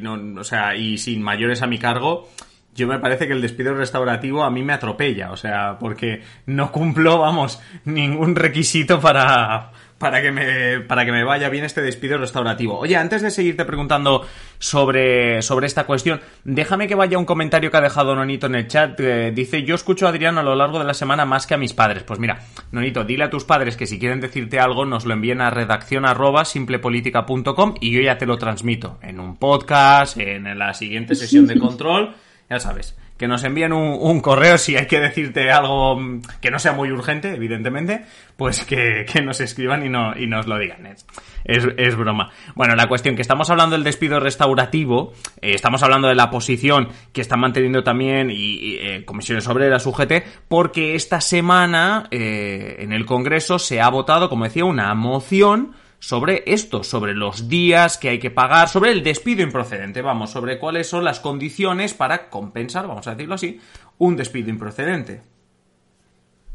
no, 0.00 0.40
o 0.40 0.44
sea, 0.44 0.74
y 0.74 0.98
sin 0.98 1.22
mayores 1.22 1.62
a 1.62 1.66
mi 1.66 1.78
cargo, 1.78 2.28
yo 2.74 2.88
me 2.88 2.98
parece 2.98 3.26
que 3.26 3.32
el 3.32 3.42
despido 3.42 3.74
restaurativo 3.74 4.42
a 4.42 4.50
mí 4.50 4.62
me 4.62 4.72
atropella, 4.72 5.30
o 5.30 5.36
sea, 5.36 5.78
porque 5.78 6.22
no 6.46 6.72
cumplo, 6.72 7.18
vamos, 7.18 7.60
ningún 7.84 8.34
requisito 8.34 9.00
para, 9.00 9.70
para 10.00 10.22
que 10.22 10.32
me, 10.32 10.80
para 10.80 11.04
que 11.04 11.12
me 11.12 11.24
vaya 11.24 11.50
bien 11.50 11.62
este 11.62 11.82
despido 11.82 12.16
restaurativo. 12.16 12.78
Oye, 12.78 12.96
antes 12.96 13.20
de 13.20 13.30
seguirte 13.30 13.66
preguntando 13.66 14.26
sobre, 14.58 15.42
sobre 15.42 15.66
esta 15.66 15.84
cuestión, 15.84 16.22
déjame 16.42 16.88
que 16.88 16.94
vaya 16.94 17.18
un 17.18 17.26
comentario 17.26 17.70
que 17.70 17.76
ha 17.76 17.82
dejado 17.82 18.16
Nonito 18.16 18.46
en 18.46 18.54
el 18.54 18.66
chat. 18.66 18.98
dice, 18.98 19.62
yo 19.62 19.74
escucho 19.74 20.06
a 20.06 20.08
Adrián 20.08 20.38
a 20.38 20.42
lo 20.42 20.54
largo 20.54 20.78
de 20.78 20.86
la 20.86 20.94
semana 20.94 21.26
más 21.26 21.46
que 21.46 21.52
a 21.52 21.58
mis 21.58 21.74
padres. 21.74 22.02
Pues 22.04 22.18
mira, 22.18 22.40
Nonito, 22.72 23.04
dile 23.04 23.24
a 23.24 23.30
tus 23.30 23.44
padres 23.44 23.76
que 23.76 23.86
si 23.86 23.98
quieren 23.98 24.22
decirte 24.22 24.58
algo, 24.58 24.86
nos 24.86 25.04
lo 25.04 25.12
envíen 25.12 25.42
a 25.42 25.50
redacción 25.50 26.06
arroba 26.06 26.46
simplepolitica.com 26.46 27.74
y 27.78 27.92
yo 27.92 28.00
ya 28.00 28.16
te 28.16 28.24
lo 28.24 28.38
transmito 28.38 28.98
en 29.02 29.20
un 29.20 29.36
podcast, 29.36 30.16
en 30.16 30.58
la 30.58 30.72
siguiente 30.72 31.14
sesión 31.14 31.46
de 31.46 31.58
control, 31.58 32.14
ya 32.48 32.58
sabes 32.58 32.96
que 33.20 33.28
nos 33.28 33.44
envíen 33.44 33.74
un, 33.74 34.20
correo 34.22 34.56
si 34.56 34.76
hay 34.76 34.86
que 34.86 34.98
decirte 34.98 35.50
algo 35.50 36.00
que 36.40 36.50
no 36.50 36.58
sea 36.58 36.72
muy 36.72 36.90
urgente, 36.90 37.34
evidentemente, 37.34 38.06
pues 38.38 38.64
que, 38.64 39.04
nos 39.22 39.42
escriban 39.42 39.84
y, 39.84 39.90
no, 39.90 40.16
y 40.16 40.26
nos 40.26 40.46
lo 40.46 40.58
digan. 40.58 40.96
Es, 41.44 41.96
broma. 41.96 42.30
Bueno, 42.54 42.74
la 42.76 42.88
cuestión 42.88 43.16
que 43.16 43.20
estamos 43.20 43.50
hablando 43.50 43.76
del 43.76 43.84
despido 43.84 44.20
restaurativo, 44.20 45.12
eh, 45.42 45.52
estamos 45.52 45.82
hablando 45.82 46.08
de 46.08 46.14
la 46.14 46.30
posición 46.30 46.88
que 47.12 47.20
están 47.20 47.40
manteniendo 47.40 47.84
también 47.84 48.30
y, 48.30 48.76
eh, 48.76 49.04
comisiones 49.04 49.46
obreras 49.48 49.84
UGT, 49.84 50.24
porque 50.48 50.94
esta 50.94 51.20
semana 51.20 52.08
eh, 52.10 52.76
en 52.78 52.94
el 52.94 53.04
Congreso 53.04 53.58
se 53.58 53.82
ha 53.82 53.90
votado, 53.90 54.30
como 54.30 54.44
decía, 54.44 54.64
una 54.64 54.94
moción 54.94 55.72
sobre 56.00 56.42
esto, 56.46 56.82
sobre 56.82 57.14
los 57.14 57.48
días 57.48 57.98
que 57.98 58.08
hay 58.08 58.18
que 58.18 58.30
pagar, 58.30 58.68
sobre 58.68 58.90
el 58.90 59.04
despido 59.04 59.42
improcedente, 59.42 60.02
vamos, 60.02 60.30
sobre 60.30 60.58
cuáles 60.58 60.88
son 60.88 61.04
las 61.04 61.20
condiciones 61.20 61.94
para 61.94 62.30
compensar, 62.30 62.88
vamos 62.88 63.06
a 63.06 63.12
decirlo 63.12 63.34
así, 63.34 63.60
un 63.98 64.16
despido 64.16 64.50
improcedente. 64.50 65.22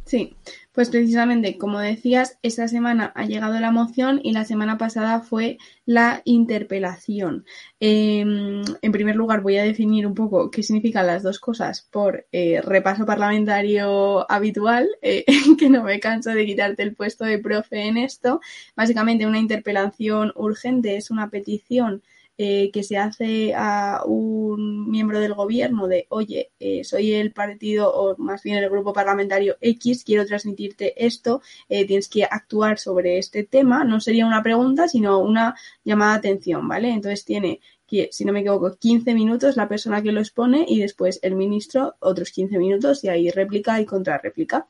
Sí, 0.05 0.35
pues 0.71 0.89
precisamente, 0.91 1.57
como 1.57 1.79
decías, 1.79 2.37
esta 2.43 2.67
semana 2.67 3.11
ha 3.15 3.25
llegado 3.25 3.59
la 3.59 3.71
moción 3.71 4.19
y 4.23 4.33
la 4.33 4.45
semana 4.45 4.77
pasada 4.77 5.21
fue 5.21 5.57
la 5.85 6.21
interpelación. 6.25 7.43
Em, 7.79 8.63
en 8.83 8.91
primer 8.91 9.15
lugar, 9.15 9.41
voy 9.41 9.57
a 9.57 9.63
definir 9.63 10.05
un 10.05 10.13
poco 10.13 10.51
qué 10.51 10.61
significan 10.61 11.07
las 11.07 11.23
dos 11.23 11.39
cosas 11.39 11.87
por 11.91 12.27
eh, 12.31 12.61
repaso 12.61 13.05
parlamentario 13.07 14.29
habitual, 14.31 14.87
eh, 15.01 15.25
que 15.59 15.69
no 15.69 15.81
me 15.83 15.99
canso 15.99 16.29
de 16.29 16.45
quitarte 16.45 16.83
el 16.83 16.95
puesto 16.95 17.25
de 17.25 17.39
profe 17.39 17.87
en 17.87 17.97
esto. 17.97 18.41
Básicamente, 18.75 19.25
una 19.25 19.39
interpelación 19.39 20.33
urgente 20.35 20.97
es 20.97 21.09
una 21.09 21.31
petición 21.31 22.03
eh, 22.37 22.69
que 22.71 22.83
se 22.83 22.97
hace 22.97 23.53
a 23.55 24.01
un 24.05 24.89
miembro 24.89 25.19
del 25.19 25.33
gobierno 25.33 25.87
de, 25.87 26.05
oye, 26.09 26.51
eh, 26.59 26.83
soy 26.83 27.13
el 27.13 27.31
partido 27.31 27.93
o 27.93 28.17
más 28.17 28.43
bien 28.43 28.57
el 28.57 28.69
grupo 28.69 28.91
parlamentario 28.91 29.55
X, 29.61 30.03
quiero 30.03 30.25
transmitirte 30.25 31.05
esto, 31.05 31.41
eh, 31.69 31.85
tienes 31.85 32.09
que 32.09 32.25
actuar 32.25 32.77
sobre 32.77 33.17
este 33.17 33.43
tema. 33.43 33.83
No 33.85 33.99
sería 34.01 34.25
una 34.25 34.43
pregunta, 34.43 34.87
sino 34.87 35.19
una 35.19 35.55
llamada 35.83 36.13
de 36.13 36.17
atención, 36.19 36.67
¿vale? 36.67 36.89
Entonces 36.89 37.23
tiene 37.23 37.61
que, 37.87 38.09
si 38.11 38.25
no 38.25 38.33
me 38.33 38.39
equivoco, 38.41 38.75
15 38.75 39.13
minutos 39.13 39.55
la 39.57 39.67
persona 39.67 40.01
que 40.01 40.11
lo 40.11 40.19
expone 40.19 40.65
y 40.67 40.79
después 40.81 41.19
el 41.21 41.35
ministro 41.35 41.95
otros 41.99 42.31
15 42.31 42.57
minutos 42.57 43.03
y 43.03 43.09
ahí 43.09 43.29
réplica 43.29 43.79
y 43.79 43.85
contrarréplica. 43.85 44.67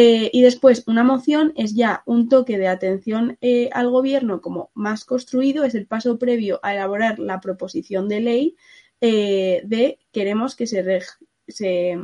Eh, 0.00 0.30
y 0.32 0.42
después, 0.42 0.84
una 0.86 1.02
moción 1.02 1.52
es 1.56 1.74
ya 1.74 2.04
un 2.06 2.28
toque 2.28 2.56
de 2.56 2.68
atención 2.68 3.36
eh, 3.40 3.68
al 3.72 3.90
gobierno 3.90 4.40
como 4.40 4.70
más 4.72 5.04
construido, 5.04 5.64
es 5.64 5.74
el 5.74 5.88
paso 5.88 6.20
previo 6.20 6.60
a 6.62 6.72
elaborar 6.72 7.18
la 7.18 7.40
proposición 7.40 8.08
de 8.08 8.20
ley 8.20 8.56
eh, 9.00 9.60
de 9.64 9.98
queremos 10.12 10.54
que 10.54 10.68
se, 10.68 11.02
se 11.48 11.98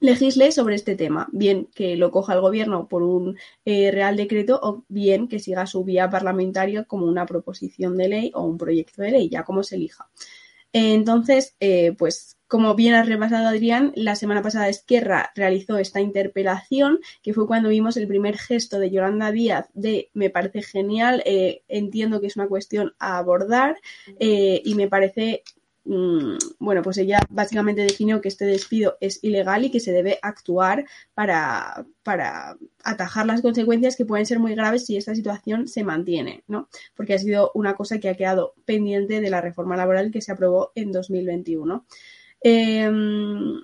legisle 0.00 0.52
sobre 0.52 0.76
este 0.76 0.96
tema, 0.96 1.28
bien 1.32 1.66
que 1.74 1.96
lo 1.96 2.10
coja 2.10 2.32
el 2.32 2.40
gobierno 2.40 2.88
por 2.88 3.02
un 3.02 3.36
real 3.66 4.16
decreto 4.16 4.58
o 4.62 4.86
bien 4.88 5.28
que 5.28 5.40
siga 5.40 5.66
su 5.66 5.84
vía 5.84 6.08
parlamentaria 6.08 6.84
como 6.84 7.04
una 7.04 7.26
proposición 7.26 7.94
de 7.98 8.08
ley 8.08 8.32
o 8.34 8.42
un 8.42 8.56
proyecto 8.56 9.02
de 9.02 9.10
ley, 9.10 9.28
ya 9.28 9.44
como 9.44 9.62
se 9.62 9.76
elija. 9.76 10.08
Entonces, 10.72 11.56
pues 11.98 12.33
como 12.46 12.74
bien 12.74 12.94
ha 12.94 13.02
repasado 13.02 13.48
Adrián, 13.48 13.92
la 13.96 14.16
semana 14.16 14.42
pasada 14.42 14.68
Esquerra 14.68 15.32
realizó 15.34 15.78
esta 15.78 16.00
interpelación, 16.00 17.00
que 17.22 17.32
fue 17.34 17.46
cuando 17.46 17.70
vimos 17.70 17.96
el 17.96 18.06
primer 18.06 18.36
gesto 18.36 18.78
de 18.78 18.90
Yolanda 18.90 19.32
Díaz 19.32 19.68
de 19.74 20.10
me 20.12 20.30
parece 20.30 20.62
genial, 20.62 21.22
eh, 21.24 21.62
entiendo 21.68 22.20
que 22.20 22.26
es 22.26 22.36
una 22.36 22.48
cuestión 22.48 22.94
a 22.98 23.18
abordar 23.18 23.76
eh, 24.20 24.60
y 24.64 24.74
me 24.74 24.88
parece 24.88 25.42
mm, 25.84 26.36
bueno, 26.58 26.82
pues 26.82 26.98
ella 26.98 27.20
básicamente 27.30 27.82
definió 27.82 28.20
que 28.20 28.28
este 28.28 28.44
despido 28.44 28.96
es 29.00 29.22
ilegal 29.22 29.64
y 29.64 29.70
que 29.70 29.80
se 29.80 29.92
debe 29.92 30.18
actuar 30.22 30.84
para, 31.14 31.86
para, 32.02 32.56
atajar 32.84 33.26
las 33.26 33.40
consecuencias 33.42 33.96
que 33.96 34.04
pueden 34.04 34.26
ser 34.26 34.38
muy 34.38 34.54
graves 34.54 34.86
si 34.86 34.96
esta 34.96 35.14
situación 35.14 35.66
se 35.68 35.84
mantiene, 35.84 36.44
¿no? 36.46 36.68
Porque 36.94 37.14
ha 37.14 37.18
sido 37.18 37.50
una 37.54 37.74
cosa 37.74 37.98
que 37.98 38.08
ha 38.10 38.16
quedado 38.16 38.54
pendiente 38.66 39.20
de 39.20 39.30
la 39.30 39.40
reforma 39.40 39.76
laboral 39.76 40.10
que 40.10 40.20
se 40.20 40.32
aprobó 40.32 40.72
en 40.74 40.92
2021. 40.92 41.84
Em, 42.46 43.62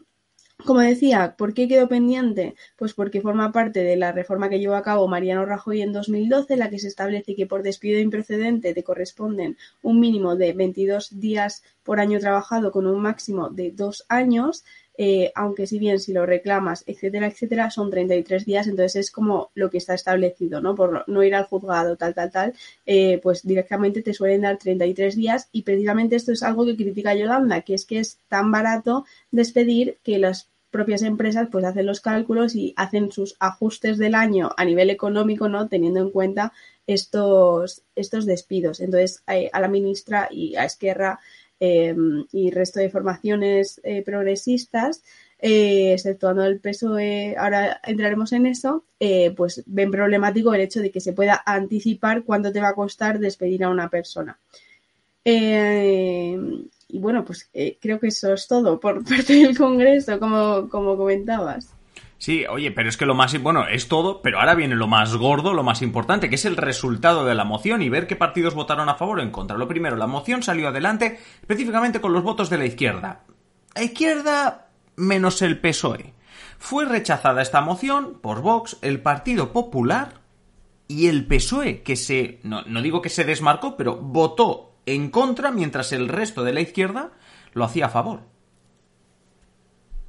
como 0.66 0.80
decía, 0.80 1.36
¿por 1.38 1.54
qué 1.54 1.68
quedó 1.68 1.88
pendiente? 1.88 2.54
Pues 2.76 2.94
porque 2.94 3.20
forma 3.20 3.52
parte 3.52 3.80
de 3.84 3.96
la 3.96 4.12
reforma 4.12 4.48
que 4.48 4.58
llevó 4.58 4.74
a 4.74 4.82
cabo 4.82 5.08
Mariano 5.08 5.44
Rajoy 5.46 5.82
en 5.82 5.92
2012, 5.92 6.56
la 6.56 6.70
que 6.70 6.78
se 6.78 6.88
establece 6.88 7.34
que 7.36 7.46
por 7.46 7.62
despido 7.62 7.98
improcedente 8.00 8.74
te 8.74 8.82
corresponden 8.84 9.56
un 9.82 10.00
mínimo 10.00 10.36
de 10.36 10.52
22 10.54 11.20
días 11.20 11.62
por 11.82 12.00
año 12.00 12.18
trabajado 12.20 12.72
con 12.72 12.86
un 12.86 13.00
máximo 13.02 13.50
de 13.50 13.70
dos 13.72 14.06
años. 14.08 14.64
Eh, 15.02 15.32
aunque 15.34 15.66
si 15.66 15.78
bien 15.78 15.98
si 15.98 16.12
lo 16.12 16.26
reclamas, 16.26 16.84
etcétera, 16.86 17.26
etcétera, 17.26 17.70
son 17.70 17.90
33 17.90 18.44
días, 18.44 18.66
entonces 18.66 18.96
es 18.96 19.10
como 19.10 19.50
lo 19.54 19.70
que 19.70 19.78
está 19.78 19.94
establecido, 19.94 20.60
¿no? 20.60 20.74
Por 20.74 21.08
no 21.08 21.22
ir 21.22 21.34
al 21.34 21.46
juzgado, 21.46 21.96
tal, 21.96 22.12
tal, 22.12 22.30
tal, 22.30 22.52
eh, 22.84 23.18
pues 23.22 23.42
directamente 23.42 24.02
te 24.02 24.12
suelen 24.12 24.42
dar 24.42 24.58
33 24.58 25.16
días 25.16 25.48
y 25.52 25.62
precisamente 25.62 26.16
esto 26.16 26.32
es 26.32 26.42
algo 26.42 26.66
que 26.66 26.76
critica 26.76 27.14
Yolanda, 27.14 27.62
que 27.62 27.72
es 27.72 27.86
que 27.86 27.98
es 27.98 28.18
tan 28.28 28.52
barato 28.52 29.06
despedir 29.30 29.96
que 30.04 30.18
las 30.18 30.50
propias 30.70 31.00
empresas 31.00 31.48
pues 31.50 31.64
hacen 31.64 31.86
los 31.86 32.02
cálculos 32.02 32.54
y 32.54 32.74
hacen 32.76 33.10
sus 33.10 33.36
ajustes 33.40 33.96
del 33.96 34.14
año 34.14 34.50
a 34.54 34.66
nivel 34.66 34.90
económico, 34.90 35.48
¿no? 35.48 35.66
Teniendo 35.68 36.00
en 36.00 36.10
cuenta 36.10 36.52
estos, 36.86 37.82
estos 37.94 38.26
despidos. 38.26 38.80
Entonces, 38.80 39.22
eh, 39.28 39.48
a 39.50 39.60
la 39.60 39.68
ministra 39.68 40.28
y 40.30 40.56
a 40.56 40.66
Esquerra 40.66 41.20
eh, 41.60 41.94
y 42.32 42.50
resto 42.50 42.80
de 42.80 42.90
formaciones 42.90 43.80
eh, 43.84 44.02
progresistas, 44.02 45.02
exceptuando 45.38 46.44
el 46.44 46.60
PSOE, 46.60 47.34
ahora 47.38 47.80
entraremos 47.84 48.32
en 48.32 48.44
eso, 48.44 48.84
pues 49.36 49.62
ven 49.64 49.90
problemático 49.90 50.52
el 50.52 50.60
hecho 50.60 50.80
de 50.80 50.90
que 50.90 51.00
se 51.00 51.14
pueda 51.14 51.42
anticipar 51.46 52.24
cuánto 52.24 52.52
te 52.52 52.60
va 52.60 52.68
a 52.68 52.74
costar 52.74 53.18
despedir 53.18 53.64
a 53.64 53.70
una 53.70 53.88
persona. 53.88 54.38
Y 56.92 56.98
bueno, 56.98 57.24
pues 57.24 57.48
eh, 57.52 57.78
creo 57.80 58.00
que 58.00 58.08
eso 58.08 58.34
es 58.34 58.48
todo 58.48 58.80
por 58.80 59.04
parte 59.08 59.34
del 59.34 59.56
Congreso, 59.56 60.18
como, 60.18 60.68
como 60.68 60.96
comentabas. 60.96 61.72
Sí, 62.20 62.44
oye, 62.46 62.70
pero 62.70 62.90
es 62.90 62.98
que 62.98 63.06
lo 63.06 63.14
más 63.14 63.40
bueno 63.40 63.66
es 63.66 63.88
todo, 63.88 64.20
pero 64.20 64.40
ahora 64.40 64.54
viene 64.54 64.74
lo 64.74 64.86
más 64.86 65.16
gordo, 65.16 65.54
lo 65.54 65.62
más 65.62 65.80
importante, 65.80 66.28
que 66.28 66.34
es 66.34 66.44
el 66.44 66.58
resultado 66.58 67.24
de 67.24 67.34
la 67.34 67.44
moción 67.44 67.80
y 67.80 67.88
ver 67.88 68.06
qué 68.06 68.14
partidos 68.14 68.52
votaron 68.52 68.90
a 68.90 68.96
favor 68.96 69.20
o 69.20 69.22
en 69.22 69.30
contra. 69.30 69.56
Lo 69.56 69.66
primero, 69.66 69.96
la 69.96 70.06
moción 70.06 70.42
salió 70.42 70.68
adelante 70.68 71.18
específicamente 71.40 72.02
con 72.02 72.12
los 72.12 72.22
votos 72.22 72.50
de 72.50 72.58
la 72.58 72.66
izquierda. 72.66 73.24
La 73.74 73.82
izquierda 73.82 74.68
menos 74.96 75.40
el 75.40 75.60
PSOE. 75.60 76.12
Fue 76.58 76.84
rechazada 76.84 77.40
esta 77.40 77.62
moción 77.62 78.18
por 78.20 78.42
Vox, 78.42 78.76
el 78.82 79.00
Partido 79.00 79.54
Popular 79.54 80.20
y 80.88 81.06
el 81.06 81.26
PSOE, 81.26 81.80
que 81.80 81.96
se, 81.96 82.40
no, 82.42 82.60
no 82.66 82.82
digo 82.82 83.00
que 83.00 83.08
se 83.08 83.24
desmarcó, 83.24 83.78
pero 83.78 83.96
votó 83.96 84.74
en 84.84 85.08
contra, 85.08 85.52
mientras 85.52 85.90
el 85.92 86.06
resto 86.06 86.44
de 86.44 86.52
la 86.52 86.60
izquierda 86.60 87.12
lo 87.54 87.64
hacía 87.64 87.86
a 87.86 87.88
favor. 87.88 88.20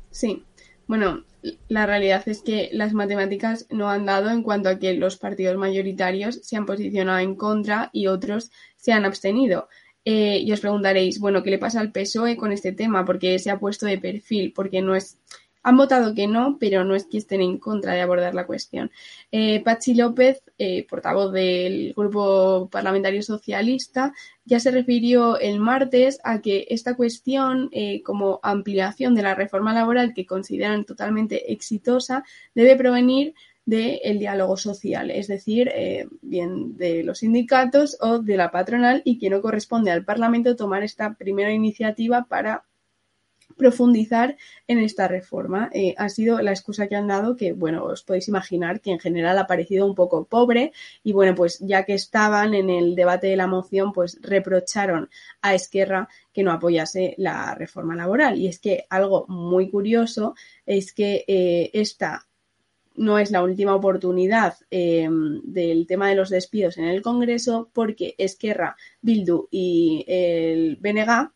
Sí, 0.09 0.43
bueno, 0.87 1.23
la 1.67 1.85
realidad 1.85 2.23
es 2.27 2.41
que 2.41 2.69
las 2.73 2.93
matemáticas 2.93 3.67
no 3.69 3.89
han 3.89 4.05
dado 4.05 4.29
en 4.29 4.43
cuanto 4.43 4.69
a 4.69 4.79
que 4.79 4.93
los 4.93 5.17
partidos 5.17 5.57
mayoritarios 5.57 6.39
se 6.43 6.57
han 6.57 6.65
posicionado 6.65 7.19
en 7.19 7.35
contra 7.35 7.89
y 7.93 8.07
otros 8.07 8.51
se 8.77 8.91
han 8.91 9.05
abstenido. 9.05 9.67
Eh, 10.03 10.39
y 10.39 10.51
os 10.51 10.59
preguntaréis, 10.59 11.19
bueno, 11.19 11.43
¿qué 11.43 11.51
le 11.51 11.59
pasa 11.59 11.79
al 11.79 11.91
PSOE 11.91 12.35
con 12.35 12.51
este 12.51 12.71
tema? 12.71 13.05
Porque 13.05 13.37
se 13.39 13.51
ha 13.51 13.59
puesto 13.59 13.85
de 13.85 13.99
perfil, 13.99 14.53
porque 14.53 14.81
no 14.81 14.95
es 14.95 15.19
han 15.63 15.77
votado 15.77 16.15
que 16.15 16.27
no, 16.27 16.57
pero 16.59 16.83
no 16.83 16.95
es 16.95 17.05
que 17.05 17.17
estén 17.17 17.41
en 17.41 17.57
contra 17.57 17.93
de 17.93 18.01
abordar 18.01 18.33
la 18.33 18.47
cuestión. 18.47 18.91
Eh, 19.31 19.61
Pachi 19.63 19.93
López, 19.93 20.41
eh, 20.63 20.85
portavoz 20.87 21.33
del 21.33 21.93
Grupo 21.97 22.69
Parlamentario 22.71 23.23
Socialista, 23.23 24.13
ya 24.45 24.59
se 24.59 24.69
refirió 24.69 25.39
el 25.39 25.59
martes 25.59 26.19
a 26.23 26.39
que 26.39 26.67
esta 26.69 26.95
cuestión, 26.95 27.69
eh, 27.71 28.03
como 28.03 28.39
ampliación 28.43 29.15
de 29.15 29.23
la 29.23 29.33
reforma 29.33 29.73
laboral 29.73 30.13
que 30.13 30.27
consideran 30.27 30.85
totalmente 30.85 31.51
exitosa, 31.51 32.23
debe 32.53 32.75
provenir 32.75 33.33
del 33.65 34.19
diálogo 34.19 34.55
social, 34.55 35.09
es 35.09 35.27
decir, 35.27 35.71
bien 36.21 36.75
de 36.77 37.03
los 37.03 37.19
sindicatos 37.19 37.97
o 38.01 38.19
de 38.19 38.35
la 38.35 38.51
patronal 38.51 39.01
y 39.05 39.17
que 39.19 39.29
no 39.29 39.41
corresponde 39.41 39.91
al 39.91 40.03
Parlamento 40.03 40.55
tomar 40.55 40.83
esta 40.83 41.13
primera 41.13 41.53
iniciativa 41.53 42.25
para 42.27 42.65
profundizar 43.57 44.37
en 44.67 44.79
esta 44.79 45.07
reforma. 45.07 45.69
Eh, 45.73 45.95
ha 45.97 46.09
sido 46.09 46.41
la 46.41 46.51
excusa 46.51 46.87
que 46.87 46.95
han 46.95 47.07
dado 47.07 47.35
que, 47.35 47.53
bueno, 47.53 47.83
os 47.85 48.03
podéis 48.03 48.27
imaginar 48.27 48.81
que 48.81 48.91
en 48.91 48.99
general 48.99 49.37
ha 49.37 49.47
parecido 49.47 49.85
un 49.85 49.95
poco 49.95 50.25
pobre 50.25 50.71
y, 51.03 51.13
bueno, 51.13 51.35
pues 51.35 51.59
ya 51.59 51.83
que 51.85 51.93
estaban 51.93 52.53
en 52.53 52.69
el 52.69 52.95
debate 52.95 53.27
de 53.27 53.35
la 53.35 53.47
moción, 53.47 53.91
pues 53.93 54.19
reprocharon 54.21 55.09
a 55.41 55.55
Esquerra 55.55 56.09
que 56.33 56.43
no 56.43 56.51
apoyase 56.51 57.15
la 57.17 57.55
reforma 57.55 57.95
laboral. 57.95 58.37
Y 58.39 58.47
es 58.47 58.59
que 58.59 58.85
algo 58.89 59.25
muy 59.27 59.69
curioso 59.69 60.35
es 60.65 60.93
que 60.93 61.25
eh, 61.27 61.69
esta 61.73 62.27
no 62.95 63.19
es 63.19 63.31
la 63.31 63.43
última 63.43 63.75
oportunidad 63.75 64.55
em, 64.69 65.41
del 65.43 65.87
tema 65.87 66.09
de 66.09 66.15
los 66.15 66.29
despidos 66.29 66.77
en 66.77 66.85
el 66.85 67.01
Congreso 67.01 67.69
porque 67.73 68.15
Esquerra, 68.17 68.75
Bildu 69.01 69.47
y 69.49 70.03
el 70.07 70.77
BNG 70.77 71.31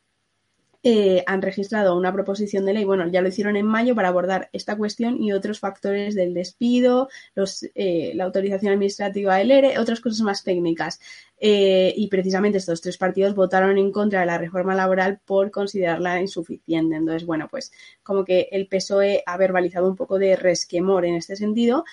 eh, 0.87 1.23
han 1.25 1.41
registrado 1.41 1.97
una 1.97 2.13
proposición 2.13 2.63
de 2.63 2.73
ley, 2.73 2.85
bueno, 2.85 3.07
ya 3.07 3.23
lo 3.23 3.29
hicieron 3.29 3.55
en 3.55 3.65
mayo 3.65 3.95
para 3.95 4.09
abordar 4.09 4.49
esta 4.53 4.77
cuestión 4.77 5.19
y 5.19 5.31
otros 5.31 5.59
factores 5.59 6.13
del 6.13 6.35
despido, 6.35 7.09
los, 7.33 7.65
eh, 7.73 8.11
la 8.13 8.25
autorización 8.25 8.71
administrativa 8.73 9.37
del 9.37 9.49
ERE, 9.49 9.79
otras 9.79 9.99
cosas 9.99 10.21
más 10.21 10.43
técnicas. 10.43 10.99
Eh, 11.39 11.91
y 11.97 12.07
precisamente 12.07 12.59
estos 12.59 12.81
tres 12.81 12.99
partidos 12.99 13.33
votaron 13.33 13.79
en 13.79 13.91
contra 13.91 14.19
de 14.19 14.27
la 14.27 14.37
reforma 14.37 14.75
laboral 14.75 15.19
por 15.25 15.49
considerarla 15.49 16.21
insuficiente. 16.21 16.95
Entonces, 16.95 17.25
bueno, 17.25 17.47
pues 17.49 17.71
como 18.03 18.23
que 18.23 18.47
el 18.51 18.67
PSOE 18.67 19.23
ha 19.25 19.37
verbalizado 19.37 19.89
un 19.89 19.95
poco 19.95 20.19
de 20.19 20.35
resquemor 20.35 21.03
en 21.05 21.15
este 21.15 21.35
sentido. 21.35 21.83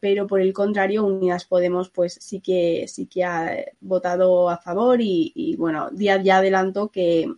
pero 0.00 0.26
por 0.26 0.40
el 0.40 0.54
contrario, 0.54 1.04
Unidas 1.04 1.44
Podemos, 1.44 1.90
pues 1.90 2.14
sí 2.14 2.40
que 2.40 2.86
sí 2.88 3.06
que 3.06 3.24
ha 3.24 3.64
votado 3.80 4.48
a 4.48 4.56
favor 4.56 5.00
y, 5.02 5.32
y 5.34 5.56
bueno, 5.56 5.90
Díaz 5.90 6.22
ya 6.24 6.38
adelantó 6.38 6.88
que, 6.90 7.28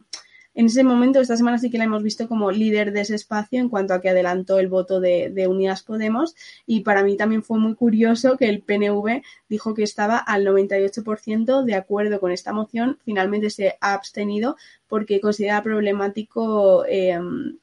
en 0.55 0.67
ese 0.67 0.85
momento, 0.85 1.21
esta 1.21 1.37
semana 1.37 1.59
sí 1.59 1.71
que 1.71 1.79
la 1.79 1.85
hemos 1.85 2.03
visto 2.03 2.29
como 2.29 2.51
líder 2.51 2.93
de 2.93 3.01
ese 3.01 3.15
espacio 3.15 3.59
en 3.59 3.71
cuanto 3.71 3.95
a 3.95 4.03
que 4.03 4.11
adelantó 4.11 4.59
el 4.59 4.69
voto 4.69 5.01
de, 5.01 5.47
Unidas 5.49 5.83
Podemos 5.83 6.35
y 6.67 6.81
para 6.81 7.03
mí 7.03 7.17
también 7.17 7.43
fue 7.43 7.59
muy 7.59 7.75
curioso 7.75 8.37
que 8.37 8.49
el 8.49 8.61
PNV 8.61 9.23
dijo 9.49 9.75
que 9.75 9.83
estaba 9.83 10.19
al 10.19 10.47
98% 10.47 11.65
de 11.65 11.75
acuerdo 11.75 12.21
con 12.21 12.33
esta 12.33 12.53
moción, 12.53 12.99
finalmente 13.05 13.49
se 13.49 13.77
ha 13.81 13.95
abstenido 13.95 14.57
porque 14.89 15.21
considera 15.21 15.63
problemático 15.63 16.85
em, 16.87 17.57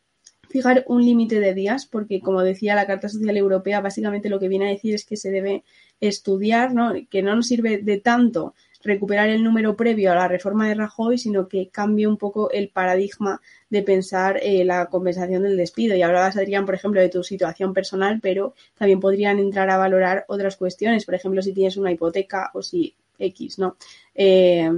fijar 0.50 0.84
un 0.88 1.06
límite 1.06 1.40
de 1.40 1.54
días, 1.54 1.86
porque 1.86 2.22
como 2.22 2.42
decía 2.42 2.74
la 2.74 2.88
Carta 2.88 3.08
Social 3.08 3.38
Europea, 3.38 3.82
básicamente 3.82 4.30
lo 4.30 4.40
que 4.40 4.48
viene 4.48 4.66
a 4.68 4.72
decir 4.72 4.96
es 4.96 5.06
que 5.06 5.16
se 5.16 5.30
debe 5.30 5.64
estudiar, 6.02 6.74
¿no? 6.74 6.94
que 7.10 7.22
no 7.22 7.36
nos 7.36 7.48
sirve 7.48 7.78
de 7.78 8.00
tanto 8.00 8.56
recuperar 8.82 9.30
el 9.30 9.44
número 9.44 9.76
previo 9.76 10.12
a 10.12 10.16
la 10.16 10.28
reforma 10.28 10.68
de 10.68 10.76
Rajoy, 10.76 11.18
sino 11.18 11.48
que 11.48 11.70
cambie 11.70 12.08
un 12.08 12.18
poco 12.18 12.50
el 12.52 12.70
paradigma 12.70 13.42
de 13.70 13.84
pensar 13.84 14.40
eh, 14.42 14.64
la 14.64 14.88
compensación 14.88 15.44
del 15.44 15.58
despido. 15.58 15.96
Y 15.96 16.02
hablabas, 16.02 16.38
Adrián, 16.38 16.66
por 16.66 16.76
ejemplo, 16.76 17.02
de 17.02 17.10
tu 17.10 17.24
situación 17.24 17.74
personal, 17.74 18.20
pero 18.22 18.54
también 18.78 19.00
podrían 19.00 19.40
entrar 19.40 19.70
a 19.70 19.78
valorar 19.78 20.26
otras 20.28 20.56
cuestiones, 20.56 21.06
por 21.06 21.16
ejemplo, 21.16 21.42
si 21.42 21.54
tienes 21.54 21.78
una 21.78 21.92
hipoteca 21.92 22.52
o 22.54 22.62
si 22.62 22.96
X, 23.18 23.60
¿no? 23.60 23.76
Eh, 24.16 24.70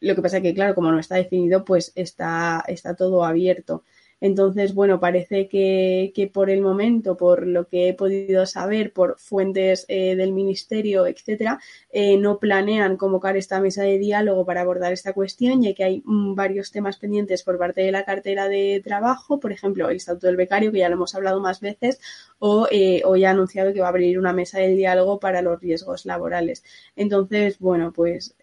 lo 0.00 0.14
que 0.14 0.22
pasa 0.22 0.36
es 0.36 0.42
que, 0.42 0.54
claro, 0.54 0.74
como 0.74 0.92
no 0.92 1.00
está 1.00 1.16
definido, 1.16 1.64
pues 1.64 1.92
está, 1.94 2.64
está 2.68 2.94
todo 2.94 3.24
abierto. 3.24 3.84
Entonces, 4.20 4.74
bueno, 4.74 5.00
parece 5.00 5.48
que, 5.48 6.12
que, 6.14 6.26
por 6.26 6.50
el 6.50 6.60
momento, 6.60 7.16
por 7.16 7.46
lo 7.46 7.68
que 7.68 7.88
he 7.88 7.94
podido 7.94 8.46
saber, 8.46 8.92
por 8.92 9.18
fuentes 9.18 9.84
eh, 9.88 10.16
del 10.16 10.32
Ministerio, 10.32 11.06
etcétera, 11.06 11.60
eh, 11.90 12.16
no 12.16 12.38
planean 12.38 12.96
convocar 12.96 13.36
esta 13.36 13.60
mesa 13.60 13.82
de 13.82 13.98
diálogo 13.98 14.44
para 14.44 14.62
abordar 14.62 14.92
esta 14.92 15.12
cuestión, 15.12 15.62
ya 15.62 15.74
que 15.74 15.84
hay 15.84 16.02
mm, 16.04 16.34
varios 16.34 16.70
temas 16.72 16.98
pendientes 16.98 17.42
por 17.42 17.58
parte 17.58 17.82
de 17.82 17.92
la 17.92 18.04
cartera 18.04 18.48
de 18.48 18.80
trabajo, 18.84 19.40
por 19.40 19.52
ejemplo, 19.52 19.88
el 19.88 19.96
estatuto 19.96 20.26
del 20.26 20.36
becario, 20.36 20.72
que 20.72 20.78
ya 20.78 20.88
lo 20.88 20.96
hemos 20.96 21.14
hablado 21.14 21.40
más 21.40 21.60
veces, 21.60 22.00
o 22.38 22.66
eh, 22.70 23.02
ha 23.26 23.30
anunciado 23.30 23.72
que 23.72 23.80
va 23.80 23.86
a 23.86 23.90
abrir 23.90 24.18
una 24.18 24.32
mesa 24.32 24.58
de 24.58 24.68
diálogo 24.68 25.18
para 25.20 25.42
los 25.42 25.60
riesgos 25.60 26.06
laborales. 26.06 26.64
Entonces, 26.96 27.58
bueno, 27.58 27.92
pues 27.92 28.34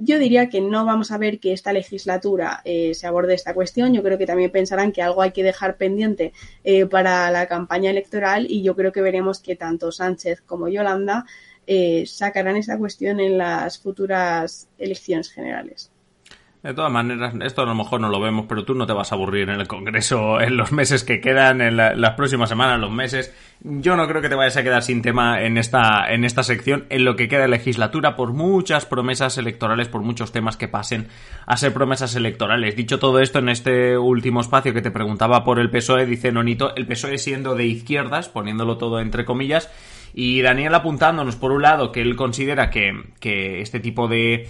yo 0.00 0.18
diría 0.18 0.48
que 0.48 0.60
no 0.60 0.84
vamos 0.86 1.10
a 1.10 1.18
ver 1.18 1.38
que 1.38 1.52
esta 1.52 1.72
legislatura 1.72 2.62
eh, 2.64 2.94
se 2.94 3.06
aborde 3.06 3.34
esta 3.34 3.54
cuestión. 3.54 3.92
Yo 3.92 4.02
creo 4.02 4.16
que 4.16 4.26
también 4.26 4.50
pensarán 4.50 4.92
que 4.92 5.02
algo 5.02 5.20
hay 5.22 5.32
que 5.32 5.42
dejar 5.42 5.76
pendiente 5.76 6.32
eh, 6.64 6.86
para 6.86 7.30
la 7.30 7.46
campaña 7.46 7.90
electoral 7.90 8.46
y 8.48 8.62
yo 8.62 8.74
creo 8.74 8.92
que 8.92 9.02
veremos 9.02 9.40
que 9.40 9.56
tanto 9.56 9.92
Sánchez 9.92 10.40
como 10.40 10.68
Yolanda 10.68 11.26
eh, 11.66 12.04
sacarán 12.06 12.56
esta 12.56 12.78
cuestión 12.78 13.20
en 13.20 13.36
las 13.36 13.78
futuras 13.78 14.68
elecciones 14.78 15.30
generales. 15.30 15.90
De 16.62 16.74
todas 16.74 16.92
maneras, 16.92 17.32
esto 17.40 17.62
a 17.62 17.64
lo 17.64 17.74
mejor 17.74 18.02
no 18.02 18.10
lo 18.10 18.20
vemos, 18.20 18.44
pero 18.46 18.66
tú 18.66 18.74
no 18.74 18.86
te 18.86 18.92
vas 18.92 19.10
a 19.10 19.14
aburrir 19.14 19.48
en 19.48 19.60
el 19.60 19.66
Congreso 19.66 20.38
en 20.42 20.58
los 20.58 20.72
meses 20.72 21.04
que 21.04 21.18
quedan, 21.18 21.62
en 21.62 21.76
las 21.76 22.14
próximas 22.16 22.50
semanas, 22.50 22.78
los 22.78 22.92
meses. 22.92 23.34
Yo 23.62 23.96
no 23.96 24.06
creo 24.06 24.20
que 24.20 24.28
te 24.28 24.34
vayas 24.34 24.58
a 24.58 24.62
quedar 24.62 24.82
sin 24.82 25.00
tema 25.00 25.40
en 25.40 25.56
esta, 25.56 26.12
en 26.12 26.22
esta 26.22 26.42
sección, 26.42 26.84
en 26.90 27.06
lo 27.06 27.16
que 27.16 27.28
queda 27.28 27.42
de 27.42 27.48
legislatura, 27.48 28.14
por 28.14 28.34
muchas 28.34 28.84
promesas 28.84 29.38
electorales, 29.38 29.88
por 29.88 30.02
muchos 30.02 30.32
temas 30.32 30.58
que 30.58 30.68
pasen 30.68 31.08
a 31.46 31.56
ser 31.56 31.72
promesas 31.72 32.14
electorales. 32.14 32.76
Dicho 32.76 32.98
todo 32.98 33.20
esto, 33.20 33.38
en 33.38 33.48
este 33.48 33.96
último 33.96 34.42
espacio 34.42 34.74
que 34.74 34.82
te 34.82 34.90
preguntaba 34.90 35.44
por 35.44 35.60
el 35.60 35.70
PSOE, 35.70 36.04
dice 36.04 36.30
Nonito, 36.30 36.76
el 36.76 36.86
PSOE 36.86 37.16
siendo 37.16 37.54
de 37.54 37.64
izquierdas, 37.64 38.28
poniéndolo 38.28 38.76
todo 38.76 39.00
entre 39.00 39.24
comillas, 39.24 39.70
y 40.12 40.42
Daniel 40.42 40.74
apuntándonos, 40.74 41.36
por 41.36 41.52
un 41.52 41.62
lado, 41.62 41.90
que 41.90 42.02
él 42.02 42.16
considera 42.16 42.68
que, 42.68 42.92
que 43.18 43.62
este 43.62 43.80
tipo 43.80 44.08
de 44.08 44.48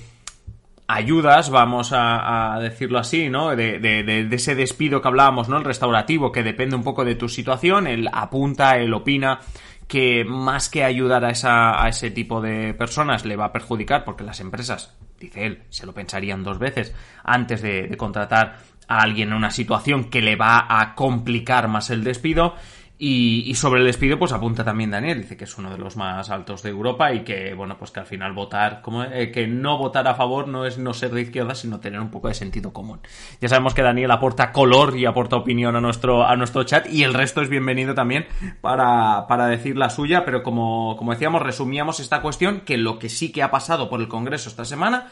ayudas, 0.95 1.51
vamos 1.51 1.91
a, 1.93 2.59
decirlo 2.61 2.99
así, 2.99 3.29
¿no? 3.29 3.55
De, 3.55 4.29
ese 4.31 4.55
despido 4.55 5.01
que 5.01 5.09
hablábamos, 5.09 5.49
¿no? 5.49 5.59
El 5.59 5.65
restaurativo, 5.65 6.33
que 6.33 6.43
depende 6.43 6.77
un 6.77 6.83
poco 6.83 7.05
de 7.05 7.15
tu 7.15 7.29
situación, 7.29 7.87
él 7.87 8.09
apunta, 8.13 8.77
él 8.77 8.93
opina 8.93 9.41
que 9.87 10.25
más 10.25 10.69
que 10.69 10.85
ayudar 10.85 11.25
a, 11.25 11.31
esa, 11.31 11.83
a 11.83 11.89
ese 11.89 12.11
tipo 12.11 12.41
de 12.41 12.75
personas 12.75 13.25
le 13.25 13.37
va 13.37 13.47
a 13.47 13.53
perjudicar 13.53 14.05
porque 14.05 14.25
las 14.25 14.41
empresas, 14.41 14.97
dice 15.19 15.47
él, 15.47 15.63
se 15.69 15.87
lo 15.87 15.93
pensarían 15.93 16.45
dos 16.45 16.59
veces 16.59 16.95
antes 17.25 17.61
de 17.63 17.95
contratar 17.97 18.59
a 18.87 19.03
alguien 19.03 19.29
en 19.29 19.35
una 19.35 19.51
situación 19.51 20.11
que 20.11 20.21
le 20.21 20.37
va 20.37 20.67
a 20.69 20.95
complicar 20.95 21.69
más 21.69 21.91
el 21.91 22.05
despido 22.05 22.55
y, 23.03 23.55
sobre 23.55 23.81
el 23.81 23.87
despido, 23.87 24.19
pues 24.19 24.31
apunta 24.33 24.63
también 24.63 24.91
Daniel, 24.91 25.23
dice 25.23 25.35
que 25.35 25.45
es 25.45 25.57
uno 25.57 25.71
de 25.71 25.79
los 25.79 25.97
más 25.97 26.29
altos 26.29 26.63
de 26.63 26.69
Europa 26.69 27.15
y 27.15 27.25
que, 27.25 27.55
bueno, 27.55 27.79
pues 27.79 27.91
que 27.91 28.01
al 28.01 28.05
final 28.05 28.35
votar, 28.35 28.83
como, 28.83 29.05
eh, 29.05 29.33
que 29.33 29.47
no 29.47 29.79
votar 29.79 30.07
a 30.07 30.15
favor 30.15 30.49
no 30.49 30.67
es 30.67 30.77
no 30.77 30.93
ser 30.93 31.11
de 31.13 31.23
izquierda, 31.23 31.55
sino 31.55 31.81
tener 31.81 31.99
un 31.99 32.11
poco 32.11 32.29
de 32.29 32.35
sentido 32.35 32.75
común. 32.75 33.01
Ya 33.41 33.49
sabemos 33.49 33.73
que 33.73 33.81
Daniel 33.81 34.11
aporta 34.11 34.53
color 34.53 34.99
y 34.99 35.07
aporta 35.07 35.37
opinión 35.37 35.77
a 35.77 35.81
nuestro, 35.81 36.27
a 36.27 36.37
nuestro 36.37 36.63
chat 36.65 36.93
y 36.93 37.03
el 37.03 37.15
resto 37.15 37.41
es 37.41 37.49
bienvenido 37.49 37.95
también 37.95 38.27
para, 38.61 39.27
para 39.27 39.47
decir 39.47 39.79
la 39.79 39.89
suya, 39.89 40.27
pero 40.27 40.43
como, 40.43 40.95
como 40.99 41.13
decíamos, 41.13 41.41
resumíamos 41.41 42.01
esta 42.01 42.21
cuestión, 42.21 42.61
que 42.61 42.77
lo 42.77 42.99
que 42.99 43.09
sí 43.09 43.33
que 43.33 43.43
ha 43.43 43.51
pasado 43.51 43.89
por 43.89 44.03
el 44.03 44.09
Congreso 44.09 44.51
esta 44.51 44.67
semana 44.67 45.07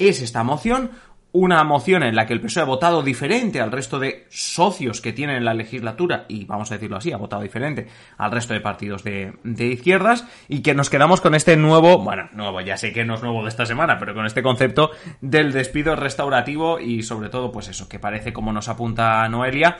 es 0.00 0.22
esta 0.22 0.42
moción, 0.42 0.90
una 1.32 1.62
moción 1.64 2.02
en 2.02 2.16
la 2.16 2.26
que 2.26 2.32
el 2.32 2.40
PSOE 2.40 2.62
ha 2.62 2.66
votado 2.66 3.02
diferente 3.02 3.60
al 3.60 3.70
resto 3.70 3.98
de 3.98 4.26
socios 4.30 5.00
que 5.00 5.12
tienen 5.12 5.44
la 5.44 5.54
legislatura, 5.54 6.24
y 6.28 6.44
vamos 6.44 6.70
a 6.70 6.74
decirlo 6.74 6.96
así, 6.96 7.12
ha 7.12 7.16
votado 7.16 7.42
diferente 7.42 7.86
al 8.18 8.32
resto 8.32 8.54
de 8.54 8.60
partidos 8.60 9.04
de, 9.04 9.32
izquierdas, 9.44 10.26
y 10.48 10.62
que 10.62 10.74
nos 10.74 10.90
quedamos 10.90 11.20
con 11.20 11.34
este 11.34 11.56
nuevo, 11.56 11.98
bueno, 11.98 12.28
nuevo, 12.32 12.60
ya 12.60 12.76
sé 12.76 12.92
que 12.92 13.04
no 13.04 13.14
es 13.14 13.22
nuevo 13.22 13.42
de 13.42 13.48
esta 13.48 13.66
semana, 13.66 13.98
pero 13.98 14.14
con 14.14 14.26
este 14.26 14.42
concepto 14.42 14.90
del 15.20 15.52
despido 15.52 15.94
restaurativo 15.96 16.80
y 16.80 17.02
sobre 17.02 17.28
todo, 17.28 17.52
pues 17.52 17.68
eso, 17.68 17.88
que 17.88 17.98
parece 17.98 18.32
como 18.32 18.52
nos 18.52 18.68
apunta 18.68 19.28
Noelia, 19.28 19.78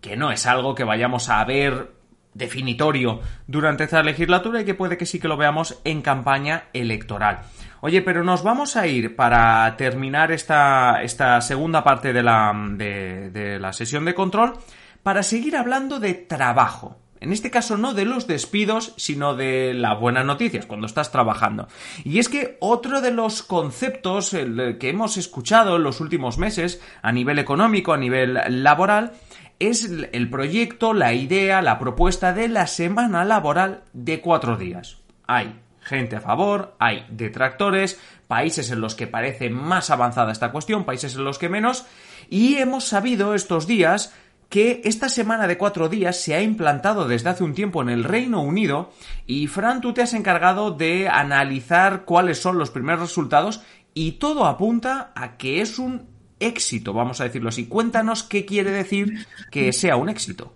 que 0.00 0.16
no 0.16 0.30
es 0.30 0.46
algo 0.46 0.74
que 0.74 0.84
vayamos 0.84 1.28
a 1.28 1.44
ver 1.44 1.97
definitorio 2.38 3.20
durante 3.46 3.84
esta 3.84 4.02
legislatura 4.02 4.62
y 4.62 4.64
que 4.64 4.74
puede 4.74 4.96
que 4.96 5.06
sí 5.06 5.20
que 5.20 5.28
lo 5.28 5.36
veamos 5.36 5.80
en 5.84 6.00
campaña 6.00 6.64
electoral. 6.72 7.40
Oye, 7.80 8.02
pero 8.02 8.24
nos 8.24 8.42
vamos 8.42 8.76
a 8.76 8.86
ir 8.86 9.14
para 9.14 9.76
terminar 9.76 10.32
esta, 10.32 11.02
esta 11.02 11.40
segunda 11.40 11.84
parte 11.84 12.12
de 12.12 12.22
la, 12.22 12.52
de, 12.72 13.58
la 13.60 13.72
sesión 13.72 14.04
de 14.04 14.14
control 14.14 14.54
para 15.02 15.22
seguir 15.22 15.56
hablando 15.56 16.00
de 16.00 16.14
trabajo. 16.14 16.96
En 17.20 17.32
este 17.32 17.50
caso 17.50 17.76
no 17.76 17.94
de 17.94 18.04
los 18.04 18.26
despidos, 18.26 18.94
sino 18.96 19.34
de 19.34 19.74
las 19.74 19.98
buenas 19.98 20.24
noticias 20.24 20.66
cuando 20.66 20.86
estás 20.86 21.10
trabajando. 21.10 21.66
Y 22.04 22.18
es 22.20 22.28
que 22.28 22.56
otro 22.60 23.00
de 23.00 23.10
los 23.10 23.42
conceptos 23.42 24.30
que 24.30 24.88
hemos 24.88 25.16
escuchado 25.16 25.76
en 25.76 25.82
los 25.82 26.00
últimos 26.00 26.38
meses 26.38 26.80
a 27.02 27.10
nivel 27.10 27.40
económico, 27.40 27.92
a 27.92 27.96
nivel 27.96 28.38
laboral, 28.62 29.12
es 29.58 29.90
el 30.12 30.30
proyecto, 30.30 30.94
la 30.94 31.12
idea, 31.12 31.62
la 31.62 31.78
propuesta 31.78 32.32
de 32.32 32.48
la 32.48 32.66
semana 32.66 33.24
laboral 33.24 33.82
de 33.92 34.20
cuatro 34.20 34.56
días. 34.56 34.98
Hay 35.26 35.60
gente 35.80 36.16
a 36.16 36.20
favor, 36.20 36.76
hay 36.78 37.06
detractores, 37.10 38.00
países 38.26 38.70
en 38.70 38.80
los 38.80 38.94
que 38.94 39.06
parece 39.06 39.50
más 39.50 39.90
avanzada 39.90 40.32
esta 40.32 40.52
cuestión, 40.52 40.84
países 40.84 41.16
en 41.16 41.24
los 41.24 41.38
que 41.38 41.48
menos, 41.48 41.86
y 42.28 42.56
hemos 42.56 42.84
sabido 42.84 43.34
estos 43.34 43.66
días 43.66 44.14
que 44.48 44.80
esta 44.84 45.08
semana 45.08 45.46
de 45.46 45.58
cuatro 45.58 45.88
días 45.88 46.16
se 46.20 46.34
ha 46.34 46.42
implantado 46.42 47.06
desde 47.06 47.30
hace 47.30 47.44
un 47.44 47.54
tiempo 47.54 47.82
en 47.82 47.90
el 47.90 48.04
Reino 48.04 48.40
Unido 48.40 48.92
y 49.26 49.46
Fran, 49.46 49.80
tú 49.80 49.92
te 49.92 50.02
has 50.02 50.14
encargado 50.14 50.70
de 50.70 51.08
analizar 51.08 52.04
cuáles 52.04 52.40
son 52.40 52.58
los 52.58 52.70
primeros 52.70 53.00
resultados 53.00 53.62
y 53.92 54.12
todo 54.12 54.46
apunta 54.46 55.12
a 55.14 55.36
que 55.36 55.60
es 55.60 55.78
un 55.78 56.17
éxito, 56.40 56.92
vamos 56.92 57.20
a 57.20 57.24
decirlo 57.24 57.48
así. 57.48 57.66
Cuéntanos 57.66 58.22
qué 58.22 58.44
quiere 58.44 58.70
decir 58.70 59.26
que 59.50 59.72
sea 59.72 59.96
un 59.96 60.08
éxito. 60.08 60.54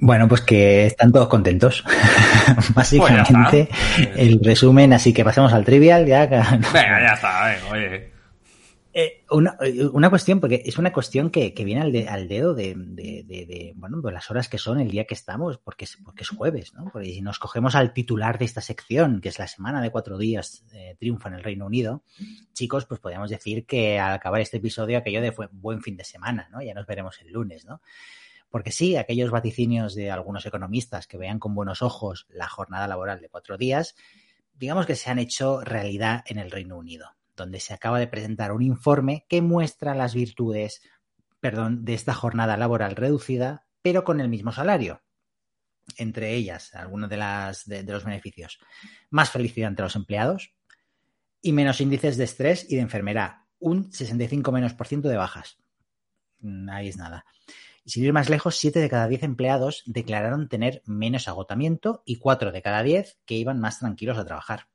Bueno, 0.00 0.28
pues 0.28 0.42
que 0.42 0.86
están 0.86 1.10
todos 1.10 1.28
contentos. 1.28 1.84
Básicamente, 2.74 3.68
el 4.16 4.40
resumen, 4.42 4.92
así 4.92 5.12
que 5.12 5.24
pasemos 5.24 5.52
al 5.52 5.64
trivial 5.64 6.06
ya. 6.06 6.26
Venga, 6.26 7.00
ya 7.00 7.14
está, 7.14 7.56
oye. 7.70 8.17
Eh, 9.00 9.24
una, 9.30 9.56
una, 9.92 10.10
cuestión, 10.10 10.40
porque 10.40 10.60
es 10.64 10.76
una 10.76 10.92
cuestión 10.92 11.30
que, 11.30 11.54
que 11.54 11.64
viene 11.64 11.82
al, 11.82 12.08
al 12.08 12.26
dedo 12.26 12.52
de, 12.52 12.74
de, 12.76 13.22
de, 13.22 13.72
bueno, 13.76 14.00
de 14.00 14.10
las 14.10 14.28
horas 14.28 14.48
que 14.48 14.58
son 14.58 14.80
el 14.80 14.90
día 14.90 15.04
que 15.04 15.14
estamos, 15.14 15.56
porque 15.58 15.84
es, 15.84 15.98
porque 16.04 16.24
es 16.24 16.30
jueves, 16.30 16.74
¿no? 16.74 16.90
Porque 16.92 17.12
si 17.12 17.20
nos 17.20 17.38
cogemos 17.38 17.76
al 17.76 17.92
titular 17.92 18.40
de 18.40 18.46
esta 18.46 18.60
sección, 18.60 19.20
que 19.20 19.28
es 19.28 19.38
la 19.38 19.46
semana 19.46 19.80
de 19.80 19.92
cuatro 19.92 20.18
días 20.18 20.64
eh, 20.72 20.96
triunfa 20.98 21.28
en 21.28 21.36
el 21.36 21.44
Reino 21.44 21.66
Unido, 21.66 22.02
chicos, 22.54 22.86
pues 22.86 22.98
podríamos 22.98 23.30
decir 23.30 23.66
que 23.66 24.00
al 24.00 24.14
acabar 24.14 24.40
este 24.40 24.56
episodio 24.56 24.98
aquello 24.98 25.22
de 25.22 25.30
fue 25.30 25.48
buen 25.52 25.80
fin 25.80 25.96
de 25.96 26.02
semana, 26.02 26.48
¿no? 26.50 26.60
Ya 26.60 26.74
nos 26.74 26.84
veremos 26.84 27.20
el 27.20 27.30
lunes, 27.30 27.66
¿no? 27.66 27.80
Porque 28.50 28.72
sí, 28.72 28.96
aquellos 28.96 29.30
vaticinios 29.30 29.94
de 29.94 30.10
algunos 30.10 30.44
economistas 30.44 31.06
que 31.06 31.18
vean 31.18 31.38
con 31.38 31.54
buenos 31.54 31.82
ojos 31.82 32.26
la 32.30 32.48
jornada 32.48 32.88
laboral 32.88 33.20
de 33.20 33.28
cuatro 33.28 33.56
días, 33.56 33.94
digamos 34.54 34.86
que 34.86 34.96
se 34.96 35.08
han 35.08 35.20
hecho 35.20 35.60
realidad 35.60 36.24
en 36.26 36.38
el 36.38 36.50
Reino 36.50 36.76
Unido, 36.76 37.12
donde 37.38 37.60
se 37.60 37.72
acaba 37.72 37.98
de 37.98 38.08
presentar 38.08 38.52
un 38.52 38.62
informe 38.62 39.24
que 39.28 39.40
muestra 39.40 39.94
las 39.94 40.14
virtudes, 40.14 40.82
de 41.40 41.94
esta 41.94 42.14
jornada 42.14 42.56
laboral 42.56 42.96
reducida, 42.96 43.66
pero 43.82 44.04
con 44.04 44.20
el 44.20 44.28
mismo 44.28 44.52
salario. 44.52 45.02
Entre 45.96 46.34
ellas, 46.34 46.74
algunos 46.74 47.08
de, 47.08 47.16
los 47.86 48.04
beneficios. 48.04 48.58
Más 49.10 49.30
felicidad 49.30 49.68
entre 49.68 49.84
los 49.84 49.96
empleados 49.96 50.52
y 51.40 51.52
menos 51.52 51.80
índices 51.80 52.16
de 52.16 52.24
estrés 52.24 52.66
y 52.68 52.76
de 52.76 52.82
enfermedad. 52.82 53.36
Un 53.58 53.92
65 53.92 54.52
menos 54.52 54.74
por 54.74 54.86
ciento 54.86 55.08
de 55.08 55.16
bajas. 55.16 55.58
Ahí 56.70 56.88
es 56.88 56.96
nada. 56.96 57.24
Sin 57.86 58.04
ir 58.04 58.12
más 58.12 58.28
lejos, 58.28 58.56
7 58.56 58.80
de 58.80 58.90
cada 58.90 59.08
10 59.08 59.22
empleados 59.22 59.82
declararon 59.86 60.48
tener 60.48 60.82
menos 60.84 61.26
agotamiento 61.26 62.02
y 62.04 62.16
4 62.16 62.52
de 62.52 62.62
cada 62.62 62.82
10 62.82 63.18
que 63.24 63.36
iban 63.36 63.60
más 63.60 63.78
tranquilos 63.78 64.18
a 64.18 64.26
trabajar. 64.26 64.68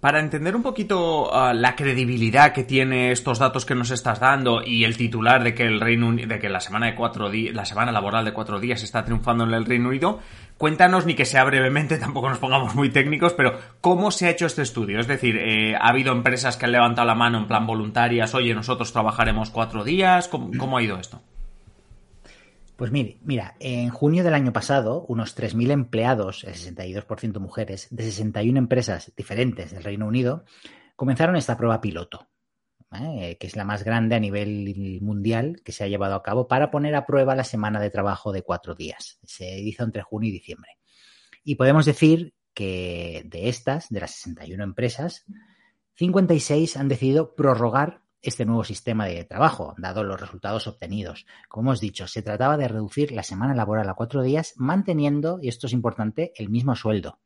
Para 0.00 0.20
entender 0.20 0.54
un 0.54 0.62
poquito 0.62 1.34
ah, 1.34 1.52
la 1.52 1.74
credibilidad 1.74 2.52
que 2.52 2.62
tiene 2.62 3.10
estos 3.10 3.40
datos 3.40 3.66
que 3.66 3.74
nos 3.74 3.90
estás 3.90 4.20
dando 4.20 4.62
y 4.64 4.84
el 4.84 4.96
titular 4.96 5.42
de 5.42 5.54
que 5.54 5.64
el 5.64 5.80
Reino 5.80 6.12
de 6.12 6.38
que 6.38 6.48
la 6.48 6.60
semana 6.60 6.86
de 6.86 6.94
cuatro 6.94 7.28
la 7.32 7.64
semana 7.64 7.90
laboral 7.90 8.24
de 8.24 8.32
cuatro 8.32 8.60
días 8.60 8.84
está 8.84 9.04
triunfando 9.04 9.42
en 9.42 9.54
el 9.54 9.64
Reino 9.64 9.88
Unido, 9.88 10.20
cuéntanos 10.56 11.04
ni 11.04 11.14
que 11.14 11.24
sea 11.24 11.42
brevemente, 11.42 11.98
tampoco 11.98 12.28
nos 12.28 12.38
pongamos 12.38 12.76
muy 12.76 12.90
técnicos, 12.90 13.32
pero 13.32 13.58
cómo 13.80 14.12
se 14.12 14.26
ha 14.26 14.30
hecho 14.30 14.46
este 14.46 14.62
estudio. 14.62 15.00
Es 15.00 15.08
decir, 15.08 15.36
eh, 15.36 15.74
ha 15.74 15.88
habido 15.88 16.12
empresas 16.12 16.56
que 16.56 16.66
han 16.66 16.72
levantado 16.72 17.08
la 17.08 17.16
mano 17.16 17.38
en 17.38 17.48
plan 17.48 17.66
voluntarias, 17.66 18.36
oye, 18.36 18.54
nosotros 18.54 18.92
trabajaremos 18.92 19.50
cuatro 19.50 19.82
días, 19.82 20.28
cómo 20.28 20.78
ha 20.78 20.82
ido 20.82 21.00
esto? 21.00 21.20
Pues 22.78 22.92
mire, 22.92 23.18
mira, 23.22 23.56
en 23.58 23.90
junio 23.90 24.22
del 24.22 24.34
año 24.34 24.52
pasado, 24.52 25.04
unos 25.08 25.36
3.000 25.36 25.72
empleados, 25.72 26.44
el 26.44 26.54
62% 26.54 27.40
mujeres, 27.40 27.88
de 27.90 28.04
61 28.04 28.56
empresas 28.56 29.12
diferentes 29.16 29.72
del 29.72 29.82
Reino 29.82 30.06
Unido, 30.06 30.44
comenzaron 30.94 31.34
esta 31.34 31.56
prueba 31.56 31.80
piloto, 31.80 32.28
¿eh? 32.92 33.36
que 33.40 33.48
es 33.48 33.56
la 33.56 33.64
más 33.64 33.82
grande 33.82 34.14
a 34.14 34.20
nivel 34.20 35.00
mundial 35.02 35.60
que 35.64 35.72
se 35.72 35.82
ha 35.82 35.88
llevado 35.88 36.14
a 36.14 36.22
cabo 36.22 36.46
para 36.46 36.70
poner 36.70 36.94
a 36.94 37.04
prueba 37.04 37.34
la 37.34 37.42
semana 37.42 37.80
de 37.80 37.90
trabajo 37.90 38.30
de 38.30 38.42
cuatro 38.42 38.76
días. 38.76 39.18
Se 39.24 39.58
hizo 39.58 39.82
entre 39.82 40.02
junio 40.02 40.28
y 40.28 40.34
diciembre. 40.34 40.78
Y 41.42 41.56
podemos 41.56 41.84
decir 41.84 42.32
que 42.54 43.24
de 43.26 43.48
estas, 43.48 43.88
de 43.88 43.98
las 43.98 44.12
61 44.12 44.62
empresas, 44.62 45.24
56 45.94 46.76
han 46.76 46.86
decidido 46.86 47.34
prorrogar 47.34 48.02
este 48.22 48.44
nuevo 48.44 48.64
sistema 48.64 49.06
de 49.06 49.24
trabajo, 49.24 49.74
dado 49.78 50.02
los 50.02 50.20
resultados 50.20 50.66
obtenidos. 50.66 51.26
Como 51.48 51.70
hemos 51.70 51.80
dicho, 51.80 52.06
se 52.08 52.22
trataba 52.22 52.56
de 52.56 52.68
reducir 52.68 53.12
la 53.12 53.22
semana 53.22 53.54
laboral 53.54 53.88
a 53.88 53.94
cuatro 53.94 54.22
días, 54.22 54.54
manteniendo, 54.56 55.38
y 55.40 55.48
esto 55.48 55.66
es 55.66 55.72
importante, 55.72 56.32
el 56.36 56.48
mismo 56.48 56.74
sueldo. 56.74 57.20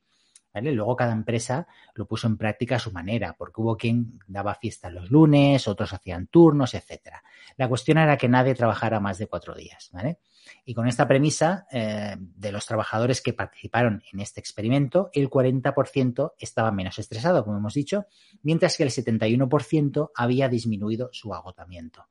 ¿Vale? 0.55 0.73
Luego 0.73 0.97
cada 0.97 1.13
empresa 1.13 1.67
lo 1.95 2.07
puso 2.07 2.27
en 2.27 2.37
práctica 2.37 2.77
a 2.77 2.79
su 2.79 2.93
manera, 2.93 3.35
porque 3.39 3.63
hubo 3.63 3.77
quien 3.77 4.19
daba 4.27 4.55
fiesta 4.55 4.91
los 4.91 5.11
lunes, 5.11 5.67
otros 5.67 5.95
hacían 5.95 6.27
turnos, 6.27 6.75
etcétera. 6.75 7.23
La 7.57 7.69
cuestión 7.69 7.97
era 7.97 8.19
que 8.19 8.29
nadie 8.29 8.55
trabajara 8.55 9.01
más 9.01 9.17
de 9.17 9.29
cuatro 9.29 9.55
días, 9.55 9.89
¿vale? 9.93 10.19
Y 10.65 10.75
con 10.75 10.89
esta 10.89 11.09
premisa, 11.09 11.67
eh, 11.73 12.17
de 12.19 12.53
los 12.53 12.67
trabajadores 12.67 13.21
que 13.21 13.33
participaron 13.33 14.03
en 14.13 14.21
este 14.21 14.41
experimento, 14.41 15.11
el 15.13 15.29
40% 15.29 16.35
estaba 16.39 16.73
menos 16.73 16.99
estresado, 16.99 17.45
como 17.45 17.59
hemos 17.59 17.75
dicho, 17.75 18.07
mientras 18.43 18.77
que 18.77 18.83
el 18.83 18.91
71% 18.91 20.11
había 20.15 20.49
disminuido 20.49 21.11
su 21.13 21.35
agotamiento. 21.35 22.07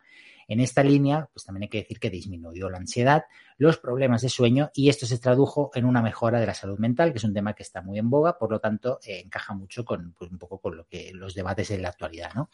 En 0.48 0.60
esta 0.60 0.84
línea, 0.84 1.30
pues 1.34 1.46
también 1.46 1.64
hay 1.64 1.70
que 1.70 1.78
decir 1.78 1.98
que 1.98 2.10
disminuyó 2.10 2.70
la 2.70 2.78
ansiedad, 2.78 3.24
los 3.58 3.78
problemas 3.78 4.22
de 4.22 4.28
sueño 4.28 4.70
y 4.74 4.90
esto 4.90 5.06
se 5.06 5.18
tradujo 5.18 5.72
en 5.76 5.86
una 5.86 6.02
mejora 6.02 6.42
de 6.42 6.46
la 6.46 6.54
salud 6.54 6.78
mental, 6.78 7.14
que 7.14 7.20
es 7.20 7.24
un 7.24 7.34
tema 7.34 7.54
que 7.54 7.64
está 7.64 7.82
muy 7.82 8.00
en 8.00 8.10
boga, 8.10 8.38
por 8.38 8.52
lo 8.52 8.60
tanto, 8.60 9.00
eh, 9.06 9.22
encaja 9.24 9.54
mucho 9.54 9.86
con 9.86 10.14
pues, 10.18 10.30
un 10.30 10.38
poco 10.38 10.60
con 10.60 10.76
lo 10.76 10.86
que 10.88 11.12
los 11.14 11.36
debates 11.36 11.72
en 11.72 11.82
la 11.82 11.88
actualidad, 11.88 12.34
¿no? 12.36 12.50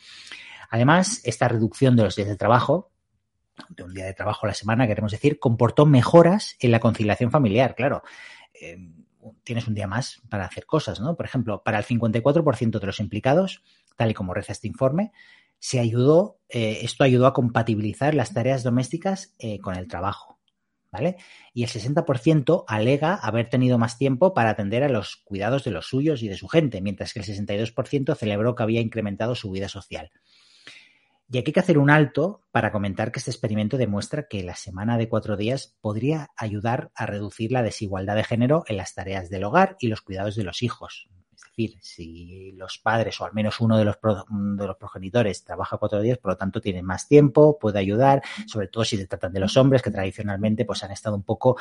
Además, 0.70 1.22
esta 1.24 1.48
reducción 1.48 1.96
de 1.96 2.04
los 2.04 2.16
días 2.16 2.28
de 2.28 2.36
trabajo, 2.36 2.92
de 3.70 3.84
un 3.84 3.94
día 3.94 4.06
de 4.06 4.14
trabajo 4.14 4.46
a 4.46 4.50
la 4.50 4.54
semana, 4.54 4.88
queremos 4.88 5.12
decir, 5.12 5.40
comportó 5.40 5.86
mejoras 5.86 6.56
en 6.60 6.72
la 6.72 6.80
conciliación 6.80 7.32
familiar, 7.32 7.76
claro. 7.76 8.04
Eh, 8.60 8.78
tienes 9.44 9.68
un 9.68 9.74
día 9.74 9.88
más 9.88 10.22
para 10.30 10.46
hacer 10.46 10.66
cosas, 10.66 11.00
¿no? 11.00 11.16
Por 11.16 11.26
ejemplo, 11.26 11.64
para 11.64 11.80
el 11.80 11.86
54% 11.86 12.80
de 12.80 12.86
los 12.86 13.00
implicados, 13.00 13.64
tal 13.96 14.12
y 14.12 14.14
como 14.14 14.34
reza 14.34 14.52
este 14.52 14.68
informe, 14.68 15.12
se 15.60 15.80
ayudó, 15.80 16.40
eh, 16.50 16.80
esto 16.84 17.04
ayudó 17.04 17.28
a 17.28 17.34
compatibilizar 17.34 18.14
las 18.14 18.34
tareas 18.34 18.64
domésticas 18.64 19.36
eh, 19.40 19.60
con 19.60 19.76
el 19.76 19.88
trabajo, 19.88 20.40
¿vale? 20.92 21.18
Y 21.54 21.64
el 21.64 21.70
60% 21.70 22.64
alega 22.68 23.16
haber 23.16 23.50
tenido 23.50 23.78
más 23.78 23.98
tiempo 23.98 24.34
para 24.34 24.52
atender 24.52 24.84
a 24.84 24.90
los 24.90 25.18
cuidados 25.18 25.64
de 25.64 25.72
los 25.72 25.88
suyos 25.88 26.22
y 26.22 26.28
de 26.28 26.38
su 26.38 26.48
gente, 26.48 26.82
mientras 26.82 27.14
que 27.14 27.20
el 27.20 27.26
62% 27.26 28.16
celebró 28.16 28.56
que 28.56 28.64
había 28.64 28.82
incrementado 28.82 29.36
su 29.36 29.50
vida 29.52 29.68
social. 29.68 30.12
Y 31.30 31.38
aquí 31.38 31.50
hay 31.50 31.54
que 31.54 31.60
hacer 31.60 31.78
un 31.78 31.90
alto 31.90 32.44
para 32.52 32.72
comentar 32.72 33.12
que 33.12 33.20
este 33.20 33.32
experimento 33.32 33.78
demuestra 33.78 34.28
que 34.30 34.44
la 34.44 34.56
semana 34.56 34.98
de 34.98 35.10
cuatro 35.10 35.36
días 35.36 35.76
podría 35.82 36.30
ayudar 36.38 36.90
a 36.96 37.06
reducir 37.06 37.52
la 37.52 37.64
desigualdad 37.64 38.16
de 38.16 38.24
género 38.24 38.64
en 38.68 38.78
las 38.78 38.94
tareas 38.94 39.30
del 39.30 39.44
hogar 39.44 39.76
y 39.80 39.88
los 39.88 40.02
cuidados 40.02 40.38
de 40.38 40.44
los 40.44 40.64
hijos. 40.64 41.10
Es 41.36 41.44
decir, 41.44 41.78
si 41.82 42.54
los 42.54 42.78
padres 42.78 43.20
o 43.20 43.26
al 43.26 43.34
menos 43.34 43.60
uno 43.60 43.78
de 43.78 43.84
los, 43.84 43.98
progenitores 43.98 45.44
trabaja 45.44 45.78
cuatro 45.78 46.02
días, 46.02 46.18
por 46.18 46.32
lo 46.32 46.38
tanto 46.38 46.62
tiene 46.62 46.82
más 46.82 47.10
tiempo, 47.10 47.60
puede 47.60 47.80
ayudar, 47.80 48.24
sobre 48.46 48.70
todo 48.70 48.86
si 48.86 48.96
se 48.96 49.06
tratan 49.06 49.34
de 49.34 49.42
los 49.42 49.58
hombres 49.58 49.82
que 49.82 49.92
tradicionalmente 49.92 50.64
pues 50.64 50.84
han 50.84 50.92
estado 50.92 51.16
un 51.18 51.24
poco 51.24 51.58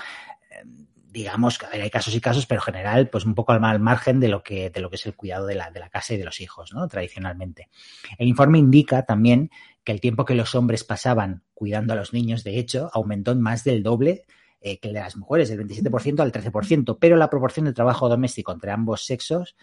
eh, 0.51 0.64
digamos, 1.16 1.59
hay 1.72 1.88
casos 1.88 2.14
y 2.14 2.20
casos, 2.20 2.44
pero 2.44 2.60
en 2.60 2.64
general, 2.64 3.09
pues 3.09 3.24
un 3.24 3.34
poco 3.34 3.52
al, 3.52 3.80
margen 3.80 4.20
de 4.20 4.28
lo 4.28 4.43
que, 4.43 4.68
de 4.68 4.80
lo 4.80 4.90
que 4.90 4.97
es 4.97 5.06
el 5.06 5.14
cuidado 5.14 5.47
de 5.47 5.55
la, 5.55 5.70
de 5.70 5.80
la 5.80 5.88
casa 5.88 6.12
y 6.12 6.18
de 6.18 6.24
los 6.24 6.43
hijos, 6.43 6.74
¿no? 6.74 6.86
Tradicionalmente. 6.88 7.70
El 8.18 8.28
informe 8.28 8.59
indica 8.59 9.06
también 9.06 9.51
que 9.82 9.93
el 9.93 10.01
tiempo 10.02 10.26
que 10.26 10.34
los 10.34 10.55
hombres 10.55 10.84
pasaban 10.84 11.43
cuidando 11.55 11.94
a 11.94 11.97
los 11.97 12.12
niños, 12.12 12.44
de 12.44 12.59
hecho, 12.59 12.90
aumentó 12.93 13.32
en 13.32 13.40
más 13.40 13.64
del 13.64 13.82
doble 13.82 14.24
eh, 14.60 14.78
que 14.78 14.88
el 14.88 14.94
de 14.94 15.01
las 15.01 15.16
mujeres, 15.16 15.48
del 15.48 15.66
27% 15.66 16.20
al 16.20 16.32
13%, 16.32 16.98
pero 17.01 17.16
la 17.16 17.30
proporción 17.30 17.64
de 17.64 17.72
trabajo 17.72 18.10
doméstico 18.10 18.52
entre 18.52 18.72
ambos 18.72 19.06
sexos 19.06 19.56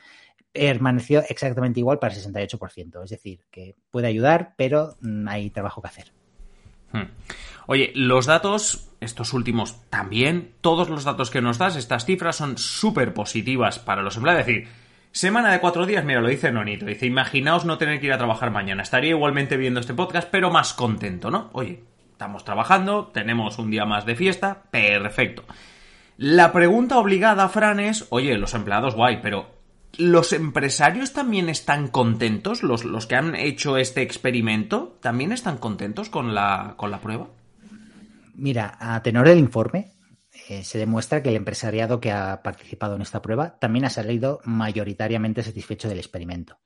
permaneció 0.52 1.24
exactamente 1.30 1.80
igual 1.80 2.00
para 2.00 2.16
el 2.16 2.20
68%. 2.20 3.04
Es 3.04 3.12
decir, 3.12 3.42
que 3.52 3.76
puede 3.92 4.08
ayudar, 4.08 4.56
pero 4.58 4.98
mm, 5.02 5.28
hay 5.28 5.52
trabajo 5.52 5.84
que 5.84 5.88
hacer. 5.88 6.14
Hmm. 6.94 7.10
Oye, 7.68 7.92
los 7.96 8.26
datos, 8.26 8.90
estos 9.00 9.34
últimos 9.34 9.90
también, 9.90 10.52
todos 10.62 10.90
los 10.90 11.04
datos 11.04 11.30
que 11.30 11.42
nos 11.42 11.58
das, 11.58 11.76
estas 11.76 12.06
cifras 12.06 12.36
son 12.36 12.58
súper 12.58 13.14
positivas 13.14 13.80
para 13.80 14.02
los 14.02 14.18
empleados. 14.18 14.42
Es 14.42 14.48
decir, 14.48 14.68
semana 15.12 15.52
de 15.52 15.60
cuatro 15.60 15.86
días, 15.86 16.04
mira, 16.04 16.22
lo 16.22 16.28
dice 16.28 16.52
Nonito, 16.52 16.86
dice, 16.86 17.06
imaginaos 17.06 17.66
no 17.66 17.78
tener 17.78 18.00
que 18.00 18.08
ir 18.08 18.14
a 18.14 18.18
trabajar 18.18 18.52
mañana. 18.52 18.84
Estaría 18.84 19.12
igualmente 19.12 19.58
viendo 19.58 19.80
este 19.80 19.94
podcast, 19.94 20.30
pero 20.30 20.52
más 20.52 20.74
contento, 20.74 21.32
¿no? 21.32 21.50
Oye, 21.54 21.84
estamos 22.12 22.44
trabajando, 22.44 23.08
tenemos 23.14 23.58
un 23.60 23.72
día 23.72 23.86
más 23.86 24.06
de 24.06 24.16
fiesta, 24.16 24.64
perfecto. 24.70 25.44
La 26.18 26.52
pregunta 26.52 27.00
obligada, 27.00 27.50
Fran, 27.50 27.80
es, 27.80 28.08
oye, 28.10 28.38
los 28.38 28.54
empleados 28.54 28.96
guay, 28.96 29.20
pero 29.22 29.64
¿Los 29.96 30.34
empresarios 30.34 31.14
también 31.14 31.50
están 31.50 31.88
contentos? 31.88 32.64
¿Los, 32.64 32.84
los 32.84 33.06
que 33.06 33.16
han 33.16 33.36
hecho 33.36 33.78
este 33.78 34.02
experimento 34.02 34.98
también 35.02 35.32
están 35.32 35.60
contentos 35.60 36.10
con 36.10 36.34
la, 36.34 36.74
con 36.78 36.90
la 36.90 37.00
prueba? 37.00 37.28
Mira, 38.34 38.78
a 38.80 39.02
tenor 39.04 39.28
del 39.28 39.40
informe, 39.40 39.94
eh, 40.50 40.64
se 40.64 40.78
demuestra 40.80 41.22
que 41.22 41.30
el 41.30 41.36
empresariado 41.36 42.00
que 42.00 42.12
ha 42.12 42.42
participado 42.42 42.96
en 42.96 43.04
esta 43.04 43.22
prueba 43.22 43.60
también 43.60 43.86
ha 43.86 43.90
salido 43.90 44.40
mayoritariamente 44.46 45.44
satisfecho 45.44 45.88
del 45.88 46.00
experimento. 46.00 46.58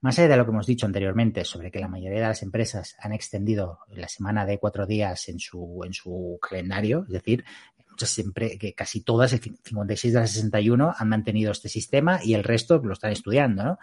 Más 0.00 0.18
allá 0.18 0.28
de 0.28 0.36
lo 0.36 0.44
que 0.44 0.52
hemos 0.52 0.66
dicho 0.66 0.86
anteriormente 0.86 1.44
sobre 1.44 1.70
que 1.70 1.80
la 1.80 1.88
mayoría 1.88 2.20
de 2.20 2.28
las 2.28 2.42
empresas 2.42 2.96
han 3.00 3.12
extendido 3.12 3.80
la 3.88 4.08
semana 4.08 4.46
de 4.46 4.58
cuatro 4.58 4.86
días 4.86 5.28
en 5.28 5.38
su, 5.38 5.82
en 5.84 5.92
su 5.92 6.38
calendario, 6.40 7.04
es 7.06 7.12
decir, 7.12 7.44
siempre, 8.06 8.58
que 8.58 8.74
casi 8.74 9.02
todas, 9.02 9.32
el 9.32 9.40
56 9.40 10.12
de 10.12 10.20
las 10.20 10.30
61, 10.32 10.94
han 10.96 11.08
mantenido 11.08 11.52
este 11.52 11.68
sistema 11.68 12.20
y 12.22 12.34
el 12.34 12.44
resto 12.44 12.78
lo 12.78 12.92
están 12.92 13.12
estudiando, 13.12 13.64
¿no? 13.64 13.78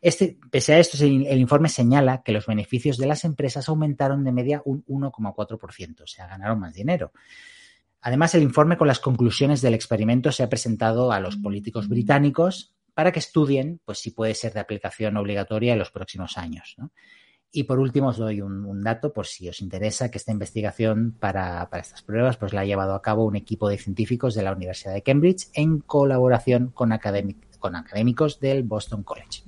Este, 0.00 0.38
pese 0.50 0.74
a 0.74 0.78
esto, 0.78 1.02
el, 1.02 1.38
informe 1.38 1.70
señala 1.70 2.22
que 2.22 2.32
los 2.32 2.44
beneficios 2.44 2.98
de 2.98 3.06
las 3.06 3.24
empresas 3.24 3.70
aumentaron 3.70 4.22
de 4.22 4.32
media 4.32 4.60
un 4.66 4.84
1,4%, 4.84 6.02
o 6.02 6.06
sea, 6.06 6.26
ganaron 6.26 6.60
más 6.60 6.74
dinero. 6.74 7.12
Además, 8.02 8.34
el 8.34 8.42
informe 8.42 8.76
con 8.76 8.86
las 8.86 9.00
conclusiones 9.00 9.62
del 9.62 9.72
experimento 9.72 10.30
se 10.30 10.42
ha 10.42 10.50
presentado 10.50 11.10
a 11.10 11.20
los 11.20 11.36
políticos 11.36 11.88
británicos 11.88 12.74
para 12.92 13.12
que 13.12 13.18
estudien 13.18 13.80
pues, 13.86 13.98
si 13.98 14.10
puede 14.10 14.34
ser 14.34 14.52
de 14.52 14.60
aplicación 14.60 15.16
obligatoria 15.16 15.72
en 15.72 15.78
los 15.78 15.90
próximos 15.90 16.36
años. 16.36 16.74
¿no? 16.76 16.92
Y 17.56 17.62
por 17.62 17.78
último 17.78 18.08
os 18.08 18.16
doy 18.16 18.40
un, 18.40 18.82
dato 18.82 19.12
por 19.12 19.26
si 19.26 19.48
os 19.48 19.60
interesa 19.60 20.10
que 20.10 20.18
esta 20.18 20.32
investigación 20.32 21.14
para, 21.20 21.68
estas 21.74 22.02
pruebas 22.02 22.36
pues 22.36 22.52
la 22.52 22.62
ha 22.62 22.64
llevado 22.64 22.94
a 22.94 23.00
cabo 23.00 23.24
un 23.24 23.36
equipo 23.36 23.68
de 23.68 23.78
científicos 23.78 24.34
de 24.34 24.42
la 24.42 24.52
Universidad 24.52 24.92
de 24.92 25.02
Cambridge 25.02 25.46
en 25.54 25.78
colaboración 25.78 26.72
con, 26.74 26.92
con 27.60 27.76
académicos 27.76 28.40
del 28.40 28.64
Boston 28.64 29.04
College. 29.04 29.42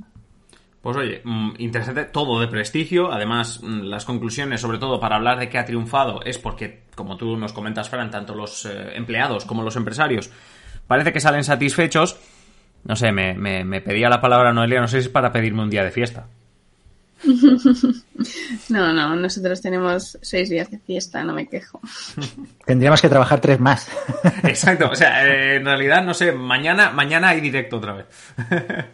Pues 0.81 0.97
oye, 0.97 1.21
mm, 1.25 1.55
interesante, 1.59 2.05
todo 2.05 2.39
de 2.39 2.47
prestigio. 2.47 3.11
Además, 3.13 3.61
mm, 3.61 3.81
las 3.83 4.05
conclusiones, 4.05 4.61
sobre 4.61 4.79
todo 4.79 5.01
para 5.01 5.17
hablar 5.17 5.41
de 5.41 5.49
que 5.49 5.59
ha 5.59 5.65
triunfado, 5.65 6.23
es 6.23 6.39
porque, 6.39 6.85
como 6.95 7.17
tú 7.17 7.37
nos 7.37 7.53
comentas, 7.53 7.91
Fran, 7.91 8.13
tanto 8.13 8.37
los 8.37 8.67
eh, 8.67 8.93
empleados 8.95 9.45
como 9.47 9.65
los 9.65 9.75
empresarios 9.75 10.31
parece 10.87 11.13
que 11.13 11.19
salen 11.19 11.43
satisfechos. 11.43 12.21
No 12.85 12.95
sé, 12.95 13.11
me, 13.11 13.35
me 13.35 13.81
pedía 13.81 14.09
la 14.09 14.21
palabra 14.21 14.53
Noelia, 14.53 14.81
no 14.81 14.87
sé 14.87 15.01
si 15.01 15.09
es 15.09 15.13
para 15.13 15.33
pedirme 15.33 15.65
un 15.65 15.71
día 15.71 15.83
de 15.83 15.91
fiesta. 15.91 16.29
No, 18.69 18.93
no, 18.93 19.15
nosotros 19.17 19.61
tenemos 19.61 20.19
seis 20.23 20.49
días 20.49 20.71
de 20.71 20.79
fiesta, 20.79 21.23
no 21.23 21.33
me 21.33 21.47
quejo. 21.47 21.81
Tendríamos 22.65 23.01
que 23.01 23.09
trabajar 23.09 23.41
tres 23.41 23.61
más. 23.61 23.89
Exacto, 24.45 24.91
o 24.91 24.95
sea, 24.95 25.27
eh, 25.27 25.57
en 25.57 25.65
realidad, 25.65 26.03
no 26.03 26.15
sé, 26.15 26.33
mañana, 26.33 26.91
mañana 26.91 27.31
hay 27.31 27.41
directo 27.41 27.77
otra 27.77 27.93
vez. 27.95 28.07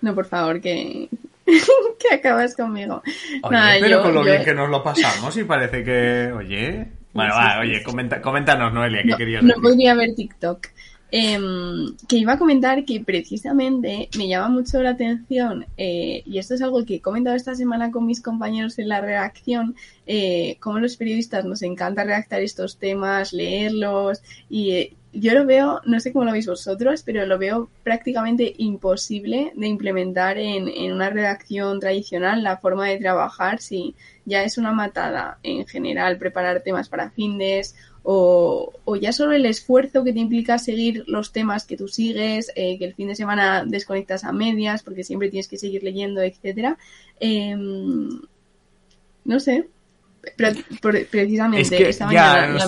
No, 0.00 0.14
por 0.14 0.26
favor, 0.26 0.60
que, 0.60 1.08
que 1.44 2.14
acabas 2.14 2.54
conmigo. 2.54 3.02
Oye, 3.42 3.78
pero 3.80 4.00
con 4.00 4.14
lo 4.14 4.22
bien 4.22 4.44
que 4.44 4.54
nos 4.54 4.70
lo 4.70 4.80
pasamos 4.80 5.36
y 5.36 5.42
parece 5.42 5.82
que, 5.82 6.32
oye... 6.32 6.86
Bueno, 7.12 7.34
va, 7.34 7.58
oye, 7.58 7.82
coméntanos, 7.82 8.72
Noelia, 8.72 9.02
¿qué 9.02 9.16
querías 9.16 9.42
decir? 9.42 9.56
No 9.56 9.60
podría 9.60 9.94
ver 9.94 10.14
TikTok. 10.14 10.68
Em, 11.10 11.96
que 12.06 12.16
iba 12.18 12.34
a 12.34 12.38
comentar 12.38 12.84
que 12.84 13.00
precisamente 13.00 14.10
me 14.18 14.28
llama 14.28 14.48
mucho 14.50 14.82
la 14.82 14.90
atención, 14.90 15.64
eh, 15.78 16.22
y 16.26 16.36
esto 16.36 16.52
es 16.52 16.60
algo 16.60 16.84
que 16.84 16.96
he 16.96 17.00
comentado 17.00 17.34
esta 17.34 17.54
semana 17.54 17.90
con 17.90 18.04
mis 18.04 18.20
compañeros 18.20 18.78
en 18.78 18.88
la 18.90 19.00
redacción, 19.00 19.74
eh, 20.06 20.58
como 20.60 20.80
los 20.80 20.98
periodistas 20.98 21.46
nos 21.46 21.62
encanta 21.62 22.04
redactar 22.04 22.42
estos 22.42 22.76
temas, 22.76 23.32
leerlos, 23.32 24.20
y 24.50 24.72
eh, 24.72 24.92
yo 25.14 25.32
lo 25.32 25.46
veo, 25.46 25.80
no 25.86 25.98
sé 25.98 26.12
cómo 26.12 26.26
lo 26.26 26.32
veis 26.32 26.46
vosotros, 26.46 27.02
pero 27.02 27.24
lo 27.24 27.38
veo 27.38 27.70
prácticamente 27.82 28.54
imposible 28.58 29.52
de 29.56 29.66
implementar 29.66 30.36
en, 30.36 30.68
en 30.68 30.92
una 30.92 31.08
redacción 31.08 31.80
tradicional 31.80 32.42
la 32.42 32.58
forma 32.58 32.86
de 32.86 32.98
trabajar 32.98 33.60
si 33.60 33.94
ya 34.26 34.44
es 34.44 34.58
una 34.58 34.72
matada 34.72 35.38
en 35.42 35.66
general 35.66 36.18
preparar 36.18 36.60
temas 36.62 36.90
para 36.90 37.10
findes 37.10 37.74
o, 38.10 38.96
ya 38.96 39.12
solo 39.12 39.32
el 39.32 39.44
esfuerzo 39.44 40.02
que 40.02 40.14
te 40.14 40.18
implica 40.18 40.58
seguir 40.58 41.04
los 41.08 41.30
temas 41.30 41.66
que 41.66 41.76
tú 41.76 41.88
sigues, 41.88 42.50
eh, 42.56 42.78
que 42.78 42.86
el 42.86 42.94
fin 42.94 43.08
de 43.08 43.14
semana 43.14 43.66
desconectas 43.66 44.24
a 44.24 44.32
medias 44.32 44.82
porque 44.82 45.04
siempre 45.04 45.28
tienes 45.28 45.46
que 45.46 45.58
seguir 45.58 45.82
leyendo, 45.82 46.22
etcétera. 46.22 46.78
Em, 47.20 48.08
no 49.26 49.40
sé, 49.40 49.68
precisamente 51.10 51.86
esta 51.86 52.06
mañana 52.06 52.58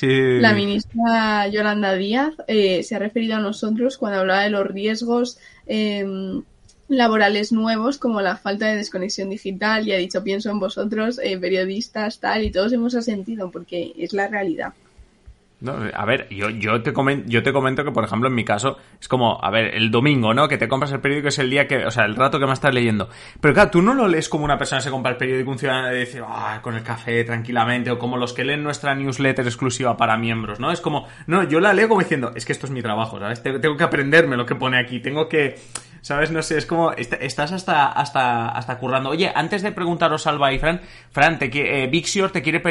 la, 0.00 0.54
ministra, 0.54 1.48
Yolanda 1.48 1.94
Díaz 1.94 2.34
eh, 2.46 2.84
se 2.84 2.94
ha 2.94 3.00
referido 3.00 3.34
a 3.34 3.40
nosotros 3.40 3.98
cuando 3.98 4.20
hablaba 4.20 4.44
de 4.44 4.50
los 4.50 4.64
riesgos 4.64 5.38
em, 5.66 6.44
laborales 6.90 7.52
nuevos 7.52 7.98
como 7.98 8.20
la 8.20 8.36
falta 8.36 8.66
de 8.66 8.76
desconexión 8.76 9.30
digital 9.30 9.86
y 9.86 9.92
ha 9.92 9.96
dicho 9.96 10.24
pienso 10.24 10.50
en 10.50 10.58
vosotros, 10.58 11.20
eh, 11.22 11.38
periodistas, 11.38 12.18
tal, 12.18 12.44
y 12.44 12.50
todos 12.50 12.72
hemos 12.72 12.94
asentido 12.96 13.50
porque 13.50 13.92
es 13.96 14.12
la 14.12 14.26
realidad. 14.26 14.74
No, 15.60 15.74
a 15.92 16.04
ver, 16.06 16.26
yo, 16.30 16.48
yo, 16.48 16.82
te 16.82 16.94
comento, 16.94 17.28
yo 17.28 17.42
te 17.42 17.52
comento 17.52 17.84
que, 17.84 17.90
por 17.90 18.02
ejemplo, 18.02 18.28
en 18.28 18.34
mi 18.34 18.44
caso, 18.44 18.78
es 18.98 19.08
como, 19.08 19.38
a 19.42 19.50
ver, 19.50 19.74
el 19.74 19.90
domingo, 19.90 20.32
¿no? 20.32 20.48
Que 20.48 20.56
te 20.56 20.68
compras 20.68 20.90
el 20.92 21.00
periódico 21.00 21.28
es 21.28 21.38
el 21.38 21.50
día 21.50 21.68
que, 21.68 21.84
o 21.84 21.90
sea, 21.90 22.06
el 22.06 22.16
rato 22.16 22.38
que 22.38 22.46
más 22.46 22.58
estás 22.58 22.72
leyendo. 22.72 23.10
Pero 23.42 23.52
claro, 23.52 23.70
tú 23.70 23.82
no 23.82 23.92
lo 23.92 24.08
lees 24.08 24.30
como 24.30 24.44
una 24.44 24.56
persona 24.56 24.80
se 24.80 24.90
compra 24.90 25.12
el 25.12 25.18
periódico, 25.18 25.50
un 25.50 25.58
ciudadano 25.58 25.94
y 25.94 26.00
dice, 26.00 26.22
ah, 26.26 26.60
con 26.62 26.76
el 26.76 26.82
café 26.82 27.24
tranquilamente, 27.24 27.90
o 27.90 27.98
como 27.98 28.16
los 28.16 28.32
que 28.32 28.44
leen 28.44 28.62
nuestra 28.62 28.94
newsletter 28.94 29.44
exclusiva 29.44 29.98
para 29.98 30.16
miembros, 30.16 30.60
¿no? 30.60 30.72
Es 30.72 30.80
como, 30.80 31.06
no, 31.26 31.42
yo 31.42 31.60
la 31.60 31.74
leo 31.74 31.88
como 31.88 32.00
diciendo, 32.00 32.32
es 32.34 32.46
que 32.46 32.52
esto 32.52 32.66
es 32.66 32.72
mi 32.72 32.80
trabajo, 32.80 33.18
¿sabes? 33.18 33.42
Tengo 33.42 33.76
que 33.76 33.84
aprenderme 33.84 34.38
lo 34.38 34.46
que 34.46 34.54
pone 34.54 34.78
aquí, 34.78 35.00
tengo 35.00 35.28
que, 35.28 35.58
¿sabes? 36.00 36.30
No 36.30 36.42
sé, 36.42 36.58
es 36.58 36.66
como, 36.66 36.92
estás 36.92 37.52
hasta, 37.52 37.88
hasta, 37.88 38.48
hasta 38.48 38.78
currando. 38.78 39.10
Oye, 39.10 39.30
antes 39.34 39.62
de 39.62 39.72
preguntaros, 39.72 40.26
Alba 40.26 40.52
y 40.52 40.58
Fran, 40.58 40.80
Fran, 41.10 41.38
te, 41.38 41.50
eh, 41.52 41.86
Vixior 41.88 42.30
te 42.30 42.42
quiere 42.42 42.62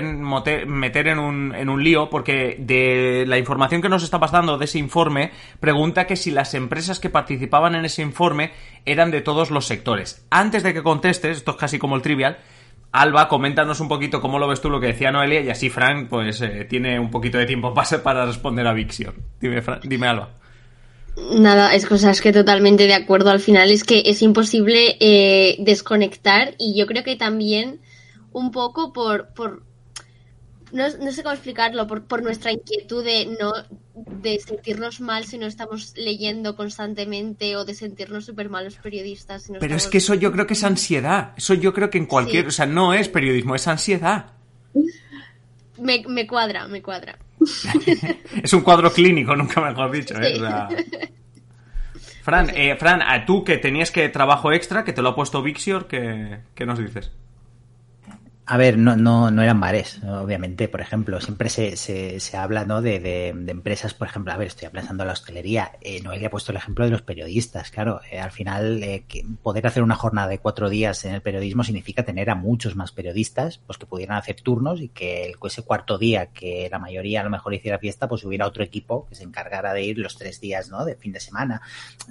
meter 0.65 1.07
en 1.07 1.19
un, 1.19 1.53
en 1.55 1.69
un 1.69 1.83
lío 1.83 2.09
porque 2.09 2.55
de 2.59 2.78
la 3.27 3.37
información 3.37 3.81
que 3.81 3.89
nos 3.89 4.03
está 4.03 4.19
pasando 4.19 4.57
de 4.57 4.65
ese 4.65 4.79
informe, 4.79 5.31
pregunta 5.59 6.07
que 6.07 6.15
si 6.15 6.31
las 6.31 6.53
empresas 6.53 6.99
que 6.99 7.09
participaban 7.09 7.75
en 7.75 7.85
ese 7.85 8.01
informe 8.01 8.51
eran 8.85 9.11
de 9.11 9.21
todos 9.21 9.51
los 9.51 9.65
sectores. 9.65 10.25
Antes 10.29 10.63
de 10.63 10.73
que 10.73 10.83
contestes, 10.83 11.37
esto 11.37 11.51
es 11.51 11.57
casi 11.57 11.79
como 11.79 11.95
el 11.95 12.01
trivial, 12.01 12.37
Alba, 12.91 13.27
coméntanos 13.27 13.79
un 13.81 13.87
poquito 13.87 14.19
cómo 14.19 14.39
lo 14.39 14.47
ves 14.47 14.61
tú 14.61 14.69
lo 14.69 14.79
que 14.79 14.87
decía 14.87 15.11
Noelia 15.11 15.41
y 15.41 15.49
así 15.49 15.69
Frank 15.69 16.07
pues 16.09 16.41
eh, 16.41 16.65
tiene 16.67 16.99
un 16.99 17.11
poquito 17.11 17.37
de 17.37 17.45
tiempo 17.45 17.73
para 18.03 18.25
responder 18.25 18.65
a 18.65 18.73
Vixior. 18.73 19.13
Dime, 19.39 19.61
dime 19.83 20.07
Alba. 20.07 20.29
Nada, 21.31 21.75
es 21.75 21.85
cosas 21.85 22.21
que 22.21 22.31
totalmente 22.31 22.87
de 22.87 22.93
acuerdo. 22.93 23.29
Al 23.29 23.39
final 23.39 23.71
es 23.71 23.83
que 23.83 24.03
es 24.05 24.21
imposible 24.21 24.97
eh, 24.99 25.57
desconectar 25.59 26.55
y 26.57 26.77
yo 26.79 26.87
creo 26.87 27.03
que 27.03 27.15
también 27.15 27.81
un 28.31 28.51
poco 28.51 28.93
por, 28.93 29.33
por 29.33 29.63
no, 30.71 31.11
sé 31.11 31.23
cómo 31.23 31.33
explicarlo, 31.33 31.87
por, 31.87 32.03
por, 32.03 32.23
nuestra 32.23 32.51
inquietud 32.51 33.03
de 33.03 33.25
no 33.39 33.51
de 33.95 34.39
sentirnos 34.39 35.01
mal 35.01 35.25
si 35.25 35.37
no 35.37 35.45
estamos 35.47 35.93
leyendo 35.95 36.55
constantemente 36.55 37.55
o 37.55 37.65
de 37.65 37.73
sentirnos 37.73 38.25
súper 38.25 38.49
malos 38.49 38.75
periodistas. 38.75 39.51
Pero 39.59 39.75
es 39.75 39.87
que 39.87 39.99
eso 39.99 40.13
yo 40.13 40.31
creo 40.31 40.47
que 40.47 40.53
es 40.53 40.63
ansiedad. 40.63 41.33
Eso 41.37 41.53
yo 41.53 41.73
creo 41.73 41.89
que 41.89 41.97
en 41.97 42.05
cualquier, 42.05 42.47
o 42.47 42.51
sea, 42.51 42.65
no 42.65 42.93
es 42.93 43.09
periodismo, 43.09 43.55
es 43.55 43.67
ansiedad. 43.67 44.33
Me, 45.77 46.03
me 46.05 46.27
cuadra, 46.27 46.67
me 46.67 46.81
cuadra. 46.81 47.17
es 48.43 48.51
un 48.51 48.61
cuadro 48.63 48.91
clínico, 48.91 49.33
nunca 49.33 49.61
mejor 49.61 49.89
dicho. 49.91 50.13
¿eh? 50.21 50.33
Fran, 52.21 52.49
eh, 52.53 52.75
Fran, 52.75 53.01
a 53.01 53.25
tú 53.25 53.45
que 53.45 53.57
tenías 53.57 53.89
que 53.89 54.09
trabajo 54.09 54.51
extra, 54.51 54.83
que 54.83 54.91
te 54.91 55.01
lo 55.01 55.09
ha 55.09 55.15
puesto 55.15 55.41
Vixior, 55.41 55.87
¿qué, 55.87 56.39
qué 56.53 56.65
nos 56.65 56.79
dices? 56.79 57.11
A 58.51 58.57
ver, 58.57 58.79
no, 58.79 58.95
no, 58.95 59.29
no 59.29 59.43
eran 59.43 59.59
bares, 59.59 60.01
obviamente, 60.03 60.67
por 60.67 60.81
ejemplo. 60.81 61.21
Siempre 61.21 61.49
se, 61.49 61.77
se, 61.77 62.19
se 62.19 62.35
habla 62.35 62.65
¿no? 62.65 62.81
de, 62.81 62.99
de, 62.99 63.27
empresas, 63.51 63.93
por 63.93 64.07
ejemplo, 64.07 64.33
a 64.33 64.37
ver, 64.37 64.47
estoy 64.47 64.67
en 64.73 64.97
la 64.97 65.11
hostelería. 65.11 65.73
Eh, 65.81 66.01
Noelia 66.01 66.29
ha 66.29 66.31
puesto 66.31 66.51
el 66.51 66.57
ejemplo 66.57 66.83
de 66.83 66.89
los 66.89 67.03
periodistas, 67.03 67.69
claro. 67.69 68.01
Eh, 68.11 68.19
al 68.19 68.31
final, 68.31 68.81
eh, 68.81 69.05
poder 69.43 69.67
hacer 69.67 69.83
una 69.83 69.93
jornada 69.93 70.29
de 70.29 70.39
cuatro 70.39 70.67
días 70.67 71.05
en 71.05 71.13
el 71.13 71.21
periodismo 71.21 71.63
significa 71.63 72.01
tener 72.01 72.31
a 72.31 72.33
muchos 72.33 72.75
más 72.75 72.91
periodistas, 72.91 73.59
pues 73.59 73.77
que 73.77 73.85
pudieran 73.85 74.17
hacer 74.17 74.41
turnos 74.41 74.81
y 74.81 74.89
que 74.89 75.31
ese 75.43 75.61
cuarto 75.61 75.99
día, 75.99 76.31
que 76.33 76.69
la 76.71 76.79
mayoría 76.79 77.21
a 77.21 77.25
lo 77.25 77.29
mejor 77.29 77.53
hiciera 77.53 77.77
fiesta, 77.77 78.09
pues 78.09 78.23
hubiera 78.23 78.47
otro 78.47 78.63
equipo 78.63 79.05
que 79.07 79.13
se 79.13 79.25
encargara 79.25 79.73
de 79.73 79.83
ir 79.83 79.99
los 79.99 80.17
tres 80.17 80.41
días, 80.41 80.71
¿no? 80.71 80.85
De 80.85 80.95
fin 80.95 81.11
de 81.11 81.19
semana. 81.19 81.61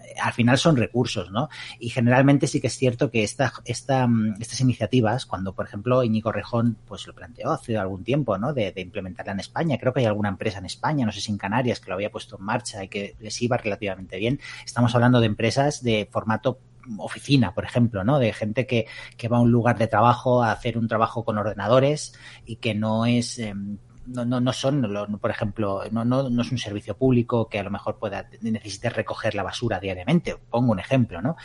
Eh, 0.04 0.14
al 0.22 0.32
final 0.32 0.56
son 0.56 0.76
recursos, 0.76 1.32
¿no? 1.32 1.48
Y 1.80 1.88
generalmente 1.88 2.46
sí 2.46 2.60
que 2.60 2.68
es 2.68 2.76
cierto 2.76 3.10
que 3.10 3.24
esta, 3.24 3.52
esta, 3.64 4.08
estas 4.38 4.60
iniciativas, 4.60 5.26
cuando, 5.26 5.52
por 5.52 5.66
ejemplo, 5.66 6.04
Íñigo 6.04 6.27
Rejón 6.32 6.76
pues 6.86 7.06
lo 7.06 7.14
planteó 7.14 7.52
hace 7.52 7.76
algún 7.76 8.04
tiempo, 8.04 8.38
¿no? 8.38 8.52
De, 8.52 8.72
implementarla 8.76 9.32
en 9.32 9.40
España. 9.40 9.78
Creo 9.78 9.92
que 9.92 10.00
hay 10.00 10.06
alguna 10.06 10.28
empresa 10.28 10.58
en 10.58 10.66
España, 10.66 11.04
no 11.04 11.12
sé 11.12 11.20
si 11.20 11.32
en 11.32 11.38
Canarias, 11.38 11.80
que 11.80 11.88
lo 11.88 11.94
había 11.94 12.10
puesto 12.10 12.36
en 12.38 12.44
marcha 12.44 12.84
y 12.84 12.88
que 12.88 13.16
les 13.20 13.40
iba 13.42 13.56
relativamente 13.56 14.18
bien. 14.18 14.40
Estamos 14.64 14.94
hablando 14.94 15.20
de 15.20 15.26
empresas 15.26 15.82
de 15.82 16.08
formato 16.10 16.60
oficina, 16.98 17.52
por 17.54 17.64
ejemplo, 17.64 18.04
¿no? 18.04 18.18
De 18.18 18.32
gente 18.32 18.66
que, 18.66 18.86
que 19.16 19.28
va 19.28 19.38
a 19.38 19.40
un 19.40 19.50
lugar 19.50 19.78
de 19.78 19.88
trabajo 19.88 20.42
a 20.42 20.52
hacer 20.52 20.78
un 20.78 20.88
trabajo 20.88 21.24
con 21.24 21.36
ordenadores 21.36 22.14
y 22.46 22.56
que 22.56 22.74
no 22.74 23.04
es 23.04 23.38
em, 23.38 23.78
no, 24.08 24.24
no, 24.24 24.40
no 24.40 24.52
son, 24.52 25.18
por 25.20 25.30
ejemplo, 25.30 25.82
no, 25.90 26.04
no, 26.04 26.28
no 26.28 26.42
es 26.42 26.50
un 26.50 26.58
servicio 26.58 26.96
público 26.96 27.48
que 27.48 27.58
a 27.58 27.62
lo 27.62 27.70
mejor 27.70 27.98
pueda 27.98 28.28
necesite 28.40 28.90
recoger 28.90 29.34
la 29.34 29.42
basura 29.42 29.80
diariamente. 29.80 30.36
Pongo 30.50 30.72
un 30.72 30.78
ejemplo, 30.78 31.20
¿no? 31.20 31.36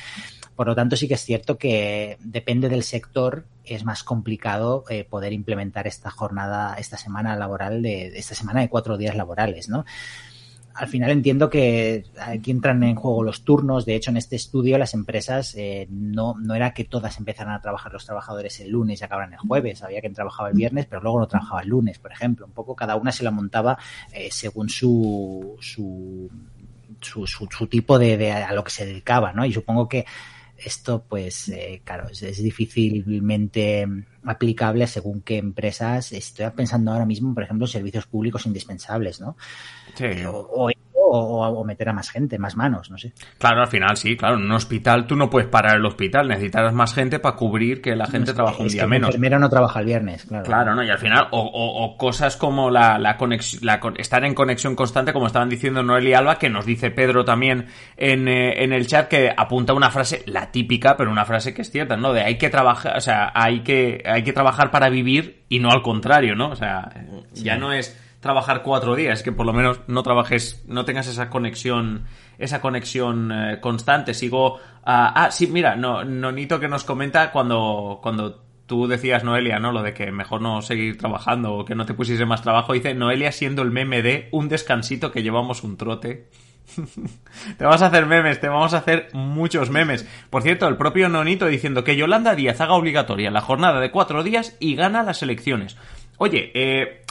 Por 0.56 0.68
lo 0.68 0.76
tanto, 0.76 0.96
sí 0.96 1.08
que 1.08 1.16
es 1.16 1.22
cierto 1.22 1.58
que 1.58 2.18
depende 2.22 2.70
del 2.70 2.84
sector, 2.84 3.46
es 3.66 3.84
más 3.84 4.04
complicado 4.04 4.84
eh, 4.90 5.04
poder 5.04 5.34
implementar 5.34 5.88
esta 5.88 6.12
jornada, 6.12 6.76
esta 6.78 6.98
semana 6.98 7.36
laboral, 7.36 7.82
de 7.82 8.08
esta 8.18 8.36
semana 8.36 8.62
de 8.62 8.70
cuatro 8.70 8.98
días 8.98 9.16
laborales, 9.16 9.70
¿no? 9.70 9.86
Al 10.76 10.88
final 10.88 11.12
entiendo 11.12 11.50
que 11.50 12.06
aquí 12.20 12.52
entran 12.52 12.84
en 12.84 12.96
juego 12.96 13.24
los 13.24 13.44
turnos. 13.44 13.86
De 13.86 13.96
hecho, 13.96 14.12
en 14.12 14.18
este 14.18 14.36
estudio 14.36 14.78
las 14.78 14.94
empresas 14.94 15.54
eh, 15.56 15.88
no, 15.90 16.36
no 16.40 16.56
era 16.56 16.74
que 16.74 16.84
todas 16.84 17.18
empezaran 17.18 17.54
a 17.54 17.62
trabajar 17.62 17.94
los 17.94 18.06
trabajadores 18.06 18.60
el 18.60 18.72
lunes 18.72 19.00
y 19.00 19.04
acabaran 19.04 19.34
el 19.34 19.40
jueves. 19.40 19.84
Había 19.84 20.02
quien 20.02 20.14
trabajaba 20.14 20.50
el 20.50 20.56
viernes, 20.56 20.88
pero 20.88 21.02
luego 21.02 21.20
no 21.20 21.28
trabajaba 21.28 21.62
el 21.62 21.70
lunes, 21.70 22.00
por 22.00 22.12
ejemplo. 22.12 22.46
Un 22.46 22.54
poco 22.54 22.76
cada 22.76 22.96
una 22.96 23.12
se 23.12 23.24
la 23.24 23.32
montaba 23.32 23.78
eh, 24.12 24.30
según 24.32 24.70
su, 24.70 25.58
su, 25.60 26.30
su, 27.02 27.28
su, 27.28 27.68
tipo 27.68 28.00
de, 28.00 28.18
de, 28.18 28.32
a 28.32 28.54
lo 28.54 28.64
que 28.64 28.72
se 28.72 28.86
dedicaba, 28.86 29.32
¿no? 29.32 29.46
Y 29.46 29.54
supongo 29.54 29.88
que 29.88 30.06
esto, 30.58 31.04
pues, 31.08 31.50
eh, 31.50 31.82
claro, 31.84 32.10
es, 32.10 32.24
es, 32.24 32.42
difícilmente 32.42 33.86
aplicable 34.26 34.88
según 34.88 35.22
qué 35.22 35.38
empresas. 35.38 36.12
Estoy 36.12 36.50
pensando 36.52 36.92
ahora 36.92 37.06
mismo, 37.06 37.34
por 37.34 37.44
ejemplo, 37.44 37.68
servicios 37.68 38.06
públicos 38.08 38.46
indispensables, 38.46 39.20
¿no? 39.20 39.36
Sí. 39.96 40.24
O, 40.26 40.48
o, 40.50 40.70
meter 41.66 41.90
a 41.90 41.94
más 41.94 42.10
gente, 42.10 42.38
más 42.40 42.56
manos, 42.56 42.90
no 42.90 42.98
sé. 42.98 43.14
Claro, 43.38 43.62
al 43.62 43.68
final 43.68 43.98
sí, 43.98 44.16
claro. 44.18 44.36
En 44.36 44.44
un 44.44 44.52
hospital 44.52 45.08
tú 45.08 45.16
no 45.16 45.30
puedes 45.30 45.50
parar 45.50 45.78
el 45.78 45.86
hospital, 45.86 46.28
necesitarás 46.28 46.74
más 46.74 46.94
gente 46.94 47.20
para 47.20 47.36
cubrir 47.36 47.82
que 47.82 47.96
la 47.96 48.08
gente 48.08 48.34
trabaja 48.34 48.62
un 48.62 48.68
día 48.68 48.88
menos. 48.88 49.10
El 49.10 49.16
enfermero 49.16 49.40
no 49.40 49.50
trabaja 49.50 49.80
el 49.80 49.86
viernes, 49.86 50.26
claro. 50.26 50.46
Claro, 50.46 50.76
¿no? 50.76 50.84
Y 50.84 50.90
al 50.90 51.00
final, 51.00 51.28
o, 51.32 51.96
cosas 51.98 52.38
como 52.38 52.70
la, 52.70 52.98
la, 52.98 53.18
conexión, 53.18 53.66
la, 53.66 53.80
estar 53.98 54.24
en 54.24 54.34
conexión 54.34 54.76
constante, 54.76 55.14
como 55.14 55.28
estaban 55.28 55.50
diciendo 55.50 55.84
Noel 55.84 56.08
y 56.08 56.14
Alba, 56.14 56.38
que 56.38 56.50
nos 56.50 56.66
dice 56.66 56.92
Pedro 56.92 57.26
también 57.26 57.68
en, 57.98 58.28
eh, 58.28 58.64
en 58.64 58.74
el 58.74 58.88
chat, 58.88 59.08
que 59.08 59.32
apunta 59.36 59.74
una 59.74 59.92
frase, 59.92 60.24
la 60.28 60.52
típica, 60.52 60.98
pero 60.98 61.12
una 61.12 61.26
frase 61.26 61.54
que 61.54 61.62
es 61.62 61.72
cierta, 61.72 61.96
¿no? 61.96 62.14
De 62.14 62.22
hay 62.22 62.38
que 62.38 62.50
trabajar, 62.50 62.98
o 62.98 63.02
sea, 63.02 63.32
hay 63.34 63.62
que, 63.62 64.04
hay 64.06 64.24
que 64.24 64.34
trabajar 64.34 64.72
para 64.72 64.90
vivir 64.90 65.44
y 65.50 65.60
no 65.60 65.70
al 65.70 65.82
contrario, 65.82 66.36
¿no? 66.36 66.50
O 66.50 66.56
sea, 66.56 66.90
ya 67.34 67.58
no 67.58 67.72
es 67.72 68.03
trabajar 68.24 68.64
cuatro 68.64 68.96
días, 68.96 69.22
que 69.22 69.34
por 69.34 69.46
lo 69.46 69.52
menos 69.52 69.82
no 69.88 70.02
trabajes, 70.02 70.64
no 70.66 70.86
tengas 70.86 71.08
esa 71.08 71.30
conexión, 71.30 72.06
esa 72.40 72.62
conexión 72.62 73.32
eh, 73.34 73.60
constante. 73.60 74.14
Sigo, 74.14 74.60
ah, 74.86 75.28
sí, 75.30 75.48
mira, 75.48 75.76
no, 75.76 76.06
Nonito 76.06 76.58
que 76.58 76.70
nos 76.70 76.86
comenta 76.86 77.34
cuando, 77.34 78.00
cuando 78.02 78.42
tú 78.66 78.88
decías, 78.88 79.26
Noelia, 79.26 79.60
¿no? 79.60 79.74
Lo 79.74 79.84
de 79.84 79.94
que 79.94 80.10
mejor 80.14 80.42
no 80.42 80.62
seguir 80.62 80.98
trabajando 80.98 81.54
o 81.54 81.66
que 81.66 81.76
no 81.76 81.86
te 81.86 81.94
pusiese 81.94 82.26
más 82.26 82.42
trabajo. 82.42 82.72
Dice 82.72 82.94
Noelia 82.94 83.34
siendo 83.34 83.62
el 83.62 83.72
meme 83.72 84.02
de 84.02 84.30
un 84.32 84.48
descansito 84.48 85.12
que 85.12 85.22
llevamos 85.22 85.62
un 85.64 85.76
trote. 85.76 86.30
te 87.58 87.66
vas 87.66 87.82
a 87.82 87.88
hacer 87.88 88.06
memes, 88.06 88.40
te 88.40 88.48
vamos 88.48 88.74
a 88.74 88.78
hacer 88.78 89.10
muchos 89.12 89.70
memes. 89.70 90.08
Por 90.30 90.44
cierto, 90.44 90.66
el 90.70 90.78
propio 90.78 91.10
Nonito 91.10 91.46
diciendo 91.48 91.84
que 91.84 91.98
Yolanda 91.98 92.36
Díaz 92.36 92.62
haga 92.62 92.76
obligatoria 92.76 93.32
la 93.32 93.42
jornada 93.42 93.82
de 93.82 93.92
cuatro 93.92 94.24
días 94.24 94.56
y 94.62 94.76
gana 94.76 95.04
las 95.04 95.22
elecciones. 95.22 95.76
Oye, 96.18 96.52
eh, 96.54 97.03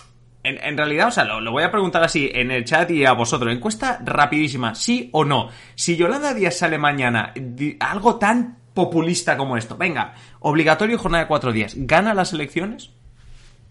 en, 0.45 0.77
realidad, 0.77 1.09
o 1.09 1.11
sea, 1.11 1.25
lo, 1.25 1.53
voy 1.53 1.63
a 1.63 1.71
preguntar 1.71 2.03
así 2.03 2.31
en 2.33 2.51
el 2.51 2.65
chat 2.65 2.91
y 2.91 3.05
a 3.05 3.13
vosotros. 3.13 3.53
Encuesta 3.53 4.01
rapidísima, 4.05 4.75
¿sí 4.75 5.09
o 5.13 5.25
no? 5.25 5.49
Si 5.75 5.97
Yolanda 5.97 6.35
Díaz 6.35 6.59
sale 6.59 6.79
mañana, 6.79 7.33
algo 7.81 8.17
tan 8.17 8.59
populista 8.75 9.37
como 9.37 9.57
esto, 9.57 9.77
venga, 9.77 10.15
obligatorio 10.41 10.99
jornada 10.99 11.25
de 11.25 11.29
cuatro 11.29 11.53
días, 11.53 11.75
¿gana 11.77 12.15
las 12.15 12.33
elecciones? 12.33 12.91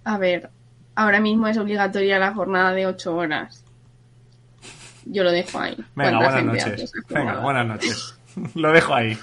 A 0.05 0.17
ver, 0.17 0.49
ahora 0.95 1.19
mismo 1.19 1.47
es 1.47 1.57
obligatoria 1.57 2.19
la 2.19 2.33
jornada 2.33 2.71
de 2.71 2.85
ocho 2.85 3.15
horas. 3.15 3.65
Yo 5.05 5.23
lo 5.23 5.31
dejo 5.31 5.59
ahí. 5.59 5.75
Venga, 5.95 6.17
buenas 6.19 6.45
noches. 6.45 6.91
Venga, 7.09 7.39
buenas 7.39 7.67
noches. 7.67 8.19
lo 8.55 8.71
dejo 8.71 8.93
ahí. 8.93 9.17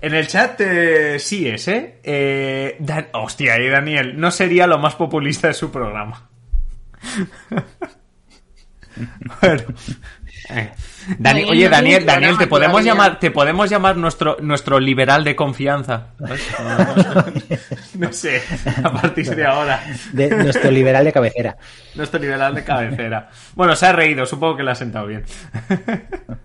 En 0.00 0.14
el 0.14 0.26
chat 0.26 0.60
eh, 0.60 1.18
sí 1.18 1.48
es, 1.48 1.68
¿eh? 1.68 2.00
eh 2.02 2.78
hostia, 3.12 3.58
y 3.58 3.68
Daniel, 3.68 4.20
no 4.20 4.30
sería 4.30 4.66
lo 4.66 4.78
más 4.78 4.94
populista 4.94 5.48
de 5.48 5.54
su 5.54 5.70
programa. 5.70 6.28
bueno. 9.40 9.62
Eh, 10.50 10.70
oye, 11.48 11.68
Daniel, 11.68 12.04
Daniel, 12.04 12.36
te 12.36 12.46
podemos 12.46 12.84
llamar, 12.84 13.18
te 13.18 13.30
podemos 13.30 13.70
llamar 13.70 13.96
nuestro, 13.96 14.36
nuestro 14.40 14.78
liberal 14.78 15.24
de 15.24 15.34
confianza. 15.34 16.08
no 17.94 18.12
sé, 18.12 18.42
a 18.82 18.92
partir 18.92 19.34
de 19.34 19.46
ahora. 19.46 19.82
De, 20.12 20.28
nuestro 20.30 20.70
liberal 20.70 21.04
de 21.04 21.12
cabecera. 21.12 21.56
Nuestro 21.94 22.20
liberal 22.20 22.54
de 22.54 22.64
cabecera. 22.64 23.30
Bueno, 23.54 23.74
se 23.74 23.86
ha 23.86 23.92
reído, 23.92 24.26
supongo 24.26 24.56
que 24.56 24.62
le 24.64 24.70
ha 24.70 24.74
sentado 24.74 25.06
bien. 25.06 25.24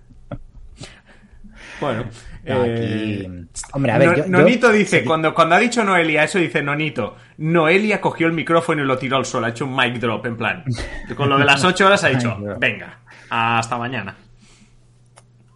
Bueno. 1.79 2.03
Eh, 2.43 3.45
hombre, 3.73 3.91
a 3.91 3.97
ver, 3.97 4.29
Nonito 4.29 4.71
dice, 4.71 5.03
cuando, 5.03 5.33
cuando 5.33 5.55
ha 5.55 5.59
dicho 5.59 5.83
Noelia 5.83 6.23
eso, 6.23 6.39
dice 6.39 6.61
Nonito. 6.61 7.15
Noelia 7.37 7.99
cogió 7.99 8.27
el 8.27 8.33
micrófono 8.33 8.83
y 8.83 8.85
lo 8.85 8.97
tiró 8.97 9.17
al 9.17 9.25
suelo, 9.25 9.47
ha 9.47 9.49
hecho 9.49 9.65
un 9.65 9.75
mic 9.75 9.95
drop, 9.99 10.25
en 10.25 10.37
plan. 10.37 10.63
Con 11.15 11.29
lo 11.29 11.37
de 11.37 11.45
las 11.45 11.63
ocho 11.63 11.85
horas 11.85 12.03
ha 12.03 12.09
dicho, 12.09 12.37
venga, 12.59 12.99
hasta 13.29 13.77
mañana. 13.77 14.15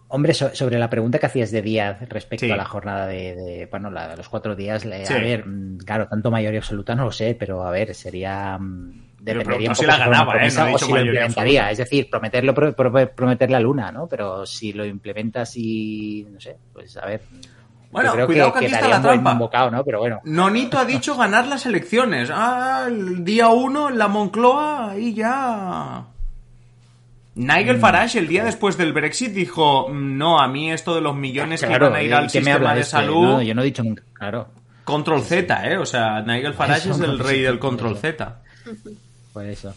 Hombre, 0.08 0.32
sobre 0.32 0.78
la 0.78 0.88
pregunta 0.88 1.18
que 1.18 1.26
hacías 1.26 1.50
de 1.50 1.60
Díaz 1.60 2.08
respecto 2.08 2.52
a 2.52 2.56
la 2.56 2.64
jornada 2.64 3.06
de, 3.06 3.66
bueno, 3.68 3.90
la, 3.90 4.14
los 4.14 4.28
cuatro 4.28 4.54
días, 4.54 4.84
a 4.84 5.18
ver, 5.18 5.44
mm, 5.44 5.78
claro, 5.78 6.06
tanto 6.06 6.30
mayoría 6.30 6.60
absoluta 6.60 6.94
no 6.94 7.06
lo 7.06 7.10
sé, 7.10 7.36
pero 7.38 7.66
a 7.66 7.70
ver, 7.72 7.94
sería... 7.94 8.58
Dependería 9.24 9.70
un 9.70 9.76
si 9.76 9.86
la 9.86 9.96
ganaba, 9.96 10.36
¿eh? 10.36 10.48
o 10.74 10.78
si 10.78 10.92
lo 10.92 11.00
implementaría. 11.00 11.70
Es 11.70 11.78
decir, 11.78 12.10
prometerlo, 12.10 12.54
prometer 12.54 13.50
la 13.50 13.58
luna, 13.58 13.90
¿no? 13.90 14.06
Pero 14.06 14.44
si 14.44 14.74
lo 14.74 14.84
implementas 14.84 15.56
y, 15.56 16.26
no 16.30 16.38
sé, 16.38 16.56
pues 16.72 16.96
a 16.98 17.06
ver... 17.06 17.22
Bueno, 17.90 18.12
creo 18.12 18.26
cuidado 18.26 18.52
que, 18.52 18.58
aquí 18.58 18.74
está 18.74 18.88
la 18.88 19.00
trampa. 19.00 19.70
¿no? 19.70 19.84
Pero 19.84 20.00
bueno. 20.00 20.20
Nonito 20.24 20.78
ha 20.78 20.84
dicho 20.84 21.16
ganar 21.16 21.46
las 21.46 21.64
elecciones. 21.64 22.28
Ah, 22.32 22.86
el 22.88 23.24
día 23.24 23.48
uno 23.48 23.88
en 23.88 23.98
la 23.98 24.08
Moncloa 24.08 24.94
y 24.98 25.14
ya... 25.14 26.04
Nigel 27.36 27.78
mm. 27.78 27.80
Farage 27.80 28.18
el 28.18 28.28
día 28.28 28.44
después 28.44 28.76
del 28.76 28.92
Brexit 28.92 29.32
dijo, 29.32 29.88
mm, 29.88 30.18
no, 30.18 30.40
a 30.40 30.48
mí 30.48 30.70
esto 30.70 30.94
de 30.94 31.00
los 31.00 31.16
millones 31.16 31.62
que 31.62 31.78
van 31.78 31.94
a 31.94 32.02
ir 32.02 32.14
al 32.14 32.28
sistema 32.28 32.74
de, 32.74 32.84
salud... 32.84 33.40
yo 33.40 33.54
no 33.54 33.62
he 33.62 33.64
dicho 33.64 33.82
nunca, 33.82 34.02
claro. 34.12 34.48
Control 34.84 35.22
Z, 35.22 35.72
¿eh? 35.72 35.78
O 35.78 35.86
sea, 35.86 36.20
Nigel 36.20 36.52
Farage 36.52 36.90
es 36.90 37.00
el 37.00 37.18
rey 37.18 37.40
del 37.40 37.58
Control 37.58 37.96
Z. 37.96 38.42
Por 39.34 39.44
eso. 39.44 39.74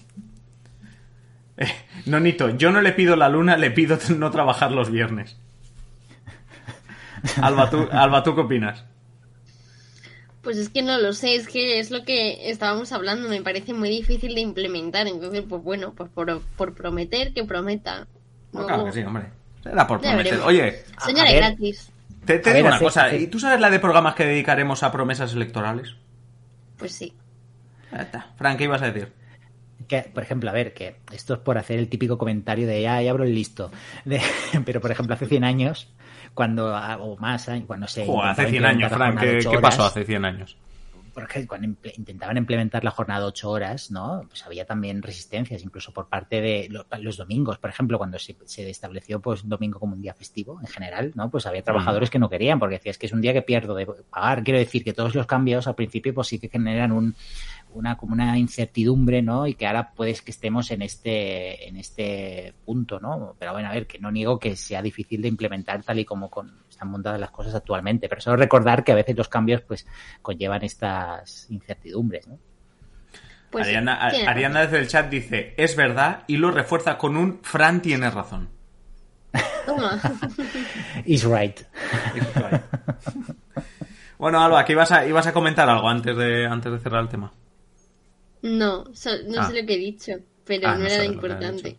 Eh, 1.58 1.66
Nonito, 2.06 2.52
yo 2.52 2.72
no 2.72 2.80
le 2.80 2.94
pido 2.94 3.18
la 3.18 3.28
luna, 3.28 3.58
le 3.58 3.72
pido 3.72 3.98
no 4.18 4.32
trabajar 4.32 4.72
los 4.72 4.90
viernes. 4.90 5.36
Alba, 7.42 7.70
¿tú, 7.70 7.90
Alba, 7.92 8.24
¿tú 8.24 8.36
qué 8.36 8.42
opinas? 8.42 8.86
Pues 10.44 10.58
es 10.58 10.70
que 10.70 10.82
no 10.82 10.98
lo 10.98 11.12
sé, 11.12 11.36
es 11.36 11.48
que 11.48 11.80
es 11.80 11.92
lo 11.92 12.06
que 12.06 12.50
estábamos 12.50 12.94
hablando, 12.94 13.28
me 13.28 13.42
parece 13.42 13.74
muy 13.74 13.90
difícil 13.90 14.34
de 14.34 14.40
implementar, 14.40 15.06
entonces 15.08 15.44
pues 15.50 15.62
bueno, 15.62 15.94
pues 15.94 16.10
por, 16.10 16.74
prometer 16.74 17.34
que 17.34 17.44
prometa. 17.44 18.08
claro 18.54 18.86
que 18.86 18.94
sí, 18.94 19.02
hombre. 19.02 19.26
Era 19.66 19.86
por 19.86 20.00
prometer. 20.00 20.40
Oye, 20.46 20.86
Señora 21.04 21.34
gratis. 21.34 21.92
Te, 22.24 22.40
digo 22.40 22.68
una 22.68 22.80
cosa, 22.80 23.14
¿y 23.14 23.28
tú 23.28 23.40
sabes 23.40 23.60
la 23.60 23.70
de 23.70 23.80
programas 23.80 24.16
que 24.16 24.26
dedicaremos 24.26 24.84
a 24.84 24.92
promesas 24.92 25.34
electorales? 25.34 25.96
Pues 26.78 26.94
sí. 26.94 27.14
Ya 27.92 28.04
está. 28.04 28.32
Frank, 28.38 28.58
¿qué 28.58 28.66
ibas 28.66 28.82
a 28.82 28.92
decir? 28.92 29.12
Que, 29.88 30.02
por 30.02 30.24
ejemplo, 30.24 30.50
a 30.50 30.54
ver, 30.54 30.74
que 30.74 30.96
esto 31.12 31.36
es 31.36 31.40
por 31.40 31.58
hacer 31.58 31.80
el 31.80 31.90
típico 31.90 32.18
comentario 32.18 32.68
de 32.68 32.82
ya, 32.82 33.02
ya 33.02 33.12
abro 33.12 33.24
el 33.24 33.34
listo. 33.34 33.72
pero, 34.66 34.82
por 34.82 34.92
ejemplo, 34.92 35.14
hace 35.14 35.26
100 35.26 35.44
años 35.44 35.94
cuando, 36.34 36.76
ah, 36.76 36.98
o 37.02 37.18
más, 37.18 37.50
cuando 37.66 37.88
se... 37.88 38.08
hace 38.24 38.48
100 38.48 38.66
años, 38.66 38.92
Frank, 38.92 39.20
¿qué, 39.20 39.60
pasó 39.60 39.86
hace 39.86 40.06
100 40.06 40.26
años? 40.26 40.58
Porque 41.12 41.48
cuando 41.48 41.68
intentaban 41.98 42.38
implementar 42.38 42.84
la 42.84 42.92
jornada 42.92 43.22
de 43.22 43.26
8 43.30 43.50
horas, 43.50 43.90
¿no? 43.90 44.24
Pues 44.28 44.46
había 44.46 44.66
también 44.66 45.02
resistencias, 45.02 45.64
incluso 45.64 45.92
por 45.92 46.08
parte 46.08 46.42
de 46.42 46.70
los, 46.70 47.18
domingos, 47.18 47.58
por 47.58 47.72
ejemplo, 47.72 47.98
cuando 47.98 48.20
se, 48.20 48.36
estableció 48.70 49.20
pues 49.20 49.50
domingo 49.50 49.80
como 49.80 49.96
un 49.96 50.02
día 50.04 50.14
festivo 50.14 50.60
en 50.62 50.68
general, 50.68 51.14
¿no? 51.16 51.32
Pues 51.32 51.48
había 51.48 51.64
trabajadores 51.64 52.12
que 52.12 52.20
no 52.20 52.30
querían, 52.30 52.60
porque 52.60 52.76
decías 52.76 53.00
que 53.00 53.08
es 53.08 53.14
un 53.14 53.22
día 53.22 53.34
que 53.34 53.42
pierdo 53.42 53.74
de 53.74 53.88
pagar. 53.88 54.44
Quiero 54.44 54.60
decir 54.60 54.84
que 54.84 54.94
todos 54.94 55.16
los 55.16 55.26
cambios 55.26 55.66
al 55.66 55.74
principio 55.74 56.14
pues 56.14 56.28
sí 56.28 56.38
que 56.38 56.50
generan 56.50 56.92
un, 56.92 57.16
una 57.74 57.98
como 57.98 58.14
una 58.14 58.38
incertidumbre, 58.38 59.22
¿no? 59.22 59.48
Y 59.48 59.56
que 59.56 59.68
ahora 59.68 59.92
puedes 59.94 60.22
que 60.22 60.32
estemos 60.32 60.72
en 60.72 60.82
este 60.82 61.68
en 61.68 61.78
este 61.78 62.54
punto, 62.66 63.00
¿no? 63.00 63.36
Pero 63.38 63.54
bueno, 63.54 63.70
a 63.70 63.74
ver, 63.74 63.88
que 63.88 64.00
no 64.00 64.12
niego 64.12 64.40
que 64.40 64.56
sea 64.56 64.82
difícil 64.82 65.22
de 65.22 65.28
implementar 65.28 65.84
tal 65.84 66.00
y 66.00 66.06
como 66.06 66.30
con, 66.30 66.64
están 66.70 66.90
montadas 66.90 67.20
las 67.20 67.32
cosas 67.32 67.56
actualmente, 67.56 68.10
pero 68.10 68.22
solo 68.22 68.38
recordar 68.38 68.84
que 68.84 68.92
a 68.92 68.96
veces 68.96 69.16
los 69.16 69.30
cambios 69.30 69.62
pues 69.62 69.86
conllevan 70.22 70.64
estas 70.64 71.50
incertidumbres, 71.50 72.28
¿no? 72.28 72.38
Pues 73.50 73.68
Ariana, 73.68 74.62
desde 74.62 74.80
el 74.80 74.88
chat 74.88 75.10
dice, 75.10 75.54
es 75.58 75.76
verdad, 75.76 76.24
y 76.28 76.38
lo 76.38 76.52
refuerza 76.52 76.98
con 76.98 77.16
un 77.16 77.40
Fran 77.42 77.82
tiene 77.82 78.10
razón. 78.10 78.50
Toma. 79.66 80.00
Is 81.06 81.24
right. 81.24 81.60
bueno, 84.18 84.42
Alba, 84.42 84.66
que 84.66 84.74
ibas 84.74 84.92
a, 84.92 85.06
ibas 85.06 85.28
a 85.28 85.34
comentar 85.34 85.70
algo 85.70 85.88
antes 85.90 86.16
de, 86.16 86.46
antes 86.46 86.72
de 86.72 86.80
cerrar 86.80 87.04
el 87.04 87.10
tema. 87.10 87.32
No, 88.42 88.84
no 88.84 88.94
sé 88.94 89.10
ah. 89.38 89.52
lo 89.54 89.66
que 89.66 89.74
he 89.74 89.78
dicho, 89.78 90.14
pero 90.48 90.70
ah, 90.70 90.76
no, 90.76 90.86
era 90.86 91.04
importante. 91.04 91.78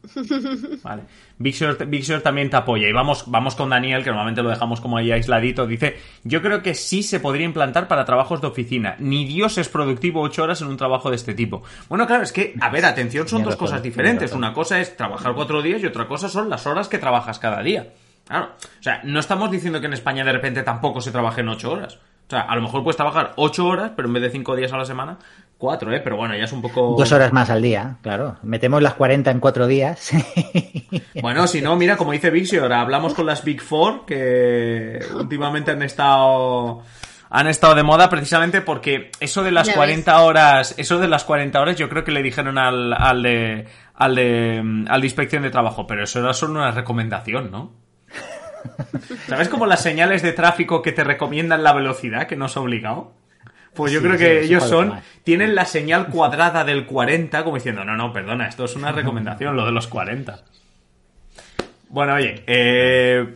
Vale. 0.83 1.03
Big 1.39 1.55
Short, 1.55 2.23
también 2.23 2.51
te 2.51 2.57
apoya. 2.57 2.89
Y 2.89 2.93
vamos, 2.93 3.25
vamos 3.27 3.55
con 3.55 3.71
Daniel, 3.71 4.03
que 4.03 4.11
normalmente 4.11 4.43
lo 4.43 4.51
dejamos 4.51 4.81
como 4.81 4.99
ahí 4.99 5.11
aisladito. 5.11 5.67
Dice, 5.67 5.97
yo 6.25 6.43
creo 6.43 6.63
que 6.63 6.75
sí 6.75 7.03
se 7.03 7.21
podría 7.21 7.47
implantar 7.47 7.89
para 7.89 8.05
trabajos 8.05 8.41
de 8.41 8.49
oficina. 8.49 8.97
Ni 8.99 9.25
Dios 9.25 9.57
es 9.59 9.69
productivo 9.69 10.21
ocho 10.21 10.43
horas 10.43 10.61
en 10.61 10.69
un 10.69 10.77
trabajo 10.77 11.11
de 11.11 11.17
este 11.17 11.35
tipo. 11.35 11.63
Bueno, 11.89 12.07
claro, 12.07 12.23
es 12.23 12.33
que, 12.33 12.55
a 12.61 12.69
ver, 12.71 12.85
atención, 12.85 13.27
son 13.27 13.43
dos 13.43 13.57
cosas 13.57 13.83
diferentes. 13.83 14.33
Una 14.33 14.53
cosa 14.53 14.81
es 14.81 14.97
trabajar 14.97 15.35
cuatro 15.35 15.63
días 15.63 15.83
y 15.83 15.87
otra 15.87 16.07
cosa 16.07 16.29
son 16.29 16.51
las 16.51 16.67
horas 16.67 16.89
que 16.89 16.99
trabajas 16.99 17.39
cada 17.39 17.63
día. 17.63 17.93
Claro. 18.27 18.51
O 18.59 18.83
sea, 18.83 19.01
no 19.05 19.21
estamos 19.21 19.51
diciendo 19.51 19.81
que 19.81 19.87
en 19.87 19.95
España 19.95 20.25
de 20.25 20.33
repente 20.33 20.63
tampoco 20.63 21.01
se 21.01 21.11
trabaje 21.11 21.41
en 21.41 21.49
ocho 21.49 21.73
horas. 21.73 21.99
O 22.29 22.31
sea, 22.31 22.41
a 22.43 22.55
lo 22.57 22.63
mejor 22.63 22.83
puedes 22.83 22.97
trabajar 22.97 23.33
ocho 23.37 23.67
horas, 23.67 23.93
pero 23.97 24.07
en 24.07 24.13
vez 24.13 24.23
de 24.23 24.31
cinco 24.31 24.55
días 24.55 24.71
a 24.75 24.77
la 24.77 24.85
semana, 24.85 25.19
cuatro, 25.59 25.93
¿eh? 25.93 26.01
Pero 26.03 26.17
bueno, 26.17 26.37
ya 26.37 26.45
es 26.45 26.53
un 26.53 26.63
poco... 26.63 26.95
Dos 26.97 27.13
horas 27.13 27.33
más 27.33 27.51
al 27.51 27.61
día, 27.61 27.97
claro. 28.01 28.37
Metemos 28.43 28.81
las 28.81 28.95
40 28.95 29.31
en 29.31 29.41
cuatro 29.41 29.67
días. 29.67 30.13
bueno, 31.21 31.47
si 31.47 31.61
no, 31.61 31.77
mira, 31.77 31.97
como 31.97 32.13
dice 32.13 32.31
Vixior, 32.31 32.73
hablamos 32.73 33.13
con 33.13 33.27
las 33.27 33.45
Big 33.45 33.61
Four, 33.61 34.07
que 34.07 35.01
últimamente 35.15 35.73
han 35.73 35.83
estado 35.83 36.83
han 37.31 37.47
estado 37.47 37.75
de 37.75 37.83
moda 37.83 38.09
precisamente 38.09 38.63
porque 38.63 39.11
eso 39.21 39.43
de 39.43 39.51
las 39.51 39.69
40 39.69 40.23
horas, 40.23 40.75
eso 40.79 40.99
de 40.99 41.09
las 41.09 41.25
40 41.25 41.61
horas 41.61 41.77
yo 41.77 41.91
creo 41.91 42.03
que 42.03 42.13
le 42.13 42.23
dijeron 42.23 42.57
al, 42.57 42.95
al 42.95 43.23
de 43.23 43.67
al 43.95 44.15
de 44.15 44.87
al 44.89 45.01
de 45.01 45.07
inspección 45.07 45.43
de 45.43 45.51
trabajo, 45.51 45.87
pero 45.87 46.05
eso 46.05 46.21
era 46.21 46.33
solo 46.33 46.55
una 46.55 46.71
recomendación, 46.71 47.51
¿no? 47.51 47.73
¿Sabes 49.29 49.51
como 49.51 49.67
las 49.67 49.83
señales 49.83 50.23
de 50.23 50.33
tráfico 50.33 50.81
que 50.81 50.93
te 50.93 51.05
recomiendan 51.05 51.63
la 51.63 51.75
velocidad, 51.75 52.27
que 52.27 52.37
no 52.37 52.47
es 52.47 52.57
obligado? 52.57 53.13
Pues 53.75 53.93
yo 53.93 54.03
creo 54.03 54.19
que 54.19 54.43
ellos 54.43 54.65
son, 54.69 54.95
tienen 55.23 55.55
la 55.55 55.65
señal 55.65 56.09
cuadrada 56.09 56.65
del 56.65 56.87
40 56.87 57.45
como 57.45 57.57
diciendo, 57.57 57.85
no, 57.85 57.97
no, 57.97 58.13
perdona, 58.13 58.49
esto 58.49 58.65
es 58.65 58.75
una 58.75 58.93
recomendación, 58.93 59.57
lo 59.57 59.65
de 59.65 59.73
los 59.73 59.87
40. 59.87 60.45
Bueno, 61.91 62.15
oye, 62.15 62.43
eh, 62.47 63.35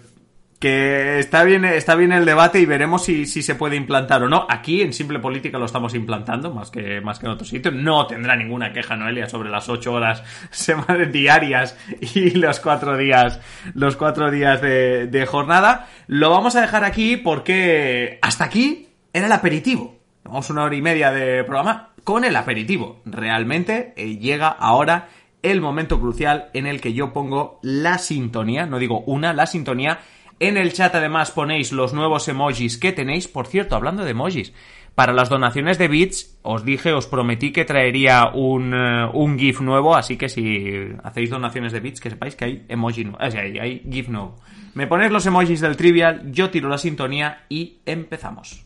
que 0.62 1.18
está 1.18 1.42
bien, 1.42 1.64
está 1.64 1.96
bien 1.96 2.12
el 2.12 2.24
debate 2.24 2.60
y 2.60 2.66
veremos 2.66 3.04
si, 3.04 3.26
si, 3.26 3.42
se 3.42 3.56
puede 3.56 3.74
implantar 3.74 4.22
o 4.22 4.28
no. 4.28 4.46
Aquí 4.48 4.80
en 4.82 4.92
Simple 4.92 5.18
Política 5.18 5.58
lo 5.58 5.64
estamos 5.64 5.92
implantando 5.92 6.54
más 6.54 6.70
que, 6.70 7.00
más 7.00 7.18
que 7.18 7.26
en 7.26 7.32
otros 7.32 7.48
sitios. 7.48 7.74
No 7.74 8.06
tendrá 8.06 8.36
ninguna 8.36 8.72
queja 8.72 8.94
Noelia 8.94 9.28
sobre 9.28 9.50
las 9.50 9.68
ocho 9.68 9.92
horas 9.92 10.22
diarias 11.12 11.76
y 12.14 12.30
los 12.30 12.60
cuatro 12.60 12.96
días, 12.96 13.40
los 13.74 13.96
cuatro 13.96 14.30
días 14.30 14.62
de, 14.62 15.08
de 15.08 15.26
jornada. 15.26 15.88
Lo 16.06 16.30
vamos 16.30 16.54
a 16.54 16.60
dejar 16.60 16.84
aquí 16.84 17.16
porque 17.16 18.20
hasta 18.22 18.44
aquí 18.44 18.88
era 19.12 19.26
el 19.26 19.32
aperitivo. 19.32 20.01
Vamos 20.24 20.50
una 20.50 20.64
hora 20.64 20.76
y 20.76 20.82
media 20.82 21.10
de 21.10 21.44
programa 21.44 21.90
con 22.04 22.24
el 22.24 22.36
aperitivo. 22.36 23.00
Realmente 23.04 23.92
eh, 23.96 24.18
llega 24.18 24.48
ahora 24.48 25.08
el 25.42 25.60
momento 25.60 26.00
crucial 26.00 26.50
en 26.54 26.66
el 26.66 26.80
que 26.80 26.92
yo 26.92 27.12
pongo 27.12 27.58
la 27.62 27.98
sintonía, 27.98 28.66
no 28.66 28.78
digo 28.78 29.00
una, 29.00 29.32
la 29.32 29.46
sintonía 29.46 29.98
en 30.42 30.56
el 30.56 30.72
chat 30.72 30.92
además 30.96 31.30
ponéis 31.30 31.70
los 31.70 31.94
nuevos 31.94 32.26
emojis 32.26 32.76
que 32.76 32.90
tenéis. 32.90 33.28
Por 33.28 33.46
cierto, 33.46 33.76
hablando 33.76 34.04
de 34.04 34.10
emojis, 34.10 34.52
para 34.96 35.12
las 35.12 35.28
donaciones 35.28 35.78
de 35.78 35.86
bits, 35.86 36.36
os 36.42 36.64
dije, 36.64 36.92
os 36.92 37.06
prometí 37.06 37.52
que 37.52 37.64
traería 37.64 38.28
un, 38.34 38.74
eh, 38.74 39.08
un 39.14 39.38
GIF 39.38 39.60
nuevo, 39.60 39.94
así 39.94 40.16
que 40.16 40.28
si 40.28 40.88
hacéis 41.04 41.30
donaciones 41.30 41.72
de 41.72 41.78
bits, 41.78 42.00
que 42.00 42.10
sepáis 42.10 42.34
que 42.34 42.44
hay 42.44 42.66
emoji 42.68 43.04
nuevo, 43.04 43.18
hay, 43.20 43.58
hay 43.58 43.82
GIF 43.88 44.08
nuevo. 44.08 44.34
Me 44.74 44.88
ponéis 44.88 45.12
los 45.12 45.24
emojis 45.26 45.60
del 45.60 45.76
trivial, 45.76 46.32
yo 46.32 46.50
tiro 46.50 46.68
la 46.68 46.78
sintonía 46.78 47.44
y 47.48 47.78
empezamos. 47.86 48.64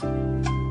Bye. 0.00 0.67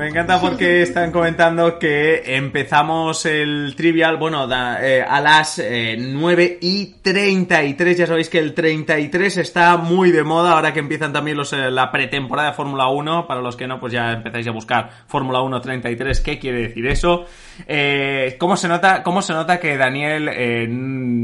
Me 0.00 0.08
encanta 0.08 0.40
porque 0.40 0.80
están 0.80 1.12
comentando 1.12 1.78
que 1.78 2.22
empezamos 2.34 3.26
el 3.26 3.74
trivial, 3.76 4.16
bueno, 4.16 4.48
eh, 4.80 5.04
a 5.06 5.20
las 5.20 5.58
eh, 5.58 5.94
9 5.98 6.56
y 6.62 6.94
33. 7.02 7.98
Ya 7.98 8.06
sabéis 8.06 8.30
que 8.30 8.38
el 8.38 8.54
33 8.54 9.36
está 9.36 9.76
muy 9.76 10.10
de 10.10 10.24
moda 10.24 10.52
ahora 10.52 10.72
que 10.72 10.80
empiezan 10.80 11.12
también 11.12 11.36
los, 11.36 11.52
eh, 11.52 11.70
la 11.70 11.92
pretemporada 11.92 12.48
de 12.48 12.54
Fórmula 12.56 12.88
1. 12.88 13.26
Para 13.26 13.42
los 13.42 13.56
que 13.56 13.66
no, 13.66 13.78
pues 13.78 13.92
ya 13.92 14.12
empezáis 14.12 14.48
a 14.48 14.52
buscar 14.52 14.88
Fórmula 15.06 15.42
1 15.42 15.60
33. 15.60 16.20
¿Qué 16.22 16.38
quiere 16.38 16.62
decir 16.62 16.86
eso? 16.86 17.26
Eh, 17.68 18.36
¿cómo, 18.38 18.56
se 18.56 18.68
nota, 18.68 19.02
¿Cómo 19.02 19.20
se 19.20 19.34
nota 19.34 19.60
que 19.60 19.76
Daniel 19.76 20.30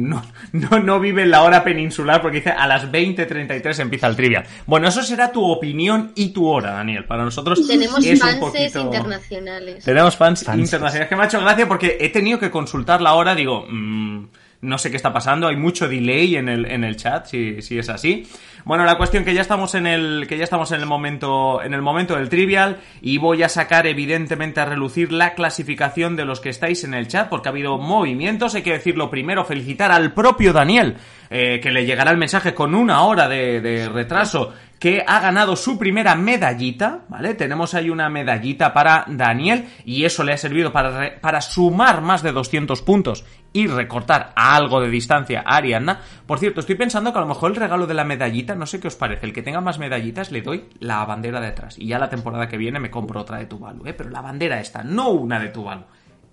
no, 0.06 0.22
no, 0.52 0.78
no, 0.80 1.00
vive 1.00 1.22
en 1.22 1.30
la 1.30 1.44
hora 1.44 1.64
peninsular? 1.64 2.20
Porque 2.20 2.38
dice 2.38 2.50
a 2.50 2.66
las 2.66 2.92
20.33 2.92 3.80
empieza 3.80 4.06
el 4.06 4.16
trivial. 4.16 4.44
Bueno, 4.66 4.88
eso 4.88 5.02
será 5.02 5.32
tu 5.32 5.42
opinión 5.50 6.12
y 6.14 6.28
tu 6.34 6.46
hora, 6.46 6.72
Daniel. 6.72 7.06
Para 7.06 7.24
nosotros 7.24 7.66
tenemos 7.66 8.04
es 8.04 8.22
un 8.22 8.38
poquito 8.38 8.65
fans 8.72 8.84
internacionales. 8.84 9.84
Tenemos 9.84 10.16
fans, 10.16 10.42
internacionales. 10.42 11.08
Que 11.08 11.16
me 11.16 11.22
ha 11.22 11.26
hecho 11.26 11.40
gracia 11.40 11.66
porque 11.66 11.96
he 12.00 12.08
tenido 12.10 12.38
que 12.38 12.50
consultar 12.50 13.00
ahora. 13.06 13.34
Digo, 13.34 13.66
mm, 13.68 14.26
no 14.62 14.78
sé 14.78 14.90
qué 14.90 14.96
está 14.96 15.12
pasando. 15.12 15.48
Hay 15.48 15.56
mucho 15.56 15.88
delay 15.88 16.36
en 16.36 16.48
el, 16.48 16.66
en 16.66 16.84
el 16.84 16.96
chat, 16.96 17.26
si, 17.26 17.62
si 17.62 17.78
es 17.78 17.88
así. 17.88 18.26
Bueno, 18.64 18.84
la 18.84 18.98
cuestión 18.98 19.24
que 19.24 19.32
ya 19.32 19.42
estamos 19.42 19.76
en 19.76 19.86
el 19.86 20.26
que 20.28 20.38
ya 20.38 20.42
estamos 20.42 20.72
en 20.72 20.80
el 20.80 20.86
momento 20.86 21.62
en 21.62 21.72
el 21.72 21.82
momento 21.82 22.16
del 22.16 22.28
trivial 22.28 22.78
y 23.00 23.18
voy 23.18 23.44
a 23.44 23.48
sacar 23.48 23.86
evidentemente 23.86 24.58
a 24.58 24.64
relucir 24.64 25.12
la 25.12 25.34
clasificación 25.34 26.16
de 26.16 26.24
los 26.24 26.40
que 26.40 26.48
estáis 26.48 26.82
en 26.82 26.92
el 26.92 27.06
chat 27.06 27.28
porque 27.28 27.48
ha 27.48 27.52
habido 27.52 27.78
movimientos. 27.78 28.56
Hay 28.56 28.62
que 28.62 28.72
decirlo 28.72 29.08
primero, 29.08 29.44
felicitar 29.44 29.92
al 29.92 30.12
propio 30.12 30.52
Daniel 30.52 30.96
eh, 31.30 31.60
que 31.62 31.70
le 31.70 31.86
llegará 31.86 32.10
el 32.10 32.16
mensaje 32.16 32.54
con 32.54 32.74
una 32.74 33.02
hora 33.02 33.28
de, 33.28 33.60
de 33.60 33.88
retraso 33.88 34.52
que 34.78 35.04
ha 35.06 35.20
ganado 35.20 35.56
su 35.56 35.78
primera 35.78 36.14
medallita, 36.14 37.04
¿vale? 37.08 37.34
Tenemos 37.34 37.74
ahí 37.74 37.90
una 37.90 38.08
medallita 38.08 38.72
para 38.72 39.04
Daniel 39.08 39.68
y 39.84 40.04
eso 40.04 40.22
le 40.22 40.32
ha 40.32 40.38
servido 40.38 40.72
para, 40.72 41.20
para 41.20 41.40
sumar 41.40 42.02
más 42.02 42.22
de 42.22 42.32
200 42.32 42.82
puntos 42.82 43.24
y 43.52 43.66
recortar 43.68 44.32
a 44.36 44.54
algo 44.54 44.80
de 44.80 44.90
distancia 44.90 45.42
a 45.46 45.56
Arianna. 45.56 46.00
Por 46.26 46.38
cierto, 46.38 46.60
estoy 46.60 46.74
pensando 46.74 47.12
que 47.12 47.18
a 47.18 47.22
lo 47.22 47.28
mejor 47.28 47.50
el 47.50 47.56
regalo 47.56 47.86
de 47.86 47.94
la 47.94 48.04
medallita, 48.04 48.54
no 48.54 48.66
sé 48.66 48.80
qué 48.80 48.88
os 48.88 48.96
parece, 48.96 49.24
el 49.24 49.32
que 49.32 49.42
tenga 49.42 49.60
más 49.60 49.78
medallitas 49.78 50.30
le 50.30 50.42
doy 50.42 50.68
la 50.78 51.04
bandera 51.06 51.40
de 51.40 51.48
atrás 51.48 51.78
y 51.78 51.86
ya 51.86 51.98
la 51.98 52.10
temporada 52.10 52.48
que 52.48 52.58
viene 52.58 52.80
me 52.80 52.90
compro 52.90 53.20
otra 53.20 53.38
de 53.38 53.46
Tuvalu, 53.46 53.86
¿eh? 53.86 53.94
Pero 53.94 54.10
la 54.10 54.20
bandera 54.20 54.60
esta, 54.60 54.82
no 54.82 55.08
una 55.10 55.40
de 55.40 55.48
Tuvalu, 55.48 55.84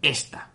esta. 0.02 0.53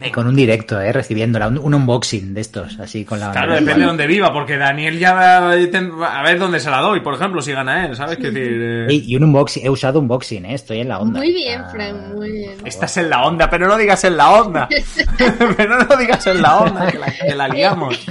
Y 0.00 0.10
con 0.10 0.26
un 0.26 0.34
directo, 0.34 0.80
¿eh? 0.80 0.92
Recibiéndola, 0.92 1.48
un, 1.48 1.74
unboxing 1.74 2.34
de 2.34 2.40
estos, 2.40 2.78
así 2.80 3.04
con 3.04 3.20
la... 3.20 3.30
Claro, 3.30 3.54
depende 3.54 3.80
de 3.80 3.86
dónde 3.86 4.06
viva, 4.06 4.32
porque 4.32 4.56
Daniel 4.56 4.98
ya 4.98 5.14
va 5.14 5.52
a 5.52 6.22
ver 6.22 6.38
dónde 6.38 6.58
se 6.58 6.70
la 6.70 6.80
doy, 6.80 7.00
por 7.00 7.14
ejemplo, 7.14 7.40
si 7.42 7.52
gana 7.52 7.86
él, 7.86 7.94
¿sabes? 7.94 8.16
qué 8.16 8.30
decir, 8.30 8.86
eh, 8.90 8.94
y, 8.94 9.16
un 9.16 9.24
unboxing, 9.24 9.64
he 9.64 9.70
usado 9.70 10.00
unboxing, 10.00 10.46
¿eh? 10.46 10.54
Estoy 10.54 10.80
en 10.80 10.88
la 10.88 10.98
onda. 10.98 11.20
Muy 11.20 11.32
bien, 11.32 11.62
Frank, 11.70 12.14
muy 12.14 12.32
bien. 12.32 12.54
Estás 12.64 12.96
en 12.96 13.10
la 13.10 13.22
onda, 13.22 13.48
pero 13.50 13.68
no 13.68 13.76
digas 13.76 14.02
en 14.04 14.16
la 14.16 14.30
onda. 14.30 14.68
pero 15.56 15.78
no 15.84 15.96
digas 15.96 16.26
en 16.26 16.42
la 16.42 16.58
onda, 16.58 16.86
que 16.90 17.34
la, 17.34 17.48
liamos. 17.48 18.04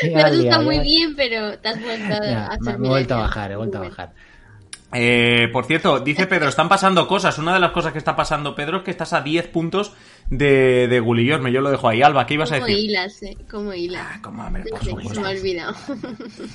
pero 0.00 0.30
tú 0.30 0.42
estás 0.42 0.62
muy 0.64 0.80
bien, 0.80 1.14
pero 1.16 1.58
te 1.58 1.68
has 1.68 1.80
vuelto 1.82 2.14
a 2.14 2.46
hacer 2.46 2.78
Me 2.78 2.86
he 2.86 2.90
vuelto 2.90 3.14
a 3.14 3.18
bajar, 3.18 3.52
he 3.52 3.56
vuelto 3.56 3.78
a 3.78 3.80
bajar. 3.82 4.12
Eh, 4.94 5.48
por 5.52 5.64
cierto, 5.64 6.00
dice 6.00 6.26
Pedro, 6.26 6.48
están 6.48 6.68
pasando 6.68 7.08
cosas. 7.08 7.38
Una 7.38 7.54
de 7.54 7.60
las 7.60 7.72
cosas 7.72 7.92
que 7.92 7.98
está 7.98 8.14
pasando, 8.14 8.54
Pedro, 8.54 8.78
es 8.78 8.82
que 8.82 8.90
estás 8.90 9.12
a 9.14 9.22
10 9.22 9.48
puntos 9.48 9.94
de, 10.28 10.86
de. 10.88 11.52
Yo 11.52 11.60
lo 11.60 11.70
dejo 11.70 11.88
ahí. 11.88 12.02
Alba, 12.02 12.26
¿qué 12.26 12.34
ibas 12.34 12.52
a 12.52 12.56
decir? 12.56 12.76
Hilas, 12.76 13.22
eh, 13.22 13.36
como 13.50 13.72
hilas. 13.72 14.06
Ah, 14.06 14.20
como, 14.22 14.50
me 14.50 14.60
ha 14.60 15.30
olvidado. 15.30 15.74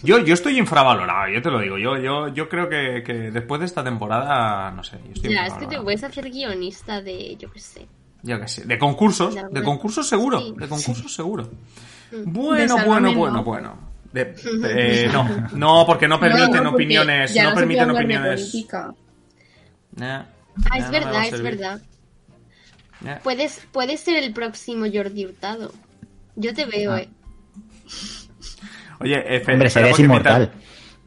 Yo, 0.04 0.20
yo 0.20 0.34
estoy 0.36 0.60
infravalorado, 0.60 1.34
yo 1.34 1.42
te 1.42 1.50
lo 1.50 1.60
digo. 1.60 1.78
Yo, 1.80 1.98
yo, 1.98 2.28
yo 2.28 2.48
creo 2.48 2.70
que, 2.70 3.02
que 3.04 3.32
después 3.32 3.60
de 3.60 3.66
esta 3.66 3.84
temporada, 3.84 4.70
no 4.72 4.84
sé. 4.84 5.00
ya, 5.24 5.48
es 5.48 5.54
que 5.56 5.66
te 5.66 5.82
puedes 5.82 6.04
hacer 6.04 6.30
guionista 6.30 7.02
de, 7.02 7.36
yo 7.38 7.52
qué 7.52 7.60
sé. 7.60 7.88
Yo 8.22 8.40
qué 8.40 8.48
sé. 8.48 8.66
De 8.66 8.78
concursos. 8.78 9.36
De 9.52 9.64
concursos 9.64 10.08
seguro. 10.08 10.40
De 10.52 10.68
concursos 10.68 11.14
seguro. 11.14 11.50
Bueno, 12.26 12.78
bueno, 12.86 13.14
bueno, 13.14 13.44
bueno. 13.44 13.87
Eh, 14.14 15.10
no, 15.12 15.50
no, 15.54 15.86
porque 15.86 16.08
no 16.08 16.20
permiten 16.20 16.66
opiniones. 16.66 17.36
No, 17.36 17.54
permiten 17.54 17.92
opiniones. 17.92 18.68
ah, 20.02 20.26
es 20.78 20.90
verdad, 20.92 21.26
es 21.26 21.42
verdad. 21.42 21.82
Puedes, 23.24 23.62
puedes 23.72 24.00
ser 24.00 24.24
el 24.24 24.34
próximo 24.34 24.86
Jordi 24.92 25.26
Hurtado. 25.26 25.72
Yo 26.36 26.54
te 26.54 26.66
veo, 26.66 26.94
ah. 26.94 27.02
eh. 27.02 27.10
Oye, 29.00 29.36
eh, 29.36 29.44
Hombre, 29.48 29.70
serías 29.70 30.00
inmortal. 30.00 30.52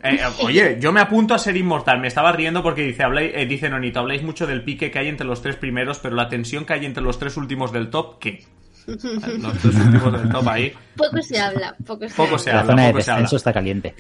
Eh, 0.03 0.19
oye, 0.43 0.79
yo 0.81 0.93
me 0.93 1.01
apunto 1.01 1.35
a 1.35 1.39
ser 1.39 1.57
inmortal. 1.57 2.01
Me 2.01 2.09
estaba 2.09 2.33
riendo 2.33 2.63
porque 2.63 2.83
dice, 2.83 3.03
habláis, 3.03 3.33
dice 3.49 3.69
Nonito, 3.69 4.01
habláis 4.01 4.23
mucho 4.23 4.47
del 4.47 4.63
pique 4.63 4.91
que 4.91 4.99
hay 4.99 5.09
entre 5.09 5.27
los 5.27 5.43
tres 5.43 5.57
primeros, 5.57 5.99
pero 5.99 6.15
la 6.15 6.29
tensión 6.29 6.65
que 6.65 6.73
hay 6.75 6.87
entre 6.87 7.03
los 7.03 7.19
tres 7.19 7.37
últimos 7.37 7.73
del 7.73 7.91
top, 7.91 8.19
¿qué? 8.19 8.45
Poco 10.97 11.23
se 11.23 11.41
habla, 11.41 11.75
poco 11.87 12.09
se 12.09 12.15
poco 12.15 12.39
Se 12.39 12.51
habla. 12.51 12.63
La 12.63 12.69
zona 12.71 12.87
de 12.89 12.93
descenso 12.93 13.37
está 13.37 13.53
caliente. 13.53 13.95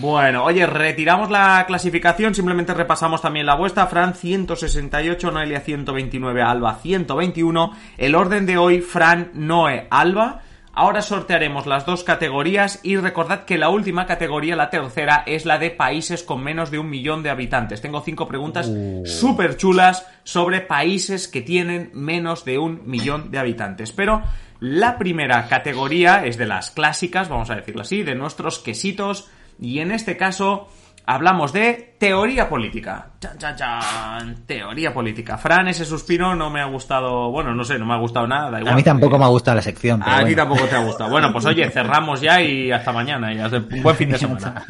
Bueno, 0.00 0.44
oye, 0.44 0.66
retiramos 0.66 1.30
la 1.30 1.64
clasificación, 1.66 2.34
simplemente 2.34 2.74
repasamos 2.74 3.22
también 3.22 3.46
la 3.46 3.56
vuestra. 3.56 3.86
Fran 3.86 4.14
168, 4.14 5.30
Noelia 5.30 5.60
129, 5.60 6.42
Alba 6.42 6.76
121. 6.76 7.72
El 7.98 8.14
orden 8.14 8.46
de 8.46 8.58
hoy, 8.58 8.80
Fran, 8.80 9.30
Noe, 9.34 9.86
Alba. 9.90 10.42
Ahora 10.78 11.00
sortearemos 11.00 11.64
las 11.64 11.86
dos 11.86 12.04
categorías 12.04 12.80
y 12.82 12.96
recordad 12.96 13.46
que 13.46 13.56
la 13.56 13.70
última 13.70 14.04
categoría, 14.04 14.56
la 14.56 14.68
tercera, 14.68 15.22
es 15.24 15.46
la 15.46 15.56
de 15.56 15.70
países 15.70 16.22
con 16.22 16.44
menos 16.44 16.70
de 16.70 16.78
un 16.78 16.90
millón 16.90 17.22
de 17.22 17.30
habitantes. 17.30 17.80
Tengo 17.80 18.02
cinco 18.02 18.28
preguntas 18.28 18.68
uh. 18.68 19.02
súper 19.06 19.56
chulas 19.56 20.06
sobre 20.22 20.60
países 20.60 21.28
que 21.28 21.40
tienen 21.40 21.92
menos 21.94 22.44
de 22.44 22.58
un 22.58 22.82
millón 22.84 23.30
de 23.30 23.38
habitantes. 23.38 23.92
Pero 23.92 24.22
la 24.60 24.98
primera 24.98 25.48
categoría 25.48 26.26
es 26.26 26.36
de 26.36 26.44
las 26.44 26.70
clásicas, 26.70 27.30
vamos 27.30 27.48
a 27.48 27.54
decirlo 27.54 27.80
así, 27.80 28.02
de 28.02 28.14
nuestros 28.14 28.58
quesitos. 28.58 29.30
Y 29.58 29.78
en 29.78 29.92
este 29.92 30.18
caso 30.18 30.68
hablamos 31.06 31.52
de 31.52 31.94
teoría 31.98 32.48
política. 32.48 33.06
Chan, 33.20 33.38
chan, 33.38 33.56
chan. 33.56 34.36
Teoría 34.46 34.92
política. 34.92 35.38
Fran, 35.38 35.68
ese 35.68 35.84
suspiro 35.84 36.34
no 36.34 36.50
me 36.50 36.60
ha 36.60 36.66
gustado. 36.66 37.30
Bueno, 37.30 37.54
no 37.54 37.64
sé, 37.64 37.78
no 37.78 37.86
me 37.86 37.94
ha 37.94 37.98
gustado 37.98 38.26
nada. 38.26 38.58
A 38.58 38.74
mí 38.74 38.82
tampoco 38.82 39.18
me 39.18 39.24
ha 39.24 39.28
gustado 39.28 39.56
la 39.56 39.62
sección. 39.62 40.02
a 40.02 40.24
ti 40.24 40.34
tampoco 40.34 40.64
te 40.64 40.74
ha 40.74 40.84
gustado. 40.84 41.10
Bueno, 41.10 41.32
pues 41.32 41.44
oye, 41.46 41.70
cerramos 41.70 42.20
ya 42.20 42.42
y 42.42 42.70
hasta 42.72 42.92
mañana. 42.92 43.32
Y 43.32 43.38
hasta 43.38 43.58
un 43.58 43.82
buen 43.82 43.96
fin 43.96 44.10
de 44.10 44.18
semana. 44.18 44.64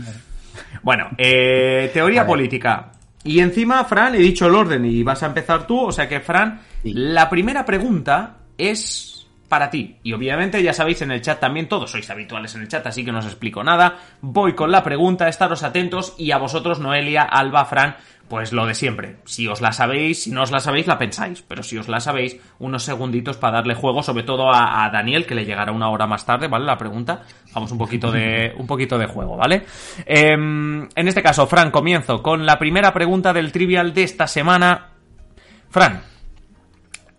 Bueno, 0.82 1.08
eh, 1.16 1.90
teoría 1.92 2.26
política. 2.26 2.92
Y 3.24 3.40
encima, 3.40 3.84
Fran, 3.84 4.14
he 4.14 4.18
dicho 4.18 4.46
el 4.46 4.54
orden 4.54 4.84
y 4.84 5.02
vas 5.02 5.22
a 5.22 5.26
empezar 5.26 5.66
tú. 5.66 5.80
O 5.80 5.92
sea 5.92 6.08
que, 6.08 6.20
Fran, 6.20 6.60
la 6.84 7.28
primera 7.28 7.64
pregunta 7.64 8.36
es 8.56 9.15
para 9.48 9.70
ti. 9.70 9.96
Y 10.02 10.12
obviamente 10.12 10.62
ya 10.62 10.72
sabéis 10.72 11.02
en 11.02 11.10
el 11.10 11.22
chat 11.22 11.40
también, 11.40 11.68
todos 11.68 11.90
sois 11.90 12.08
habituales 12.10 12.54
en 12.54 12.62
el 12.62 12.68
chat, 12.68 12.86
así 12.86 13.04
que 13.04 13.12
no 13.12 13.18
os 13.18 13.26
explico 13.26 13.62
nada. 13.62 13.98
Voy 14.20 14.54
con 14.54 14.70
la 14.70 14.82
pregunta, 14.82 15.28
estaros 15.28 15.62
atentos 15.62 16.14
y 16.18 16.32
a 16.32 16.38
vosotros, 16.38 16.80
Noelia, 16.80 17.22
Alba, 17.22 17.64
Fran, 17.64 17.96
pues 18.28 18.52
lo 18.52 18.66
de 18.66 18.74
siempre. 18.74 19.16
Si 19.24 19.46
os 19.46 19.60
la 19.60 19.72
sabéis, 19.72 20.24
si 20.24 20.32
no 20.32 20.42
os 20.42 20.50
la 20.50 20.60
sabéis, 20.60 20.86
la 20.86 20.98
pensáis. 20.98 21.42
Pero 21.42 21.62
si 21.62 21.78
os 21.78 21.88
la 21.88 22.00
sabéis, 22.00 22.38
unos 22.58 22.82
segunditos 22.82 23.36
para 23.36 23.58
darle 23.58 23.74
juego, 23.74 24.02
sobre 24.02 24.24
todo 24.24 24.50
a, 24.52 24.88
Daniel, 24.92 25.26
que 25.26 25.34
le 25.34 25.44
llegará 25.44 25.72
una 25.72 25.88
hora 25.90 26.06
más 26.06 26.26
tarde, 26.26 26.48
¿vale? 26.48 26.64
La 26.64 26.76
pregunta. 26.76 27.22
Vamos 27.54 27.70
un 27.70 27.78
poquito 27.78 28.10
de, 28.10 28.52
un 28.58 28.66
poquito 28.66 28.98
de 28.98 29.06
juego, 29.06 29.36
¿vale? 29.36 29.64
Em, 30.04 30.88
en 30.94 31.08
este 31.08 31.22
caso, 31.22 31.46
Fran, 31.46 31.70
comienzo 31.70 32.22
con 32.22 32.44
la 32.44 32.58
primera 32.58 32.92
pregunta 32.92 33.32
del 33.32 33.52
trivial 33.52 33.94
de 33.94 34.02
esta 34.02 34.26
semana. 34.26 34.88
Fran, 35.70 36.02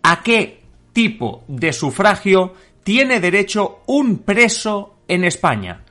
¿a 0.02 0.22
qué 0.22 0.58
tipo 0.98 1.44
de 1.46 1.72
sufragio 1.72 2.54
tiene 2.82 3.20
derecho 3.20 3.82
un 3.86 4.18
preso 4.18 4.96
en 5.06 5.22
España? 5.22 5.84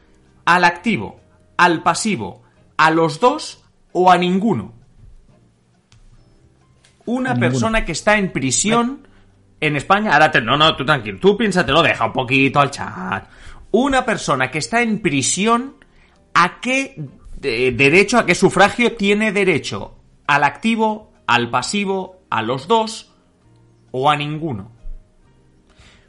¿Al 0.44 0.66
activo, 0.66 1.22
al 1.56 1.82
pasivo, 1.82 2.42
a 2.76 2.92
los 2.92 3.22
dos 3.22 3.64
o 3.94 4.12
a 4.12 4.18
ninguno? 4.18 4.74
Una 7.06 7.36
persona 7.36 7.86
que 7.86 7.94
está 7.94 8.18
en 8.18 8.34
prisión 8.34 9.08
en 9.62 9.78
España, 9.78 10.12
ahora 10.12 10.30
te, 10.30 10.42
no, 10.42 10.58
no, 10.58 10.76
tú 10.76 10.84
tranquilo, 10.84 11.20
tú 11.22 11.38
piénsatelo, 11.38 11.82
deja 11.82 12.08
un 12.08 12.12
poquito 12.12 12.60
al 12.60 12.70
chat. 12.70 13.30
Una 13.72 14.04
persona 14.04 14.52
que 14.52 14.58
está 14.58 14.82
en 14.82 15.00
prisión, 15.00 15.78
¿a 16.34 16.60
qué 16.60 17.02
derecho, 17.38 18.18
a 18.18 18.26
qué 18.26 18.36
sufragio 18.36 18.98
tiene 18.98 19.32
derecho? 19.32 20.00
¿Al 20.28 20.44
activo, 20.44 21.14
al 21.28 21.50
pasivo, 21.50 22.24
a 22.30 22.42
los 22.42 22.68
dos 22.68 23.14
o 23.92 24.10
a 24.10 24.18
ninguno? 24.18 24.76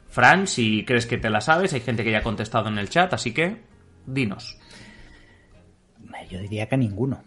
Fran, 0.09 0.47
si 0.47 0.83
crees 0.85 1.05
que 1.05 1.17
te 1.17 1.29
la 1.29 1.41
sabes, 1.41 1.73
hay 1.73 1.81
gente 1.81 2.03
que 2.03 2.11
ya 2.11 2.19
ha 2.19 2.23
contestado 2.23 2.67
en 2.67 2.77
el 2.77 2.89
chat, 2.89 3.13
así 3.13 3.33
que 3.33 3.57
dinos. 4.05 4.57
Yo 6.29 6.39
diría 6.39 6.67
que 6.67 6.75
a 6.75 6.77
ninguno. 6.77 7.23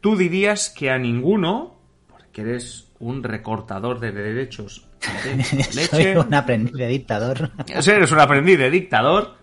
Tú 0.00 0.16
dirías 0.16 0.68
que 0.70 0.90
a 0.90 0.98
ninguno, 0.98 1.78
porque 2.08 2.42
eres 2.42 2.92
un 2.98 3.22
recortador 3.22 4.00
de 4.00 4.12
derechos 4.12 4.88
Soy 5.90 6.16
un 6.16 6.32
aprendiz 6.34 6.72
de 6.72 6.88
dictador. 6.88 7.50
Eres 7.68 8.12
un 8.12 8.20
aprendiz 8.20 8.58
de 8.58 8.70
dictador. 8.70 9.36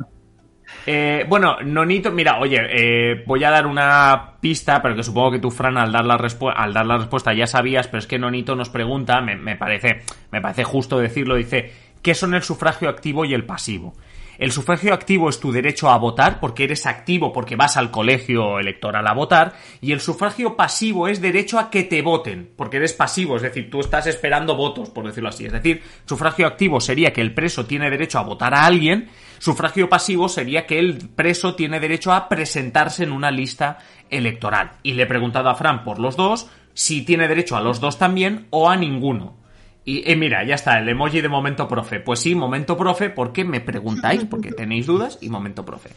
Eh, 0.85 1.25
bueno, 1.29 1.57
Nonito, 1.63 2.11
mira, 2.11 2.39
oye, 2.39 2.57
eh, 2.71 3.23
voy 3.27 3.43
a 3.43 3.51
dar 3.51 3.67
una 3.67 4.37
pista, 4.39 4.81
pero 4.81 4.95
que 4.95 5.03
supongo 5.03 5.31
que 5.31 5.39
tú, 5.39 5.51
Fran, 5.51 5.77
al 5.77 5.91
dar, 5.91 6.05
la 6.05 6.15
al 6.15 6.73
dar 6.73 6.85
la 6.85 6.97
respuesta 6.97 7.33
ya 7.33 7.45
sabías, 7.45 7.87
pero 7.87 7.99
es 7.99 8.07
que 8.07 8.17
Nonito 8.17 8.55
nos 8.55 8.69
pregunta, 8.69 9.21
me, 9.21 9.35
me, 9.35 9.55
parece, 9.55 10.01
me 10.31 10.41
parece 10.41 10.63
justo 10.63 10.97
decirlo, 10.97 11.35
dice, 11.35 11.71
¿Qué 12.01 12.15
son 12.15 12.33
el 12.33 12.43
sufragio 12.43 12.89
activo 12.89 13.25
y 13.25 13.33
el 13.33 13.45
pasivo? 13.45 13.93
El 14.41 14.51
sufragio 14.51 14.91
activo 14.95 15.29
es 15.29 15.39
tu 15.39 15.51
derecho 15.51 15.87
a 15.87 15.99
votar, 15.99 16.39
porque 16.39 16.63
eres 16.63 16.87
activo, 16.87 17.31
porque 17.31 17.55
vas 17.55 17.77
al 17.77 17.91
colegio 17.91 18.57
electoral 18.57 19.05
a 19.05 19.13
votar, 19.13 19.53
y 19.81 19.91
el 19.91 19.99
sufragio 19.99 20.55
pasivo 20.55 21.07
es 21.07 21.21
derecho 21.21 21.59
a 21.59 21.69
que 21.69 21.83
te 21.83 22.01
voten, 22.01 22.49
porque 22.55 22.77
eres 22.77 22.93
pasivo, 22.93 23.35
es 23.35 23.43
decir, 23.43 23.69
tú 23.69 23.81
estás 23.81 24.07
esperando 24.07 24.55
votos, 24.55 24.89
por 24.89 25.05
decirlo 25.05 25.29
así. 25.29 25.45
Es 25.45 25.51
decir, 25.51 25.83
sufragio 26.05 26.47
activo 26.47 26.79
sería 26.79 27.13
que 27.13 27.21
el 27.21 27.35
preso 27.35 27.67
tiene 27.67 27.91
derecho 27.91 28.17
a 28.17 28.23
votar 28.23 28.55
a 28.55 28.65
alguien, 28.65 29.09
sufragio 29.37 29.89
pasivo 29.89 30.27
sería 30.27 30.65
que 30.65 30.79
el 30.79 31.09
preso 31.09 31.53
tiene 31.53 31.79
derecho 31.79 32.11
a 32.11 32.27
presentarse 32.27 33.03
en 33.03 33.11
una 33.11 33.29
lista 33.29 33.77
electoral. 34.09 34.71
Y 34.81 34.93
le 34.93 35.03
he 35.03 35.05
preguntado 35.05 35.49
a 35.49 35.55
Fran 35.55 35.83
por 35.83 35.99
los 35.99 36.17
dos, 36.17 36.49
si 36.73 37.03
tiene 37.03 37.27
derecho 37.27 37.57
a 37.57 37.61
los 37.61 37.79
dos 37.79 37.99
también 37.99 38.47
o 38.49 38.71
a 38.71 38.75
ninguno. 38.75 39.40
Y 39.83 40.09
eh, 40.09 40.15
mira, 40.15 40.43
ya 40.45 40.55
está, 40.55 40.77
el 40.77 40.87
emoji 40.87 41.21
de 41.21 41.29
momento 41.29 41.67
profe. 41.67 41.99
Pues 41.99 42.19
sí, 42.19 42.35
momento 42.35 42.77
profe, 42.77 43.09
porque 43.09 43.43
me 43.43 43.61
preguntáis, 43.61 44.25
porque 44.25 44.51
tenéis 44.51 44.85
dudas, 44.85 45.17
y 45.21 45.29
momento 45.29 45.65
profe. 45.65 45.89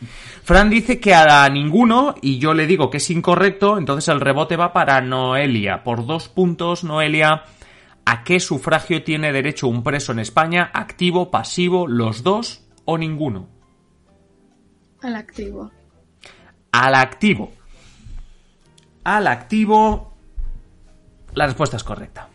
Fran 0.42 0.70
dice 0.70 0.98
que 0.98 1.14
a 1.14 1.46
ninguno, 1.50 2.14
y 2.22 2.38
yo 2.38 2.54
le 2.54 2.66
digo 2.66 2.88
que 2.88 2.96
es 2.96 3.10
incorrecto, 3.10 3.76
entonces 3.76 4.08
el 4.08 4.20
rebote 4.20 4.56
va 4.56 4.72
para 4.72 5.02
Noelia. 5.02 5.84
Por 5.84 6.06
dos 6.06 6.28
puntos, 6.28 6.82
Noelia, 6.82 7.44
¿a 8.06 8.24
qué 8.24 8.40
sufragio 8.40 9.04
tiene 9.04 9.32
derecho 9.32 9.68
un 9.68 9.82
preso 9.82 10.12
en 10.12 10.20
España? 10.20 10.70
¿Activo, 10.72 11.30
pasivo, 11.30 11.86
los 11.86 12.22
dos 12.22 12.66
o 12.86 12.96
ninguno? 12.96 13.48
Al 15.02 15.16
activo. 15.16 15.70
Al 16.72 16.94
activo. 16.94 17.52
Al 19.04 19.26
activo. 19.26 20.14
La 21.34 21.44
respuesta 21.44 21.76
es 21.76 21.84
correcta. 21.84 22.30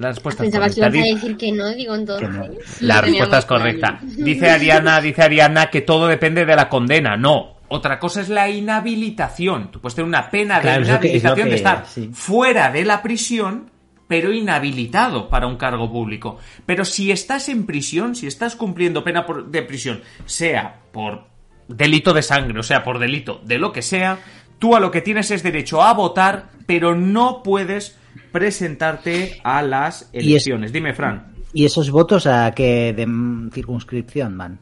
La 0.00 0.08
respuesta 0.08 0.42
Pensaba 0.42 0.64
es 0.64 0.76
correcta. 0.76 0.92
que 0.92 0.98
ibas 0.98 1.10
a 1.10 1.14
decir 1.14 1.36
que 1.36 1.52
no, 1.52 1.68
digo 1.74 1.94
entonces. 1.94 2.80
La 2.80 3.02
respuesta 3.02 3.36
es 3.36 3.44
correcta. 3.44 3.98
Dice 4.00 4.48
Ariana, 4.48 4.98
dice 4.98 5.20
Ariana 5.20 5.68
que 5.68 5.82
todo 5.82 6.06
depende 6.06 6.46
de 6.46 6.56
la 6.56 6.70
condena. 6.70 7.18
No. 7.18 7.58
Otra 7.68 7.98
cosa 7.98 8.22
es 8.22 8.30
la 8.30 8.48
inhabilitación. 8.48 9.70
Tú 9.70 9.78
puedes 9.78 9.94
tener 9.94 10.08
una 10.08 10.30
pena 10.30 10.58
de 10.58 10.80
inhabilitación 10.80 11.50
de 11.50 11.54
estar 11.54 11.84
fuera 12.14 12.70
de 12.72 12.86
la 12.86 13.02
prisión, 13.02 13.70
pero 14.08 14.32
inhabilitado 14.32 15.28
para 15.28 15.46
un 15.46 15.56
cargo 15.56 15.92
público. 15.92 16.38
Pero 16.64 16.86
si 16.86 17.12
estás 17.12 17.50
en 17.50 17.66
prisión, 17.66 18.14
si 18.14 18.26
estás 18.26 18.56
cumpliendo 18.56 19.04
pena 19.04 19.26
de 19.48 19.60
prisión, 19.60 20.00
sea 20.24 20.76
por 20.92 21.26
delito 21.68 22.14
de 22.14 22.22
sangre, 22.22 22.58
o 22.58 22.62
sea, 22.62 22.82
por 22.82 22.98
delito 23.00 23.42
de 23.44 23.58
lo 23.58 23.70
que 23.70 23.82
sea, 23.82 24.18
tú 24.58 24.74
a 24.74 24.80
lo 24.80 24.90
que 24.90 25.02
tienes 25.02 25.30
es 25.30 25.42
derecho 25.42 25.82
a 25.82 25.92
votar, 25.92 26.46
pero 26.64 26.96
no 26.96 27.42
puedes 27.42 27.99
presentarte 28.32 29.40
a 29.42 29.62
las 29.62 30.10
elecciones. 30.12 30.72
Dime, 30.72 30.94
Fran. 30.94 31.34
¿Y 31.52 31.64
esos 31.64 31.90
votos 31.90 32.26
a 32.26 32.52
qué 32.52 32.92
de 32.92 33.06
circunscripción 33.52 34.38
van? 34.38 34.60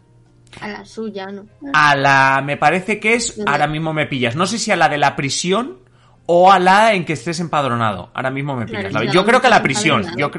A 0.61 0.69
la 0.69 0.85
suya, 0.85 1.27
¿no? 1.27 1.47
A 1.73 1.95
la, 1.95 2.43
me 2.45 2.57
parece 2.57 2.99
que 2.99 3.15
es, 3.15 3.41
ahora 3.47 3.67
mismo 3.67 3.93
me 3.93 4.07
pillas, 4.07 4.35
no 4.35 4.47
sé 4.47 4.59
si 4.59 4.71
a 4.71 4.77
la 4.77 4.89
de 4.89 4.97
la 4.97 5.15
prisión 5.15 5.79
o 6.27 6.51
a 6.51 6.59
la 6.59 6.95
en 6.95 7.05
que 7.05 7.13
estés 7.13 7.41
empadronado. 7.41 8.11
Ahora 8.15 8.31
mismo 8.31 8.57
me 8.57 8.67
pillas. 8.67 8.93
yo 9.13 9.25
creo 9.25 9.41
que 9.41 9.47
a 9.47 9.51
la 9.51 9.63
prisión. 9.63 10.05
Yo, 10.17 10.31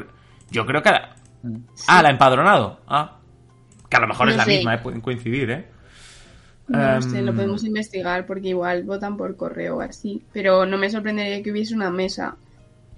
yo 0.50 0.66
creo 0.66 0.82
que 0.82 0.88
a 0.88 0.92
la... 0.92 1.16
Ah, 1.86 2.02
la 2.02 2.10
empadronado. 2.10 2.80
Ah. 2.86 3.18
Que 3.88 3.96
a 3.96 4.00
lo 4.00 4.08
mejor 4.08 4.28
es 4.28 4.36
la 4.36 4.46
misma, 4.46 4.74
¿eh? 4.74 4.78
pueden 4.78 5.00
coincidir, 5.00 5.50
¿eh? 5.50 5.66
No 6.68 7.02
sé, 7.02 7.22
lo 7.22 7.30
em, 7.30 7.36
podemos 7.36 7.64
investigar 7.64 8.26
porque 8.26 8.50
igual 8.50 8.84
votan 8.84 9.16
por 9.16 9.36
correo 9.36 9.78
o 9.78 9.80
así. 9.80 10.22
Pero 10.32 10.66
no 10.66 10.78
me 10.78 10.90
sorprendería 10.90 11.42
que 11.42 11.50
hubiese 11.50 11.74
una 11.74 11.90
mesa 11.90 12.36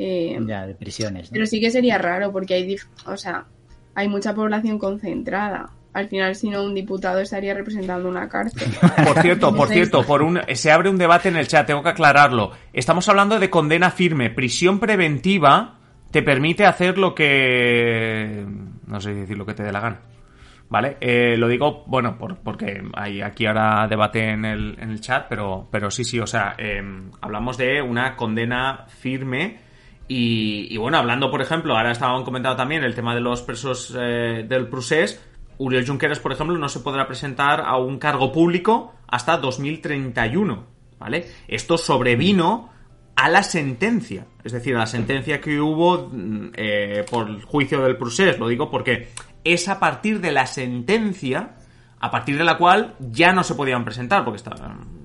eh, 0.04 0.38
ya, 0.46 0.66
de 0.66 0.74
prisiones. 0.74 1.28
Pero 1.30 1.46
sí 1.46 1.60
que 1.60 1.70
sería 1.70 1.96
raro 1.96 2.32
porque 2.32 2.54
hay, 2.54 2.76
o 3.06 3.16
sea, 3.16 3.46
hay 3.94 4.08
mucha 4.08 4.34
población 4.34 4.78
concentrada. 4.78 5.70
Al 5.92 6.08
final, 6.08 6.34
si 6.34 6.50
no, 6.50 6.64
un 6.64 6.74
diputado 6.74 7.20
estaría 7.20 7.54
representando 7.54 8.08
una 8.08 8.28
cárcel. 8.28 8.68
Por 9.04 9.20
cierto, 9.20 9.54
por 9.54 9.68
cierto, 9.68 10.02
por 10.04 10.22
un, 10.22 10.40
se 10.54 10.72
abre 10.72 10.88
un 10.88 10.96
debate 10.96 11.28
en 11.28 11.36
el 11.36 11.46
chat, 11.46 11.66
tengo 11.66 11.82
que 11.82 11.90
aclararlo. 11.90 12.50
Estamos 12.72 13.08
hablando 13.08 13.38
de 13.38 13.50
condena 13.50 13.90
firme. 13.90 14.30
Prisión 14.30 14.80
preventiva 14.80 15.78
te 16.10 16.22
permite 16.22 16.64
hacer 16.64 16.98
lo 16.98 17.14
que... 17.14 18.44
No 18.86 19.00
sé 19.00 19.14
decir 19.14 19.36
lo 19.36 19.46
que 19.46 19.54
te 19.54 19.62
dé 19.62 19.70
la 19.70 19.80
gana. 19.80 20.00
¿Vale? 20.68 20.96
Eh, 21.00 21.36
lo 21.36 21.46
digo, 21.46 21.84
bueno, 21.86 22.16
porque 22.16 22.82
hay 22.94 23.20
aquí 23.20 23.44
ahora 23.44 23.86
debate 23.86 24.30
en 24.30 24.46
el, 24.46 24.76
en 24.80 24.90
el 24.90 25.00
chat, 25.00 25.26
pero, 25.28 25.68
pero 25.70 25.90
sí, 25.90 26.02
sí, 26.02 26.18
o 26.18 26.26
sea, 26.26 26.54
em, 26.56 27.10
hablamos 27.20 27.58
de 27.58 27.82
una 27.82 28.16
condena 28.16 28.86
firme 28.88 29.58
y, 30.08 30.76
bueno, 30.76 30.98
hablando, 30.98 31.30
por 31.30 31.40
ejemplo, 31.40 31.76
ahora 31.76 31.92
estaban 31.92 32.24
comentando 32.24 32.56
también 32.56 32.84
el 32.84 32.94
tema 32.94 33.14
de 33.14 33.20
los 33.20 33.42
presos 33.42 33.96
eh, 33.98 34.44
del 34.46 34.68
Prusés. 34.68 35.24
Uriel 35.58 35.86
Junqueras, 35.86 36.18
por 36.18 36.32
ejemplo, 36.32 36.58
no 36.58 36.68
se 36.68 36.80
podrá 36.80 37.06
presentar 37.06 37.62
a 37.64 37.76
un 37.76 37.98
cargo 37.98 38.32
público 38.32 38.94
hasta 39.08 39.36
2031, 39.38 40.66
¿vale? 40.98 41.26
Esto 41.48 41.78
sobrevino 41.78 42.70
a 43.16 43.28
la 43.28 43.42
sentencia, 43.42 44.26
es 44.42 44.52
decir, 44.52 44.74
a 44.74 44.80
la 44.80 44.86
sentencia 44.86 45.40
que 45.40 45.60
hubo 45.60 46.08
mm, 46.12 46.50
eh, 46.54 47.04
por 47.10 47.28
el 47.28 47.42
juicio 47.42 47.82
del 47.82 47.96
Prusés, 47.96 48.38
lo 48.38 48.48
digo 48.48 48.70
porque 48.70 49.08
es 49.44 49.68
a 49.68 49.78
partir 49.78 50.20
de 50.20 50.32
la 50.32 50.46
sentencia 50.46 51.56
a 52.02 52.10
partir 52.10 52.36
de 52.36 52.44
la 52.44 52.58
cual 52.58 52.96
ya 52.98 53.32
no 53.32 53.44
se 53.44 53.54
podían 53.54 53.84
presentar, 53.84 54.24
porque 54.24 54.38
está, 54.38 54.56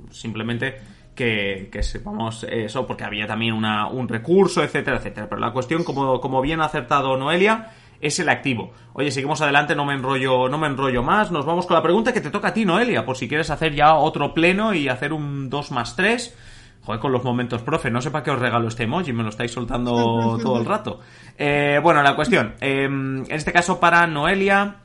simplemente 0.10 0.80
que, 1.18 1.70
sepamos 1.82 2.46
eso, 2.50 2.86
porque 2.88 3.04
había 3.04 3.28
también 3.28 3.54
una, 3.54 3.88
un 3.88 4.08
recurso, 4.08 4.64
etcétera, 4.64 4.98
etcétera. 4.98 5.28
Pero 5.28 5.42
la 5.42 5.52
cuestión, 5.52 5.84
como, 5.84 6.22
como 6.22 6.42
bien 6.42 6.62
ha 6.62 6.66
acertado 6.66 7.18
Noelia, 7.18 7.72
es 8.00 8.20
el 8.20 8.30
activo. 8.30 8.72
Oye, 8.94 9.12
seguimos 9.12 9.42
adelante, 9.42 9.76
no 9.76 9.84
me 9.84 9.96
enrollo, 9.96 10.48
no 10.48 10.58
me 10.58 10.68
enrollo 10.68 11.04
más. 11.04 11.32
Nos 11.32 11.46
vamos 11.46 11.66
con 11.66 11.76
la 11.76 11.82
pregunta 11.82 12.14
que 12.14 12.22
te 12.22 12.30
toca 12.30 12.50
a 12.50 12.54
ti, 12.54 12.64
Noelia, 12.64 13.04
por 13.04 13.18
si 13.18 13.28
quieres 13.28 13.50
hacer 13.50 13.74
ya 13.74 13.96
otro 13.96 14.34
pleno 14.34 14.74
y 14.74 14.88
hacer 14.88 15.12
un 15.12 15.50
2 15.50 15.72
más 15.72 15.96
3. 15.96 16.38
Joder, 16.86 17.02
con 17.02 17.12
los 17.12 17.24
momentos, 17.24 17.64
profe, 17.64 17.92
no 17.92 18.00
sé 18.00 18.12
para 18.12 18.24
qué 18.24 18.32
os 18.32 18.40
regalo 18.40 18.70
este 18.70 18.84
emoji, 18.84 19.12
me 19.12 19.24
lo 19.24 19.30
estáis 19.30 19.52
soltando 19.52 20.38
todo 20.42 20.60
el 20.60 20.66
rato. 20.66 21.02
Eh, 21.38 21.82
bueno, 21.84 22.02
la 22.02 22.16
cuestión, 22.16 22.54
em, 22.62 23.26
en 23.26 23.32
este 23.32 23.52
caso 23.52 23.80
para 23.80 24.08
Noelia. 24.08 24.78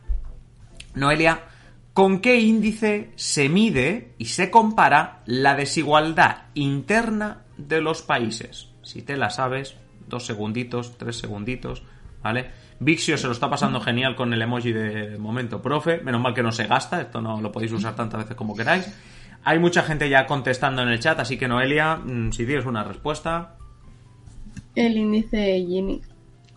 Noelia, 0.94 1.42
¿Con 1.94 2.20
qué 2.20 2.40
índice 2.40 3.10
se 3.16 3.50
mide 3.50 4.14
y 4.16 4.26
se 4.26 4.50
compara 4.50 5.22
la 5.26 5.54
desigualdad 5.54 6.44
interna 6.54 7.42
de 7.58 7.82
los 7.82 8.00
países? 8.00 8.70
Si 8.82 9.02
te 9.02 9.18
la 9.18 9.28
sabes, 9.28 9.76
dos 10.08 10.24
segunditos, 10.24 10.96
tres 10.96 11.16
segunditos, 11.18 11.82
¿vale? 12.22 12.50
Vixio 12.80 13.18
se 13.18 13.26
lo 13.26 13.34
está 13.34 13.50
pasando 13.50 13.78
genial 13.78 14.16
con 14.16 14.32
el 14.32 14.40
emoji 14.40 14.72
de 14.72 15.18
momento 15.18 15.60
profe, 15.60 15.98
menos 15.98 16.22
mal 16.22 16.32
que 16.32 16.42
no 16.42 16.50
se 16.50 16.66
gasta, 16.66 17.02
esto 17.02 17.20
no 17.20 17.42
lo 17.42 17.52
podéis 17.52 17.72
usar 17.72 17.94
tantas 17.94 18.22
veces 18.22 18.36
como 18.36 18.56
queráis. 18.56 18.90
Hay 19.44 19.58
mucha 19.58 19.82
gente 19.82 20.08
ya 20.08 20.26
contestando 20.26 20.80
en 20.80 20.88
el 20.88 20.98
chat, 20.98 21.20
así 21.20 21.36
que 21.36 21.46
Noelia, 21.46 21.96
mm, 21.96 22.32
si 22.32 22.46
tienes 22.46 22.64
una 22.64 22.84
respuesta. 22.84 23.56
El 24.74 24.96
índice 24.96 25.62
Gini 25.68 26.00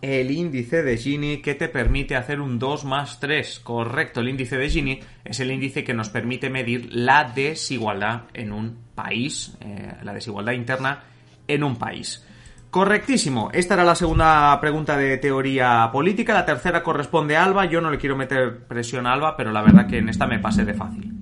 el 0.06 0.30
índice 0.30 0.82
de 0.82 0.96
Gini 0.96 1.38
que 1.38 1.54
te 1.54 1.68
permite 1.68 2.14
hacer 2.14 2.40
un 2.40 2.58
2 2.58 2.84
más 2.84 3.18
3. 3.18 3.60
Correcto, 3.60 4.20
el 4.20 4.28
índice 4.28 4.56
de 4.56 4.70
Gini 4.70 5.00
es 5.24 5.40
el 5.40 5.50
índice 5.50 5.82
que 5.82 5.94
nos 5.94 6.10
permite 6.10 6.48
medir 6.48 6.88
la 6.92 7.24
desigualdad 7.24 8.22
en 8.32 8.52
un 8.52 8.78
país, 8.94 9.56
eh, 9.60 9.94
la 10.02 10.14
desigualdad 10.14 10.52
interna 10.52 11.02
en 11.48 11.64
un 11.64 11.76
país. 11.76 12.24
Correctísimo. 12.70 13.50
Esta 13.52 13.74
era 13.74 13.84
la 13.84 13.94
segunda 13.94 14.60
pregunta 14.60 14.96
de 14.96 15.16
teoría 15.18 15.88
política. 15.90 16.34
La 16.34 16.44
tercera 16.44 16.82
corresponde 16.82 17.36
a 17.36 17.44
Alba. 17.44 17.64
Yo 17.64 17.80
no 17.80 17.90
le 17.90 17.98
quiero 17.98 18.16
meter 18.16 18.66
presión 18.66 19.06
a 19.06 19.12
Alba, 19.12 19.36
pero 19.36 19.50
la 19.50 19.62
verdad 19.62 19.86
que 19.86 19.98
en 19.98 20.08
esta 20.08 20.26
me 20.26 20.38
pasé 20.38 20.64
de 20.64 20.74
fácil. 20.74 21.15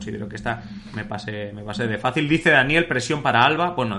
Considero 0.00 0.30
que 0.30 0.36
esta 0.36 0.62
me 0.94 1.04
pasé, 1.04 1.52
me 1.52 1.62
pasé 1.62 1.86
de 1.86 1.98
fácil. 1.98 2.26
Dice 2.26 2.50
Daniel, 2.50 2.86
presión 2.86 3.22
para 3.22 3.44
Alba. 3.44 3.72
Bueno, 3.72 3.98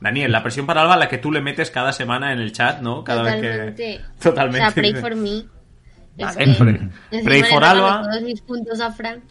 Daniel, 0.00 0.32
la 0.32 0.42
presión 0.42 0.66
para 0.66 0.82
Alba 0.82 0.96
la 0.96 1.08
que 1.08 1.18
tú 1.18 1.30
le 1.30 1.40
metes 1.40 1.70
cada 1.70 1.92
semana 1.92 2.32
en 2.32 2.40
el 2.40 2.50
chat, 2.50 2.80
¿no? 2.80 3.04
Cada 3.04 3.22
vez 3.22 3.76
que. 3.76 4.00
Totalmente. 4.20 4.58
O 4.66 4.72
sea, 4.72 4.82
pray 4.82 4.94
for 4.94 5.14
me. 5.14 5.44
pray, 7.22 7.42
for 7.44 7.62
Alba. 7.62 8.02
Todos 8.02 8.22
mis 8.22 8.40
puntos 8.40 8.80
a 8.80 8.90
Frank. 8.90 9.22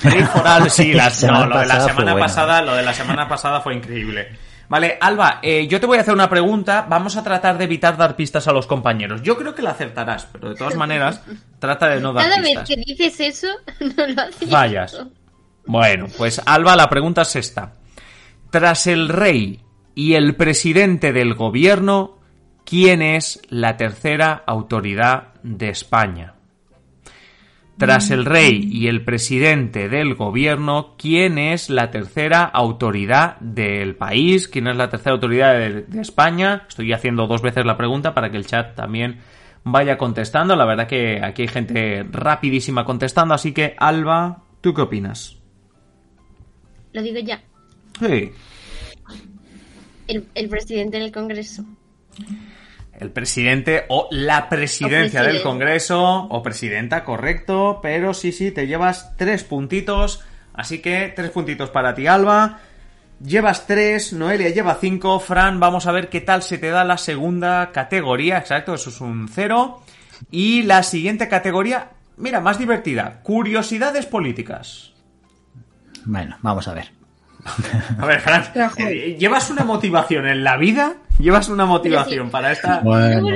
Pray 0.00 0.22
for 0.22 0.46
Alba, 0.46 0.70
sí, 0.70 0.94
no, 1.26 1.46
lo 1.46 1.58
de 1.58 1.66
la 1.66 1.80
semana 1.80 2.16
pasada, 2.16 2.62
lo 2.62 2.74
de 2.74 2.82
la 2.82 2.94
semana 2.94 3.28
pasada 3.28 3.60
fue 3.60 3.74
increíble. 3.74 4.28
Vale, 4.70 4.98
Alba, 5.00 5.40
eh, 5.42 5.66
yo 5.66 5.80
te 5.80 5.86
voy 5.86 5.98
a 5.98 6.02
hacer 6.02 6.14
una 6.14 6.30
pregunta. 6.30 6.86
Vamos 6.88 7.16
a 7.16 7.24
tratar 7.24 7.58
de 7.58 7.64
evitar 7.64 7.96
dar 7.96 8.14
pistas 8.14 8.46
a 8.46 8.52
los 8.52 8.68
compañeros. 8.68 9.20
Yo 9.20 9.36
creo 9.36 9.52
que 9.52 9.62
la 9.62 9.70
acertarás, 9.70 10.28
pero 10.30 10.50
de 10.50 10.54
todas 10.54 10.76
maneras, 10.76 11.22
trata 11.58 11.88
de 11.88 12.00
no 12.00 12.12
dar 12.12 12.24
pistas. 12.24 12.44
Cada 12.44 12.60
vez 12.60 12.68
que 12.68 12.76
dices 12.76 13.18
eso, 13.18 13.48
no 13.80 14.06
lo 14.06 14.22
haces. 14.22 14.48
Vayas. 14.48 14.96
Bueno, 15.70 16.06
pues 16.18 16.42
Alba, 16.46 16.74
la 16.74 16.90
pregunta 16.90 17.22
es 17.22 17.36
esta. 17.36 17.74
Tras 18.50 18.88
el 18.88 19.08
rey 19.08 19.60
y 19.94 20.14
el 20.14 20.34
presidente 20.34 21.12
del 21.12 21.34
gobierno, 21.34 22.18
¿quién 22.64 23.02
es 23.02 23.40
la 23.50 23.76
tercera 23.76 24.42
autoridad 24.48 25.34
de 25.44 25.68
España? 25.68 26.34
Tras 27.78 28.10
el 28.10 28.24
rey 28.24 28.68
y 28.68 28.88
el 28.88 29.04
presidente 29.04 29.88
del 29.88 30.16
gobierno, 30.16 30.96
¿quién 30.98 31.38
es 31.38 31.70
la 31.70 31.92
tercera 31.92 32.42
autoridad 32.42 33.38
del 33.38 33.94
país? 33.94 34.48
¿Quién 34.48 34.66
es 34.66 34.76
la 34.76 34.90
tercera 34.90 35.12
autoridad 35.12 35.52
de, 35.52 36.00
España? 36.00 36.64
Estoy 36.68 36.92
haciendo 36.92 37.28
dos 37.28 37.42
veces 37.42 37.64
la 37.64 37.76
pregunta 37.76 38.12
para 38.12 38.28
que 38.28 38.38
el 38.38 38.46
chat 38.46 38.74
también 38.74 39.20
vaya 39.62 39.96
contestando. 39.96 40.56
La 40.56 40.66
verdad 40.66 40.88
que 40.88 41.20
aquí 41.22 41.42
hay 41.42 41.48
gente 41.48 42.04
rapidísima 42.10 42.84
contestando, 42.84 43.34
así 43.34 43.52
que 43.52 43.76
Alba, 43.78 44.42
¿Tú 44.60 44.74
qué 44.74 44.82
opinas? 44.82 45.39
Lo 46.92 47.02
digo 47.02 47.18
ya. 47.20 47.42
Sí. 47.98 48.32
El, 50.06 50.48
presidente 50.48 50.98
del 50.98 51.12
Congreso. 51.12 51.64
El 52.98 53.10
presidente 53.12 53.84
o 53.88 54.08
la 54.10 54.48
presidencia 54.48 55.22
del 55.22 55.42
Congreso 55.42 56.02
o 56.02 56.42
presidenta, 56.42 57.04
correcto, 57.04 57.78
pero 57.80 58.12
sí, 58.12 58.32
sí, 58.32 58.50
te 58.50 58.66
llevas 58.66 59.16
tres 59.16 59.44
puntitos, 59.44 60.24
así 60.52 60.80
que 60.80 61.12
tres 61.14 61.30
puntitos 61.30 61.70
para 61.70 61.94
ti, 61.94 62.06
Alba. 62.06 62.60
Llevas 63.24 63.66
tres, 63.66 64.12
Noelia 64.12 64.48
lleva 64.48 64.78
cinco, 64.80 65.20
Fran, 65.20 65.60
vamos 65.60 65.86
a 65.86 65.92
ver 65.92 66.08
qué 66.08 66.22
tal 66.22 66.42
se 66.42 66.58
te 66.58 66.70
da 66.70 66.84
la 66.84 66.96
segunda 66.96 67.70
categoría, 67.70 68.38
exacto, 68.38 68.74
eso 68.74 68.90
es 68.90 69.00
un 69.00 69.28
cero. 69.28 69.82
Y 70.30 70.62
la 70.62 70.82
siguiente 70.82 71.28
categoría, 71.28 71.90
mira, 72.16 72.40
más 72.40 72.58
divertida, 72.58 73.20
curiosidades 73.22 74.06
políticas. 74.06 74.92
Bueno, 76.04 76.36
vamos 76.42 76.66
a 76.68 76.74
ver. 76.74 76.92
A 77.98 78.06
ver, 78.06 78.20
Fran, 78.20 78.44
eh, 78.78 79.16
¿llevas 79.18 79.50
una 79.50 79.64
motivación 79.64 80.26
en 80.26 80.44
la 80.44 80.56
vida? 80.56 80.96
¿Llevas 81.18 81.48
una 81.48 81.66
motivación 81.66 82.30
para 82.30 82.52
esta...? 82.52 82.80
Bueno, 82.80 83.28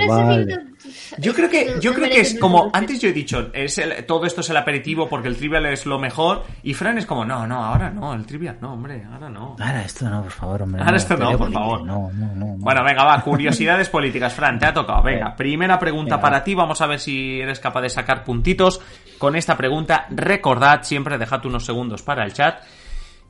yo 1.18 1.34
creo 1.34 1.48
que, 1.48 1.76
yo 1.80 1.94
creo 1.94 2.08
que 2.08 2.20
es 2.20 2.38
como, 2.38 2.70
antes 2.72 3.00
yo 3.00 3.08
he 3.08 3.12
dicho, 3.12 3.50
es 3.52 3.80
todo 4.06 4.26
esto 4.26 4.40
es 4.40 4.50
el 4.50 4.56
aperitivo 4.56 5.08
porque 5.08 5.28
el 5.28 5.36
trivial 5.36 5.66
es 5.66 5.86
lo 5.86 5.98
mejor, 5.98 6.44
y 6.62 6.74
Fran 6.74 6.98
es 6.98 7.06
como, 7.06 7.24
no, 7.24 7.46
no, 7.46 7.64
ahora 7.64 7.90
no, 7.90 8.14
el 8.14 8.26
trivial 8.26 8.58
no, 8.60 8.74
hombre, 8.74 9.04
ahora 9.10 9.28
no. 9.28 9.56
Ahora 9.58 9.82
esto 9.82 10.08
no, 10.08 10.22
por 10.22 10.32
favor, 10.32 10.62
hombre. 10.62 10.82
Ahora 10.82 10.96
esto 10.96 11.16
no, 11.16 11.36
por 11.36 11.52
favor. 11.52 11.84
No, 11.84 12.10
no, 12.12 12.34
no, 12.34 12.46
Bueno, 12.58 12.84
venga, 12.84 13.04
va, 13.04 13.20
curiosidades 13.20 13.88
políticas, 13.90 14.32
Fran, 14.32 14.58
te 14.58 14.66
ha 14.66 14.74
tocado. 14.74 15.02
Venga, 15.02 15.34
primera 15.36 15.78
pregunta 15.78 16.20
para 16.20 16.42
ti, 16.42 16.54
vamos 16.54 16.80
a 16.80 16.86
ver 16.86 17.00
si 17.00 17.40
eres 17.40 17.60
capaz 17.60 17.82
de 17.82 17.90
sacar 17.90 18.24
puntitos 18.24 18.80
con 19.18 19.36
esta 19.36 19.56
pregunta. 19.56 20.06
Recordad, 20.10 20.82
siempre 20.82 21.18
dejad 21.18 21.44
unos 21.46 21.64
segundos 21.64 22.02
para 22.02 22.24
el 22.24 22.32
chat. 22.32 22.62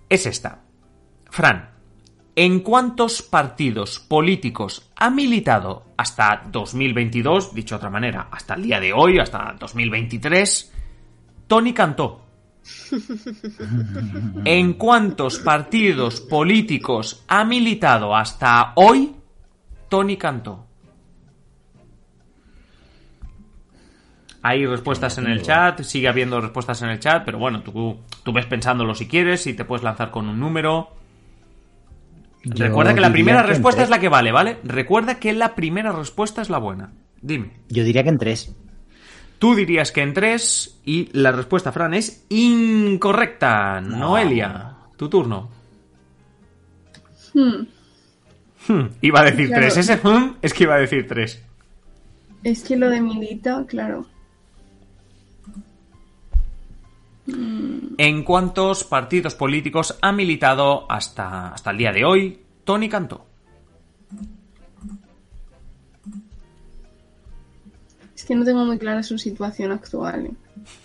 Es 0.09 0.27
esta. 0.27 0.61
Fran, 1.31 1.74
¿En 2.37 2.61
cuántos 2.61 3.23
partidos 3.23 4.01
políticos 4.01 4.91
ha 4.97 5.09
militado 5.09 5.85
hasta 5.97 6.43
2022, 6.51 7.55
dicho 7.55 7.75
de 7.75 7.77
otra 7.77 7.91
manera, 7.91 8.29
hasta 8.33 8.55
el 8.55 8.63
día 8.65 8.81
de 8.81 8.93
hoy, 8.93 9.21
hasta 9.21 9.55
2023, 9.59 10.73
Tony 11.47 11.73
Cantó? 11.73 12.27
¿En 14.45 14.73
cuántos 14.73 15.39
partidos 15.39 16.21
políticos 16.23 17.25
ha 17.29 17.45
militado 17.45 18.17
hasta 18.17 18.73
hoy 18.75 19.15
Tony 19.89 20.17
Cantó? 20.17 20.67
Hay 24.43 24.67
respuestas 24.67 25.19
en 25.19 25.29
el 25.29 25.41
chat, 25.41 25.83
sigue 25.83 26.09
habiendo 26.09 26.41
respuestas 26.41 26.83
en 26.83 26.89
el 26.89 26.99
chat, 26.99 27.25
pero 27.25 27.39
bueno, 27.39 27.63
tú, 27.63 28.01
tú 28.25 28.33
ves 28.33 28.47
pensándolo 28.47 28.95
si 28.95 29.07
quieres 29.07 29.47
y 29.47 29.55
te 29.55 29.65
puedes 29.65 29.85
lanzar 29.85 30.11
con 30.11 30.29
un 30.29 30.41
número. 30.41 31.04
Recuerda 32.45 32.95
que 32.95 33.01
la 33.01 33.13
primera 33.13 33.43
respuesta 33.43 33.83
es 33.83 33.89
la 33.89 33.99
que 33.99 34.09
vale, 34.09 34.33
¿vale? 34.33 34.59
Recuerda 34.65 35.19
que 35.19 35.33
la 35.33 35.55
primera 35.55 35.93
respuesta 35.93 36.43
es 36.43 36.51
la 36.51 36.59
buena. 36.59 36.93
Dime. 37.23 37.53
Yo 37.69 37.85
diría 37.85 38.03
que 38.03 38.11
en 38.11 38.19
tres. 38.19 38.55
Tú 39.39 39.55
dirías 39.55 39.93
que 39.93 40.03
en 40.03 40.15
tres 40.15 40.81
y 40.85 41.09
la 41.13 41.33
respuesta, 41.33 41.73
Fran, 41.73 41.95
es 41.95 42.27
incorrecta. 42.29 43.81
Noelia, 43.81 44.77
tu 44.97 45.09
turno. 45.09 45.51
Hmm. 47.33 47.67
Hmm, 48.69 48.89
iba 49.01 49.21
a 49.21 49.25
decir 49.25 49.51
tres. 49.51 49.77
Ese 49.77 49.97
hmm 49.97 50.37
es 50.41 50.55
que 50.55 50.65
iba 50.65 50.75
a 50.75 50.79
decir 50.79 51.07
tres. 51.09 51.43
Es 52.43 52.63
que 52.63 52.77
lo 52.77 52.91
de 52.91 53.01
Milita, 53.01 53.65
claro. 53.67 54.07
¿En 57.27 58.23
cuántos 58.23 58.85
partidos 58.85 59.35
políticos 59.35 59.99
ha 60.03 60.13
militado 60.13 60.91
hasta, 60.91 61.49
hasta 61.49 61.71
el 61.71 61.79
día 61.79 61.93
de 61.93 62.05
hoy 62.05 62.41
Tony 62.65 62.89
Cantó? 62.89 63.27
Es 68.15 68.25
que 68.25 68.35
no 68.35 68.45
tengo 68.45 68.65
muy 68.65 68.79
clara 68.79 69.03
su 69.03 69.19
situación 69.19 69.73
actual. 69.73 70.27
¿eh? 70.27 70.33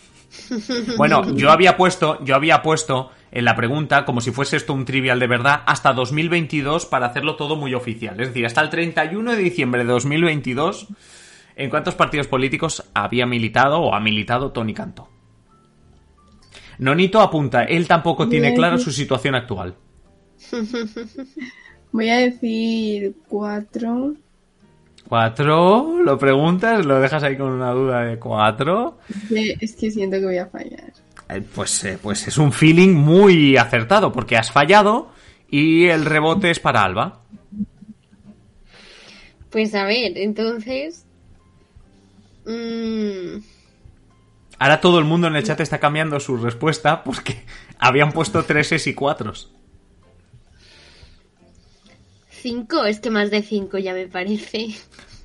Bueno, 0.97 1.35
yo 1.35 1.51
había 1.51 1.75
puesto, 1.77 2.23
yo 2.23 2.35
había 2.35 2.61
puesto 2.61 3.11
en 3.31 3.45
la 3.45 3.55
pregunta, 3.55 4.05
como 4.05 4.21
si 4.21 4.31
fuese 4.31 4.57
esto 4.57 4.73
un 4.73 4.85
trivial 4.85 5.19
de 5.19 5.27
verdad, 5.27 5.61
hasta 5.65 5.93
2022 5.93 6.85
para 6.85 7.07
hacerlo 7.07 7.35
todo 7.35 7.55
muy 7.55 7.73
oficial. 7.73 8.19
Es 8.19 8.29
decir, 8.29 8.45
hasta 8.45 8.61
el 8.61 8.69
31 8.69 9.31
de 9.31 9.37
diciembre 9.37 9.83
de 9.83 9.91
2022, 9.91 10.87
¿en 11.55 11.69
cuántos 11.69 11.95
partidos 11.95 12.27
políticos 12.27 12.83
había 12.93 13.25
militado 13.25 13.79
o 13.79 13.93
ha 13.93 13.99
militado 13.99 14.51
Tony 14.51 14.73
Cantó? 14.73 15.09
Nonito 16.79 17.19
apunta, 17.19 17.65
él 17.65 17.87
tampoco 17.87 18.27
tiene 18.29 18.53
claro 18.55 18.77
su 18.77 18.91
situación 18.91 19.35
actual. 19.35 19.75
Voy 21.91 22.09
a 22.09 22.17
decir 22.17 23.15
cuatro. 23.27 24.15
¿Cuatro? 25.07 26.01
¿Lo 26.01 26.17
preguntas? 26.17 26.85
¿Lo 26.85 26.99
dejas 26.99 27.23
ahí 27.23 27.35
con 27.35 27.51
una 27.51 27.71
duda 27.71 28.05
de 28.05 28.17
cuatro? 28.17 28.99
Es 29.59 29.75
que, 29.75 29.91
siento 29.91 30.19
que 30.19 30.25
voy 30.25 30.37
a 30.37 30.45
fallar. 30.45 30.93
Eh, 31.29 31.41
pues, 31.53 31.83
eh, 31.83 31.97
pues 31.99 32.27
es 32.27 32.37
un 32.37 32.51
feeling 32.53 32.93
muy 32.93 33.57
acertado, 33.57 34.11
porque 34.11 34.37
has 34.37 34.51
fallado 34.51 35.11
y 35.49 35.85
el 35.85 36.05
rebote 36.05 36.51
es 36.51 36.59
para 36.59 36.83
Alba. 36.83 37.23
Pues 39.49 39.73
a 39.73 39.83
ver, 39.85 40.15
entonces... 40.15 41.05
Mmm... 42.45 43.39
Ahora 44.59 44.81
todo 44.81 44.99
el 44.99 45.05
mundo 45.05 45.27
en 45.27 45.37
el 45.37 45.43
chat 45.43 45.59
está 45.61 45.79
cambiando 45.79 46.19
su 46.19 46.37
respuesta 46.37 47.03
porque 47.03 47.45
habían 47.79 48.11
puesto 48.11 48.43
treses 48.43 48.85
y 48.87 48.93
cuatros. 48.93 49.51
Cinco, 52.29 52.85
es 52.85 52.99
que 52.99 53.09
más 53.09 53.31
de 53.31 53.41
cinco 53.41 53.77
ya 53.77 53.93
me 53.93 54.07
parece. 54.07 54.75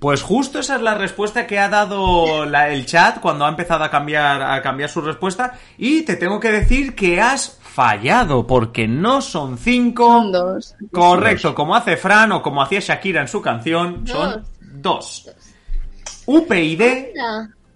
Pues 0.00 0.22
justo 0.22 0.58
esa 0.58 0.76
es 0.76 0.82
la 0.82 0.94
respuesta 0.94 1.46
que 1.46 1.58
ha 1.58 1.68
dado 1.68 2.44
el 2.44 2.86
chat 2.86 3.20
cuando 3.20 3.46
ha 3.46 3.48
empezado 3.48 3.84
a 3.84 3.90
cambiar, 3.90 4.42
a 4.42 4.60
cambiar 4.62 4.90
su 4.90 5.00
respuesta. 5.00 5.58
Y 5.78 6.02
te 6.02 6.16
tengo 6.16 6.40
que 6.40 6.50
decir 6.50 6.94
que 6.94 7.20
has 7.20 7.58
fallado, 7.62 8.46
porque 8.46 8.86
no 8.86 9.22
son 9.22 9.58
cinco. 9.58 10.06
Son 10.06 10.32
dos. 10.32 10.74
Correcto, 10.92 11.54
como 11.54 11.74
hace 11.74 11.96
Fran 11.96 12.32
o 12.32 12.42
como 12.42 12.62
hacía 12.62 12.80
Shakira 12.80 13.22
en 13.22 13.28
su 13.28 13.40
canción, 13.40 14.06
son 14.06 14.44
dos. 14.60 15.30
UPyD 16.26 16.82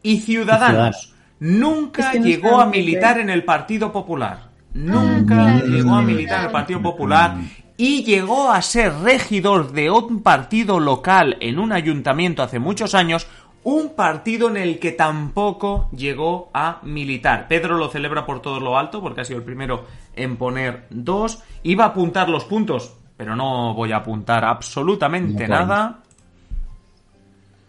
y 0.02 0.20
Ciudadanos. 0.20 1.14
Nunca 1.40 2.12
llegó 2.14 2.60
a 2.60 2.66
militar 2.66 3.20
en 3.20 3.30
el 3.30 3.44
Partido 3.44 3.92
Popular. 3.92 4.48
Nunca 4.74 5.56
ah, 5.56 5.62
llegó 5.62 5.94
a 5.94 6.02
militar 6.02 6.40
en 6.40 6.46
el 6.46 6.52
Partido 6.52 6.82
Popular 6.82 7.36
y 7.76 8.02
llegó 8.02 8.50
a 8.50 8.60
ser 8.60 8.92
regidor 9.02 9.72
de 9.72 9.90
un 9.90 10.22
partido 10.22 10.80
local 10.80 11.36
en 11.40 11.58
un 11.58 11.72
ayuntamiento 11.72 12.42
hace 12.42 12.58
muchos 12.58 12.94
años, 12.94 13.28
un 13.62 13.94
partido 13.94 14.48
en 14.48 14.56
el 14.56 14.78
que 14.78 14.92
tampoco 14.92 15.88
llegó 15.92 16.50
a 16.52 16.80
militar. 16.82 17.46
Pedro 17.48 17.76
lo 17.76 17.88
celebra 17.88 18.26
por 18.26 18.42
todo 18.42 18.58
lo 18.58 18.76
alto 18.76 19.00
porque 19.00 19.20
ha 19.20 19.24
sido 19.24 19.38
el 19.38 19.44
primero 19.44 19.86
en 20.16 20.36
poner 20.36 20.86
dos. 20.90 21.42
Iba 21.62 21.84
a 21.84 21.88
apuntar 21.88 22.28
los 22.28 22.44
puntos, 22.44 22.96
pero 23.16 23.36
no 23.36 23.74
voy 23.74 23.92
a 23.92 23.98
apuntar 23.98 24.44
absolutamente 24.44 25.46
nada. 25.46 26.00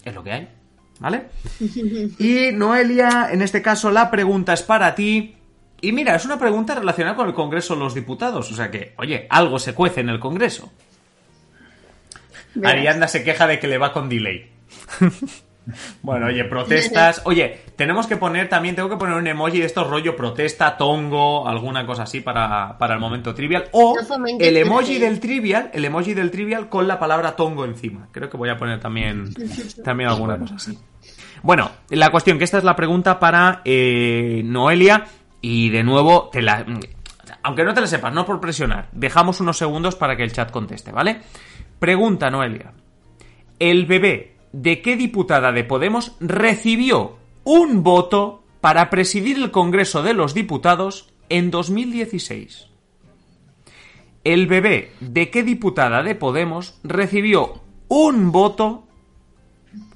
Es 0.04 0.16
lo 0.16 0.24
que 0.24 0.32
hay. 0.32 0.59
¿Vale? 1.00 1.28
Y 2.20 2.52
Noelia, 2.54 3.30
en 3.32 3.42
este 3.42 3.62
caso 3.62 3.90
la 3.90 4.12
pregunta 4.12 4.54
es 4.54 4.62
para 4.62 4.94
ti. 4.96 5.36
Y 5.82 5.92
mira, 5.94 6.16
es 6.16 6.26
una 6.26 6.38
pregunta 6.38 6.76
relacionada 6.76 7.16
con 7.16 7.28
el 7.28 7.34
Congreso 7.34 7.74
de 7.74 7.80
los 7.80 7.96
Diputados. 7.96 8.52
O 8.52 8.56
sea 8.56 8.70
que, 8.70 8.94
oye, 8.98 9.28
algo 9.30 9.60
se 9.60 9.74
cuece 9.74 10.02
en 10.02 10.10
el 10.10 10.20
Congreso. 10.20 10.72
Arianda 12.64 13.08
se 13.08 13.24
queja 13.24 13.48
de 13.48 13.60
que 13.60 13.68
le 13.68 13.78
va 13.78 13.94
con 13.94 14.10
delay. 14.10 14.52
Bueno, 16.02 16.28
oye, 16.28 16.44
protestas. 16.46 17.22
Oye, 17.26 17.60
tenemos 17.76 18.08
que 18.08 18.18
poner 18.18 18.50
también, 18.50 18.76
tengo 18.76 18.90
que 18.90 18.98
poner 18.98 19.16
un 19.16 19.28
emoji 19.28 19.60
de 19.60 19.66
estos 19.66 19.88
rollo 19.88 20.16
protesta, 20.16 20.78
tongo, 20.78 21.48
alguna 21.48 21.86
cosa 21.86 22.04
así 22.04 22.22
para, 22.22 22.78
para 22.78 22.96
el 22.96 23.00
momento 23.00 23.34
trivial. 23.34 23.66
O 23.72 23.96
el 24.40 24.58
emoji 24.58 24.98
del 24.98 25.20
trivial, 25.20 25.70
el 25.74 25.86
emoji 25.86 26.14
del 26.14 26.32
trivial 26.32 26.70
con 26.70 26.88
la 26.88 27.00
palabra 27.00 27.36
tongo 27.36 27.66
encima. 27.66 28.08
Creo 28.12 28.30
que 28.30 28.38
voy 28.38 28.50
a 28.50 28.58
poner 28.58 28.80
también, 28.80 29.30
también 29.84 30.10
alguna 30.10 30.38
cosa 30.38 30.56
así. 30.56 30.78
Bueno, 31.44 31.72
la 31.90 32.12
cuestión, 32.12 32.38
que 32.38 32.44
esta 32.44 32.58
es 32.58 32.64
la 32.64 32.76
pregunta 32.76 33.20
para 33.20 33.62
eh, 33.66 34.42
Noelia. 34.46 35.06
Y 35.42 35.70
de 35.70 35.84
nuevo, 35.84 36.30
te 36.32 36.42
la, 36.42 36.66
aunque 37.44 37.64
no 37.64 37.74
te 37.74 37.82
la 37.82 37.88
sepas, 37.88 38.14
no 38.14 38.26
por 38.26 38.42
presionar, 38.42 38.90
dejamos 38.92 39.40
unos 39.40 39.58
segundos 39.58 39.96
para 39.96 40.16
que 40.16 40.24
el 40.24 40.34
chat 40.34 40.52
conteste, 40.52 40.92
¿vale? 40.92 41.22
Pregunta, 41.80 42.30
Noelia. 42.30 42.74
El 43.58 43.86
bebé 43.86 44.36
de 44.52 44.82
qué 44.82 44.96
diputada 44.96 45.52
de 45.52 45.64
Podemos 45.64 46.16
recibió 46.20 47.18
un 47.44 47.84
voto 47.84 48.44
para 48.62 48.90
presidir 48.90 49.38
el 49.38 49.52
Congreso 49.52 50.04
de 50.04 50.14
los 50.14 50.34
Diputados 50.34 51.14
en 51.30 51.52
2016. 51.52 52.68
El 54.24 54.48
bebé 54.48 54.92
de 55.00 55.30
qué 55.30 55.44
diputada 55.44 56.04
de 56.04 56.16
Podemos 56.16 56.80
recibió 56.84 57.62
un 57.88 58.32
voto 58.32 58.89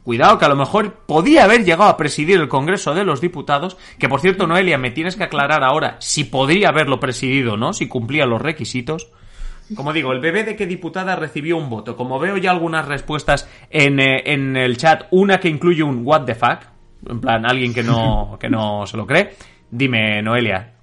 Cuidado, 0.03 0.37
que 0.37 0.45
a 0.45 0.49
lo 0.49 0.57
mejor 0.57 0.95
podía 1.05 1.45
haber 1.45 1.63
llegado 1.63 1.89
a 1.89 1.95
presidir 1.95 2.37
el 2.37 2.49
Congreso 2.49 2.93
de 2.93 3.05
los 3.05 3.21
Diputados, 3.21 3.77
que 3.97 4.09
por 4.09 4.19
cierto, 4.19 4.47
Noelia, 4.47 4.77
me 4.77 4.91
tienes 4.91 5.15
que 5.15 5.23
aclarar 5.23 5.63
ahora 5.63 5.95
si 5.99 6.25
podría 6.25 6.69
haberlo 6.69 6.99
presidido, 6.99 7.55
¿no? 7.55 7.71
Si 7.71 7.87
cumplía 7.87 8.25
los 8.25 8.41
requisitos. 8.41 9.09
Como 9.75 9.93
digo, 9.93 10.11
el 10.11 10.19
bebé 10.19 10.43
de 10.43 10.57
qué 10.57 10.67
diputada 10.67 11.15
recibió 11.15 11.55
un 11.57 11.69
voto. 11.69 11.95
Como 11.95 12.19
veo 12.19 12.35
ya 12.35 12.51
algunas 12.51 12.85
respuestas 12.85 13.49
en, 13.69 14.01
eh, 14.01 14.23
en 14.25 14.57
el 14.57 14.75
chat, 14.75 15.07
una 15.11 15.39
que 15.39 15.47
incluye 15.47 15.83
un 15.83 16.01
what 16.05 16.25
the 16.25 16.35
fuck, 16.35 16.59
en 17.09 17.21
plan, 17.21 17.45
alguien 17.45 17.73
que 17.73 17.83
no, 17.83 18.37
que 18.41 18.49
no 18.49 18.85
se 18.85 18.97
lo 18.97 19.07
cree. 19.07 19.35
Dime, 19.71 20.21
Noelia. 20.21 20.73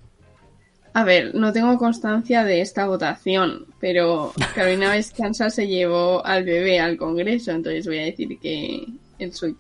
A 0.93 1.05
ver, 1.05 1.35
no 1.35 1.53
tengo 1.53 1.79
constancia 1.79 2.43
de 2.43 2.63
esta 2.63 2.87
votación, 2.87 3.67
pero 3.79 4.33
Carolina 4.55 4.93
Vescanza 4.93 5.49
se 5.51 5.69
llevó 5.69 6.25
al 6.27 6.45
bebé 6.45 6.81
al 6.81 6.97
Congreso, 6.97 7.53
entonces 7.53 7.87
voy 7.87 7.99
a 7.99 8.07
decir 8.07 8.39
que 8.41 8.87
el. 9.21 9.57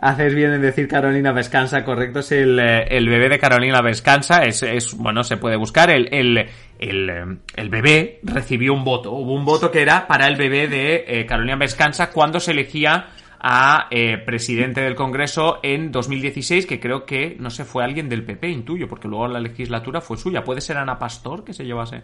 Haces 0.00 0.32
bien 0.32 0.52
en 0.52 0.62
decir 0.62 0.86
Carolina 0.86 1.32
Vescanza, 1.32 1.84
correcto, 1.84 2.20
es 2.20 2.30
el, 2.30 2.58
eh, 2.60 2.84
el 2.88 3.08
bebé 3.08 3.28
de 3.28 3.38
Carolina 3.40 3.82
Vescanza, 3.82 4.44
es, 4.44 4.62
es, 4.62 4.94
bueno, 4.96 5.24
se 5.24 5.38
puede 5.38 5.56
buscar, 5.56 5.90
el, 5.90 6.08
el, 6.12 6.38
eh, 6.38 7.24
el, 7.56 7.68
bebé 7.68 8.20
recibió 8.22 8.74
un 8.74 8.84
voto, 8.84 9.10
hubo 9.10 9.34
un 9.34 9.44
voto 9.44 9.72
que 9.72 9.82
era 9.82 10.06
para 10.06 10.28
el 10.28 10.36
bebé 10.36 10.68
de 10.68 11.04
eh, 11.08 11.26
Carolina 11.26 11.56
Vescanza 11.56 12.10
cuando 12.10 12.38
se 12.38 12.52
elegía 12.52 13.08
a 13.40 13.86
eh, 13.90 14.18
presidente 14.18 14.80
del 14.80 14.94
Congreso 14.94 15.60
en 15.62 15.92
2016, 15.92 16.66
que 16.66 16.80
creo 16.80 17.04
que, 17.04 17.36
no 17.38 17.50
sé, 17.50 17.64
fue 17.64 17.84
alguien 17.84 18.08
del 18.08 18.24
PP, 18.24 18.48
intuyo, 18.48 18.88
porque 18.88 19.08
luego 19.08 19.28
la 19.28 19.40
legislatura 19.40 20.00
fue 20.00 20.16
suya. 20.16 20.44
¿Puede 20.44 20.60
ser 20.60 20.76
Ana 20.76 20.98
Pastor 20.98 21.44
que 21.44 21.52
se 21.52 21.64
llevase 21.64 22.02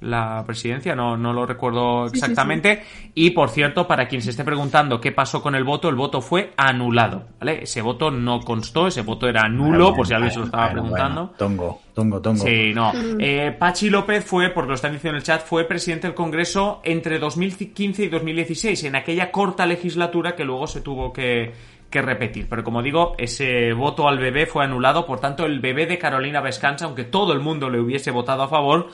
la 0.00 0.42
presidencia? 0.46 0.94
No, 0.94 1.16
no 1.16 1.32
lo 1.32 1.46
recuerdo 1.46 2.06
exactamente. 2.06 2.82
y, 3.14 3.30
por 3.30 3.50
cierto, 3.50 3.86
para 3.86 4.08
quien 4.08 4.22
se 4.22 4.30
esté 4.30 4.44
preguntando 4.44 5.00
qué 5.00 5.12
pasó 5.12 5.42
con 5.42 5.54
el 5.54 5.64
voto, 5.64 5.88
el 5.88 5.94
voto 5.94 6.20
fue 6.20 6.52
anulado, 6.56 7.26
¿vale? 7.38 7.62
Ese 7.62 7.82
voto 7.82 8.10
no 8.10 8.40
constó, 8.40 8.86
ese 8.86 9.02
voto 9.02 9.28
era 9.28 9.48
nulo, 9.48 9.94
por 9.94 10.06
si 10.06 10.14
alguien 10.14 10.32
se 10.32 10.38
lo 10.38 10.44
estaba 10.46 10.70
preguntando. 10.70 11.34
tongo, 11.38 11.80
tongo, 11.94 12.20
tongo. 12.20 12.44
Sí, 12.44 12.72
no. 12.74 12.92
Eh, 13.18 13.54
Pachi 13.58 13.90
López 13.90 14.24
fue, 14.24 14.50
porque 14.50 14.68
lo 14.68 14.74
están 14.74 14.92
diciendo 14.92 15.16
en 15.16 15.20
el 15.20 15.22
chat, 15.22 15.44
fue 15.44 15.64
presidente 15.64 16.06
del 16.06 16.14
Congreso 16.14 16.80
entre 16.84 17.18
2015 17.18 18.04
y 18.04 18.08
2016, 18.08 18.84
en 18.84 18.96
aquella 18.96 19.30
corta 19.30 19.66
legislatura 19.66 20.34
que 20.34 20.44
luego 20.44 20.66
se 20.66 20.80
tuvo 20.80 21.12
que, 21.12 21.52
repetir. 21.90 22.48
Pero 22.48 22.64
como 22.64 22.82
digo, 22.82 23.14
ese 23.18 23.74
voto 23.74 24.08
al 24.08 24.18
bebé 24.18 24.46
fue 24.46 24.64
anulado, 24.64 25.04
por 25.04 25.20
tanto 25.20 25.44
el 25.44 25.60
bebé 25.60 25.86
de 25.86 25.98
Carolina 25.98 26.40
Vescanza, 26.40 26.86
aunque 26.86 27.04
todo 27.04 27.34
el 27.34 27.40
mundo 27.40 27.68
le 27.68 27.80
hubiese 27.80 28.10
votado 28.10 28.42
a 28.42 28.48
favor, 28.48 28.88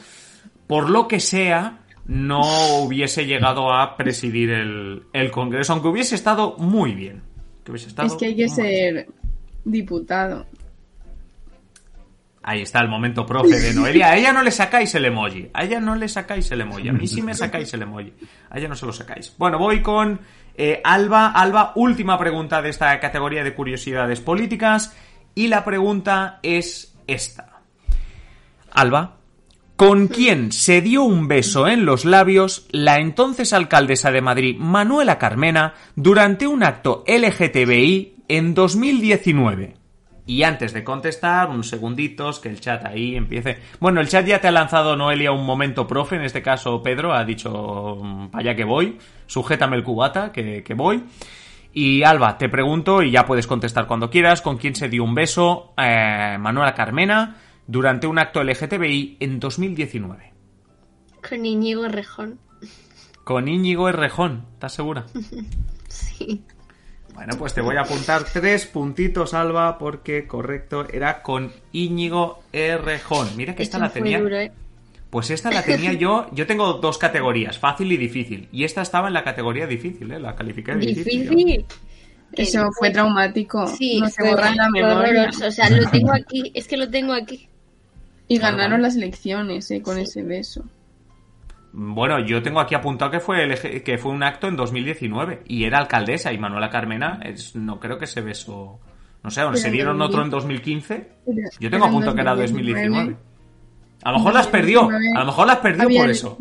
por 0.66 0.90
lo 0.90 1.06
que 1.06 1.20
sea, 1.20 1.78
no 2.06 2.40
hubiese 2.82 3.26
llegado 3.26 3.72
a 3.72 3.96
presidir 3.96 4.50
el, 4.50 5.30
Congreso, 5.30 5.74
aunque 5.74 5.88
hubiese 5.88 6.16
estado 6.16 6.56
muy 6.58 6.94
bien. 6.94 7.22
es 7.72 8.16
que 8.16 8.26
hay 8.26 8.34
que 8.34 8.48
ser 8.48 9.06
diputado. 9.64 10.46
Ahí 12.48 12.62
está 12.62 12.80
el 12.80 12.88
momento 12.88 13.26
profe 13.26 13.60
de 13.60 13.74
Noelia. 13.74 14.06
A 14.06 14.16
ella 14.16 14.32
no 14.32 14.42
le 14.42 14.50
sacáis 14.50 14.94
el 14.94 15.04
emoji. 15.04 15.50
A 15.52 15.64
ella 15.64 15.80
no 15.80 15.94
le 15.94 16.08
sacáis 16.08 16.50
el 16.50 16.62
emoji. 16.62 16.88
A 16.88 16.94
mí 16.94 17.06
sí 17.06 17.20
me 17.20 17.34
sacáis 17.34 17.74
el 17.74 17.82
emoji. 17.82 18.14
A 18.48 18.58
ella 18.58 18.68
no 18.68 18.74
se 18.74 18.86
lo 18.86 18.92
sacáis. 18.94 19.34
Bueno, 19.36 19.58
voy 19.58 19.82
con 19.82 20.18
eh, 20.54 20.80
Alba, 20.82 21.32
Alba, 21.32 21.72
última 21.74 22.18
pregunta 22.18 22.62
de 22.62 22.70
esta 22.70 22.98
categoría 23.00 23.44
de 23.44 23.54
curiosidades 23.54 24.22
políticas. 24.22 24.96
Y 25.34 25.48
la 25.48 25.62
pregunta 25.62 26.38
es 26.42 26.96
esta. 27.06 27.60
Alba, 28.70 29.18
¿con 29.76 30.08
quién 30.08 30.50
se 30.50 30.80
dio 30.80 31.02
un 31.02 31.28
beso 31.28 31.68
en 31.68 31.84
los 31.84 32.06
labios 32.06 32.66
la 32.70 32.96
entonces 32.96 33.52
alcaldesa 33.52 34.10
de 34.10 34.22
Madrid, 34.22 34.56
Manuela 34.58 35.18
Carmena, 35.18 35.74
durante 35.96 36.46
un 36.46 36.62
acto 36.62 37.04
LGTBI 37.06 38.24
en 38.26 38.54
2019? 38.54 39.78
Y 40.28 40.42
antes 40.42 40.74
de 40.74 40.84
contestar, 40.84 41.48
unos 41.48 41.70
segunditos, 41.70 42.38
que 42.38 42.50
el 42.50 42.60
chat 42.60 42.84
ahí 42.84 43.16
empiece. 43.16 43.56
Bueno, 43.80 44.02
el 44.02 44.08
chat 44.08 44.26
ya 44.26 44.42
te 44.42 44.46
ha 44.46 44.52
lanzado 44.52 44.94
Noelia 44.94 45.32
un 45.32 45.46
momento 45.46 45.86
profe, 45.86 46.16
en 46.16 46.22
este 46.22 46.42
caso 46.42 46.82
Pedro 46.82 47.14
ha 47.14 47.24
dicho, 47.24 47.96
mm, 47.98 48.28
para 48.28 48.42
allá 48.42 48.54
que 48.54 48.64
voy, 48.64 48.98
sujétame 49.26 49.76
el 49.76 49.82
cubata, 49.82 50.30
que, 50.30 50.74
voy. 50.76 51.02
Y 51.72 52.02
Alba, 52.02 52.36
te 52.36 52.50
pregunto, 52.50 53.02
y 53.02 53.10
ya 53.10 53.24
puedes 53.24 53.46
contestar 53.46 53.86
cuando 53.86 54.10
quieras, 54.10 54.42
¿con 54.42 54.58
quién 54.58 54.74
se 54.74 54.90
dio 54.90 55.02
un 55.02 55.14
beso 55.14 55.72
eh, 55.78 56.36
Manuela 56.38 56.74
Carmena 56.74 57.38
durante 57.66 58.06
un 58.06 58.18
acto 58.18 58.44
LGTBI 58.44 59.16
en 59.20 59.40
2019? 59.40 60.34
Con 61.26 61.46
Íñigo 61.46 61.86
Errejón. 61.86 62.38
Con 63.24 63.48
Íñigo 63.48 63.88
Errejón, 63.88 64.44
¿estás 64.52 64.74
segura? 64.74 65.06
sí. 65.88 66.44
Bueno, 67.18 67.34
pues 67.36 67.52
te 67.52 67.60
voy 67.60 67.74
a 67.74 67.80
apuntar 67.80 68.22
tres 68.32 68.66
puntitos, 68.66 69.34
Alba, 69.34 69.76
porque 69.76 70.28
correcto, 70.28 70.86
era 70.88 71.20
con 71.20 71.50
Íñigo 71.72 72.44
Errejón. 72.52 73.28
Mira 73.36 73.56
que 73.56 73.64
esta 73.64 73.80
la 73.80 73.90
tenía. 73.90 74.18
¿eh? 74.18 74.52
Pues 75.10 75.30
esta 75.30 75.50
la 75.50 75.64
tenía 75.64 75.92
yo. 75.94 76.28
Yo 76.30 76.46
tengo 76.46 76.74
dos 76.74 76.96
categorías, 76.96 77.58
fácil 77.58 77.90
y 77.90 77.96
difícil. 77.96 78.48
Y 78.52 78.62
esta 78.62 78.82
estaba 78.82 79.08
en 79.08 79.14
la 79.14 79.24
categoría 79.24 79.66
difícil, 79.66 80.12
¿eh? 80.12 80.20
La 80.20 80.36
calificé 80.36 80.76
de 80.76 80.78
difícil. 80.78 81.28
Difícil. 81.28 81.66
Eso 82.34 82.70
fue 82.78 82.90
traumático. 82.90 83.66
Sí, 83.66 84.00
no 84.00 84.08
se 84.08 84.22
borra 84.22 84.54
la 84.54 84.70
memoria. 84.70 85.28
O 85.44 85.50
sea, 85.50 85.70
lo 85.70 85.90
tengo 85.90 86.12
aquí. 86.12 86.52
Es 86.54 86.68
que 86.68 86.76
lo 86.76 86.88
tengo 86.88 87.14
aquí. 87.14 87.48
Y 88.28 88.38
ganaron 88.38 88.80
las 88.80 88.94
elecciones, 88.94 89.68
¿eh? 89.72 89.82
Con 89.82 89.98
ese 89.98 90.22
beso. 90.22 90.62
Bueno, 91.80 92.18
yo 92.18 92.42
tengo 92.42 92.58
aquí 92.58 92.74
apuntado 92.74 93.08
que 93.12 93.20
fue 93.20 93.54
que 93.84 93.98
fue 93.98 94.10
un 94.10 94.24
acto 94.24 94.48
en 94.48 94.56
2019 94.56 95.44
y 95.46 95.62
era 95.62 95.78
alcaldesa 95.78 96.32
y 96.32 96.38
Manuela 96.38 96.70
Carmena 96.70 97.20
es, 97.22 97.54
no 97.54 97.78
creo 97.78 97.96
que 97.98 98.08
se 98.08 98.20
besó. 98.20 98.80
No 99.22 99.30
sé, 99.30 99.42
se 99.54 99.70
dieron 99.70 100.02
otro 100.02 100.24
en 100.24 100.30
2015. 100.30 101.08
Yo 101.60 101.70
tengo 101.70 101.84
apuntado 101.84 102.16
que 102.16 102.22
era 102.22 102.34
2019. 102.34 103.16
A 104.02 104.10
lo 104.10 104.18
mejor 104.18 104.34
las 104.34 104.48
perdió, 104.48 104.88
a 104.88 105.20
lo 105.20 105.26
mejor 105.26 105.46
las 105.46 105.58
perdió 105.58 105.88
por 105.88 106.10
eso. 106.10 106.36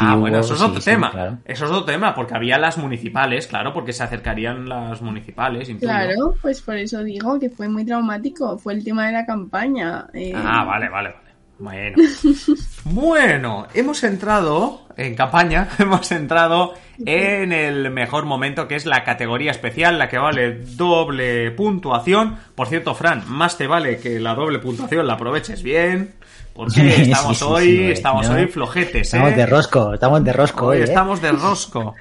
ah, 0.00 0.16
bueno, 0.16 0.40
eso 0.40 0.52
es 0.52 0.60
otro 0.60 0.82
tema. 0.82 1.40
Eso 1.46 1.64
es 1.64 1.70
otro 1.70 1.84
tema, 1.84 2.14
porque 2.14 2.34
había 2.34 2.58
las 2.58 2.76
municipales, 2.76 3.46
claro, 3.46 3.72
porque 3.72 3.94
se 3.94 4.02
acercarían 4.02 4.68
las 4.68 5.00
municipales. 5.00 5.70
Claro, 5.80 6.34
pues 6.42 6.60
por 6.60 6.76
eso 6.76 7.02
digo 7.02 7.38
que 7.40 7.48
fue 7.48 7.70
muy 7.70 7.86
traumático. 7.86 8.58
Fue 8.58 8.74
el 8.74 8.84
tema 8.84 9.06
de 9.06 9.12
la 9.12 9.24
campaña. 9.24 10.08
Eh. 10.12 10.34
Ah, 10.36 10.64
vale, 10.64 10.90
vale, 10.90 11.08
vale. 11.08 11.29
Bueno. 11.60 11.96
bueno, 12.84 13.66
hemos 13.74 14.02
entrado 14.02 14.86
en 14.96 15.14
campaña, 15.14 15.68
hemos 15.78 16.10
entrado 16.10 16.74
en 17.04 17.52
el 17.52 17.90
mejor 17.90 18.24
momento 18.24 18.66
que 18.66 18.76
es 18.76 18.86
la 18.86 19.04
categoría 19.04 19.50
especial, 19.50 19.98
la 19.98 20.08
que 20.08 20.18
vale 20.18 20.60
doble 20.64 21.50
puntuación. 21.50 22.36
Por 22.54 22.68
cierto, 22.68 22.94
Fran, 22.94 23.24
más 23.26 23.58
te 23.58 23.66
vale 23.66 23.98
que 23.98 24.18
la 24.18 24.34
doble 24.34 24.58
puntuación 24.58 25.06
la 25.06 25.14
aproveches 25.14 25.62
bien. 25.62 26.14
Porque 26.54 27.02
estamos 27.02 27.42
hoy, 27.42 27.90
estamos 27.92 28.28
hoy 28.28 28.46
flojetes, 28.46 29.02
Estamos 29.02 29.32
¿eh? 29.32 29.36
de 29.36 29.46
rosco, 29.46 29.94
estamos 29.94 30.24
de 30.24 30.32
rosco 30.32 30.66
hoy. 30.66 30.78
¿eh? 30.78 30.84
Estamos 30.84 31.20
de 31.20 31.32
rosco. 31.32 31.94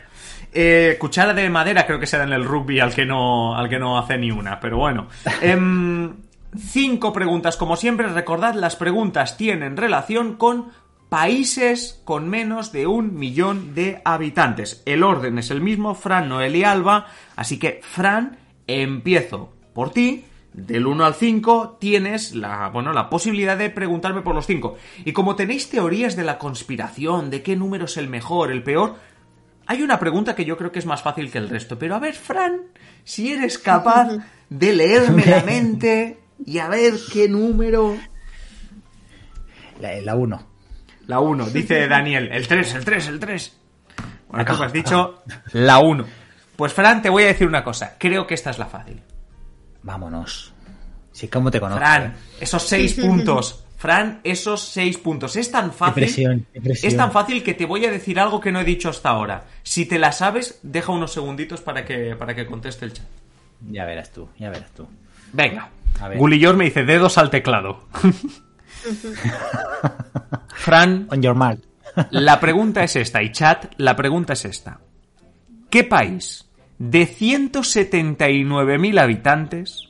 Eh, 0.51 0.95
cuchara 0.99 1.33
de 1.33 1.47
madera 1.49 1.85
creo 1.85 1.99
que 1.99 2.07
será 2.07 2.23
en 2.23 2.33
el 2.33 2.43
rugby 2.43 2.79
al 2.79 2.93
que 2.93 3.05
no, 3.05 3.55
al 3.55 3.69
que 3.69 3.77
no 3.77 3.99
hace 3.99 4.17
ni 4.17 4.31
una, 4.31 4.59
pero 4.59 4.77
bueno. 4.77 5.07
Cinco 6.57 7.13
preguntas, 7.13 7.57
como 7.57 7.75
siempre, 7.75 8.07
recordad, 8.07 8.55
las 8.55 8.75
preguntas 8.75 9.37
tienen 9.37 9.77
relación 9.77 10.35
con 10.35 10.71
países 11.09 12.01
con 12.05 12.27
menos 12.29 12.71
de 12.71 12.87
un 12.87 13.15
millón 13.15 13.75
de 13.75 14.01
habitantes. 14.03 14.81
El 14.85 15.03
orden 15.03 15.37
es 15.37 15.51
el 15.51 15.61
mismo, 15.61 15.93
Fran, 15.95 16.29
Noel 16.29 16.55
y 16.55 16.63
Alba, 16.63 17.07
así 17.35 17.59
que 17.59 17.81
Fran, 17.83 18.37
empiezo 18.67 19.53
por 19.73 19.91
ti. 19.91 20.25
Del 20.51 20.87
1 20.87 21.05
al 21.05 21.13
5 21.13 21.77
tienes 21.79 22.33
la, 22.35 22.69
bueno, 22.69 22.91
la 22.91 23.09
posibilidad 23.09 23.55
de 23.55 23.69
preguntarme 23.69 24.21
por 24.21 24.33
los 24.33 24.47
5. 24.47 24.75
Y 25.05 25.13
como 25.13 25.35
tenéis 25.35 25.69
teorías 25.69 26.15
de 26.15 26.23
la 26.23 26.39
conspiración, 26.39 27.29
de 27.29 27.43
qué 27.43 27.55
número 27.55 27.85
es 27.85 27.97
el 27.97 28.09
mejor, 28.09 28.51
el 28.51 28.63
peor, 28.63 28.95
hay 29.67 29.83
una 29.83 29.99
pregunta 29.99 30.35
que 30.35 30.45
yo 30.45 30.57
creo 30.57 30.71
que 30.71 30.79
es 30.79 30.87
más 30.87 31.03
fácil 31.03 31.31
que 31.31 31.37
el 31.37 31.49
resto. 31.49 31.77
Pero 31.77 31.93
a 31.93 31.99
ver, 31.99 32.15
Fran, 32.15 32.61
si 33.03 33.31
eres 33.31 33.59
capaz 33.59 34.17
de 34.49 34.73
leerme 34.73 35.23
la 35.25 35.43
mente 35.43 36.17
y 36.45 36.59
a 36.59 36.67
ver 36.67 36.93
qué 37.11 37.27
número. 37.27 37.97
La 39.79 40.15
1. 40.15 40.47
La 41.07 41.19
1, 41.19 41.45
dice 41.47 41.87
Daniel. 41.89 42.29
El 42.31 42.47
3, 42.47 42.75
el 42.75 42.85
3, 42.85 43.07
el 43.07 43.19
3. 43.19 43.57
Bueno, 44.29 44.45
como 44.45 44.63
has 44.63 44.73
dicho, 44.73 45.23
la 45.53 45.79
1. 45.79 46.05
Pues 46.55 46.73
Fran, 46.73 47.01
te 47.01 47.09
voy 47.09 47.23
a 47.23 47.27
decir 47.27 47.47
una 47.47 47.63
cosa. 47.63 47.95
Creo 47.97 48.27
que 48.27 48.33
esta 48.33 48.49
es 48.49 48.59
la 48.59 48.65
fácil. 48.65 49.01
Vámonos. 49.81 50.53
Sí, 51.11 51.27
¿cómo 51.27 51.49
te 51.49 51.59
conozco? 51.59 51.79
Fran, 51.79 52.15
esos 52.39 52.63
6 52.63 52.93
puntos. 52.95 53.65
Fran, 53.77 54.19
esos 54.23 54.61
6 54.61 54.97
puntos. 54.97 55.35
Es 55.37 55.49
tan 55.49 55.71
fácil. 55.71 56.45
Es 56.53 56.97
tan 56.97 57.11
fácil 57.11 57.43
que 57.43 57.53
te 57.53 57.65
voy 57.65 57.85
a 57.85 57.91
decir 57.91 58.19
algo 58.19 58.39
que 58.39 58.51
no 58.51 58.59
he 58.59 58.65
dicho 58.65 58.89
hasta 58.89 59.09
ahora. 59.09 59.45
Si 59.63 59.85
te 59.85 59.97
la 59.97 60.11
sabes, 60.11 60.59
deja 60.61 60.91
unos 60.91 61.13
segunditos 61.13 61.61
para 61.61 61.85
que, 61.85 62.15
para 62.15 62.35
que 62.35 62.45
conteste 62.45 62.85
el 62.85 62.93
chat. 62.93 63.05
Ya 63.69 63.85
verás 63.85 64.11
tú, 64.11 64.29
ya 64.37 64.49
verás 64.49 64.71
tú. 64.71 64.87
Venga. 65.33 65.69
Gulillor 66.15 66.55
me 66.55 66.65
dice 66.65 66.83
dedos 66.83 67.17
al 67.17 67.29
teclado. 67.29 67.87
Fran. 70.55 71.07
On 71.11 71.21
your 71.21 71.35
la 72.11 72.39
pregunta 72.39 72.83
es 72.83 72.95
esta, 72.95 73.21
y 73.21 73.31
chat, 73.31 73.73
la 73.77 73.95
pregunta 73.95 74.33
es 74.33 74.45
esta. 74.45 74.79
¿Qué 75.69 75.83
país 75.83 76.49
de 76.79 77.07
179.000 77.07 78.99
habitantes, 78.99 79.89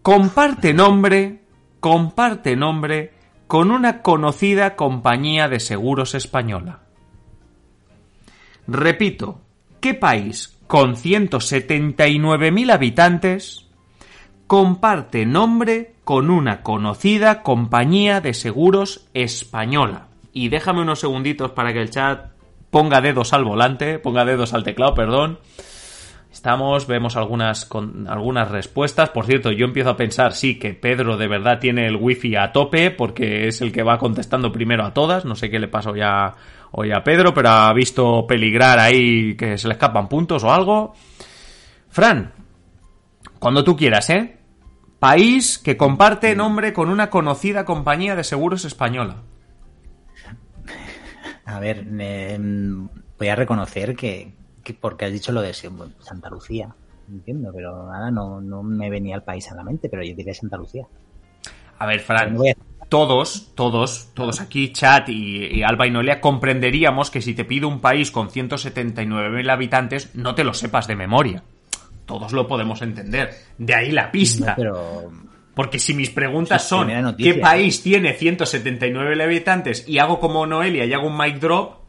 comparte 0.00 0.72
nombre, 0.72 1.42
comparte 1.80 2.56
nombre 2.56 3.12
con 3.48 3.72
una 3.72 4.00
conocida 4.00 4.76
compañía 4.76 5.48
de 5.48 5.58
seguros 5.58 6.14
española. 6.14 6.82
Repito, 8.68 9.40
¿qué 9.80 9.94
país 9.94 10.56
con 10.68 10.94
179.000 10.94 12.72
habitantes 12.72 13.66
comparte 14.50 15.26
nombre 15.26 15.92
con 16.02 16.28
una 16.28 16.64
conocida 16.64 17.44
compañía 17.44 18.20
de 18.20 18.34
seguros 18.34 19.06
española? 19.14 20.08
Y 20.32 20.48
déjame 20.48 20.82
unos 20.82 20.98
segunditos 20.98 21.52
para 21.52 21.72
que 21.72 21.80
el 21.80 21.90
chat 21.90 22.32
ponga 22.68 23.00
dedos 23.00 23.32
al 23.32 23.44
volante, 23.44 24.00
ponga 24.00 24.24
dedos 24.24 24.52
al 24.52 24.64
teclado, 24.64 24.94
perdón. 24.94 25.38
Estamos, 26.32 26.88
vemos 26.88 27.16
algunas, 27.16 27.70
algunas 28.08 28.50
respuestas. 28.50 29.10
Por 29.10 29.24
cierto, 29.24 29.52
yo 29.52 29.66
empiezo 29.66 29.90
a 29.90 29.96
pensar, 29.96 30.32
sí, 30.32 30.58
que 30.58 30.74
Pedro 30.74 31.16
de 31.16 31.28
verdad 31.28 31.60
tiene 31.60 31.86
el 31.86 31.94
wifi 31.94 32.34
a 32.34 32.50
tope, 32.50 32.90
porque 32.90 33.46
es 33.46 33.60
el 33.60 33.70
que 33.70 33.84
va 33.84 33.98
contestando 33.98 34.50
primero 34.50 34.84
a 34.84 34.92
todas. 34.92 35.24
No 35.24 35.36
sé 35.36 35.48
qué 35.48 35.60
le 35.60 35.68
pasa 35.68 35.92
hoy 36.72 36.90
a 36.90 37.04
Pedro, 37.04 37.32
pero 37.32 37.50
ha 37.50 37.72
visto 37.72 38.26
peligrar 38.26 38.80
ahí 38.80 39.36
que 39.36 39.56
se 39.56 39.68
le 39.68 39.74
escapan 39.74 40.08
puntos 40.08 40.42
o 40.42 40.52
algo. 40.52 40.92
Fran, 41.88 42.32
cuando 43.38 43.62
tú 43.62 43.76
quieras, 43.76 44.10
¿eh? 44.10 44.39
País 45.00 45.58
que 45.58 45.78
comparte 45.78 46.36
nombre 46.36 46.74
con 46.74 46.90
una 46.90 47.08
conocida 47.10 47.64
compañía 47.64 48.14
de 48.14 48.22
seguros 48.22 48.64
española. 48.66 49.22
A 51.46 51.58
ver, 51.58 51.84
voy 53.18 53.28
a 53.28 53.34
reconocer 53.34 53.96
que, 53.96 54.34
porque 54.78 55.06
has 55.06 55.12
dicho 55.12 55.32
lo 55.32 55.40
de 55.40 55.54
Santa 55.54 56.28
Lucía, 56.30 56.74
entiendo, 57.08 57.50
pero 57.52 57.90
ahora 57.90 58.10
no, 58.10 58.40
no 58.40 58.62
me 58.62 58.88
venía 58.90 59.16
el 59.16 59.22
país 59.22 59.50
a 59.50 59.56
la 59.56 59.64
mente, 59.64 59.88
pero 59.88 60.04
yo 60.04 60.14
diría 60.14 60.34
Santa 60.34 60.58
Lucía. 60.58 60.86
A 61.78 61.86
ver, 61.86 62.00
Fran, 62.00 62.36
todos, 62.90 63.52
todos, 63.54 64.10
todos 64.12 64.40
aquí, 64.40 64.70
chat 64.72 65.08
y, 65.08 65.62
Alba 65.62 65.86
y 65.86 65.90
Noelia, 65.90 66.20
comprenderíamos 66.20 67.10
que 67.10 67.22
si 67.22 67.34
te 67.34 67.46
pido 67.46 67.68
un 67.68 67.80
país 67.80 68.10
con 68.10 68.28
179.000 68.28 69.50
habitantes, 69.50 70.14
no 70.14 70.34
te 70.34 70.44
lo 70.44 70.52
sepas 70.52 70.86
de 70.86 70.96
memoria. 70.96 71.42
Todos 72.10 72.32
lo 72.32 72.48
podemos 72.48 72.82
entender. 72.82 73.32
De 73.56 73.72
ahí 73.72 73.92
la 73.92 74.10
pista. 74.10 74.54
pero... 74.56 75.08
Porque 75.54 75.78
si 75.78 75.94
mis 75.94 76.10
preguntas 76.10 76.66
son 76.66 77.14
¿qué 77.16 77.34
país 77.34 77.82
tiene 77.84 78.14
179 78.14 79.22
habitantes? 79.22 79.86
y 79.86 79.98
hago 79.98 80.18
como 80.18 80.44
Noelia 80.44 80.86
y 80.86 80.92
hago 80.92 81.06
un 81.06 81.16
mic 81.16 81.38
drop, 81.38 81.82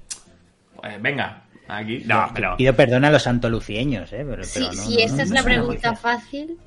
pues 0.76 1.02
venga, 1.02 1.43
Aquí, 1.68 2.03
no, 2.06 2.30
pero... 2.35 2.57
Pido 2.57 2.76
perdón 2.76 3.06
a 3.06 3.11
los 3.11 3.23
santolucieños, 3.23 4.11
¿eh? 4.14 4.26
Pero, 4.30 4.43
si 4.43 5.02
esa 5.02 5.23
es 5.23 5.31
la 5.31 5.41
pregunta 5.41 5.95
fácil... 5.95 6.57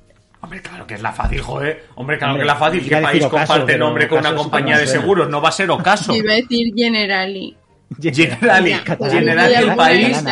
Hombre, 0.41 0.61
claro 0.61 0.85
que 0.85 0.95
es 0.95 1.01
la 1.01 1.13
fácil, 1.13 1.41
joder. 1.41 1.85
Hombre, 1.95 2.17
claro 2.17 2.35
que 2.35 2.41
es 2.41 2.47
la 2.47 2.55
fácil. 2.55 2.89
¿Qué 2.89 2.97
país 2.97 3.25
comparte 3.27 3.77
nombre 3.77 4.07
con 4.09 4.19
una 4.19 4.35
compañía 4.35 4.77
de 4.77 4.87
seguros? 4.87 5.29
No 5.29 5.41
va 5.41 5.49
a 5.49 5.51
ser 5.53 5.69
Ocaso. 5.71 6.13
Iba 6.13 6.33
a 6.33 6.35
decir 6.35 6.73
Generali. 6.75 7.55
Generali, 8.01 8.73
Generali 9.09 9.53
el 9.53 9.75
país, 9.75 10.23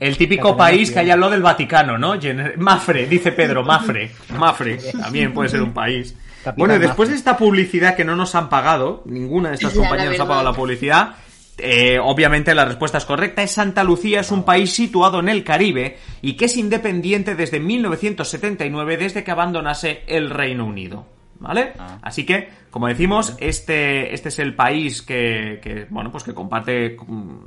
el 0.00 0.16
típico 0.16 0.56
país 0.56 0.90
que 0.90 1.00
hay 1.00 1.10
al 1.10 1.20
lado 1.20 1.32
del 1.32 1.42
Vaticano, 1.42 1.98
¿no? 1.98 2.14
Mafre, 2.58 3.06
dice 3.06 3.32
Pedro, 3.32 3.64
Mafre, 3.64 4.10
Mafre, 4.38 4.78
también 5.00 5.32
puede 5.32 5.48
ser 5.48 5.62
un 5.62 5.72
país. 5.72 6.14
Bueno, 6.56 6.76
y 6.76 6.78
después 6.78 7.08
de 7.08 7.14
esta 7.14 7.36
publicidad 7.36 7.96
que 7.96 8.04
no 8.04 8.16
nos 8.16 8.34
han 8.34 8.48
pagado, 8.48 9.02
ninguna 9.06 9.50
de 9.50 9.54
estas 9.54 9.72
compañías 9.72 10.10
nos 10.10 10.20
ha 10.20 10.28
pagado 10.28 10.44
la 10.44 10.52
publicidad, 10.52 11.14
eh, 11.56 11.98
obviamente 12.02 12.54
la 12.54 12.64
respuesta 12.64 12.98
es 12.98 13.04
correcta. 13.04 13.42
Es 13.42 13.52
Santa 13.52 13.84
Lucía, 13.84 14.20
es 14.20 14.30
un 14.30 14.44
país 14.44 14.72
situado 14.72 15.20
en 15.20 15.28
el 15.28 15.44
Caribe 15.44 15.98
y 16.20 16.34
que 16.34 16.46
es 16.46 16.56
independiente 16.56 17.34
desde 17.34 17.60
1979, 17.60 18.96
desde 18.96 19.24
que 19.24 19.30
abandonase 19.30 20.02
el 20.06 20.30
Reino 20.30 20.66
Unido. 20.66 21.06
¿Vale? 21.44 21.74
Ah. 21.78 21.98
Así 22.02 22.24
que, 22.26 22.48
como 22.70 22.88
decimos, 22.88 23.36
este, 23.38 24.14
este 24.14 24.30
es 24.30 24.38
el 24.38 24.54
país 24.54 25.02
que, 25.02 25.86
bueno, 25.90 26.10
pues 26.10 26.24
que 26.24 26.34
comparte 26.34 26.96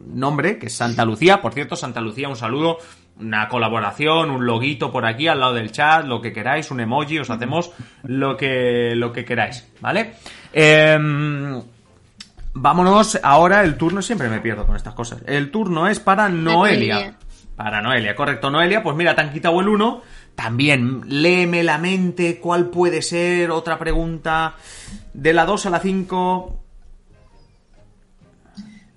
nombre, 0.07 0.57
que 0.57 0.67
es 0.67 0.73
Santa 0.73 1.03
Lucía. 1.03 1.41
Por 1.41 1.53
cierto, 1.53 1.75
Santa 1.75 1.99
Lucía, 1.99 2.29
un 2.29 2.35
saludo, 2.35 2.77
una 3.19 3.47
colaboración, 3.49 4.29
un 4.29 4.45
loguito 4.45 4.91
por 4.91 5.05
aquí 5.05 5.27
al 5.27 5.39
lado 5.39 5.53
del 5.53 5.71
chat, 5.71 6.05
lo 6.05 6.21
que 6.21 6.31
queráis, 6.31 6.69
un 6.71 6.79
emoji, 6.79 7.19
os 7.19 7.29
hacemos 7.29 7.71
lo 8.03 8.37
que, 8.37 8.93
lo 8.95 9.11
que 9.11 9.25
queráis, 9.25 9.67
¿vale? 9.81 10.13
Eh, 10.53 10.97
Vámonos 12.59 13.19
ahora, 13.21 13.63
el 13.63 13.75
turno, 13.75 14.01
siempre 14.01 14.29
me 14.29 14.41
pierdo 14.41 14.65
con 14.65 14.75
estas 14.75 14.95
cosas. 14.95 15.21
El 15.27 15.51
turno 15.51 15.87
es 15.87 15.99
para 15.99 16.27
Noelia. 16.27 17.15
Para 17.55 17.81
Noelia, 17.81 18.15
correcto. 18.15 18.49
Noelia, 18.49 18.81
pues 18.81 18.95
mira, 18.95 19.13
te 19.13 19.21
han 19.21 19.31
quitado 19.31 19.59
el 19.61 19.67
1. 19.67 20.01
También 20.37 21.01
léeme 21.07 21.63
la 21.63 21.79
mente 21.79 22.39
cuál 22.39 22.69
puede 22.69 23.01
ser 23.01 23.49
otra 23.49 23.79
pregunta. 23.79 24.53
De 25.11 25.33
la 25.33 25.45
2 25.45 25.65
a 25.65 25.69
la 25.71 25.79
5. 25.79 26.59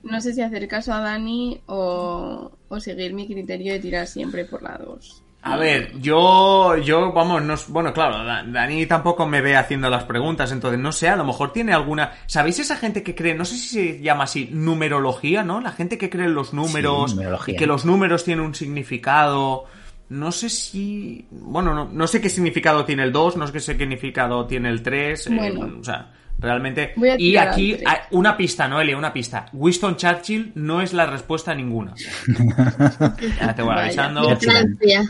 No 0.02 0.20
sé 0.20 0.34
si 0.34 0.42
hacer 0.42 0.68
caso 0.68 0.92
a 0.92 1.00
Dani 1.00 1.62
o, 1.64 2.52
o 2.68 2.80
seguir 2.80 3.14
mi 3.14 3.26
criterio 3.26 3.72
de 3.72 3.80
tirar 3.80 4.06
siempre 4.06 4.44
por 4.44 4.62
la 4.62 4.76
2. 4.76 5.22
A 5.40 5.56
ver, 5.56 5.98
yo, 5.98 6.76
yo, 6.76 7.10
vamos, 7.14 7.42
no, 7.42 7.54
bueno, 7.68 7.94
claro, 7.94 8.22
Dani 8.52 8.84
tampoco 8.84 9.26
me 9.26 9.40
ve 9.40 9.56
haciendo 9.56 9.88
las 9.88 10.04
preguntas, 10.04 10.52
entonces 10.52 10.78
no 10.78 10.92
sé, 10.92 11.08
a 11.08 11.16
lo 11.16 11.24
mejor 11.24 11.54
tiene 11.54 11.72
alguna, 11.72 12.12
¿sabéis 12.26 12.58
esa 12.58 12.76
gente 12.76 13.02
que 13.02 13.14
cree, 13.14 13.34
no 13.34 13.46
sé 13.46 13.56
si 13.56 13.68
se 13.68 14.02
llama 14.02 14.24
así, 14.24 14.50
numerología, 14.52 15.42
¿no? 15.42 15.62
La 15.62 15.72
gente 15.72 15.96
que 15.96 16.10
cree 16.10 16.26
en 16.26 16.34
los 16.34 16.52
números, 16.52 17.16
que 17.56 17.66
los 17.66 17.86
números 17.86 18.24
tienen 18.24 18.44
un 18.44 18.54
significado, 18.54 19.64
no 20.10 20.32
sé 20.32 20.50
si, 20.50 21.26
bueno, 21.30 21.72
no, 21.72 21.88
no 21.90 22.06
sé 22.06 22.20
qué 22.20 22.28
significado 22.28 22.84
tiene 22.84 23.04
el 23.04 23.12
2, 23.12 23.36
no 23.36 23.46
sé 23.46 23.52
qué 23.52 23.60
significado 23.60 24.44
tiene 24.46 24.68
el 24.68 24.82
3, 24.82 25.26
eh, 25.28 25.58
o 25.80 25.84
sea, 25.84 26.10
realmente. 26.36 26.94
y 27.16 27.36
aquí, 27.36 27.78
una 28.10 28.36
pista, 28.36 28.66
Noelia, 28.66 28.96
una 28.96 29.12
pista. 29.12 29.46
Winston 29.52 29.96
Churchill 29.96 30.52
no 30.56 30.82
es 30.82 30.92
la 30.92 31.06
respuesta 31.06 31.52
a 31.52 31.54
ninguna. 31.54 31.94
ya 33.40 33.54
te 33.54 33.62
voy 33.62 33.74
avisando. 33.78 34.36
Francia. 34.36 35.04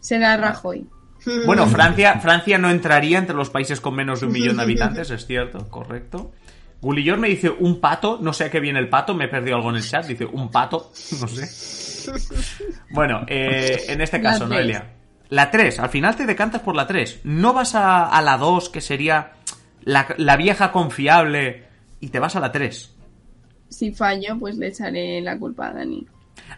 Será 0.00 0.38
Rajoy. 0.38 0.86
Bueno, 1.44 1.66
Francia, 1.68 2.18
Francia 2.20 2.56
no 2.56 2.70
entraría 2.70 3.18
entre 3.18 3.36
los 3.36 3.50
países 3.50 3.80
con 3.80 3.94
menos 3.94 4.20
de 4.20 4.26
un 4.26 4.32
millón 4.32 4.56
de 4.56 4.62
habitantes, 4.62 5.10
es 5.10 5.26
cierto, 5.26 5.68
correcto. 5.68 6.32
Gulillor 6.80 7.18
me 7.18 7.28
dice 7.28 7.50
un 7.50 7.80
pato, 7.80 8.18
no 8.22 8.32
sé 8.32 8.44
a 8.44 8.50
qué 8.50 8.60
viene 8.60 8.78
el 8.78 8.88
pato, 8.88 9.14
me 9.14 9.24
he 9.24 9.28
perdido 9.28 9.56
algo 9.56 9.70
en 9.70 9.76
el 9.76 9.82
chat, 9.82 10.06
dice 10.06 10.24
un 10.24 10.50
pato, 10.50 10.92
no 11.20 11.28
sé. 11.28 11.46
Bueno, 12.90 13.24
eh, 13.28 13.84
en 13.88 14.00
este 14.00 14.20
caso, 14.20 14.46
Noelia. 14.46 14.92
La 15.28 15.50
3, 15.50 15.80
al 15.80 15.88
final 15.88 16.14
te 16.14 16.24
decantas 16.24 16.60
por 16.62 16.76
la 16.76 16.86
3. 16.86 17.20
No 17.24 17.52
vas 17.52 17.74
a, 17.74 18.08
a 18.08 18.22
la 18.22 18.36
2, 18.36 18.68
que 18.68 18.80
sería 18.80 19.32
la, 19.82 20.36
vieja 20.36 20.72
confiable, 20.72 21.64
y 22.00 22.08
te 22.08 22.18
vas 22.18 22.36
a 22.36 22.40
la 22.40 22.52
3. 22.52 22.94
Si 23.68 23.92
fallo, 23.92 24.36
pues 24.38 24.56
le 24.56 24.68
echaré 24.68 25.20
la 25.20 25.38
culpa 25.38 25.68
a 25.68 25.72
Dani. 25.72 26.06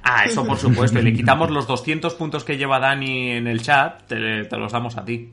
Ah, 0.02 0.24
eso 0.24 0.46
por 0.46 0.58
supuesto. 0.58 0.98
Y 0.98 1.02
le 1.02 1.12
quitamos 1.14 1.50
los 1.50 1.66
200 1.66 2.14
puntos 2.14 2.44
que 2.44 2.56
lleva 2.56 2.78
Dani 2.78 3.30
en 3.32 3.46
el 3.46 3.62
chat, 3.62 4.06
te, 4.06 4.18
los 4.56 4.72
damos 4.72 4.96
a 4.96 5.04
ti. 5.04 5.32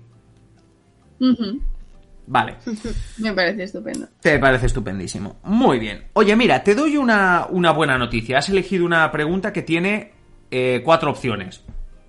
Vale. 2.27 2.55
Me 3.17 3.33
parece 3.33 3.63
estupendo. 3.63 4.07
Te 4.19 4.39
parece 4.39 4.65
estupendísimo. 4.65 5.37
Muy 5.43 5.79
bien. 5.79 6.05
Oye, 6.13 6.35
mira, 6.35 6.63
te 6.63 6.75
doy 6.75 6.97
una, 6.97 7.47
buena 7.49 7.97
noticia. 7.97 8.39
Has 8.39 8.49
elegido 8.49 8.85
una 8.85 9.11
pregunta 9.11 9.53
que 9.53 9.61
tiene 9.61 10.11
eh, 10.51 10.81
cuatro 10.83 11.11
opciones. 11.11 11.61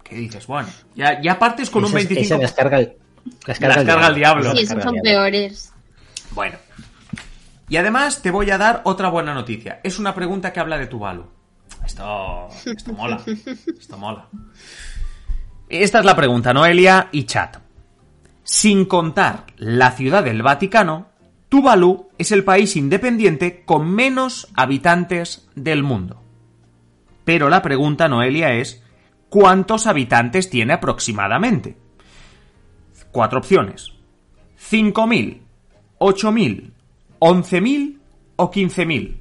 ¿Qué 0.03 0.17
dices? 0.17 0.47
Bueno, 0.47 0.69
ya, 0.95 1.21
ya 1.21 1.39
partes 1.39 1.69
con 1.69 1.85
un 1.85 1.93
25... 1.93 2.23
Esa 2.23 2.39
descarga 2.39 2.79
el, 2.79 2.97
descarga, 3.45 4.07
el 4.09 4.15
diablo. 4.15 4.55
Sí, 4.55 4.67
son 4.67 4.95
peores. 5.03 5.73
Bueno. 6.31 6.57
Y 7.69 7.77
además 7.77 8.23
te 8.23 8.31
voy 8.31 8.51
a 8.51 8.59
dar 8.59 8.83
otra 8.85 9.09
buena 9.09 9.35
noticia. 9.35 9.81
Es 9.83 9.99
una 9.99 10.15
pregunta 10.15 10.53
que 10.53 10.61
habla 10.61 10.79
de 10.79 10.87
Tuvalu. 10.87 11.27
Esto, 11.85 12.49
esto 12.65 12.93
mola. 12.93 13.21
Esto 13.79 13.99
mola. 13.99 14.29
Esta 15.69 15.99
es 15.99 16.05
la 16.05 16.15
pregunta, 16.15 16.53
Noelia 16.53 17.09
y 17.11 17.25
chat. 17.25 17.66
Sin 18.49 18.85
contar 18.85 19.47
la 19.57 19.91
ciudad 19.91 20.23
del 20.23 20.41
Vaticano, 20.41 21.09
Tuvalu 21.49 22.11
es 22.17 22.31
el 22.31 22.45
país 22.45 22.77
independiente 22.77 23.65
con 23.65 23.91
menos 23.91 24.47
habitantes 24.55 25.49
del 25.57 25.83
mundo. 25.83 26.23
Pero 27.25 27.49
la 27.49 27.61
pregunta, 27.61 28.07
Noelia, 28.07 28.55
es 28.55 28.85
¿cuántos 29.31 29.89
habitantes 29.89 30.49
tiene 30.49 30.75
aproximadamente? 30.75 31.77
Cuatro 33.11 33.41
opciones. 33.41 33.91
5.000, 34.71 35.41
8.000, 35.99 36.71
11.000 37.19 37.99
o 38.37 38.51
15.000. 38.53 39.17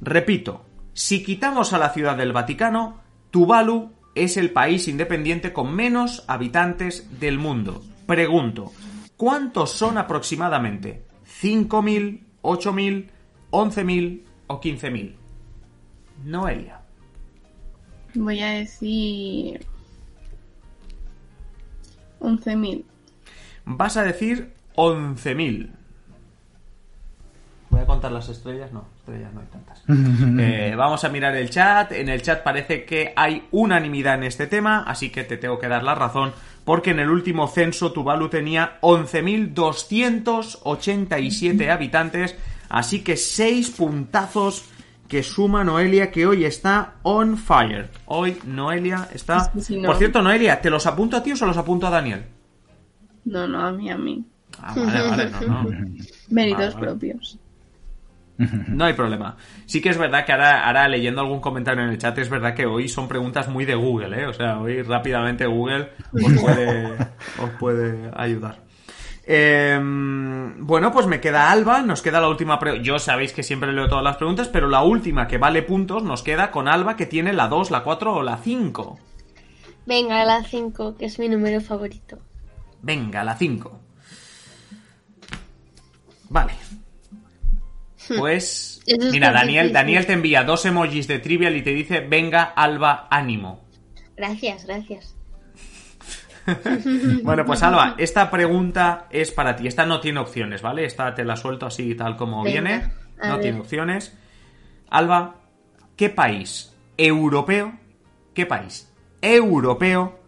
Repito, 0.00 0.64
si 0.94 1.22
quitamos 1.22 1.74
a 1.74 1.78
la 1.78 1.90
ciudad 1.90 2.16
del 2.16 2.32
Vaticano, 2.32 3.02
Tuvalu 3.30 3.92
es 4.14 4.38
el 4.38 4.50
país 4.50 4.88
independiente 4.88 5.52
con 5.52 5.76
menos 5.76 6.24
habitantes 6.26 7.20
del 7.20 7.36
mundo. 7.36 7.82
Pregunto, 8.10 8.72
¿cuántos 9.16 9.70
son 9.70 9.96
aproximadamente? 9.96 11.04
¿5.000, 11.40 12.24
8.000, 12.42 13.08
11.000 13.52 14.22
o 14.48 14.60
15.000? 14.60 15.14
Noelia. 16.24 16.80
Voy 18.16 18.40
a 18.40 18.50
decir 18.50 19.64
11.000. 22.18 22.84
Vas 23.66 23.96
a 23.96 24.02
decir 24.02 24.54
11.000. 24.74 25.70
Voy 27.70 27.80
a 27.80 27.86
contar 27.86 28.10
las 28.10 28.28
estrellas. 28.28 28.72
No, 28.72 28.86
estrellas 28.96 29.32
no 29.32 29.40
hay 29.40 29.46
tantas. 29.46 29.84
Eh, 30.40 30.74
vamos 30.76 31.04
a 31.04 31.08
mirar 31.10 31.36
el 31.36 31.48
chat. 31.48 31.92
En 31.92 32.08
el 32.08 32.22
chat 32.22 32.42
parece 32.42 32.84
que 32.84 33.12
hay 33.14 33.46
unanimidad 33.52 34.16
en 34.16 34.24
este 34.24 34.48
tema, 34.48 34.82
así 34.82 35.10
que 35.10 35.22
te 35.22 35.36
tengo 35.36 35.60
que 35.60 35.68
dar 35.68 35.84
la 35.84 35.94
razón. 35.94 36.32
Porque 36.64 36.90
en 36.90 37.00
el 37.00 37.10
último 37.10 37.48
censo 37.48 37.92
Tuvalu 37.92 38.28
tenía 38.28 38.78
11.287 38.80 41.70
habitantes. 41.70 42.36
Así 42.68 43.02
que 43.02 43.16
6 43.16 43.70
puntazos 43.70 44.66
que 45.08 45.24
suma 45.24 45.64
Noelia, 45.64 46.12
que 46.12 46.26
hoy 46.26 46.44
está 46.44 46.94
on 47.02 47.36
fire. 47.36 47.90
Hoy 48.06 48.38
Noelia 48.44 49.08
está. 49.12 49.52
Por 49.52 49.96
cierto, 49.96 50.22
Noelia, 50.22 50.60
¿te 50.60 50.70
los 50.70 50.86
apunto 50.86 51.16
a 51.16 51.22
ti 51.22 51.32
o 51.32 51.36
se 51.36 51.46
los 51.46 51.56
apunto 51.56 51.88
a 51.88 51.90
Daniel? 51.90 52.26
No, 53.24 53.48
no, 53.48 53.66
a 53.66 53.72
mí, 53.72 53.90
a 53.90 53.98
mí. 53.98 54.24
Ah, 54.62 54.74
vale, 54.76 55.08
vale, 55.08 55.30
no, 55.46 55.64
no. 55.64 55.70
Méritos 56.30 56.76
propios. 56.76 57.38
No 58.68 58.84
hay 58.84 58.94
problema. 58.94 59.36
Sí 59.66 59.80
que 59.80 59.90
es 59.90 59.98
verdad 59.98 60.24
que 60.24 60.32
ahora, 60.32 60.66
ahora, 60.66 60.88
leyendo 60.88 61.20
algún 61.20 61.40
comentario 61.40 61.84
en 61.84 61.90
el 61.90 61.98
chat, 61.98 62.16
es 62.18 62.30
verdad 62.30 62.54
que 62.54 62.66
hoy 62.66 62.88
son 62.88 63.06
preguntas 63.06 63.48
muy 63.48 63.64
de 63.64 63.74
Google, 63.74 64.22
¿eh? 64.22 64.26
O 64.26 64.32
sea, 64.32 64.58
hoy 64.58 64.82
rápidamente 64.82 65.46
Google 65.46 65.90
os 66.12 66.32
puede, 66.40 66.94
os 67.38 67.50
puede 67.58 68.10
ayudar. 68.14 68.70
Em, 69.26 70.66
bueno, 70.66 70.90
pues 70.90 71.06
me 71.06 71.20
queda 71.20 71.50
Alba, 71.50 71.82
nos 71.82 72.02
queda 72.02 72.20
la 72.20 72.28
última 72.28 72.58
pregunta. 72.58 72.84
Yo 72.84 72.98
sabéis 72.98 73.32
que 73.32 73.42
siempre 73.42 73.72
leo 73.72 73.88
todas 73.88 74.02
las 74.02 74.16
preguntas, 74.16 74.48
pero 74.48 74.68
la 74.68 74.82
última 74.82 75.28
que 75.28 75.38
vale 75.38 75.62
puntos 75.62 76.02
nos 76.02 76.22
queda 76.22 76.50
con 76.50 76.66
Alba, 76.66 76.96
que 76.96 77.06
tiene 77.06 77.32
la 77.32 77.48
2, 77.48 77.70
la 77.70 77.82
4 77.82 78.14
o 78.14 78.22
la 78.22 78.38
5. 78.38 78.98
Venga, 79.86 80.24
la 80.24 80.42
5, 80.42 80.96
que 80.96 81.04
es 81.04 81.18
mi 81.18 81.28
número 81.28 81.60
favorito. 81.60 82.18
Venga, 82.82 83.22
la 83.22 83.36
5. 83.36 83.80
Vale. 86.30 86.52
Pues. 88.18 88.80
mira, 89.12 89.32
Daniel, 89.32 89.72
Daniel 89.72 90.06
te 90.06 90.12
envía 90.12 90.44
dos 90.44 90.64
emojis 90.66 91.06
de 91.06 91.18
trivial 91.18 91.56
y 91.56 91.62
te 91.62 91.70
dice: 91.70 92.00
Venga, 92.00 92.42
Alba, 92.42 93.08
ánimo. 93.10 93.64
Gracias, 94.16 94.66
gracias. 94.66 95.16
bueno, 97.22 97.44
pues 97.44 97.62
Alba, 97.62 97.94
esta 97.98 98.30
pregunta 98.30 99.06
es 99.10 99.30
para 99.30 99.56
ti. 99.56 99.66
Esta 99.66 99.86
no 99.86 100.00
tiene 100.00 100.20
opciones, 100.20 100.62
¿vale? 100.62 100.84
Esta 100.84 101.14
te 101.14 101.24
la 101.24 101.36
suelto 101.36 101.66
así 101.66 101.94
tal 101.94 102.16
como 102.16 102.42
viene. 102.42 102.92
No 103.22 103.38
tiene 103.38 103.60
opciones. 103.60 104.16
Alba, 104.88 105.36
¿qué 105.96 106.10
país 106.10 106.74
europeo, 106.96 107.78
qué 108.34 108.46
país 108.46 108.92
europeo 109.22 110.20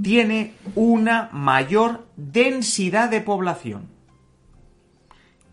tiene 0.00 0.54
una 0.74 1.28
mayor 1.32 2.06
densidad 2.16 3.10
de 3.10 3.20
población? 3.20 3.88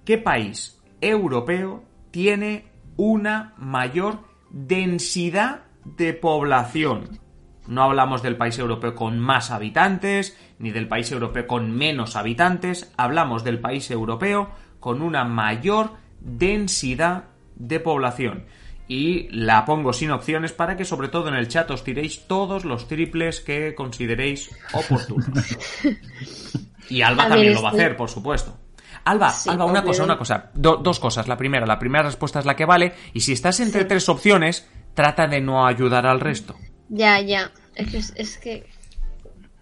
¿Qué 0.06 0.18
país 0.18 0.81
europeo 1.02 1.84
tiene 2.12 2.66
una 2.98 3.54
mayor 3.58 4.20
densidad 4.50 5.64
de 5.84 6.14
población? 6.14 7.20
No 7.68 7.84
hablamos 7.84 8.22
del 8.22 8.38
país 8.38 8.58
europeo 8.60 8.96
con 8.96 9.20
más 9.20 9.52
habitantes, 9.52 10.38
ni 10.60 10.72
del 10.72 10.88
país 10.88 11.12
europeo 11.12 11.48
con 11.48 11.72
menos 11.72 12.16
habitantes, 12.16 12.92
hablamos 12.98 13.44
del 13.44 13.60
país 13.60 13.90
europeo 13.92 14.50
con 14.80 15.02
una 15.02 15.24
mayor 15.24 15.92
densidad 16.20 17.26
de 17.56 17.80
población. 17.80 18.46
Y 18.88 19.30
la 19.30 19.64
pongo 19.64 19.94
sin 19.94 20.12
opciones 20.12 20.52
para 20.52 20.76
que 20.76 20.84
sobre 20.84 21.08
todo 21.08 21.30
en 21.30 21.36
el 21.36 21.48
chat 21.48 21.70
os 21.72 21.84
tiréis 21.84 22.28
todos 22.28 22.66
los 22.66 22.88
triples 22.88 23.40
que 23.40 23.74
consideréis 23.74 24.50
oportunos. 24.74 25.58
Y 26.90 27.04
Alba 27.04 27.30
también 27.30 27.54
lo 27.54 27.62
va 27.62 27.70
a 27.70 27.72
hacer, 27.72 27.96
por 27.96 28.10
supuesto. 28.10 28.58
Alba, 29.04 29.34
Alba, 29.48 29.66
una 29.66 29.84
cosa, 29.84 30.04
una 30.04 30.18
cosa. 30.18 30.52
dos 30.54 31.00
cosas. 31.00 31.28
La 31.28 31.38
primera, 31.38 31.66
la 31.66 31.80
primera 31.80 32.04
respuesta 32.04 32.40
es 32.40 32.46
la 32.46 32.56
que 32.56 32.66
vale. 32.66 32.94
Y 33.14 33.22
si 33.22 33.34
estás 33.34 33.60
entre 33.60 33.86
tres 33.86 34.08
opciones, 34.10 34.68
trata 34.94 35.28
de 35.28 35.42
no 35.42 35.66
ayudar 35.66 36.06
al 36.06 36.20
resto. 36.20 36.56
Ya, 36.90 37.20
ya. 37.20 37.52
Es 37.76 37.88
que. 37.90 37.98
Es 38.22 38.38
que, 38.38 38.70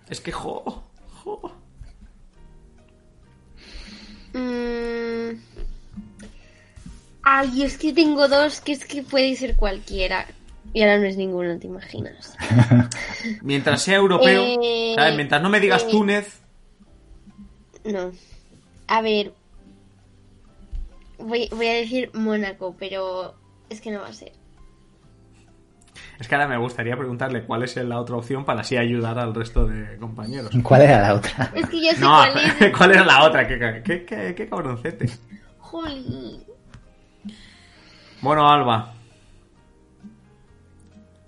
es 0.09 0.21
que 0.21 0.31
jo, 0.31 0.83
jo. 1.23 1.55
Mm. 4.33 5.39
Ay, 7.23 7.63
es 7.63 7.77
que 7.77 7.93
tengo 7.93 8.27
dos 8.27 8.61
que 8.61 8.71
es 8.71 8.85
que 8.85 9.03
puede 9.03 9.35
ser 9.35 9.55
cualquiera. 9.55 10.25
Y 10.73 10.81
ahora 10.81 10.99
no 10.99 11.05
es 11.05 11.17
ninguno, 11.17 11.57
te 11.57 11.67
imaginas. 11.67 12.35
Mientras 13.41 13.81
sea 13.81 13.97
europeo, 13.97 14.43
eh, 14.61 14.93
¿sabes? 14.95 15.15
Mientras 15.15 15.41
no 15.41 15.49
me 15.49 15.59
digas 15.59 15.83
eh, 15.83 15.87
Túnez. 15.91 16.41
No. 17.85 18.11
A 18.89 19.01
ver. 19.01 19.33
Voy, 21.19 21.47
voy 21.51 21.67
a 21.67 21.73
decir 21.73 22.09
Mónaco, 22.13 22.75
pero 22.77 23.35
es 23.69 23.81
que 23.81 23.91
no 23.91 24.01
va 24.01 24.07
a 24.07 24.13
ser. 24.13 24.31
Es 26.19 26.27
que 26.27 26.35
ahora 26.35 26.47
me 26.47 26.57
gustaría 26.57 26.97
preguntarle 26.97 27.43
cuál 27.43 27.63
es 27.63 27.75
la 27.77 27.99
otra 27.99 28.15
opción 28.15 28.43
para 28.45 28.61
así 28.61 28.77
ayudar 28.77 29.19
al 29.19 29.33
resto 29.33 29.65
de 29.65 29.97
compañeros. 29.97 30.51
¿Cuál 30.63 30.81
era 30.81 31.01
la 31.01 31.13
otra? 31.15 31.51
Es 31.53 31.69
que 31.69 31.85
yo 31.85 31.91
sé 31.91 31.99
no, 31.99 32.09
cuál 32.09 32.37
es. 32.37 32.73
¿Cuál 32.77 32.91
era 32.91 33.05
la 33.05 33.23
otra? 33.23 33.47
¿Qué, 33.47 33.83
qué, 33.85 34.05
qué, 34.05 34.35
qué 34.35 34.49
cabroncete? 34.49 35.09
Jolín. 35.59 36.43
Bueno, 38.21 38.49
Alba. 38.49 38.95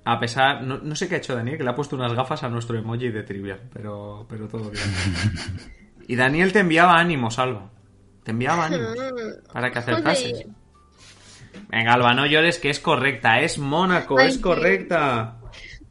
A 0.03 0.19
pesar, 0.19 0.63
no, 0.63 0.95
sé 0.95 1.07
qué 1.07 1.15
ha 1.15 1.17
hecho 1.19 1.35
Daniel, 1.35 1.57
que 1.57 1.63
le 1.63 1.69
ha 1.69 1.75
puesto 1.75 1.95
unas 1.95 2.13
gafas 2.13 2.41
a 2.41 2.49
nuestro 2.49 2.75
emoji 2.75 3.09
de 3.09 3.21
trivial, 3.21 3.61
pero, 3.71 4.25
pero 4.27 4.47
todo 4.47 4.71
bien. 4.71 4.83
Y 6.11 6.17
Daniel 6.17 6.51
te 6.51 6.59
enviaba 6.59 6.99
ánimos, 6.99 7.39
Alba. 7.39 7.69
Te 8.23 8.31
enviaba 8.31 8.65
ánimos 8.65 8.97
para 9.53 9.71
que 9.71 9.79
acertases. 9.79 10.45
Venga, 11.69 11.93
Alba, 11.93 12.13
no 12.13 12.25
llores 12.25 12.59
que 12.59 12.69
es 12.69 12.81
correcta. 12.81 13.39
Es 13.39 13.57
Mónaco, 13.57 14.19
es 14.19 14.37
correcta. 14.37 15.37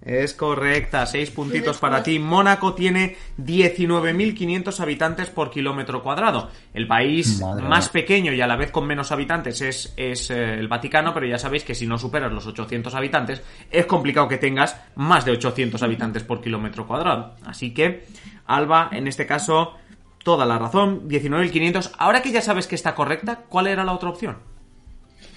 Es 0.02 0.34
correcta, 0.34 1.06
seis 1.06 1.30
puntitos 1.30 1.78
para 1.78 2.02
ti. 2.02 2.18
Mónaco 2.18 2.74
tiene 2.74 3.16
19.500 3.38 4.80
habitantes 4.80 5.30
por 5.30 5.50
kilómetro 5.50 6.02
cuadrado. 6.02 6.50
El 6.74 6.86
país 6.86 7.42
más 7.62 7.88
pequeño 7.88 8.34
y 8.34 8.42
a 8.42 8.46
la 8.46 8.56
vez 8.56 8.70
con 8.70 8.86
menos 8.86 9.12
habitantes 9.12 9.62
es, 9.62 9.94
es 9.96 10.30
eh, 10.30 10.58
el 10.58 10.68
Vaticano, 10.68 11.14
pero 11.14 11.26
ya 11.26 11.38
sabéis 11.38 11.64
que 11.64 11.74
si 11.74 11.86
no 11.86 11.96
superas 11.96 12.30
los 12.30 12.46
800 12.46 12.94
habitantes, 12.94 13.42
es 13.70 13.86
complicado 13.86 14.28
que 14.28 14.36
tengas 14.36 14.78
más 14.96 15.24
de 15.24 15.32
800 15.32 15.82
habitantes 15.82 16.24
por 16.24 16.42
kilómetro 16.42 16.86
cuadrado. 16.86 17.36
Así 17.46 17.72
que, 17.72 18.04
Alba, 18.46 18.90
en 18.92 19.06
este 19.06 19.26
caso, 19.26 19.79
toda 20.22 20.46
la 20.46 20.58
razón, 20.58 21.08
19.500. 21.08 21.92
Ahora 21.98 22.22
que 22.22 22.32
ya 22.32 22.42
sabes 22.42 22.66
que 22.66 22.74
está 22.74 22.94
correcta, 22.94 23.44
¿cuál 23.48 23.66
era 23.66 23.84
la 23.84 23.92
otra 23.92 24.10
opción? 24.10 24.38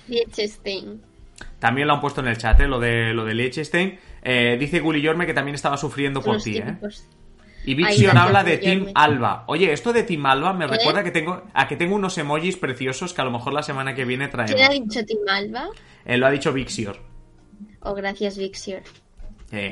Liechtenstein. 0.07 1.01
También 1.59 1.87
lo 1.87 1.93
han 1.93 2.01
puesto 2.01 2.21
en 2.21 2.27
el 2.27 2.37
chat, 2.37 2.59
¿eh? 2.59 2.67
lo 2.67 2.79
de 2.79 3.13
lo 3.13 3.25
de 3.25 3.33
Liechtenstein. 3.33 3.99
Eh, 4.21 4.57
dice 4.59 4.79
Gulli 4.79 5.01
Yorme 5.01 5.25
que 5.25 5.33
también 5.33 5.55
estaba 5.55 5.77
sufriendo 5.77 6.21
por 6.21 6.41
ti, 6.41 6.57
¿eh? 6.57 6.77
Y 7.65 7.75
Vixion 7.75 8.17
habla 8.17 8.43
de 8.43 8.57
Team 8.57 8.87
Alba. 8.93 9.45
Oye, 9.47 9.71
esto 9.71 9.93
de 9.93 10.03
Team 10.03 10.25
Alba 10.25 10.51
me 10.53 10.67
recuerda 10.67 11.03
que 11.03 11.11
tengo, 11.11 11.43
a 11.53 11.67
que 11.67 11.77
tengo 11.77 11.95
unos 11.95 12.17
emojis 12.17 12.57
preciosos 12.57 13.13
que 13.13 13.21
a 13.21 13.23
lo 13.23 13.31
mejor 13.31 13.53
la 13.53 13.63
semana 13.63 13.95
que 13.95 14.03
viene 14.03 14.27
traemos. 14.27 14.53
¿Quién 14.53 14.69
ha 14.69 14.73
dicho 14.73 15.05
Team 15.05 15.21
Alba? 15.29 15.69
Eh, 16.05 16.17
lo 16.17 16.27
ha 16.27 16.31
dicho 16.31 16.51
Vixior. 16.51 16.99
Oh, 17.79 17.93
gracias, 17.93 18.37
Vixior. 18.37 18.83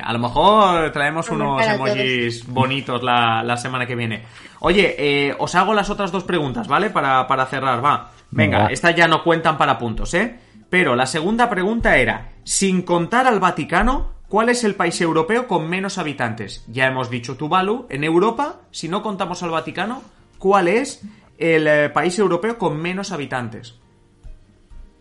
A 0.04 0.14
lo 0.14 0.20
mejor 0.20 0.92
traemos 0.92 1.30
unos 1.30 1.66
emojis 1.66 2.46
bonitos 2.48 3.02
la, 3.04 3.58
semana 3.58 3.86
que 3.86 3.96
viene. 3.96 4.24
Oye, 4.60 5.36
os 5.40 5.56
hago 5.56 5.74
las 5.74 5.90
otras 5.90 6.12
dos 6.12 6.24
preguntas, 6.24 6.68
¿vale? 6.68 6.90
Para, 6.90 7.28
para 7.28 7.46
cerrar, 7.46 7.84
va. 7.84 8.12
Venga, 8.32 8.68
estas 8.68 8.96
ya 8.96 9.08
no 9.08 9.24
cuentan 9.24 9.58
para 9.58 9.78
puntos, 9.78 10.14
¿eh? 10.14 10.40
Pero 10.72 10.96
la 10.96 11.06
segunda 11.06 11.50
pregunta 11.50 11.98
era, 11.98 12.32
sin 12.46 12.84
contar 12.84 13.28
al 13.28 13.42
Vaticano, 13.42 14.14
¿cuál 14.30 14.48
es 14.48 14.64
el 14.64 14.76
país 14.76 15.02
europeo 15.02 15.46
con 15.46 15.70
menos 15.70 15.98
habitantes? 15.98 16.64
Ya 16.70 16.88
hemos 16.88 17.10
dicho 17.10 17.36
Tuvalu. 17.36 17.88
En 17.90 18.06
Europa, 18.06 18.62
si 18.72 18.88
no 18.88 19.04
contamos 19.04 19.44
al 19.44 19.50
Vaticano, 19.50 20.02
¿cuál 20.38 20.70
es 20.70 21.04
el 21.38 21.68
eh, 21.68 21.90
país 21.90 22.18
europeo 22.18 22.58
con 22.58 22.82
menos 22.82 23.12
habitantes? 23.12 23.76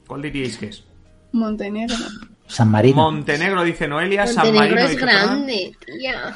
¿Cuál 0.08 0.22
diríais 0.22 0.58
que 0.58 0.66
es? 0.66 0.84
Montenegro. 1.30 1.94
San 2.50 2.70
Marino. 2.70 2.96
Montenegro, 2.96 3.62
dice 3.62 3.86
Noelia. 3.86 4.26
San 4.26 4.52
Marino. 4.54 4.80
es 4.80 4.96
grande, 4.96 5.72
tía. 5.86 6.34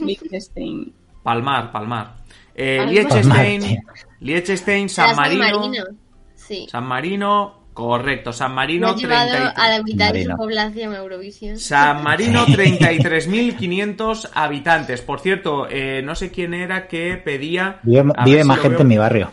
Liechtenstein. 0.00 0.92
Palmar, 1.22 1.72
Palmar. 1.72 2.16
Eh, 2.54 2.84
Liechtenstein, 2.86 3.82
Liechtenstein, 4.20 4.88
San 4.88 5.16
Marino. 5.16 5.72
San 6.68 6.84
Marino, 6.84 7.68
correcto. 7.72 8.32
San 8.32 8.52
Marino, 8.52 8.88
a 8.88 9.70
la 9.70 9.82
mitad 9.82 10.12
de 10.12 10.24
su 10.24 10.36
población 10.36 10.94
Eurovisión. 10.94 11.58
San 11.58 12.02
Marino, 12.02 12.44
33.500 12.44 14.30
habitantes. 14.34 15.00
Por 15.00 15.20
cierto, 15.20 15.66
eh, 15.70 16.02
no 16.02 16.14
sé 16.14 16.30
quién 16.30 16.52
era 16.52 16.88
que 16.88 17.16
pedía. 17.16 17.80
Vive, 17.82 18.44
más 18.44 18.58
gente 18.58 18.82
en 18.82 18.88
mi 18.88 18.98
barrio. 18.98 19.30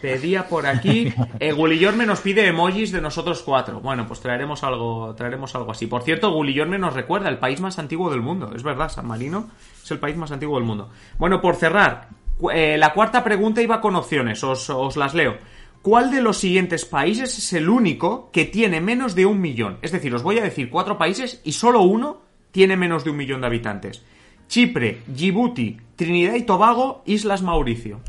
Pedía 0.00 0.48
por 0.48 0.66
aquí. 0.66 1.12
Eh, 1.38 1.52
Gulillorme 1.52 2.06
nos 2.06 2.20
pide 2.20 2.46
emojis 2.46 2.92
de 2.92 3.00
nosotros 3.00 3.42
cuatro. 3.42 3.80
Bueno, 3.80 4.06
pues 4.06 4.20
traeremos 4.20 4.62
algo, 4.64 5.14
traeremos 5.14 5.54
algo 5.54 5.72
así. 5.72 5.86
Por 5.86 6.02
cierto, 6.02 6.30
Gulillorme 6.32 6.78
nos 6.78 6.94
recuerda 6.94 7.28
el 7.28 7.38
país 7.38 7.60
más 7.60 7.78
antiguo 7.78 8.10
del 8.10 8.20
mundo. 8.20 8.52
Es 8.54 8.62
verdad, 8.62 8.88
San 8.88 9.06
Marino 9.06 9.50
es 9.82 9.90
el 9.90 9.98
país 9.98 10.16
más 10.16 10.32
antiguo 10.32 10.56
del 10.58 10.66
mundo. 10.66 10.90
Bueno, 11.18 11.40
por 11.40 11.56
cerrar, 11.56 12.08
eh, 12.52 12.76
la 12.78 12.92
cuarta 12.92 13.24
pregunta 13.24 13.62
iba 13.62 13.80
con 13.80 13.96
opciones. 13.96 14.42
Os, 14.44 14.68
os 14.70 14.96
las 14.96 15.14
leo. 15.14 15.36
¿Cuál 15.82 16.12
de 16.12 16.22
los 16.22 16.38
siguientes 16.38 16.84
países 16.84 17.36
es 17.38 17.52
el 17.54 17.68
único 17.68 18.30
que 18.30 18.44
tiene 18.44 18.80
menos 18.80 19.16
de 19.16 19.26
un 19.26 19.40
millón? 19.40 19.78
Es 19.82 19.90
decir, 19.90 20.14
os 20.14 20.22
voy 20.22 20.38
a 20.38 20.42
decir 20.42 20.70
cuatro 20.70 20.96
países 20.96 21.40
y 21.44 21.52
solo 21.52 21.82
uno 21.82 22.22
tiene 22.52 22.76
menos 22.76 23.02
de 23.02 23.10
un 23.10 23.16
millón 23.16 23.40
de 23.40 23.48
habitantes. 23.48 24.04
Chipre, 24.46 25.00
Djibouti, 25.06 25.78
Trinidad 25.96 26.34
y 26.34 26.42
Tobago, 26.42 27.02
Islas 27.06 27.42
Mauricio. 27.42 28.00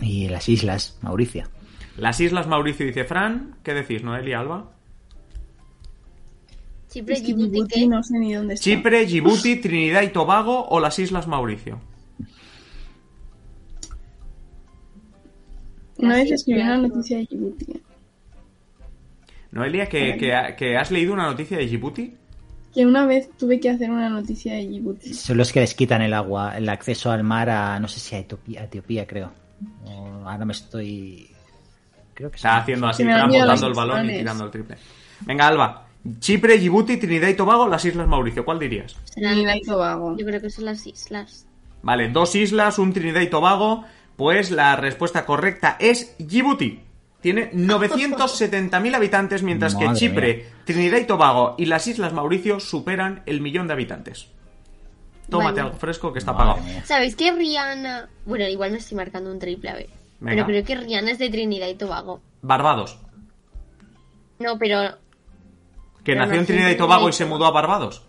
Y 0.00 0.28
las 0.28 0.48
Islas 0.48 0.98
Mauricio. 1.02 1.44
Las 1.96 2.20
Islas 2.20 2.46
Mauricio, 2.46 2.86
dice 2.86 3.04
Fran. 3.04 3.56
¿Qué 3.62 3.74
decís, 3.74 4.02
Noelia 4.02 4.40
Alba? 4.40 4.72
Chipre, 6.88 7.20
Djibouti, 7.20 7.86
no 7.86 8.02
sé 8.02 8.18
ni 8.18 8.34
dónde 8.34 8.54
está. 8.54 8.64
Chipre, 8.64 9.04
Djibouti, 9.04 9.56
Trinidad 9.56 10.02
y 10.02 10.08
Tobago 10.08 10.66
o 10.68 10.80
las 10.80 10.98
Islas 10.98 11.26
Mauricio. 11.26 11.80
Una 15.98 16.14
vez 16.14 16.30
escribí 16.30 16.60
una 16.60 16.78
noticia 16.78 17.18
de 17.18 17.24
Djibouti. 17.24 17.82
Noelia, 19.50 19.86
¿que, 19.88 20.16
que, 20.16 20.54
que 20.56 20.76
has 20.76 20.90
leído 20.90 21.12
una 21.12 21.24
noticia 21.24 21.58
de 21.58 21.66
Djibouti? 21.66 22.14
Que 22.72 22.86
una 22.86 23.06
vez 23.06 23.28
tuve 23.36 23.58
que 23.58 23.70
hacer 23.70 23.90
una 23.90 24.08
noticia 24.08 24.54
de 24.54 24.66
Djibouti. 24.68 25.12
Son 25.12 25.36
los 25.36 25.52
que 25.52 25.60
les 25.60 25.74
quitan 25.74 26.00
el 26.00 26.14
agua, 26.14 26.56
el 26.56 26.68
acceso 26.68 27.10
al 27.10 27.24
mar 27.24 27.50
a, 27.50 27.78
no 27.80 27.88
sé 27.88 27.98
si 27.98 28.14
a 28.14 28.20
Etiopía, 28.20 28.60
a 28.60 28.64
Etiopía 28.64 29.06
creo. 29.06 29.32
O 29.84 30.28
ahora 30.28 30.44
me 30.44 30.52
estoy... 30.52 31.30
Creo 32.14 32.30
que 32.30 32.36
Está 32.36 32.54
sí. 32.54 32.60
haciendo 32.62 32.86
así, 32.88 33.04
botando 33.04 33.66
el 33.66 33.74
balón 33.74 34.10
y 34.10 34.18
tirando 34.18 34.44
el 34.44 34.50
triple. 34.50 34.76
Venga, 35.20 35.46
Alba. 35.46 35.86
Chipre, 36.20 36.58
Djibouti, 36.58 36.96
Trinidad 36.96 37.28
y 37.28 37.34
Tobago, 37.34 37.68
las 37.68 37.84
Islas 37.84 38.08
Mauricio. 38.08 38.44
¿Cuál 38.44 38.58
dirías? 38.58 38.96
Trinidad 39.14 39.54
y 39.54 39.62
Tobago. 39.62 40.16
Yo 40.16 40.26
creo 40.26 40.40
que 40.40 40.50
son 40.50 40.64
las 40.64 40.86
islas. 40.86 41.46
Vale, 41.82 42.08
dos 42.08 42.34
islas, 42.34 42.78
un 42.78 42.92
Trinidad 42.92 43.20
y 43.20 43.28
Tobago. 43.28 43.84
Pues 44.16 44.50
la 44.50 44.74
respuesta 44.76 45.24
correcta 45.24 45.76
es 45.78 46.16
Djibouti. 46.18 46.80
Tiene 47.20 47.50
970.000 47.52 48.94
habitantes, 48.94 49.42
mientras 49.42 49.74
que 49.74 49.92
Chipre, 49.92 50.34
mía. 50.36 50.44
Trinidad 50.64 50.98
y 50.98 51.04
Tobago 51.04 51.54
y 51.58 51.66
las 51.66 51.86
Islas 51.86 52.12
Mauricio 52.12 52.58
superan 52.60 53.22
el 53.26 53.40
millón 53.40 53.66
de 53.66 53.74
habitantes. 53.74 54.28
Tómate 55.30 55.56
Vale. 55.56 55.60
algo 55.68 55.78
fresco 55.78 56.12
que 56.12 56.18
está 56.20 56.32
Madre 56.32 56.46
pagado. 56.54 56.66
mía. 56.66 56.84
¿Sabéis 56.84 57.14
que 57.16 57.30
Rihanna... 57.32 58.08
Bueno, 58.24 58.46
igual 58.48 58.70
me 58.72 58.78
estoy 58.78 58.96
marcando 58.96 59.30
un 59.30 59.38
triple, 59.38 59.70
a 59.70 59.74
ver. 59.74 59.88
Venga. 60.20 60.44
Pero 60.46 60.46
creo 60.46 60.64
que 60.64 60.74
Rihanna 60.86 61.10
es 61.12 61.18
de 61.18 61.28
Trinidad 61.30 61.68
y 61.68 61.74
Tobago. 61.74 62.20
Barbados. 62.42 62.98
No, 64.38 64.58
pero... 64.58 64.80
Que 66.04 66.12
Pero 66.14 66.20
nació 66.24 66.40
en 66.40 66.46
Trinidad 66.46 66.70
y 66.70 66.76
Tobago 66.76 67.08
y 67.08 67.12
se 67.12 67.26
mudó 67.26 67.44
a 67.46 67.50
Barbados. 67.50 68.02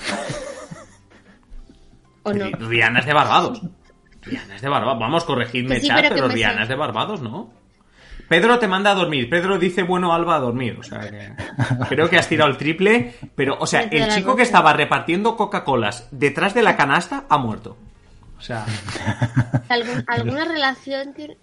¿O 2.22 2.32
no? 2.32 2.44
Ri- 2.46 2.58
Rihanna 2.68 3.00
es 3.00 3.06
de 3.06 3.12
Barbados. 3.14 3.60
Rihanna 4.22 4.56
es 4.56 4.62
de 4.62 4.68
Barbados. 4.68 4.98
Vamos, 5.00 5.24
corregidme, 5.24 5.80
sí, 5.80 5.86
chat, 5.88 6.08
pero 6.08 6.28
Rihanna 6.28 6.56
sé. 6.58 6.62
es 6.64 6.68
de 6.68 6.74
Barbados, 6.76 7.22
¿no? 7.22 7.50
Pedro 8.30 8.60
te 8.60 8.68
manda 8.68 8.92
a 8.92 8.94
dormir. 8.94 9.28
Pedro 9.28 9.58
dice, 9.58 9.82
bueno, 9.82 10.14
Alba, 10.14 10.36
a 10.36 10.38
dormir. 10.38 10.76
O 10.78 10.84
sea, 10.84 11.00
que... 11.00 11.32
creo 11.88 12.08
que 12.08 12.16
has 12.16 12.28
tirado 12.28 12.48
el 12.48 12.56
triple. 12.56 13.12
Pero, 13.34 13.56
o 13.58 13.66
sea, 13.66 13.80
el 13.82 14.08
chico 14.10 14.36
que 14.36 14.44
estaba 14.44 14.72
repartiendo 14.72 15.36
Coca-Colas 15.36 16.06
detrás 16.12 16.54
de 16.54 16.62
la 16.62 16.76
canasta 16.76 17.24
ha 17.28 17.38
muerto. 17.38 17.76
O 18.38 18.40
sea, 18.40 18.64
¿Algún- 19.68 20.04
¿Alguna 20.06 20.44
relación 20.44 21.12
tiene...? 21.12 21.36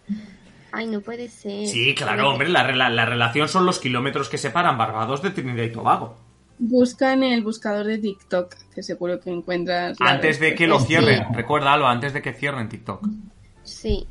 Ay, 0.71 0.87
no 0.87 1.01
puede 1.01 1.27
ser. 1.27 1.67
sí, 1.67 1.93
claro, 1.93 2.29
hombre, 2.29 2.47
la, 2.47 2.65
rela- 2.65 2.89
la 2.89 3.05
relación 3.05 3.49
son 3.49 3.65
los 3.65 3.79
kilómetros 3.79 4.29
que 4.29 4.37
separan 4.37 4.77
Barbados 4.77 5.21
de 5.21 5.31
Trinidad 5.31 5.63
y 5.65 5.71
Tobago. 5.73 6.17
Busca 6.57 7.11
en 7.11 7.23
el 7.23 7.43
buscador 7.43 7.85
de 7.85 7.97
TikTok, 7.97 8.55
que 8.73 8.81
seguro 8.81 9.19
que 9.19 9.29
encuentras. 9.29 9.97
Antes 9.99 10.39
de 10.39 10.55
que 10.55 10.67
lo 10.67 10.79
cierren. 10.79 11.33
Recuerda, 11.33 11.73
Alba, 11.73 11.91
antes 11.91 12.13
de 12.13 12.21
que 12.21 12.31
cierren 12.33 12.69
TikTok. 12.69 13.05
Sí. 13.63 14.07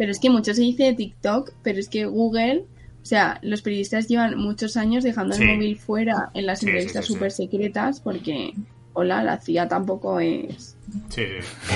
Pero 0.00 0.12
es 0.12 0.18
que 0.18 0.30
mucho 0.30 0.54
se 0.54 0.62
dice 0.62 0.84
de 0.84 0.94
TikTok, 0.94 1.52
pero 1.62 1.78
es 1.78 1.90
que 1.90 2.06
Google, 2.06 2.64
o 3.02 3.04
sea, 3.04 3.38
los 3.42 3.60
periodistas 3.60 4.08
llevan 4.08 4.38
muchos 4.38 4.78
años 4.78 5.04
dejando 5.04 5.34
Sí. 5.34 5.42
el 5.42 5.48
móvil 5.56 5.76
fuera 5.76 6.30
en 6.32 6.46
las 6.46 6.60
Sí, 6.60 6.66
entrevistas 6.68 7.04
sí. 7.04 7.12
súper 7.12 7.30
secretas 7.32 8.00
porque, 8.00 8.54
hola, 8.92 9.22
la 9.22 9.38
CIA 9.38 9.68
tampoco 9.68 10.18
es... 10.20 10.76
Sí, 11.08 11.24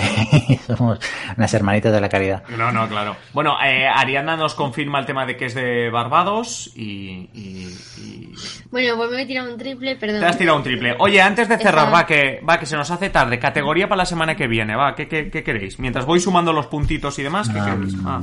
Somos 0.67 0.99
unas 1.37 1.55
hermanitas 1.55 1.93
de 1.93 2.01
la 2.01 2.09
caridad. 2.09 2.43
No, 2.59 2.73
no, 2.73 2.89
claro. 2.89 3.15
Bueno, 3.33 3.57
eh, 3.65 3.87
Ariana 3.87 4.37
nos 4.37 4.55
confirma 4.57 4.99
el 4.99 5.07
tema 5.07 5.25
de 5.25 5.37
que 5.37 5.47
es 5.47 5.55
de 5.55 5.89
Barbados 5.91 6.73
y, 6.75 7.31
y- 7.33 7.77
y- 7.99 8.33
Bueno, 8.73 8.97
pues 8.97 9.11
me 9.13 9.23
he 9.23 9.27
tirado 9.27 9.53
un 9.53 9.57
triple, 9.59 9.95
perdón. 9.97 10.19
Te 10.21 10.27
has 10.27 10.37
tirado 10.39 10.57
un 10.59 10.65
triple. 10.65 10.97
Oye, 10.99 11.23
antes 11.23 11.49
de 11.49 11.59
cerrar, 11.59 11.95
va 11.95 12.05
que, 12.05 12.41
va 12.49 12.59
que 12.59 12.67
se 12.67 12.77
nos 12.77 12.91
hace 12.91 13.09
tarde. 13.11 13.39
Categoría 13.39 13.87
para 13.89 13.99
la 13.99 14.07
semana 14.07 14.35
que 14.35 14.49
viene, 14.49 14.75
va. 14.75 14.97
¿Qué, 14.97 15.07
qué, 15.07 15.31
qué 15.31 15.45
queréis? 15.45 15.79
Mientras 15.79 16.05
voy 16.07 16.19
sumando 16.19 16.53
los 16.53 16.67
puntitos 16.67 17.17
y 17.21 17.23
demás, 17.23 17.49
¿qué 17.49 17.61
queréis? 17.61 17.95
Ah. 18.05 18.21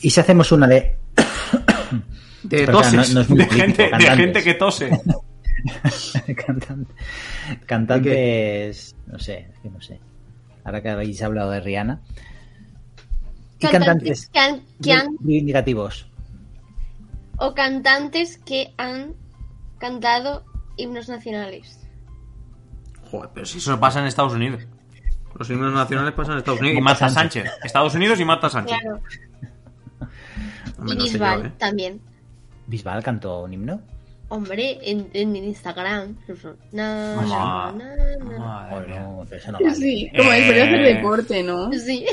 ¿Y 0.00 0.08
si 0.08 0.18
hacemos 0.20 0.50
una 0.52 0.66
de... 0.66 0.96
De 2.42 2.66
toses, 2.66 3.10
no- 3.10 3.14
no 3.16 3.20
es 3.20 3.28
muy 3.28 3.38
de, 3.40 3.46
gente, 3.50 3.90
de 3.98 4.10
gente 4.16 4.42
que 4.42 4.54
tose. 4.54 4.90
Cantan- 6.46 6.86
Cantantes... 7.66 8.94
No 9.06 9.18
sé, 9.18 9.48
es 9.52 9.58
que 9.60 9.70
no 9.70 9.80
sé. 9.80 10.00
Ahora 10.64 10.82
que 10.82 10.88
habéis 10.90 11.22
hablado 11.22 11.50
de 11.50 11.60
Rihanna. 11.60 12.00
Y 13.58 13.66
Cantantes 13.66 14.28
cantantes 14.28 14.30
que 14.30 14.38
han, 14.38 14.62
que 14.82 14.92
han- 14.92 15.16
reivindicativos. 15.20 16.06
o 17.38 17.54
cantantes 17.54 18.38
que 18.38 18.72
han 18.78 19.14
cantado 19.78 20.44
himnos 20.76 21.08
nacionales. 21.08 21.78
Joder, 23.10 23.30
pero 23.34 23.46
si 23.46 23.58
eso 23.58 23.78
pasa 23.80 24.00
en 24.00 24.06
Estados 24.06 24.32
Unidos. 24.34 24.66
Los 25.38 25.48
himnos 25.50 25.72
nacionales 25.72 26.12
pasan 26.14 26.32
en 26.34 26.38
Estados 26.38 26.60
Unidos. 26.60 26.78
Y 26.78 26.82
Marta 26.82 27.08
Sánchez. 27.08 27.50
Estados 27.64 27.94
Unidos 27.94 28.20
y 28.20 28.24
Marta 28.24 28.48
Sánchez. 28.50 28.78
Claro. 28.80 29.00
Hombre, 30.78 30.94
Y 30.94 30.98
no 30.98 31.04
sé 31.04 31.06
yo, 31.06 31.12
Bisbal 31.12 31.46
¿eh? 31.46 31.52
también. 31.58 32.00
Bisbal 32.66 33.02
cantó 33.02 33.42
un 33.42 33.52
himno. 33.54 33.80
Hombre, 34.30 34.78
en, 34.82 35.10
en 35.12 35.36
Instagram. 35.36 36.16
Na, 36.72 37.14
Mamá. 37.16 37.72
na, 37.76 37.96
na, 37.96 38.16
na. 38.16 38.38
Madre 38.38 38.86
mía. 38.86 39.02
Bueno, 39.04 39.24
pero 39.28 39.40
eso 39.42 39.52
no 39.52 39.58
vale. 39.58 39.74
Sí, 39.74 40.10
como 40.16 40.30
de 40.30 40.36
hacer 40.38 40.74
Eh. 40.74 40.94
deporte, 40.94 41.42
¿no? 41.42 41.72
Sí. 41.72 42.06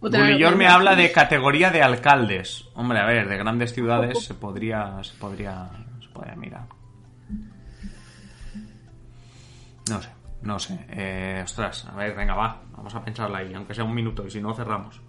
Otra 0.00 0.26
Gulillor 0.26 0.56
me 0.56 0.66
habla 0.66 0.94
de 0.96 1.10
categoría 1.12 1.70
de 1.70 1.82
alcaldes. 1.82 2.66
Hombre, 2.74 2.98
a 2.98 3.06
ver, 3.06 3.26
de 3.28 3.36
grandes 3.38 3.72
ciudades 3.72 4.22
se 4.24 4.34
podría, 4.34 4.98
se 5.02 5.14
podría, 5.14 5.70
se 6.02 6.08
podría 6.08 6.34
mirar. 6.36 6.66
No 9.88 10.02
sé, 10.02 10.08
no 10.42 10.58
sé. 10.58 10.78
Eh, 10.90 11.40
ostras, 11.44 11.86
a 11.86 11.96
ver, 11.96 12.14
venga, 12.14 12.34
va. 12.34 12.60
Vamos 12.76 12.94
a 12.94 13.04
pensarla 13.04 13.38
ahí, 13.38 13.54
aunque 13.54 13.72
sea 13.74 13.84
un 13.84 13.94
minuto 13.94 14.26
y 14.26 14.30
si 14.30 14.40
no 14.40 14.54
cerramos. 14.54 15.00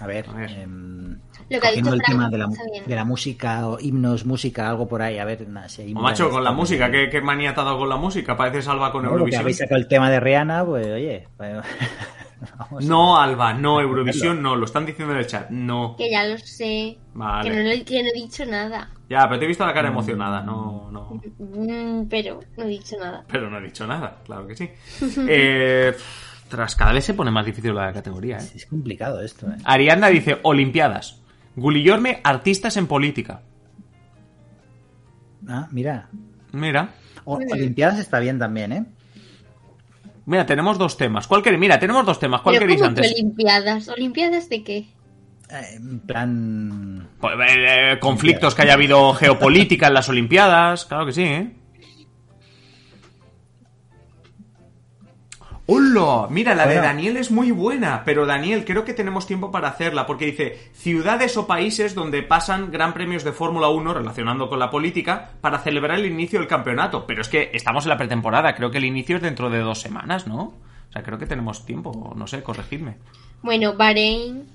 A 0.00 0.06
ver, 0.06 0.26
A 0.28 0.32
ver. 0.34 0.50
em, 0.50 1.18
Lo 1.50 1.60
que 1.60 1.66
ha 1.66 1.70
dicho 1.72 1.92
el 1.92 2.02
tema 2.02 2.28
de 2.30 2.38
la, 2.38 2.48
de 2.86 2.94
la 2.94 3.04
música 3.04 3.66
o 3.68 3.78
himnos, 3.80 4.24
música, 4.26 4.68
algo 4.68 4.86
por 4.86 5.02
ahí. 5.02 5.18
A 5.18 5.24
ver, 5.24 5.48
nada, 5.48 5.68
si 5.68 5.82
hay 5.82 5.92
O 5.92 6.00
macho, 6.00 6.30
con 6.30 6.44
la 6.44 6.52
música, 6.52 6.90
¿qué, 6.90 7.08
qué 7.10 7.20
manía 7.20 7.54
te 7.54 7.60
ha 7.60 7.64
dado 7.64 7.78
con 7.78 7.88
la 7.88 7.96
música? 7.96 8.36
Parece 8.36 8.62
salva 8.62 8.92
con 8.92 9.04
Eurovisión. 9.04 9.40
habéis 9.42 9.58
sacado 9.58 9.80
el 9.80 9.88
tema 9.88 10.10
de 10.10 10.20
Rihanna, 10.20 10.64
pues 10.64 10.86
oye. 10.86 11.26
pues. 11.36 11.56
No, 12.82 13.18
Alba, 13.20 13.52
no, 13.54 13.80
Eurovisión 13.80 14.40
no, 14.42 14.54
lo 14.54 14.64
están 14.64 14.86
diciendo 14.86 15.12
en 15.12 15.20
el 15.20 15.26
chat. 15.26 15.50
No. 15.50 15.96
Que 15.98 16.08
ya 16.10 16.24
lo 16.24 16.38
sé. 16.38 16.96
Vale. 17.14 17.50
Que, 17.50 17.56
no, 17.56 17.62
lo- 17.68 17.84
que 17.84 18.02
no 18.02 18.08
he 18.10 18.12
dicho 18.12 18.46
nada. 18.46 18.90
Ya, 19.08 19.26
pero 19.26 19.38
te 19.40 19.44
he 19.46 19.48
visto 19.48 19.66
la 19.66 19.72
cara 19.74 19.88
emocionada, 19.88 20.42
no, 20.42 20.88
no. 20.92 21.20
Mm, 21.38 22.06
pero 22.08 22.38
no 22.56 22.64
he 22.64 22.68
dicho 22.68 22.96
nada. 22.98 23.24
Pero 23.26 23.50
no 23.50 23.58
he 23.58 23.62
dicho 23.62 23.86
nada, 23.88 24.18
claro 24.24 24.46
que 24.46 24.54
sí. 24.54 24.70
Eh, 25.28 25.96
tras 26.48 26.74
cada 26.74 26.92
vez 26.92 27.04
se 27.04 27.14
pone 27.14 27.30
más 27.30 27.46
difícil 27.46 27.74
la 27.74 27.92
categoría, 27.92 28.38
¿eh? 28.38 28.50
Es 28.54 28.66
complicado 28.66 29.20
esto, 29.20 29.46
¿eh? 29.50 29.56
Arianda 29.64 30.08
dice 30.08 30.38
Olimpiadas. 30.42 31.20
Gulillorme, 31.56 32.20
artistas 32.24 32.76
en 32.76 32.86
política. 32.86 33.42
Ah, 35.48 35.68
mira. 35.70 36.08
Mira. 36.52 36.90
O-. 37.24 37.36
Olimpiadas 37.36 37.98
está 37.98 38.18
bien 38.18 38.38
también, 38.38 38.72
¿eh? 38.72 38.84
Mira, 40.26 40.44
tenemos 40.44 40.76
dos 40.76 40.96
temas. 40.96 41.26
¿Cuál 41.26 41.42
queréis? 41.42 41.60
Mira, 41.60 41.78
tenemos 41.78 42.04
dos 42.04 42.20
temas. 42.20 42.42
¿Cuál 42.42 42.58
queréis 42.58 42.80
¿cómo 42.80 42.94
que 42.94 43.00
antes? 43.00 43.12
Olimpiadas? 43.12 43.88
¿Olimpiadas 43.88 44.48
de 44.50 44.62
qué? 44.62 44.76
Eh, 45.50 45.74
En 45.76 46.00
plan... 46.00 47.08
Pues, 47.18 47.34
eh, 47.34 47.92
eh, 47.92 47.98
conflictos 47.98 48.54
que 48.54 48.62
haya 48.62 48.74
habido 48.74 49.14
geopolítica 49.14 49.86
en 49.86 49.94
las 49.94 50.08
Olimpiadas. 50.10 50.84
Claro 50.84 51.06
que 51.06 51.12
sí, 51.12 51.22
¿eh? 51.22 51.56
¡Hola! 55.70 56.28
Mira, 56.30 56.54
la 56.54 56.66
de. 56.66 56.76
Daniel 56.76 57.18
es 57.18 57.30
muy 57.30 57.50
buena, 57.50 58.02
pero 58.02 58.24
Daniel, 58.24 58.64
creo 58.64 58.86
que 58.86 58.94
tenemos 58.94 59.26
tiempo 59.26 59.50
para 59.50 59.68
hacerla, 59.68 60.06
porque 60.06 60.24
dice 60.24 60.70
ciudades 60.72 61.36
o 61.36 61.46
países 61.46 61.94
donde 61.94 62.22
pasan 62.22 62.70
gran 62.70 62.94
premios 62.94 63.22
de 63.22 63.32
Fórmula 63.32 63.68
1 63.68 63.92
relacionando 63.92 64.48
con 64.48 64.60
la 64.60 64.70
política 64.70 65.32
para 65.42 65.58
celebrar 65.58 65.98
el 65.98 66.06
inicio 66.06 66.38
del 66.38 66.48
campeonato. 66.48 67.06
Pero 67.06 67.20
es 67.20 67.28
que 67.28 67.50
estamos 67.52 67.84
en 67.84 67.90
la 67.90 67.98
pretemporada, 67.98 68.54
creo 68.54 68.70
que 68.70 68.78
el 68.78 68.86
inicio 68.86 69.16
es 69.16 69.22
dentro 69.22 69.50
de 69.50 69.58
dos 69.58 69.78
semanas, 69.78 70.26
¿no? 70.26 70.54
O 70.88 70.92
sea, 70.92 71.02
creo 71.02 71.18
que 71.18 71.26
tenemos 71.26 71.66
tiempo, 71.66 72.14
no 72.16 72.26
sé, 72.26 72.42
corregidme. 72.42 72.96
Bueno, 73.42 73.76
Bahrein. 73.76 74.46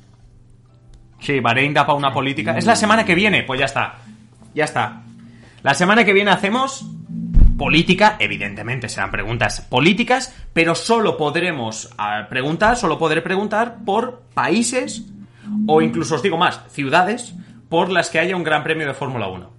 Sí, 1.19 1.39
Bahrein 1.41 1.75
da 1.75 1.85
para 1.85 1.95
una 1.95 2.11
política. 2.11 2.57
Es 2.57 2.65
la 2.65 2.75
semana 2.75 3.05
que 3.05 3.13
viene, 3.13 3.43
pues 3.43 3.59
ya 3.59 3.67
está. 3.67 3.99
Ya 4.55 4.63
está. 4.63 5.03
La 5.61 5.75
semana 5.75 6.05
que 6.05 6.13
viene 6.13 6.31
hacemos 6.31 6.87
política, 7.63 8.17
evidentemente 8.19 8.89
serán 8.89 9.09
preguntas 9.09 9.61
políticas, 9.61 10.35
pero 10.51 10.75
solo 10.75 11.15
podremos 11.15 11.95
ah, 11.97 12.27
preguntar, 12.29 12.75
solo 12.75 12.99
podré 12.99 13.21
preguntar 13.21 13.85
por 13.85 14.23
países 14.33 15.05
o 15.65 15.81
incluso 15.81 16.15
os 16.15 16.21
digo 16.21 16.35
más, 16.35 16.59
ciudades 16.67 17.33
por 17.69 17.89
las 17.89 18.09
que 18.09 18.19
haya 18.19 18.35
un 18.35 18.43
gran 18.43 18.65
premio 18.65 18.85
de 18.85 18.93
Fórmula 18.93 19.29
1. 19.29 19.49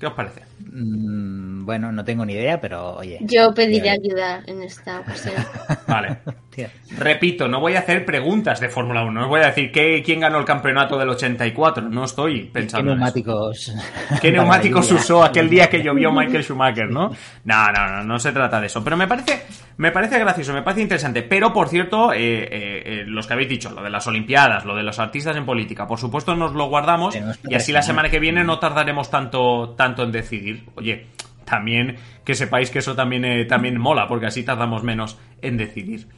¿Qué 0.00 0.06
os 0.06 0.14
parece? 0.14 0.40
Mm, 0.72 1.43
bueno, 1.64 1.90
no 1.90 2.04
tengo 2.04 2.24
ni 2.24 2.34
idea, 2.34 2.60
pero 2.60 2.96
oye. 2.96 3.18
Yo 3.22 3.52
pediré 3.54 3.90
ayuda 3.90 4.42
en 4.46 4.62
esta 4.62 5.00
ocasión. 5.00 5.34
Vale. 5.88 6.18
Repito, 6.98 7.48
no 7.48 7.60
voy 7.60 7.74
a 7.74 7.80
hacer 7.80 8.04
preguntas 8.04 8.60
de 8.60 8.68
Fórmula 8.68 9.02
1. 9.02 9.12
No 9.12 9.22
os 9.22 9.28
voy 9.28 9.40
a 9.40 9.46
decir 9.46 9.72
¿qué, 9.72 10.02
quién 10.04 10.20
ganó 10.20 10.38
el 10.38 10.44
campeonato 10.44 10.98
del 10.98 11.08
84. 11.08 11.88
No 11.88 12.04
estoy 12.04 12.44
pensando. 12.44 12.92
¿Qué 12.92 12.96
neumáticos? 12.96 13.74
¿Qué 14.20 14.32
neumáticos 14.32 14.92
usó 14.92 15.24
aquel 15.24 15.48
día 15.48 15.68
que 15.68 15.82
llovió 15.82 16.12
Michael 16.12 16.44
Schumacher, 16.44 16.90
no? 16.90 17.10
No, 17.44 17.72
no, 17.72 17.88
no, 17.88 18.04
no 18.04 18.18
se 18.18 18.32
trata 18.32 18.60
de 18.60 18.66
eso. 18.66 18.84
Pero 18.84 18.96
me 18.96 19.08
parece, 19.08 19.42
me 19.76 19.90
parece 19.90 20.18
gracioso, 20.18 20.52
me 20.52 20.62
parece 20.62 20.82
interesante. 20.82 21.22
Pero, 21.22 21.52
por 21.52 21.68
cierto, 21.68 22.12
eh, 22.12 22.18
eh, 22.18 22.48
eh, 22.50 23.04
los 23.06 23.26
que 23.26 23.32
habéis 23.32 23.48
dicho, 23.48 23.70
lo 23.70 23.82
de 23.82 23.90
las 23.90 24.06
Olimpiadas, 24.06 24.64
lo 24.64 24.76
de 24.76 24.82
los 24.82 24.98
artistas 24.98 25.36
en 25.36 25.44
política, 25.44 25.86
por 25.86 25.98
supuesto 25.98 26.34
nos 26.36 26.52
lo 26.52 26.68
guardamos 26.68 27.16
y 27.48 27.54
así 27.54 27.72
la 27.72 27.82
semana 27.82 28.10
que 28.10 28.18
viene 28.18 28.44
no 28.44 28.58
tardaremos 28.58 29.10
tanto, 29.10 29.74
tanto 29.76 30.02
en 30.02 30.12
decidir. 30.12 30.64
Oye, 30.76 31.06
también 31.44 31.96
que 32.24 32.34
sepáis 32.34 32.70
que 32.70 32.80
eso 32.80 32.94
también, 32.94 33.46
también 33.46 33.78
mola, 33.80 34.06
porque 34.08 34.26
así 34.26 34.42
tardamos 34.44 34.82
menos 34.82 35.18
en 35.42 35.56
decidir. 35.56 36.08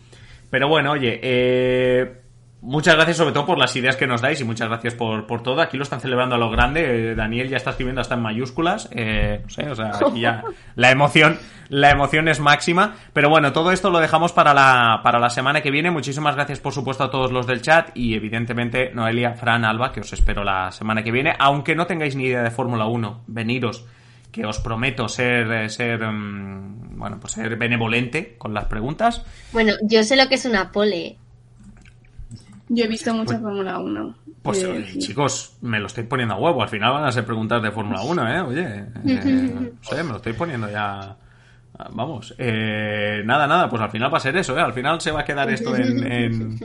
Pero 0.51 0.69
bueno, 0.69 0.93
oye, 0.93 1.19
eh, 1.23 2.21
muchas 2.61 2.95
gracias 2.95 3.17
sobre 3.17 3.33
todo 3.33 3.47
por 3.47 3.59
las 3.59 3.75
ideas 3.77 3.97
que 3.97 4.07
nos 4.07 4.21
dais 4.21 4.41
y 4.41 4.45
muchas 4.45 4.69
gracias 4.69 4.95
por, 4.95 5.27
por 5.27 5.43
todo. 5.43 5.61
Aquí 5.61 5.77
lo 5.77 5.83
están 5.83 6.01
celebrando 6.01 6.37
a 6.37 6.39
lo 6.39 6.51
grande. 6.51 7.11
Eh, 7.11 7.15
Daniel 7.15 7.49
ya 7.49 7.57
está 7.57 7.71
escribiendo 7.71 8.01
hasta 8.01 8.15
en 8.15 8.23
mayúsculas. 8.23 8.89
Eh, 8.93 9.41
no 9.43 9.49
sé, 9.51 9.71
o 9.71 9.75
sea, 9.75 9.91
aquí 9.95 10.21
ya 10.21 10.45
la 10.77 10.91
emoción, 10.91 11.39
la 11.69 11.91
emoción 11.91 12.29
es 12.29 12.39
máxima. 12.39 12.95
Pero 13.13 13.29
bueno, 13.29 13.53
todo 13.53 13.73
esto 13.73 13.91
lo 13.91 13.99
dejamos 13.99 14.33
para 14.33 14.55
la, 14.55 15.01
para 15.03 15.19
la 15.19 15.31
semana 15.31 15.61
que 15.61 15.71
viene. 15.71 15.91
Muchísimas 15.91 16.37
gracias, 16.37 16.61
por 16.61 16.73
supuesto, 16.73 17.05
a 17.05 17.11
todos 17.11 17.33
los 17.33 17.47
del 17.47 17.63
chat 17.63 17.91
y 17.95 18.15
evidentemente 18.15 18.93
Noelia, 18.95 19.35
Fran, 19.35 19.65
Alba, 19.65 19.93
que 19.93 20.01
os 20.01 20.13
espero 20.13 20.45
la 20.45 20.71
semana 20.71 21.03
que 21.03 21.11
viene. 21.11 21.35
Aunque 21.39 21.75
no 21.75 21.87
tengáis 21.87 22.15
ni 22.15 22.27
idea 22.27 22.43
de 22.43 22.51
Fórmula 22.51 22.87
1, 22.87 23.25
veniros 23.27 23.87
que 24.37 24.45
os 24.45 24.61
prometo 24.61 25.09
ser, 25.09 25.51
eh, 25.51 25.71
ser 25.71 26.05
mm, 26.05 26.99
bueno, 26.99 27.19
pues 27.19 27.33
ser 27.33 27.57
benevolente 27.57 28.37
con 28.37 28.53
las 28.53 28.67
preguntas. 28.67 29.25
Bueno, 29.51 29.73
yo 29.81 30.05
sé 30.05 30.15
lo 30.15 30.29
que 30.29 30.35
es 30.35 30.45
una 30.45 30.71
pole. 30.71 31.17
Yo 32.69 32.85
he 32.85 32.89
visto 32.89 33.15
mucha 33.15 33.39
pues, 33.39 33.41
Fórmula 33.41 33.79
1. 33.79 34.15
Pues 34.43 34.63
eh, 34.63 34.99
chicos, 34.99 35.57
me 35.63 35.81
lo 35.81 35.87
estoy 35.87 36.05
poniendo 36.05 36.35
a 36.35 36.39
huevo. 36.39 36.63
Al 36.63 36.69
final 36.69 36.93
van 36.93 37.05
a 37.05 37.13
ser 37.13 37.25
preguntas 37.25 37.63
de 37.63 37.71
Fórmula 37.71 38.03
1, 38.03 38.29
¿eh? 38.31 38.41
Oye, 38.43 38.85
eh, 39.07 39.73
sé, 39.81 40.03
me 40.03 40.11
lo 40.11 40.17
estoy 40.17 40.35
poniendo 40.35 40.71
ya... 40.71 41.17
Vamos, 41.91 42.35
nada, 42.39 43.47
nada, 43.47 43.69
pues 43.69 43.83
al 43.83 43.91
final 43.91 44.13
va 44.13 44.17
a 44.17 44.21
ser 44.21 44.37
eso, 44.37 44.57
¿eh? 44.57 44.63
Al 44.63 44.73
final 44.73 45.01
se 45.01 45.11
va 45.11 45.21
a 45.21 45.25
quedar 45.25 45.51
esto 45.51 45.77
en, 45.77 46.11
en, 46.11 46.59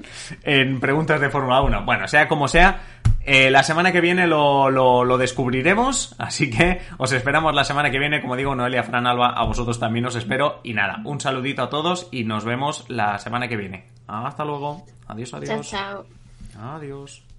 en 0.43 0.79
preguntas 0.79 1.19
de 1.19 1.29
Fórmula 1.29 1.61
1. 1.61 1.83
Bueno, 1.85 2.07
sea 2.07 2.27
como 2.27 2.47
sea, 2.47 2.79
eh, 3.23 3.51
la 3.51 3.61
semana 3.61 3.91
que 3.91 4.01
viene 4.01 4.25
lo, 4.25 5.17
descubriremos, 5.17 6.15
así 6.17 6.49
que 6.49 6.81
os 6.97 7.11
esperamos 7.11 7.53
la 7.53 7.63
semana 7.63 7.91
que 7.91 7.99
viene. 7.99 8.21
Como 8.21 8.35
digo, 8.35 8.55
Noelia, 8.55 8.83
Fran, 8.83 9.05
Alba, 9.05 9.29
a 9.29 9.45
vosotros 9.45 9.79
también 9.79 10.05
os 10.05 10.15
espero. 10.15 10.59
Y 10.63 10.73
nada, 10.73 11.01
un 11.05 11.19
saludito 11.19 11.61
a 11.63 11.69
todos 11.69 12.07
y 12.11 12.23
nos 12.23 12.45
vemos 12.45 12.85
la 12.89 13.19
semana 13.19 13.47
que 13.47 13.57
viene. 13.57 13.85
Hasta 14.07 14.43
luego. 14.43 14.85
Adiós, 15.07 15.33
adiós. 15.33 15.69
Chao, 15.69 16.03
chao. 16.55 16.75
Adiós. 16.75 17.30